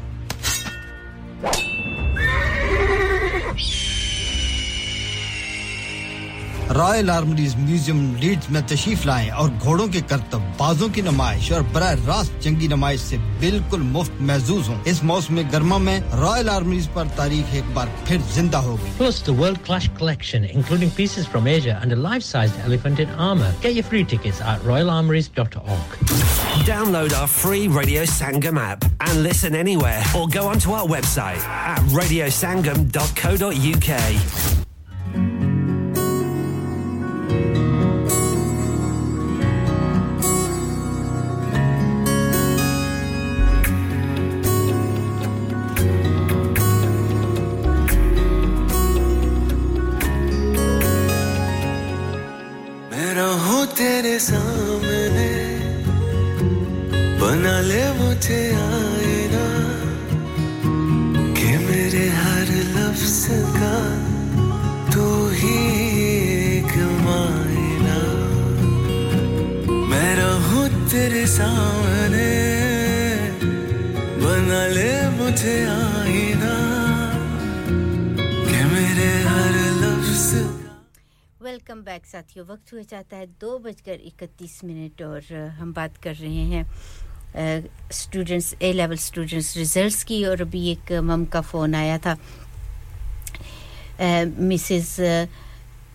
रॉयल 6.72 7.10
आर्मरीज 7.10 7.56
म्यूज़ियम 7.58 8.16
लीड्स 8.16 8.50
में 8.52 8.66
तशीफ 8.68 9.06
लाए 9.06 9.30
और 9.42 9.50
घोड़ों 9.50 9.88
के 9.90 10.02
करतब 10.10 10.40
बाजों 10.60 10.90
की 10.96 11.02
नमाइश 11.02 11.52
और 11.52 11.62
बर 11.76 11.98
रास्त 12.08 12.34
जंगी 12.44 12.68
नमाइश 12.68 13.02
से 13.02 13.18
बिल्कुल 13.42 13.82
मुफ़्त 13.96 14.18
महजूज 14.30 14.68
हों। 14.70 14.78
इस 14.92 15.04
मौसम 15.12 15.42
गर्मा 15.52 15.78
में 15.86 16.00
रॉयल 16.22 16.50
आर्मरीज 16.50 16.88
पर 16.96 17.06
तारीख 17.18 17.46
एक 17.56 17.68
बार 17.76 17.88
फिर 18.08 18.20
ज़िंदा 18.36 18.60
होगी 18.68 18.90
plus 18.98 19.18
world 19.30 19.58
class 19.66 19.86
collection 20.00 20.42
including 20.46 20.92
pieces 20.98 21.26
from 21.32 21.48
Asia 21.48 21.76
and 21.84 21.94
life 22.04 22.22
size 22.24 22.52
elephant 22.66 23.00
in 23.00 23.10
armour 23.30 23.52
get 23.64 23.76
your 23.76 23.86
free 23.90 24.04
tickets 24.14 24.40
at 24.42 24.60
royalarmories.org 24.70 25.88
download 26.68 27.14
our 27.14 27.28
free 27.40 27.60
Radio 27.80 28.06
Sangam 28.14 28.56
app 28.60 28.80
and 29.10 29.18
listen 29.28 29.54
anywhere 29.56 30.02
और 30.20 30.26
go 30.38 30.44
on 30.50 30.58
to 30.60 30.74
our 30.74 30.90
website 30.96 31.40
at 31.74 31.80
radiosangam.co.uk 32.00 33.90
सामने। 71.40 72.30
बना 74.22 74.62
ले 74.68 75.10
मुझे 75.10 75.56
आईना। 75.66 76.56
कि 78.48 78.64
मेरे 78.74 79.12
हर 79.24 79.60
welcome 81.44 81.82
back 81.82 82.06
साथियों। 82.06 82.46
वक्त 82.48 82.74
हुआ 82.74 82.82
जाता 82.82 83.18
है 83.18 83.26
दो 83.42 83.58
बजकर 83.60 84.00
इकतीस 84.06 84.60
मिनट 84.64 85.02
और 85.02 85.34
हम 85.60 85.74
बात 85.74 85.98
कर 85.98 86.16
रहे 86.16 86.44
हैं 86.52 86.64
students 87.92 88.54
A 88.62 88.72
level 88.74 88.96
students 88.98 89.56
results 89.58 90.04
की। 90.04 90.24
और 90.26 90.42
अभी 90.42 90.72
एक 90.72 90.92
मम 90.92 91.26
का 91.26 91.42
फ़ोन 91.42 91.76
आया 91.76 91.98
था। 91.98 92.16
मिसेस 94.40 94.96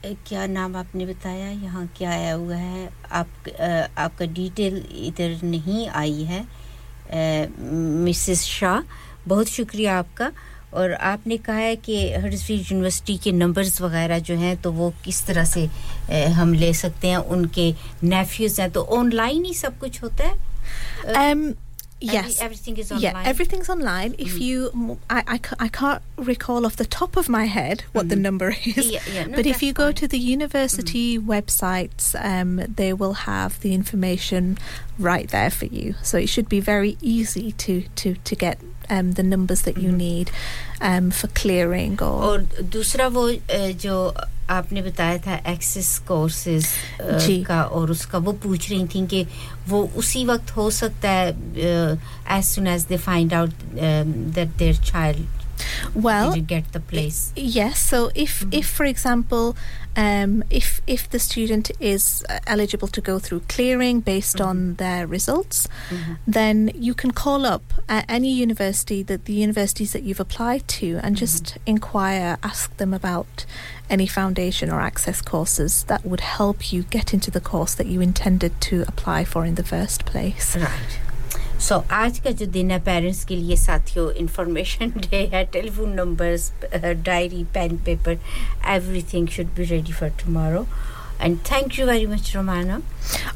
क्या 0.05 0.47
नाम 0.47 0.77
आपने 0.77 1.07
बताया? 1.07 1.51
यहाँ 1.51 1.87
क्या 1.97 2.11
आया 2.11 2.33
हुआ 2.35 2.57
है? 2.57 2.89
आप 3.13 3.49
अ, 3.49 3.89
आपका 3.99 4.27
डिटेल 4.27 4.77
इधर 5.07 5.39
नहीं 5.45 5.89
आई 5.89 6.23
है 6.23 6.45
मिसेस 8.05 8.43
शाह। 8.45 8.81
बहुत 9.29 9.49
शुक्रिया 9.49 9.99
आपका। 9.99 10.31
और 10.75 10.93
आपने 10.93 11.37
कहा 11.37 11.57
है 11.57 11.75
कि 11.77 11.97
हडर्सफील्ड 12.13 12.73
यूनिवर्सिटी 12.73 13.17
के 13.17 13.33
नंबर्स 13.33 13.81
वगैरह 13.83 14.19
जो 14.19 14.35
हैं 14.37 14.57
तो 14.63 14.73
वो 14.73 14.93
किस 15.05 15.25
तरह 15.27 15.45
से 15.45 15.67
अ, 16.11 16.27
हम 16.29 16.55
ले 16.55 16.73
सकते 16.75 17.09
हैं? 17.09 17.17
उनके 17.17 17.73
नेफ्यूज 18.05 18.61
हैं 18.61 18.71
तो 18.71 18.83
ऑनलाइन 18.99 19.45
ही 19.45 19.55
सब 19.55 19.79
कुछ 19.79 20.03
होता 20.03 20.25
है? 20.25 20.53
Um, 21.15 21.41
Every- 22.04 22.14
yes. 22.16 22.42
everything 22.42 22.78
is 22.78 22.92
Yeah, 22.92 23.10
online? 23.10 23.26
everything's 23.28 23.70
online. 23.70 24.16
If 24.18 24.40
you, 24.40 24.98
I, 25.10 25.24
I, 25.28 25.38
ca- 25.38 25.58
I 25.60 25.68
can't 25.68 26.02
recall 26.18 26.66
off 26.66 26.78
the 26.78 26.86
top 26.86 27.18
of 27.18 27.28
my 27.28 27.44
head 27.44 27.84
what 27.92 28.08
the 28.08 28.16
number 28.16 28.56
is. 28.66 28.90
Yeah, 28.90 29.02
yeah, 29.14 29.26
no, 29.26 29.36
but 29.36 29.46
if 29.46 29.56
that's 29.56 29.64
you 29.64 29.74
go 29.74 29.92
to 29.92 30.08
the 30.08 30.18
university 30.18 31.20
websites, 31.20 32.16
um, 32.24 32.62
they 32.74 32.94
will 32.94 33.14
have 33.28 33.60
the 33.60 33.74
information 33.74 34.58
right 34.98 35.28
there 35.30 35.50
for 35.50 35.66
you. 35.66 35.96
So 36.02 36.18
it 36.18 36.28
should 36.30 36.48
be 36.48 36.62
very 36.62 36.98
easy 37.02 37.52
to 37.64 37.82
to 37.98 38.16
to 38.16 38.36
get 38.36 38.60
um, 38.90 39.12
the 39.20 39.24
numbers 39.24 39.64
that 39.64 39.78
you 39.78 39.92
need 39.92 40.32
um, 40.80 41.12
for 41.12 41.28
clearing 41.28 42.02
or. 42.02 42.24
और 42.24 42.38
दूसरा 42.64 43.08
वो 43.18 43.28
अ, 43.30 43.72
जो 43.84 44.14
आपने 44.51 44.83
बताया 44.83 45.19
था 45.19 45.35
access 45.53 45.99
courses. 46.09 46.67
का 47.47 47.63
और 47.63 47.91
उसका 47.91 48.19
वो 48.19 48.33
पूछ 48.33 48.71
रही 48.71 48.87
थी 48.95 49.07
कि 49.07 49.27
वो 49.69 49.83
उसी 49.97 50.25
वक्त 50.27 50.51
हो 50.57 50.71
सकता 50.71 51.11
है 51.11 51.31
as 52.39 52.45
soon 52.45 52.67
as 52.67 52.85
they 52.87 52.97
find 52.97 53.35
out 53.35 53.51
that 53.75 54.57
their 54.57 54.77
child 54.85 55.44
Well, 55.95 56.33
did 56.33 56.37
you 56.37 56.43
get 56.43 56.73
the 56.73 56.81
place 56.81 57.33
Yes. 57.37 57.79
So 57.79 58.11
if 58.15 58.45
if 58.51 58.67
for 58.67 58.85
example, 58.85 59.57
um, 59.97 60.43
if 60.51 60.81
if 60.87 61.09
the 61.09 61.19
student 61.19 61.71
is 61.81 62.25
uh, 62.29 62.39
eligible 62.47 62.89
to 62.89 63.01
go 63.01 63.19
through 63.19 63.41
clearing 63.49 64.01
based 64.01 64.41
on 64.41 64.75
their 64.75 65.07
results, 65.07 65.69
then 66.27 66.71
you 66.75 66.95
can 66.95 67.11
call 67.11 67.47
up 67.47 67.63
at 67.89 68.05
any 68.09 68.33
university 68.33 69.03
that 69.03 69.25
the 69.25 69.35
universities 69.35 69.93
that 69.93 70.03
you've 70.03 70.21
applied 70.21 70.67
to 70.69 70.99
and 71.03 71.17
just 71.17 71.59
inquire, 71.67 72.39
ask 72.43 72.77
them 72.77 72.95
about 72.95 73.47
any 73.91 74.07
foundation 74.07 74.71
or 74.71 74.81
access 74.81 75.21
courses 75.21 75.85
that 75.85 76.05
would 76.05 76.21
help 76.21 76.73
you 76.73 76.83
get 76.85 77.13
into 77.13 77.31
the 77.31 77.41
course 77.41 77.75
that 77.75 77.87
you 77.87 78.01
intended 78.01 78.61
to 78.61 78.83
apply 78.89 79.25
for 79.25 79.45
in 79.45 79.55
the 79.57 79.65
first 79.65 80.05
place. 80.05 80.57
Right. 80.57 80.99
सो 81.68 81.84
आज 81.92 82.20
का 82.26 82.32
जो 82.42 82.46
दिन 82.58 82.72
है 82.72 82.80
parents 82.84 83.24
के 83.26 83.36
लिए 83.36 83.56
साथियों 83.58 84.12
information 84.24 84.94
day 85.10 85.26
है 85.34 85.44
telephone 85.54 85.94
numbers 86.00 86.52
diary 86.76 87.44
pen 87.54 87.78
paper 87.86 88.20
everything 88.76 89.28
should 89.36 89.54
be 89.58 89.66
ready 89.74 89.94
for 90.00 90.10
tomorrow 90.24 90.66
and 91.22 91.38
thank 91.52 91.80
you 91.80 91.86
very 91.88 92.06
much 92.16 92.36
Romana 92.36 92.82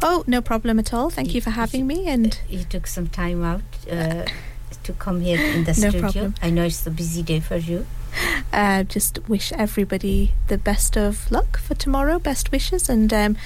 Oh, 0.05 0.15
no 0.33 0.39
problem 0.47 0.79
at 0.81 0.89
all. 0.99 1.09
Thank 1.17 1.33
you 1.35 1.41
for 1.43 1.51
having 1.57 1.85
me 1.89 1.95
and 2.13 2.37
you 2.53 2.63
took 2.75 2.87
some 2.93 3.05
time 3.17 3.43
out 3.49 3.77
uh, 3.97 4.23
to 4.87 4.93
come 5.03 5.19
here 5.27 5.43
in 5.49 5.63
the 5.69 5.75
No 5.83 5.89
studio 5.91 6.01
problem. 6.05 6.33
i 6.47 6.49
know 6.55 6.65
it's 6.71 6.79
a 6.91 6.95
busy 7.01 7.23
day 7.29 7.39
for 7.49 7.59
you 7.67 7.77
uh, 8.61 8.83
just 8.95 9.19
wish 9.27 9.51
everybody 9.65 10.15
the 10.49 10.57
best 10.57 10.97
of 11.03 11.21
luck 11.31 11.57
for 11.67 11.75
tomorrow. 11.83 12.17
Best 12.19 12.51
wishes, 12.51 12.83
and 12.95 13.13
um, 13.19 13.37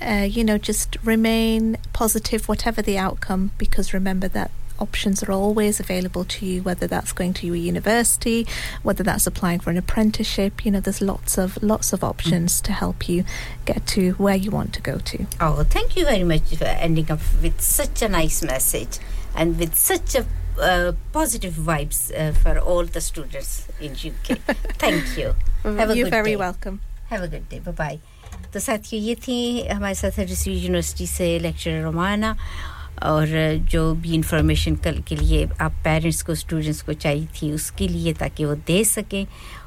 uh, 0.00 0.26
you 0.28 0.44
know, 0.44 0.58
just 0.58 0.96
remain 1.02 1.78
positive, 1.92 2.48
whatever 2.48 2.82
the 2.82 2.98
outcome, 2.98 3.52
because 3.58 3.94
remember 3.94 4.28
that 4.28 4.50
options 4.78 5.22
are 5.22 5.32
always 5.32 5.80
available 5.80 6.24
to 6.24 6.46
you, 6.46 6.62
whether 6.62 6.86
that's 6.86 7.12
going 7.12 7.32
to 7.32 7.46
your 7.46 7.56
university, 7.56 8.46
whether 8.82 9.02
that's 9.02 9.26
applying 9.26 9.60
for 9.60 9.70
an 9.70 9.76
apprenticeship. 9.76 10.64
You 10.64 10.72
know, 10.72 10.80
there's 10.80 11.00
lots 11.00 11.38
of 11.38 11.62
lots 11.62 11.92
of 11.92 12.04
options 12.04 12.60
to 12.62 12.72
help 12.72 13.08
you 13.08 13.24
get 13.64 13.86
to 13.88 14.12
where 14.12 14.36
you 14.36 14.50
want 14.50 14.72
to 14.74 14.82
go 14.82 14.98
to. 14.98 15.26
Oh, 15.40 15.64
thank 15.64 15.96
you 15.96 16.04
very 16.04 16.24
much 16.24 16.54
for 16.56 16.64
ending 16.64 17.10
up 17.10 17.20
with 17.42 17.60
such 17.60 18.02
a 18.02 18.08
nice 18.08 18.42
message 18.42 18.98
and 19.34 19.58
with 19.58 19.74
such 19.74 20.14
a 20.14 20.26
uh, 20.60 20.92
positive 21.12 21.54
vibes 21.54 22.10
uh, 22.18 22.32
for 22.32 22.58
all 22.58 22.84
the 22.84 23.00
students 23.00 23.68
in 23.80 23.92
UK. 23.92 24.38
thank 24.78 25.18
you. 25.18 25.34
Mm-hmm. 25.62 25.78
Have 25.78 25.90
a 25.90 25.96
You're 25.96 26.10
very 26.10 26.32
day. 26.32 26.36
welcome. 26.36 26.80
Have 27.08 27.22
a 27.22 27.28
good 27.28 27.48
day. 27.48 27.60
Bye 27.60 27.72
bye. 27.72 28.00
तो 28.56 28.60
साथियों 28.60 29.02
ये 29.04 29.14
थी। 29.14 29.68
हमारे 29.68 29.94
साथ 29.94 30.18
Huddersfield 30.18 30.62
university 30.64 31.06
से 31.06 31.26
lecture 31.38 31.82
Romana 31.82 32.30
और 33.04 33.28
जो 33.68 33.82
भी 33.94 34.14
इंफॉर्मेशन 34.14 34.76
कल 34.80 35.00
के 35.08 35.16
लिए 35.16 35.44
आप 35.60 35.72
पेरेंट्स 35.84 36.22
को 36.22 36.34
स्टूडेंट्स 36.34 36.80
को 36.82 36.92
चाहिए 36.94 37.26
थी, 37.36 37.50
उसके 37.52 37.88
लिए 37.88 38.12
ताकि 38.16 38.44
वो 38.44 38.54
दे 38.66 38.82
सकें। 38.84 39.26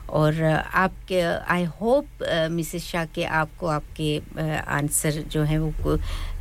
और 0.09 0.41
आपके 0.43 1.21
आई 1.53 1.63
होप 1.81 2.25
मिसेस 2.51 2.85
शाह 2.85 3.05
के 3.05 3.23
आपको 3.39 3.67
आपके 3.67 4.09
आंसर 4.57 5.23
जो 5.29 5.43
है 5.43 5.59
वो 5.59 5.97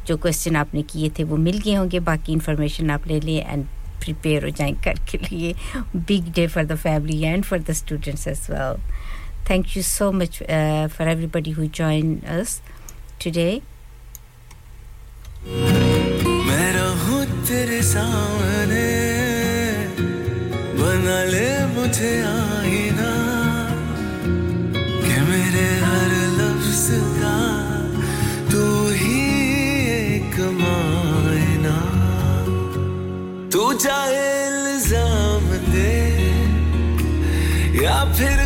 जो 0.06 0.16
क्वेश्चन 0.16 0.56
आपने 0.56 0.82
किए 0.88 1.10
थे 1.18 1.24
वो 1.24 1.36
मिल 1.36 1.58
गए 1.58 1.74
होंगे। 1.74 2.00
बाकी 2.00 2.32
इंफॉर्मेशन 2.32 2.90
आप 2.90 3.06
ले 3.08 3.20
लें 3.20 3.44
एंड 3.44 3.66
प्रिपेयर 4.00 4.44
हो 4.44 4.50
जाएँ 4.56 4.72
कल 4.84 5.04
के 5.10 5.18
लिए। 5.18 5.54
Big 5.96 6.32
day 6.34 6.46
for 6.46 6.64
the 6.64 6.76
family 6.78 7.20
and 7.20 7.44
for 7.44 7.58
the 7.58 7.72
students 7.84 8.26
as 8.28 8.46
well 8.50 8.80
Thank 9.47 9.75
you 9.75 9.81
so 9.83 10.11
much 10.11 10.41
uh, 10.41 10.87
for 10.87 11.03
everybody 11.03 11.51
who 11.51 11.67
joined 11.67 12.23
us 12.25 12.61
today. 13.19 13.61
मैं 16.47 16.67
रहूं 16.73 17.21
तेरे 17.47 17.81
सामने 17.83 18.87
बना 20.79 21.17
ले 21.33 21.49
मुझे 21.75 22.13
आईना 22.29 23.11
कि 25.03 25.15
मेरे 25.29 25.67
हर 25.83 26.11
लफ्ज 26.39 26.85
का 27.19 27.35
तू 28.51 28.63
ही 29.01 29.19
एक 29.99 30.39
मायना 30.61 31.77
तू 33.53 33.63
चाहे 33.83 34.25
इल्जाम 34.47 35.47
दे 35.75 35.91
या 37.83 37.97
फिर 38.17 38.37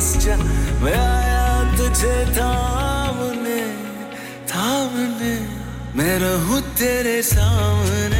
बच्चा 0.00 0.36
मैं 0.80 0.96
आया 0.96 1.76
तुझे 1.76 2.16
थामने 2.32 3.60
थामने। 4.48 5.34
मैं 5.96 6.14
रहूँ 6.18 6.60
तेरे 6.80 7.20
सामने। 7.22 8.19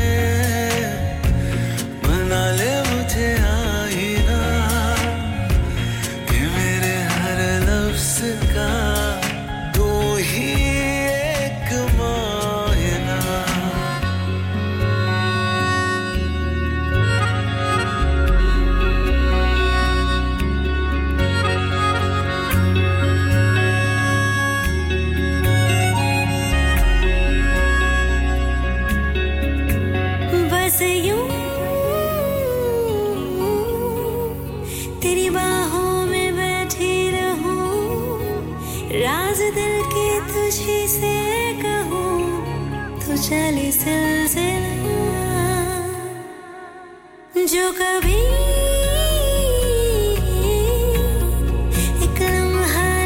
जो 47.51 47.71
कभी 47.73 48.19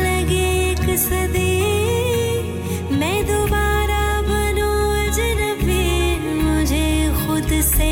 लगे 0.05 0.97
सदी, 0.97 1.55
मैं 2.98 3.24
दोबारा 3.26 4.02
मुझे 6.42 6.89
खुद 7.20 7.48
से 7.70 7.90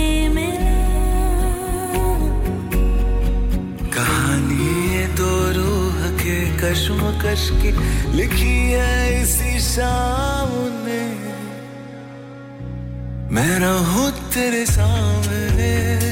कहानी 3.97 4.69
के 7.63 7.73
लिखी 8.17 8.57
है 8.73 9.23
इसी 9.23 9.59
शाम 9.73 10.51
ने 10.85 11.03
मैं 13.35 13.53
रहूँ 13.59 14.11
तेरे 14.35 14.65
सामने। 14.67 16.12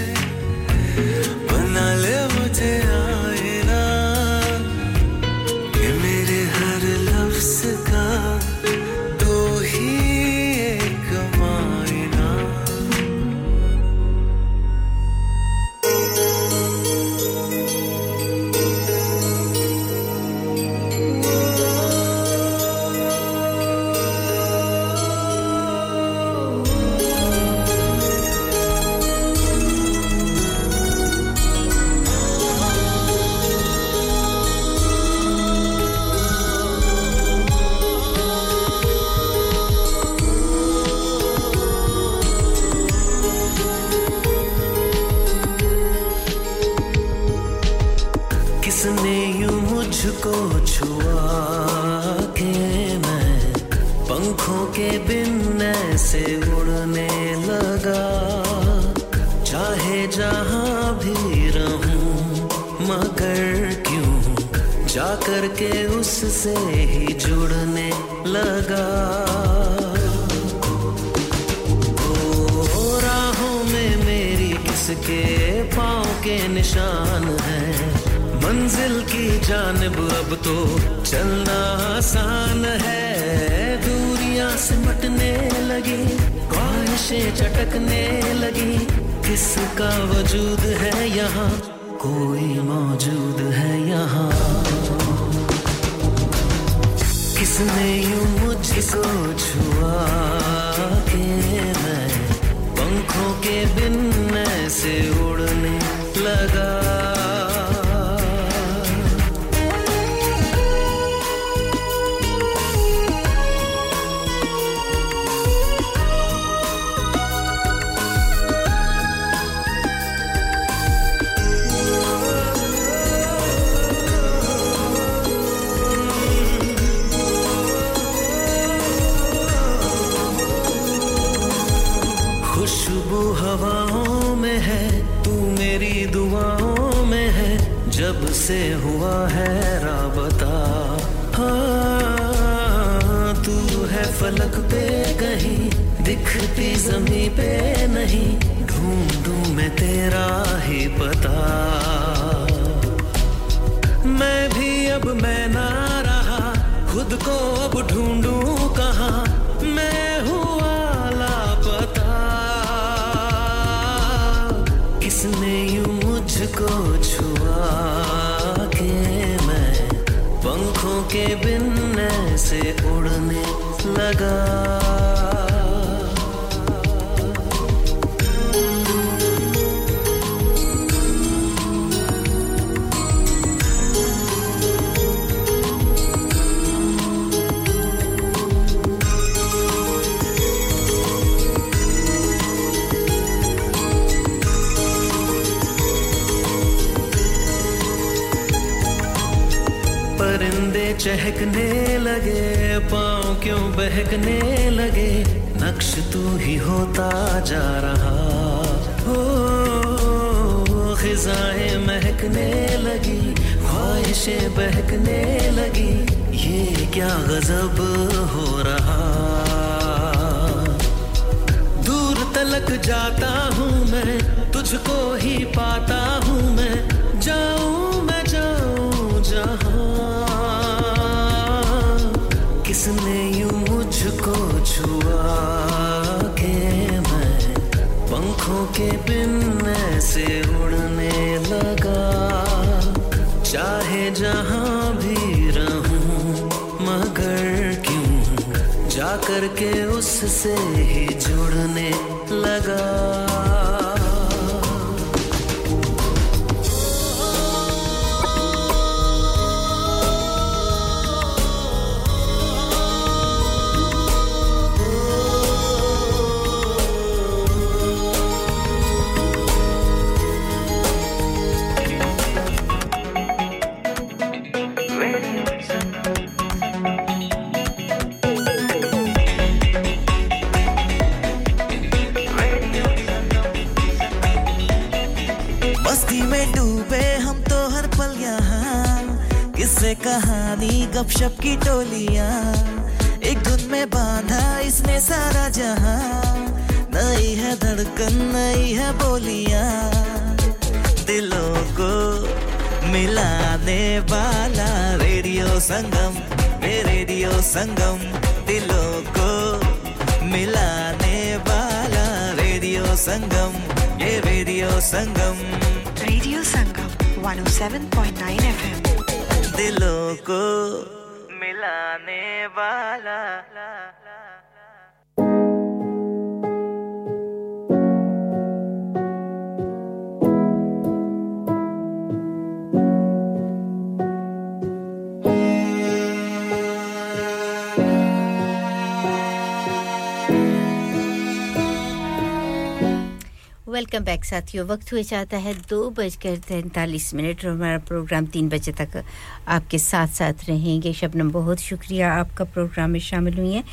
वेलकम 343.80 344.04
बैक 344.04 344.24
साथियों, 344.24 344.66
वक्त 344.68 344.92
हुए 344.92 345.02
जाता 345.02 345.36
है 345.40 345.52
दो 345.68 345.78
बजकर 345.96 346.36
तैंतालीस 346.48 347.14
मिनट 347.14 347.44
और 347.44 347.50
हमारा 347.50 347.78
प्रोग्राम 347.88 348.26
तीन 348.28 348.48
बजे 348.48 348.72
तक 348.76 349.02
आपके 349.48 349.78
साथ 349.80 350.08
साथ 350.20 350.44
रहेंगे 350.48 350.92
शबनम 350.92 351.30
बहुत 351.32 351.58
शुक्रिया, 351.60 352.12
आपका 352.12 352.44
प्रोग्राम 352.44 352.90
में 352.90 353.00
शामिल 353.00 353.38
हुई 353.38 353.52
हैं। 353.52 353.64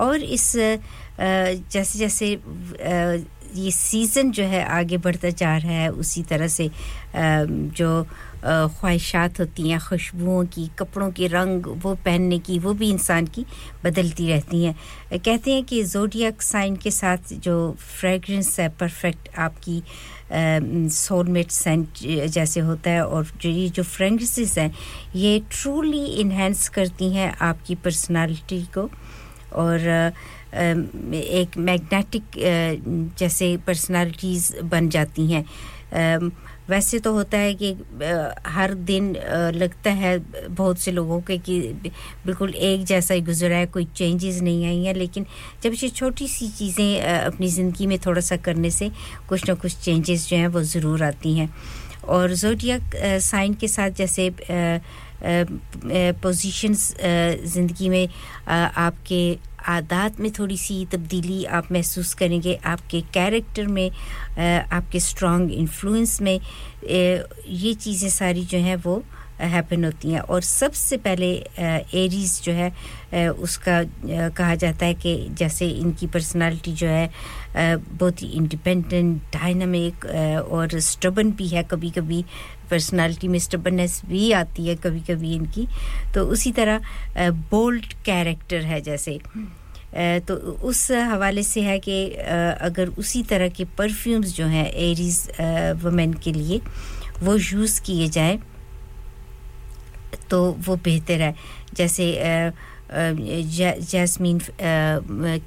और 0.00 0.16
इस 0.16 0.56
जैसे 1.20 1.98
जैसे 1.98 2.28
ये 3.60 3.70
सीज़न 3.70 4.30
जो 4.32 4.44
है 4.48 4.64
आगे 4.64 4.96
बढ़ता 4.96 5.30
जा 5.36 5.56
रहा 5.56 5.72
है, 5.72 5.90
उसी 5.92 6.22
तरह 6.22 6.48
से 6.48 6.70
जो 7.76 8.06
ख्वाहिशात 8.44 9.40
होती 9.40 9.70
हैं, 9.70 9.78
खुशबुओं 9.80 10.44
की, 10.46 10.66
कपड़ों 10.78 11.10
के 11.12 11.26
रंग, 11.26 11.66
वो 11.82 11.94
पहनने 12.04 12.38
की, 12.38 12.58
वो 12.58 12.72
भी 12.74 12.90
इंसान 12.90 13.26
की 13.26 13.44
बदलती 13.84 14.28
रहती 14.28 14.64
हैं। 14.64 14.74
कहते 15.18 15.54
हैं 15.54 15.64
कि 15.64 15.82
जोडियक 15.84 16.42
साइन 16.42 16.76
के 16.76 16.90
साथ 16.90 17.32
जो 17.34 17.76
फ्रेगरेंस 17.78 18.58
है, 18.60 18.68
परफेक्ट 18.80 19.28
आपकी 19.38 19.82
सोलमेट 20.32 21.50
सेंट 21.50 21.98
जैसे 22.30 22.60
होता 22.60 22.90
है 22.90 23.06
और 23.06 23.26
जो 23.42 23.48
ये 23.48 23.68
जो 23.68 23.82
फ्रेगरेंसेस 23.82 24.58
हैं, 24.58 24.72
ये 25.16 25.38
ट्रूली 25.50 26.04
इन्हेंस 26.20 26.68
करती 26.68 27.12
हैं 27.12 27.32
आपकी 27.42 27.74
पर्सनालिटी 27.74 28.62
को 28.78 28.88
और 29.52 29.80
एक 30.54 31.56
मैग्नेटिक 31.58 32.24
जैसे 33.18 33.56
पर्सनालिटीज़ 33.66 34.54
बन 34.62 34.88
जाती 34.88 35.26
हैं। 35.32 35.44
वैसे 36.70 36.98
तो 37.00 37.12
होता 37.12 37.38
है 37.38 37.54
कि 37.54 37.72
हर 38.46 38.74
दिन 38.90 39.12
लगता 39.54 39.90
है 39.92 40.18
बहुत 40.48 40.78
से 40.78 40.92
लोगों 40.92 41.20
के 41.20 41.38
कि 41.38 41.58
बिल्कुल 42.26 42.54
एक 42.54 42.84
जैसा 42.86 43.14
ही 43.14 43.20
गुजरा 43.20 43.56
है, 43.56 43.66
कोई 43.66 43.84
चेंजेस 43.96 44.40
नहीं 44.42 44.64
आई 44.66 44.84
हैं, 44.84 44.94
लेकिन 44.94 45.26
जब 45.62 45.72
ये 45.82 45.88
छोटी 45.90 46.28
सी 46.28 46.48
चीज़ें 46.48 47.00
अपनी 47.02 47.48
ज़िंदगी 47.48 47.86
में 47.86 47.98
थोड़ा 48.06 48.20
सा 48.20 48.36
करने 48.38 48.70
से 48.70 48.90
कुछ 49.28 49.48
ना 49.48 49.54
कुछ 49.54 49.76
चेंजेस 49.78 50.28
जो 50.28 50.36
हैं 50.36 50.48
वो 50.48 50.62
ज़रूर 50.64 51.02
आती 51.04 51.36
हैं। 51.38 51.48
और 52.08 52.34
जोडियक 52.34 52.82
साइन 53.22 53.54
के 53.54 53.68
साथ 53.68 53.90
जैसे 53.96 54.30
पोजीशंस 56.22 56.94
ज़िंदगी 57.44 57.88
में 57.88 58.08
आपके 58.48 59.22
आदात 59.70 60.20
में 60.20 60.30
थोड़ी 60.32 60.56
सी 60.56 60.84
तब्दीली 60.92 61.44
आप 61.46 61.72
महसूस 61.72 62.12
करेंगे, 62.14 62.58
आपके 62.64 63.00
कैरेक्टर 63.14 63.66
में 63.68 63.90
आपके 64.72 65.00
स्ट्रॉन्ग 65.00 65.50
इन्फ्लुएंस 65.52 66.20
में 66.22 66.38
ये 66.84 67.74
चीज़ें 67.74 68.08
सारी 68.10 68.44
जो 68.44 68.58
हैं 68.58 68.76
वो 68.84 69.02
हैपन 69.40 69.84
होती 69.84 70.10
हैं। 70.12 70.20
और 70.20 70.40
सबसे 70.42 70.96
पहले 70.96 71.28
एरीज 71.96 72.40
जो 72.44 72.52
है 72.52 73.28
उसका 73.30 73.82
कहा 74.30 74.54
जाता 74.54 74.86
है 74.86 74.94
कि 74.94 75.14
जैसे 75.38 75.68
इनकी 75.68 76.06
पर्सनालिटी 76.06 76.72
जो 76.72 76.86
है 76.86 77.10
बहुत 77.56 78.22
ही 78.22 78.26
इंडिपेंडेंट 78.28 79.22
डायनामिक 79.32 80.04
और 80.50 80.78
स्टबन 80.80 81.30
भी 81.32 81.48
है 81.48 81.62
कभी 81.70 81.90
कभी 81.90 82.24
पर्सनालिटी 82.70 83.28
में 83.28 83.38
स्टबननेस 83.38 84.00
भी 84.06 84.30
आती 84.32 84.66
है 84.66 84.74
कभी 84.76 85.00
कभी 85.08 85.34
इनकी। 85.34 85.66
तो 86.14 86.26
उसी 86.26 86.52
तरह 86.52 87.30
बोल्ड 87.50 87.92
कैरेक्टर 88.04 88.64
है 88.64 88.80
जैसे। 88.80 89.18
तो 89.92 90.34
उस 90.64 90.90
हवाले 90.90 91.42
से 91.42 91.60
है 91.62 91.78
कि 91.78 92.04
अगर 92.62 92.88
उसी 92.98 93.22
तरह 93.30 93.48
के 93.48 93.64
परफ्यूम्स 93.78 94.34
जो 94.36 94.46
हैं 94.46 94.66
एरीज 94.70 95.16
वमेन 95.84 96.12
के 96.24 96.32
लिए 96.32 96.60
वो 97.22 97.36
यूज़ 97.36 97.80
किए 97.82 98.08
जाएँ 98.08 98.38
तो 100.30 100.38
वो 100.66 100.76
बेहतर 100.84 101.20
है। 101.22 101.34
जैसे 101.74 102.04
जैस्मीन 103.90 104.40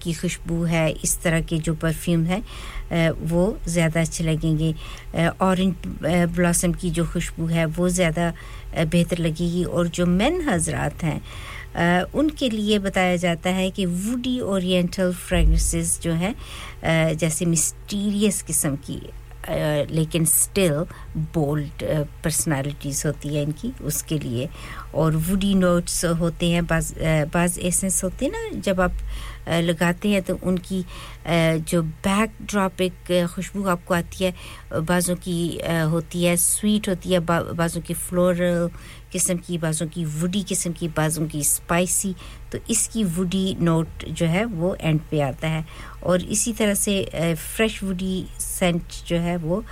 की 0.02 0.14
खुशबू 0.14 0.64
है, 0.64 0.90
इस 0.94 1.22
तरह 1.22 1.42
के 1.42 1.58
जो 1.58 1.74
परफ्यूम 1.76 2.24
है 2.26 2.42
वो 3.24 3.58
ज़्यादा 3.68 4.02
अच्छे 4.02 4.24
लगेंगे। 4.24 4.74
ऑरेंज 5.42 5.74
ब्लॉसम 6.36 6.74
की 6.74 6.90
जो 6.92 7.06
खुशबू 7.06 7.46
है, 7.48 7.66
वो 7.68 7.90
ज़्यादा 7.90 8.34
बेहतर 8.76 9.18
लगेगी। 9.18 9.64
और 9.64 9.88
जो 9.88 10.06
मेन 10.06 10.42
हजरात 10.50 11.04
हैं 11.04 11.22
उनके 11.76 12.50
लिए 12.50 12.80
बताया 12.80 13.16
जाता 13.18 13.50
है 13.50 13.70
कि 13.72 13.86
वुडी 13.86 14.40
ओरिएंटल 14.40 15.14
फ्रेगरेंसेस 15.14 16.00
जो 16.04 16.12
है 16.14 16.36
जैसे 17.16 17.46
मिस्टीरियस 17.46 18.42
किस्म 18.42 18.76
की 18.90 19.02
लेकिन 19.92 20.26
स्टिल 20.26 20.74
बोल्ड 21.34 21.84
पर्सनालिटीज़ 22.24 23.06
होती 23.08 23.30
है 23.36 23.42
इनकी 23.44 23.72
उसके 23.86 24.18
लिए। 24.20 24.48
और 24.96 25.16
वुडी 25.20 25.54
नोट्स 25.56 26.04
होते 26.20 26.50
हैं, 26.50 26.66
बाज 26.66 26.94
बाज 27.34 27.58
एसेंस 27.60 28.04
होते 28.04 28.26
हैं 28.26 28.32
ना, 28.32 28.60
जब 28.60 28.82
आप 28.82 28.94
लगाते 29.50 30.10
हैं 30.10 30.22
तो 30.24 30.38
उनकी 30.44 30.84
जो 31.28 31.82
बैक 31.82 32.38
ड्रॉप 32.42 32.82
एक 32.82 33.28
खुशबू 33.36 33.66
आपको 33.70 33.94
आती 33.94 34.24
है, 34.24 34.34
बाज़ों 34.74 35.16
की 35.16 35.60
होती 35.92 36.24
है 36.24 36.36
स्वीट 36.38 36.90
होती 36.90 37.14
है 37.14 37.20
बाज़ों 37.20 37.82
की 37.82 37.94
फ्लोरल 37.94 38.70
किस्म 39.14 39.38
की, 39.38 39.58
बाज़ों 39.58 39.88
की 39.88 40.06
वुडी 40.12 40.42
किस्म 40.44 40.72
की, 40.74 40.88
बाज़ों 40.90 41.28
की 41.28 41.44
स्पाइसी 41.46 42.16
तो 42.52 42.60
इसकी 42.70 43.04
वुडी 43.16 43.56
नोट 43.62 44.06
जो 44.10 44.26
है 44.28 44.46
वो 44.46 44.76
एंड 44.82 45.00
पे 45.12 45.22
आता 45.22 45.48
है। 45.48 45.66
और 46.04 46.22
इसी 46.24 46.54
तरह 46.54 46.74
से 46.76 47.36
फ्रेश 47.36 47.84
वुडी 47.84 48.26
सेंट 48.40 49.04
जो 49.08 49.18
है 49.20 49.38
वो 49.40 49.64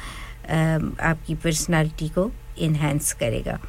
आपकी 0.50 1.36
पर्सनालिटी 1.36 2.10
को 2.10 2.32
इन्हेंस 2.60 3.14
करेगा। 3.14 3.60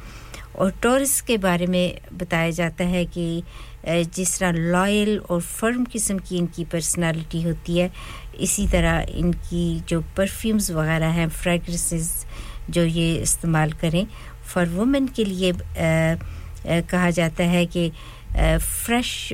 और 0.55 0.71
टॉरस 0.83 1.19
के 1.27 1.37
बारे 1.43 1.67
में 1.67 1.99
बताया 2.13 2.49
जाता 2.51 2.83
है 2.85 3.05
कि 3.05 3.43
जिस 3.85 4.39
तरह 4.39 4.51
लॉयल 4.71 5.17
और 5.19 5.41
फर्म 5.41 5.85
किस्म 5.85 6.17
की 6.19 6.37
इनकी 6.37 6.65
पर्सनालिटी 6.65 7.41
होती 7.43 7.77
है, 7.77 7.91
इसी 8.39 8.67
तरह 8.67 9.05
इनकी 9.15 9.79
जो 9.89 10.01
परफ्यूम्स 10.17 10.69
वगैरह 10.71 11.07
हैं 11.17 11.27
फ्रेगरेंसेस 11.31 12.25
जो 12.69 12.83
ये 12.83 13.15
इस्तेमाल 13.15 13.71
करें 13.81 14.05
फॉर 14.53 14.65
वुमेन 14.69 15.07
के 15.15 15.23
लिए 15.25 15.51
अ, 15.51 15.55
अ, 15.55 16.81
कहा 16.91 17.09
जाता 17.11 17.43
है 17.43 17.65
कि 17.75 17.89
फ्रेश 18.35 19.33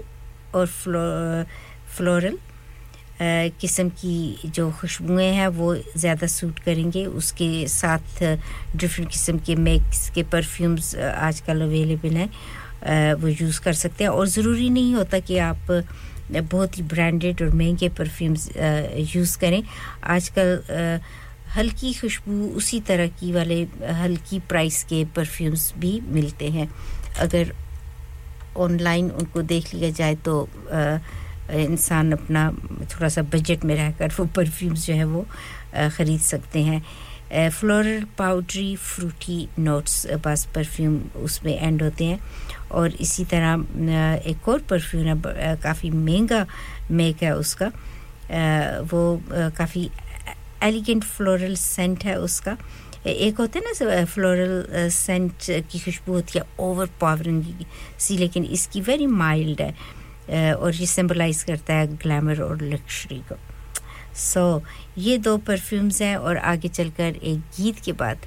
और 0.55 0.67
फ्लो 0.67 0.99
फ्लोरल 1.97 2.37
किस्म 3.61 3.89
की 3.99 4.49
जो 4.55 4.69
खुशबुएँ 4.79 5.25
हैं 5.35 5.47
वो 5.55 5.75
ज़्यादा 5.75 6.27
सूट 6.27 6.59
करेंगे। 6.59 7.05
उसके 7.05 7.67
साथ 7.67 8.23
डिफरेंट 8.75 9.09
किस्म 9.09 9.37
के 9.45 9.55
मेक्स 9.55 10.09
के 10.15 10.23
परफ्यूम्स 10.31 10.95
आजकल 10.95 11.61
अवेलेबल 11.61 12.15
हैं 12.17 13.13
वो 13.21 13.27
यूज़ 13.27 13.59
कर 13.61 13.73
सकते 13.73 14.03
हैं। 14.03 14.11
और 14.11 14.27
ज़रूरी 14.27 14.69
नहीं 14.69 14.93
होता 14.95 15.19
कि 15.19 15.37
आप 15.37 15.71
बहुत 16.31 16.77
ही 16.77 16.83
ब्रांडेड 16.83 17.41
और 17.41 17.49
महँगे 17.55 17.89
परफ्यूम्स 17.99 18.49
यूज़ 19.15 19.37
करें। 19.39 19.61
आजकल 20.15 20.47
हल्की 21.55 21.93
खुशबू, 21.93 22.47
उसी 22.57 22.79
तरह 22.81 23.07
की 23.19 23.31
वाले 23.31 23.61
हल्की 24.01 24.39
प्राइस 24.49 24.83
के 24.83 25.03
परफ्यूम्स 25.15 25.73
भी 25.77 25.99
मिलते 26.07 26.49
हैं। 26.51 26.69
अगर 27.19 27.53
ऑनलाइन 28.57 29.09
उनको 29.11 29.41
देख 29.43 29.73
लिया 29.73 29.89
जाए 29.91 30.15
तो 30.25 30.33
इंसान 31.51 32.11
अपना 32.11 32.49
थोड़ा 32.85 33.09
सा 33.09 33.21
बजट 33.33 33.63
में 33.65 33.75
रहकर 33.75 34.11
वो 34.17 34.25
परफ्यूम्स 34.35 34.85
जो 34.85 34.93
है 34.93 35.05
वो 35.05 35.25
ख़रीद 35.95 36.19
सकते 36.21 36.63
हैं। 36.63 37.49
फ्लोरल 37.49 38.03
पाउडरी 38.17 38.75
फ्रूटी 38.75 39.47
नोट्स 39.59 40.05
बस 40.25 40.45
परफ्यूम 40.55 40.99
उसमें 41.23 41.55
एंड 41.57 41.81
होते 41.83 42.05
हैं। 42.05 42.19
और 42.71 42.93
इसी 43.01 43.25
तरह 43.25 44.29
एक 44.29 44.47
और 44.49 44.59
परफ्यूम 44.69 45.07
है 45.07 45.55
काफ़ी 45.63 45.89
महँगा 45.91 46.45
मेक 46.91 47.23
है 47.23 47.35
उसका। 47.35 47.71
वो 48.91 49.01
काफ़ी 49.31 49.89
एलिगेंट 50.63 51.03
फ्लोरल 51.03 51.55
सेंट 51.55 52.03
है 52.03 52.19
उसका। 52.19 52.57
एक 53.07 53.37
होता 53.39 53.59
है 53.59 53.65
ना 53.65 54.05
फ्लोरल 54.05 54.89
सेंट 54.89 55.33
की 55.71 55.79
खुशबू 55.79 56.13
होती 56.13 56.39
है 56.39 56.45
ओवर 56.59 56.89
पावरिंग 57.01 57.43
सी 57.99 58.17
लेकिन 58.17 58.45
इसकी 58.57 58.81
वेरी 58.81 59.05
माइल्ड 59.07 59.61
है 59.61 60.53
और 60.55 60.75
ये 60.75 60.85
सिंबलाइज 60.85 61.43
करता 61.43 61.73
है 61.73 61.87
ग्लैमर 61.97 62.41
और 62.41 62.61
लक्ष्री 62.63 63.21
को। 63.31 63.35
सो 64.15 64.59
so, 64.59 64.65
ये 64.97 65.17
दो 65.17 65.37
परफ्यूम्स 65.37 66.01
हैं 66.01 66.15
और 66.17 66.37
आगे 66.37 66.67
चलकर 66.67 67.15
एक 67.15 67.39
गीत 67.57 67.79
के 67.79 67.91
बाद 67.93 68.25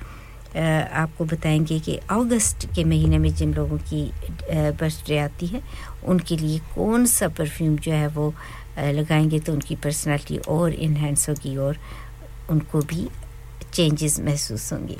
आपको 0.57 1.25
बताएँगे 1.25 1.79
कि 1.81 1.97
अगस्त 2.11 2.69
के 2.75 2.85
महीने 2.85 3.19
में 3.19 3.35
जिन 3.35 3.55
लोगों 3.55 3.79
की 3.91 4.03
बर्थडे 4.51 5.19
आती 5.19 5.47
है 5.47 5.63
उनके 6.05 6.37
लिए 6.37 6.59
कौन 6.75 7.07
सा 7.07 7.29
परफ्यूम 7.29 7.77
जो 7.77 7.93
है 7.93 8.09
वो 8.09 8.35
लगाएँगे 8.79 9.39
तो 9.39 9.53
उनकी 9.53 9.77
पर्सनालिटी 9.77 10.39
और 10.49 10.73
इन्हेंस 10.73 11.29
होगी 11.29 11.57
और 11.57 11.79
उनको 12.51 12.81
भी 12.81 13.09
चेंजेस 13.75 14.21
महसूस 14.21 14.73
होंगे। 14.73 14.99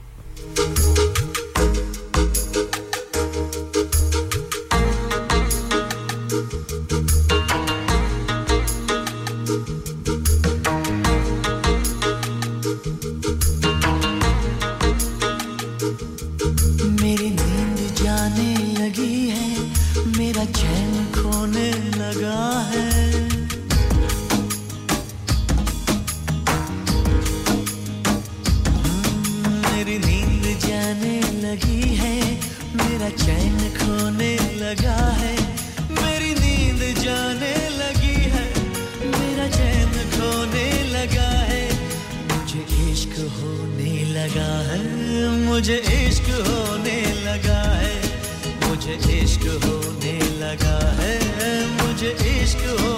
मुझे 52.43 52.92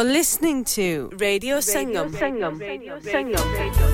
You're 0.00 0.08
listening 0.08 0.64
to 0.76 1.10
Radio 1.18 1.58
Sangam. 1.58 2.08
Sangam. 2.10 2.58
Radio 2.58 2.98
Sangam. 3.00 3.89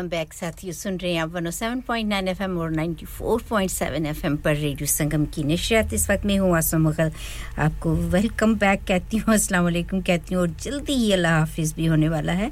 Welcome 0.00 0.08
back 0.10 0.32
साथियों 0.32 0.72
सुन 0.72 0.96
रहे 0.96 1.12
हैं 1.12 1.22
आप 1.22 1.32
107.9 1.36 2.28
एफएम 2.28 2.56
और 2.58 2.72
94.7 2.74 4.06
एफएम 4.06 4.36
पर 4.44 4.54
रेडियो 4.56 4.86
संगम 4.86 5.24
की 5.28 5.42
नशियात 5.44 5.92
इस 5.92 6.08
वक्त 6.10 6.24
में 6.26 6.36
हूँ 6.38 6.56
आसम 6.56 6.80
मुगल। 6.82 7.10
आपको 7.60 7.94
वेलकम 8.08 8.54
बैक 8.56 8.84
कहती 8.88 9.16
हूँ। 9.16 9.34
अस्सलाम 9.34 9.64
वालेकुम 9.64 10.00
कहती 10.00 10.34
हूँ 10.34 10.42
और 10.42 10.54
जल्दी 10.62 10.92
ही 10.92 11.12
अल्लाह 11.12 11.38
हाफिज़ 11.38 11.74
भी 11.74 11.86
होने 11.86 12.08
वाला 12.08 12.32
है 12.32 12.50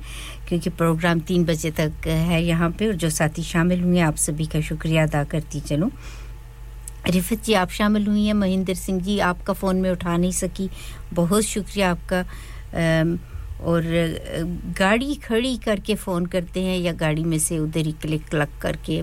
क्योंकि 0.49 0.71
प्रोग्राम 0.71 1.21
तीन 1.21 1.45
बजे 1.45 1.71
तक 1.81 2.07
है 2.07 2.43
यहाँ 2.45 2.71
पे 2.71 2.89
और 2.89 2.95
जो 2.95 3.11
साथी 3.11 3.43
शामिल 3.43 3.81
हुए 3.81 3.97
हैं 3.99 4.05
आप 4.05 4.17
सभी 4.27 4.47
का 4.47 4.61
शुक्रिया 4.69 5.07
अदा 5.07 5.25
करती 5.25 5.61
चलूँ। 5.61 5.91
रिफत 7.09 7.45
जी 7.45 7.53
आप 7.55 7.71
शामिल 7.71 8.07
हुई 8.07 8.27
हैं? 8.27 8.35
महेंद्र 8.35 8.75
सिंह 8.75 9.01
जी 9.01 9.19
आपका 9.33 9.53
फ़ोन 9.55 9.77
में 9.81 9.91
उठा 9.91 10.17
नहीं 10.17 10.33
सकी। 10.33 10.71
बहुत 11.15 11.43
शुक्रिया 11.45 11.91
आपका। 11.91 12.21
अम, 12.21 13.19
और 13.61 13.83
गाड़ी 14.79 15.15
खड़ी 15.15 15.57
करके 15.57 15.95
फ़ोन 15.95 16.27
करते 16.27 16.63
हैं 16.63 16.79
या 16.79 16.93
गाड़ी 16.93 17.25
में 17.25 17.39
से 17.39 17.59
उधर 17.59 17.87
ही 17.87 17.93
क्लिक 17.93 18.27
क्लक 18.29 18.49
करके 18.63 19.01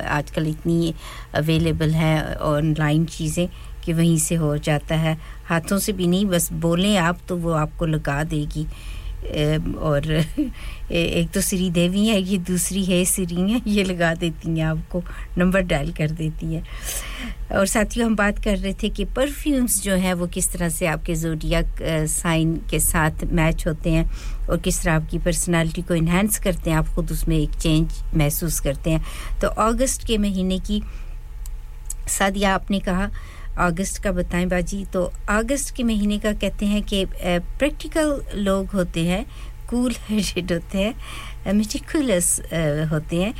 आजकल 0.00 0.46
इतनी 0.46 0.94
अवेलेबल 1.34 1.90
है 1.90 2.34
ऑनलाइन 2.34 3.04
चीज़ें 3.06 3.48
कि 3.84 3.92
वहीं 3.92 4.18
से 4.18 4.34
हो 4.34 4.56
जाता 4.58 4.94
है। 4.94 5.16
हाथों 5.46 5.78
से 5.78 5.92
भी 5.92 6.06
नहीं, 6.06 6.26
बस 6.26 6.52
बोलें, 6.52 6.96
आप 6.96 7.18
तो 7.28 7.36
वो 7.36 7.50
आपको 7.52 7.86
लगा 7.86 8.22
देगी। 8.24 8.66
और 9.26 10.10
एक 10.90 11.30
तो 11.34 11.40
श्री 11.40 11.70
देवी 11.70 12.06
है, 12.06 12.20
ये 12.22 12.38
दूसरी 12.38 12.84
है 12.84 13.04
श्री 13.04 13.50
है, 13.52 13.60
ये 13.66 13.84
लगा 13.84 14.14
देती 14.14 14.58
हैं 14.58 14.66
आपको, 14.66 15.02
नंबर 15.38 15.62
डायल 15.62 15.92
कर 15.92 16.10
देती 16.10 16.54
हैं। 16.54 16.64
और 17.56 17.66
साथियों, 17.66 18.06
हम 18.06 18.16
बात 18.16 18.38
कर 18.44 18.56
रहे 18.58 18.72
थे 18.82 18.88
कि 18.88 19.04
परफ्यूम्स 19.16 19.82
जो 19.82 19.94
हैं, 19.94 20.14
वो 20.14 20.26
किस 20.26 20.50
तरह 20.52 20.68
से 20.68 20.86
आपके 20.86 21.14
जोडियाक 21.14 21.82
साइन 22.10 22.54
के 22.70 22.80
साथ 22.80 23.24
मैच 23.32 23.66
होते 23.66 23.90
हैं 23.90 24.10
और 24.48 24.58
किस 24.58 24.82
तरह 24.82 24.94
आपकी 24.94 25.18
पर्सनालिटी 25.18 25.82
को 25.82 25.94
इन्हांस 25.94 26.38
करते 26.38 26.70
हैं, 26.70 26.76
आप 26.76 26.88
खुद 26.88 27.12
उसमें 27.12 27.36
एक 27.38 27.54
चेंज 27.54 28.02
महसूस 28.14 28.60
करते 28.60 28.90
हैं। 28.90 29.04
तो 29.40 29.48
अगस्त 29.48 30.06
के 30.06 30.18
महीने 30.18 30.58
की 30.60 30.82
सादिया 32.08 32.54
आपने 32.54 32.78
कहा 32.80 33.10
अगस्त 33.58 34.02
का 34.04 34.12
बताएँ 34.12 34.46
बाजी। 34.46 34.84
तो 34.92 35.02
अगस्त 35.28 35.74
के 35.76 35.82
महीने 35.82 36.18
का 36.18 36.32
कहते 36.32 36.66
हैं 36.66 36.82
कि 36.82 37.04
प्रैक्टिकल 37.16 38.20
लोग 38.34 38.70
होते 38.70 39.04
हैं 39.06 39.24
कूल 39.70 39.94
हेडेड 40.08 40.52
होते 40.52 40.78
हैं 40.78 41.52
मेटिकुलस 41.52 42.40
होते 42.90 43.22
हैं 43.22 43.34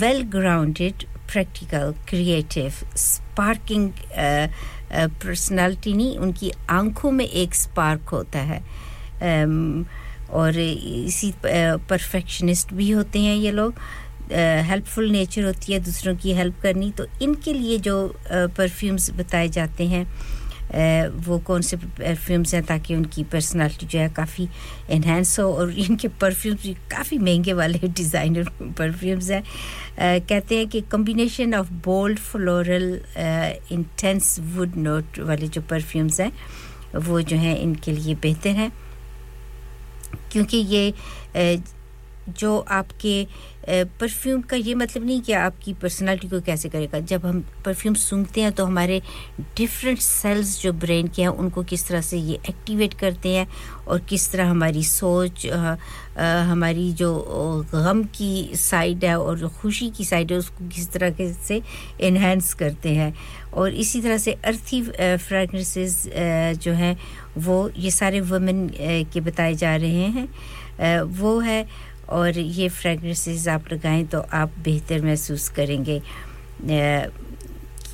well 0.00 0.22
grounded 0.32 1.04
practical 1.32 1.92
creative 2.08 2.72
sparkling 2.96 3.90
personality 4.92 5.92
नहीं, 5.92 6.16
उनकी 6.18 6.52
आँखों 6.70 7.10
में 7.10 7.24
एक 7.24 7.54
स्पार्क 7.54 8.08
होता 8.08 8.38
है। 8.50 8.60
और 10.30 10.58
इसी 10.58 11.32
परफेक्शनिस्ट 11.44 12.72
भी 12.74 12.90
होते 12.90 13.20
हैं 13.20 13.36
ये 13.36 13.50
लोग। 13.50 13.74
हेल्पफुल 14.32 15.10
नेचर 15.10 15.44
होती 15.44 15.72
है 15.72 15.78
दूसरों 15.80 16.14
की 16.16 16.32
हेल्प 16.34 16.60
करनी 16.62 16.90
तो 16.90 17.06
इनके 17.22 17.52
लिए 17.52 17.78
जो 17.78 17.96
परफ्यूम्स 18.28 19.10
बताए 19.16 19.48
जाते 19.48 19.86
हैं 19.86 20.06
वो 21.26 21.38
कौन 21.46 21.62
से 21.62 21.76
परफ्यूम्स 21.76 22.54
हैं 22.54 22.62
ताकि 22.66 22.94
उनकी 22.94 23.22
पर्सनालिटी 23.32 23.86
जो 23.86 23.98
है 23.98 24.08
काफ़ी 24.14 24.48
इन्हेंस 24.90 25.38
हो 25.40 25.44
और 25.52 25.70
इनके 25.78 26.08
परफ्यूम्स 26.20 26.62
भी 26.62 26.72
काफ़ी 26.90 27.18
महँगे 27.18 27.52
वाले 27.52 27.78
डिज़ाइनर 27.88 28.48
परफ्यूम्स 28.78 29.30
हैं। 29.30 29.42
कहते 30.26 30.56
हैं 30.58 30.66
कि 30.68 30.80
combination 30.92 31.54
of 31.54 31.72
bold 31.84 32.18
floral 32.18 32.88
intense 33.72 34.36
wood 34.56 34.76
note 34.76 35.18
वाले 35.20 35.48
जो 35.48 35.60
परफ्यूम्स 35.70 36.20
हैं, 36.20 36.32
वो 36.96 37.20
जो 37.22 37.36
हैं 37.36 37.58
इनके 37.58 37.92
लिए 37.92 38.14
बेहतर 38.22 38.56
हैं। 38.56 38.70
क्योंकि 40.32 40.56
ये 40.56 40.92
जो 42.28 42.58
आपके 42.58 43.26
परफ्यूम 43.68 44.40
का 44.40 44.56
ये 44.56 44.74
मतलब 44.74 45.06
नहीं 45.06 45.20
कि 45.20 45.32
आपकी 45.32 45.72
पर्सनालिटी 45.74 46.28
को 46.28 46.40
कैसे 46.40 46.68
करेगा। 46.68 47.00
जब 47.00 47.26
हम 47.26 47.44
परफ्यूम 47.64 47.94
सूंघते 47.94 48.40
हैं 48.40 48.52
तो 48.52 48.64
हमारे 48.64 49.02
डिफरेंट 49.40 49.98
सेल्स 49.98 50.62
जो 50.62 50.72
ब्रेन 50.72 51.08
के 51.08 51.22
हैं 51.22 51.28
उनको 51.28 51.62
किस 51.62 51.88
तरह 51.88 52.00
से 52.00 52.18
ये 52.18 52.34
एक्टिवेट 52.34 52.94
करते 52.94 53.28
हैं 53.28 53.48
और 53.88 54.00
किस 54.00 54.32
तरह 54.32 54.50
हमारी 54.50 54.84
सोच 54.84 55.46
अ, 55.46 55.76
अ, 56.16 56.22
हमारी 56.22 56.92
जो 56.92 57.26
गम 57.72 58.04
की 58.04 58.50
साइड 58.54 59.04
है 59.04 59.20
और 59.20 59.38
जो 59.38 59.48
खुशी 59.48 59.90
की 59.90 60.04
साइड 60.04 60.32
है 60.32 60.38
उसको 60.38 60.68
किस 60.68 60.92
तरह 60.92 61.10
के 61.10 61.32
से 61.32 61.62
इन्हेंस 62.00 62.54
करते 62.54 62.94
हैं। 62.94 63.14
और 63.54 63.74
इसी 63.74 64.00
तरह 64.00 64.18
से 64.18 64.32
अर्थी 64.32 64.82
फ्रेगनेंसेस 65.16 66.10
जो 66.62 66.72
हैं 66.72 66.98
वो 67.38 67.70
ये 67.76 67.90
सारे 67.90 68.20
वुमेन 68.20 68.70
के 69.12 69.20
बताए 69.20 69.54
जा 69.54 69.76
रहे 69.76 69.90
हैं। 69.90 70.28
वो 71.02 71.40
है 71.40 71.68
और 72.08 72.38
ये 72.38 72.68
फ्रेगनेंसेस 72.68 73.46
आप 73.48 73.72
लगाएँ 73.72 74.04
तो 74.06 74.20
आप 74.32 74.52
बेहतर 74.64 75.02
महसूस 75.04 75.48
करेंगे। 75.56 76.00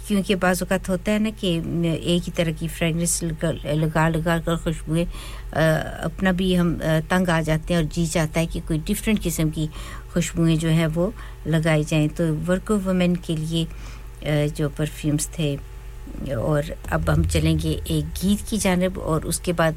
क्योंकि 0.06 0.34
बाज़ 0.34 0.62
होता 0.88 1.12
है 1.12 1.18
ना 1.18 1.30
कि 1.30 1.48
एक 1.56 2.22
ही 2.24 2.30
तरह 2.36 2.52
की 2.52 2.68
फ्रेगनेंस 2.68 3.22
लगा 3.24 4.08
लगा 4.08 4.38
कर 4.38 4.56
खुशबुएँ 4.64 5.04
अपना 5.54 6.32
भी 6.32 6.54
हम 6.54 6.74
तंग 7.10 7.28
आ 7.30 7.40
जाते 7.40 7.74
हैं 7.74 7.80
और 7.80 7.86
जी 7.88 8.06
चाहता 8.06 8.40
है 8.40 8.46
कि 8.46 8.60
कोई 8.68 8.78
डिफरेंट 8.86 9.18
किस्म 9.22 9.50
की 9.50 9.68
खुशबुएँ 10.12 10.56
जो 10.56 10.68
हैं 10.68 10.86
वो 10.96 11.12
लगाई 11.46 11.84
जाएँ। 11.84 12.08
तो 12.08 12.32
वर्को 12.50 12.76
वुमेन 12.86 13.14
के 13.26 13.36
लिए 13.36 14.48
जो 14.58 14.68
परफ्यूम्स 14.78 15.28
थे 15.38 15.56
और 16.34 16.70
अब 16.92 17.08
हम 17.10 17.24
चलेंगे 17.28 17.70
एक 17.90 18.06
गीत 18.20 18.40
की 18.50 18.58
जानब 18.58 18.98
और 18.98 19.24
उसके 19.26 19.52
बाद 19.60 19.76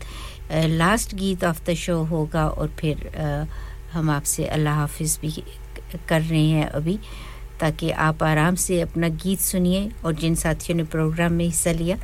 लास्ट 0.51 1.15
गीत 1.15 1.43
ऑफ़ 1.43 1.63
द 1.69 1.73
शो 1.75 1.97
होगा 2.11 2.47
और 2.47 2.67
फिर 2.79 3.05
अ, 3.07 3.45
हम 3.95 4.09
आपसे 4.11 4.45
अल्लाह 4.47 4.75
हाफिज़ 4.75 5.19
भी 5.21 5.31
कर 6.09 6.21
रहे 6.21 6.47
हैं 6.47 6.65
अभी, 6.69 6.99
ताकि 7.59 7.89
आप 8.05 8.23
आराम 8.23 8.55
से 8.59 8.79
अपना 8.81 9.07
गीत 9.23 9.39
सुनिए 9.39 9.89
और 10.05 10.13
जिन 10.15 10.35
साथियों 10.35 10.77
ने 10.77 10.83
प्रोग्राम 10.83 11.33
में 11.33 11.45
हिस्सा 11.45 11.71
लिया, 11.71 11.97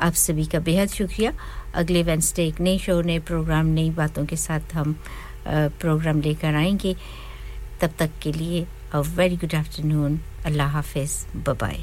आप 0.00 0.12
सभी 0.14 0.44
का 0.46 0.58
बेहद 0.60 0.88
शुक्रिया। 0.88 1.32
अगले 1.74 2.02
वेंसडे 2.02 2.46
एक 2.46 2.60
नए 2.60 2.78
शो, 2.78 3.00
नए 3.02 3.18
प्रोग्राम, 3.18 3.66
नई 3.66 3.90
बातों 3.96 4.24
के 4.26 4.36
साथ 4.36 4.74
हम 4.74 4.94
प्रोग्राम 5.48 6.20
लेकर 6.20 6.54
आएँगे। 6.54 6.94
तब 7.80 7.90
तक 7.98 8.10
के 8.22 8.32
लिए 8.32 8.66
अ 8.92 9.00
वेरी 9.16 9.36
गुड 9.36 9.54
आफ्टरनून 9.54 10.20
अल्लाह 10.46 10.68
हाफिज़। 10.68 11.16
बाय 11.48 11.78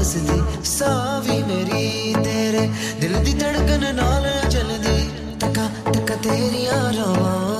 दुनिया 0.00 0.34
वसदी 0.34 0.64
सावी 0.64 1.38
मेरी 1.42 2.14
तेरे। 2.24 2.64
दिल 3.00 3.14
दी 3.24 3.32
धड़कन 3.34 3.84
नाल 3.96 4.24
चलदी 4.48 4.98
ਤੱਕਾ 5.40 5.64
तका 5.92 6.14
तेरियाँ 6.16 6.92
रावां। 6.92 7.59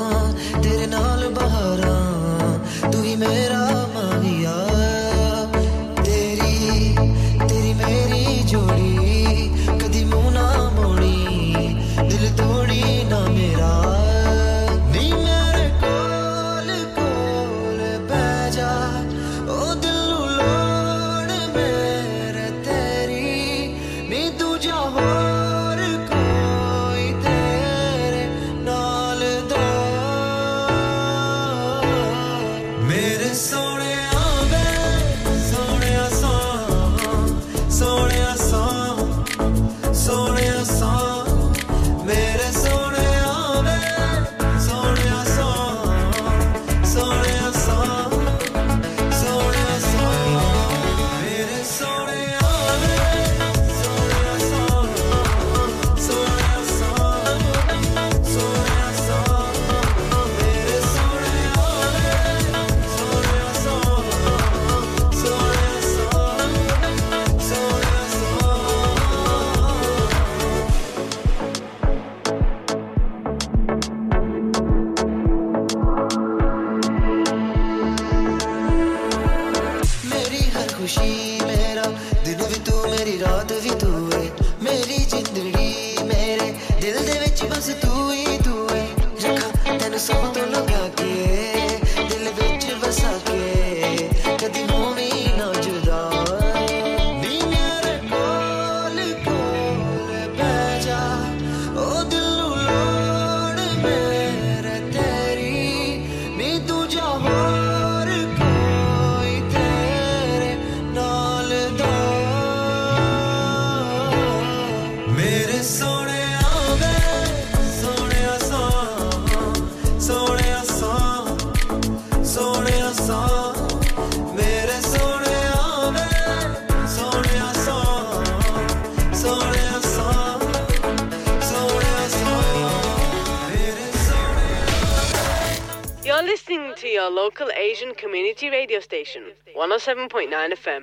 Your 137.01 137.11
local 137.11 137.49
Asian 137.57 137.95
community 137.95 138.51
radio 138.51 138.79
station, 138.79 139.23
107.9 139.57 140.29
FM. 140.53 140.81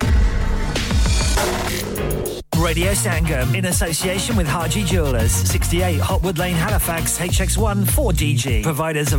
Radio 2.60 2.90
Sangam 2.90 3.54
in 3.54 3.66
association 3.66 4.36
with 4.36 4.48
Haji 4.48 4.82
Jewelers, 4.82 5.30
68 5.30 6.00
Hotwood 6.00 6.38
Lane, 6.38 6.56
Halifax, 6.56 7.18
HX1 7.20 7.84
4DG. 7.84 8.64
Providers 8.64 9.12
of 9.12 9.16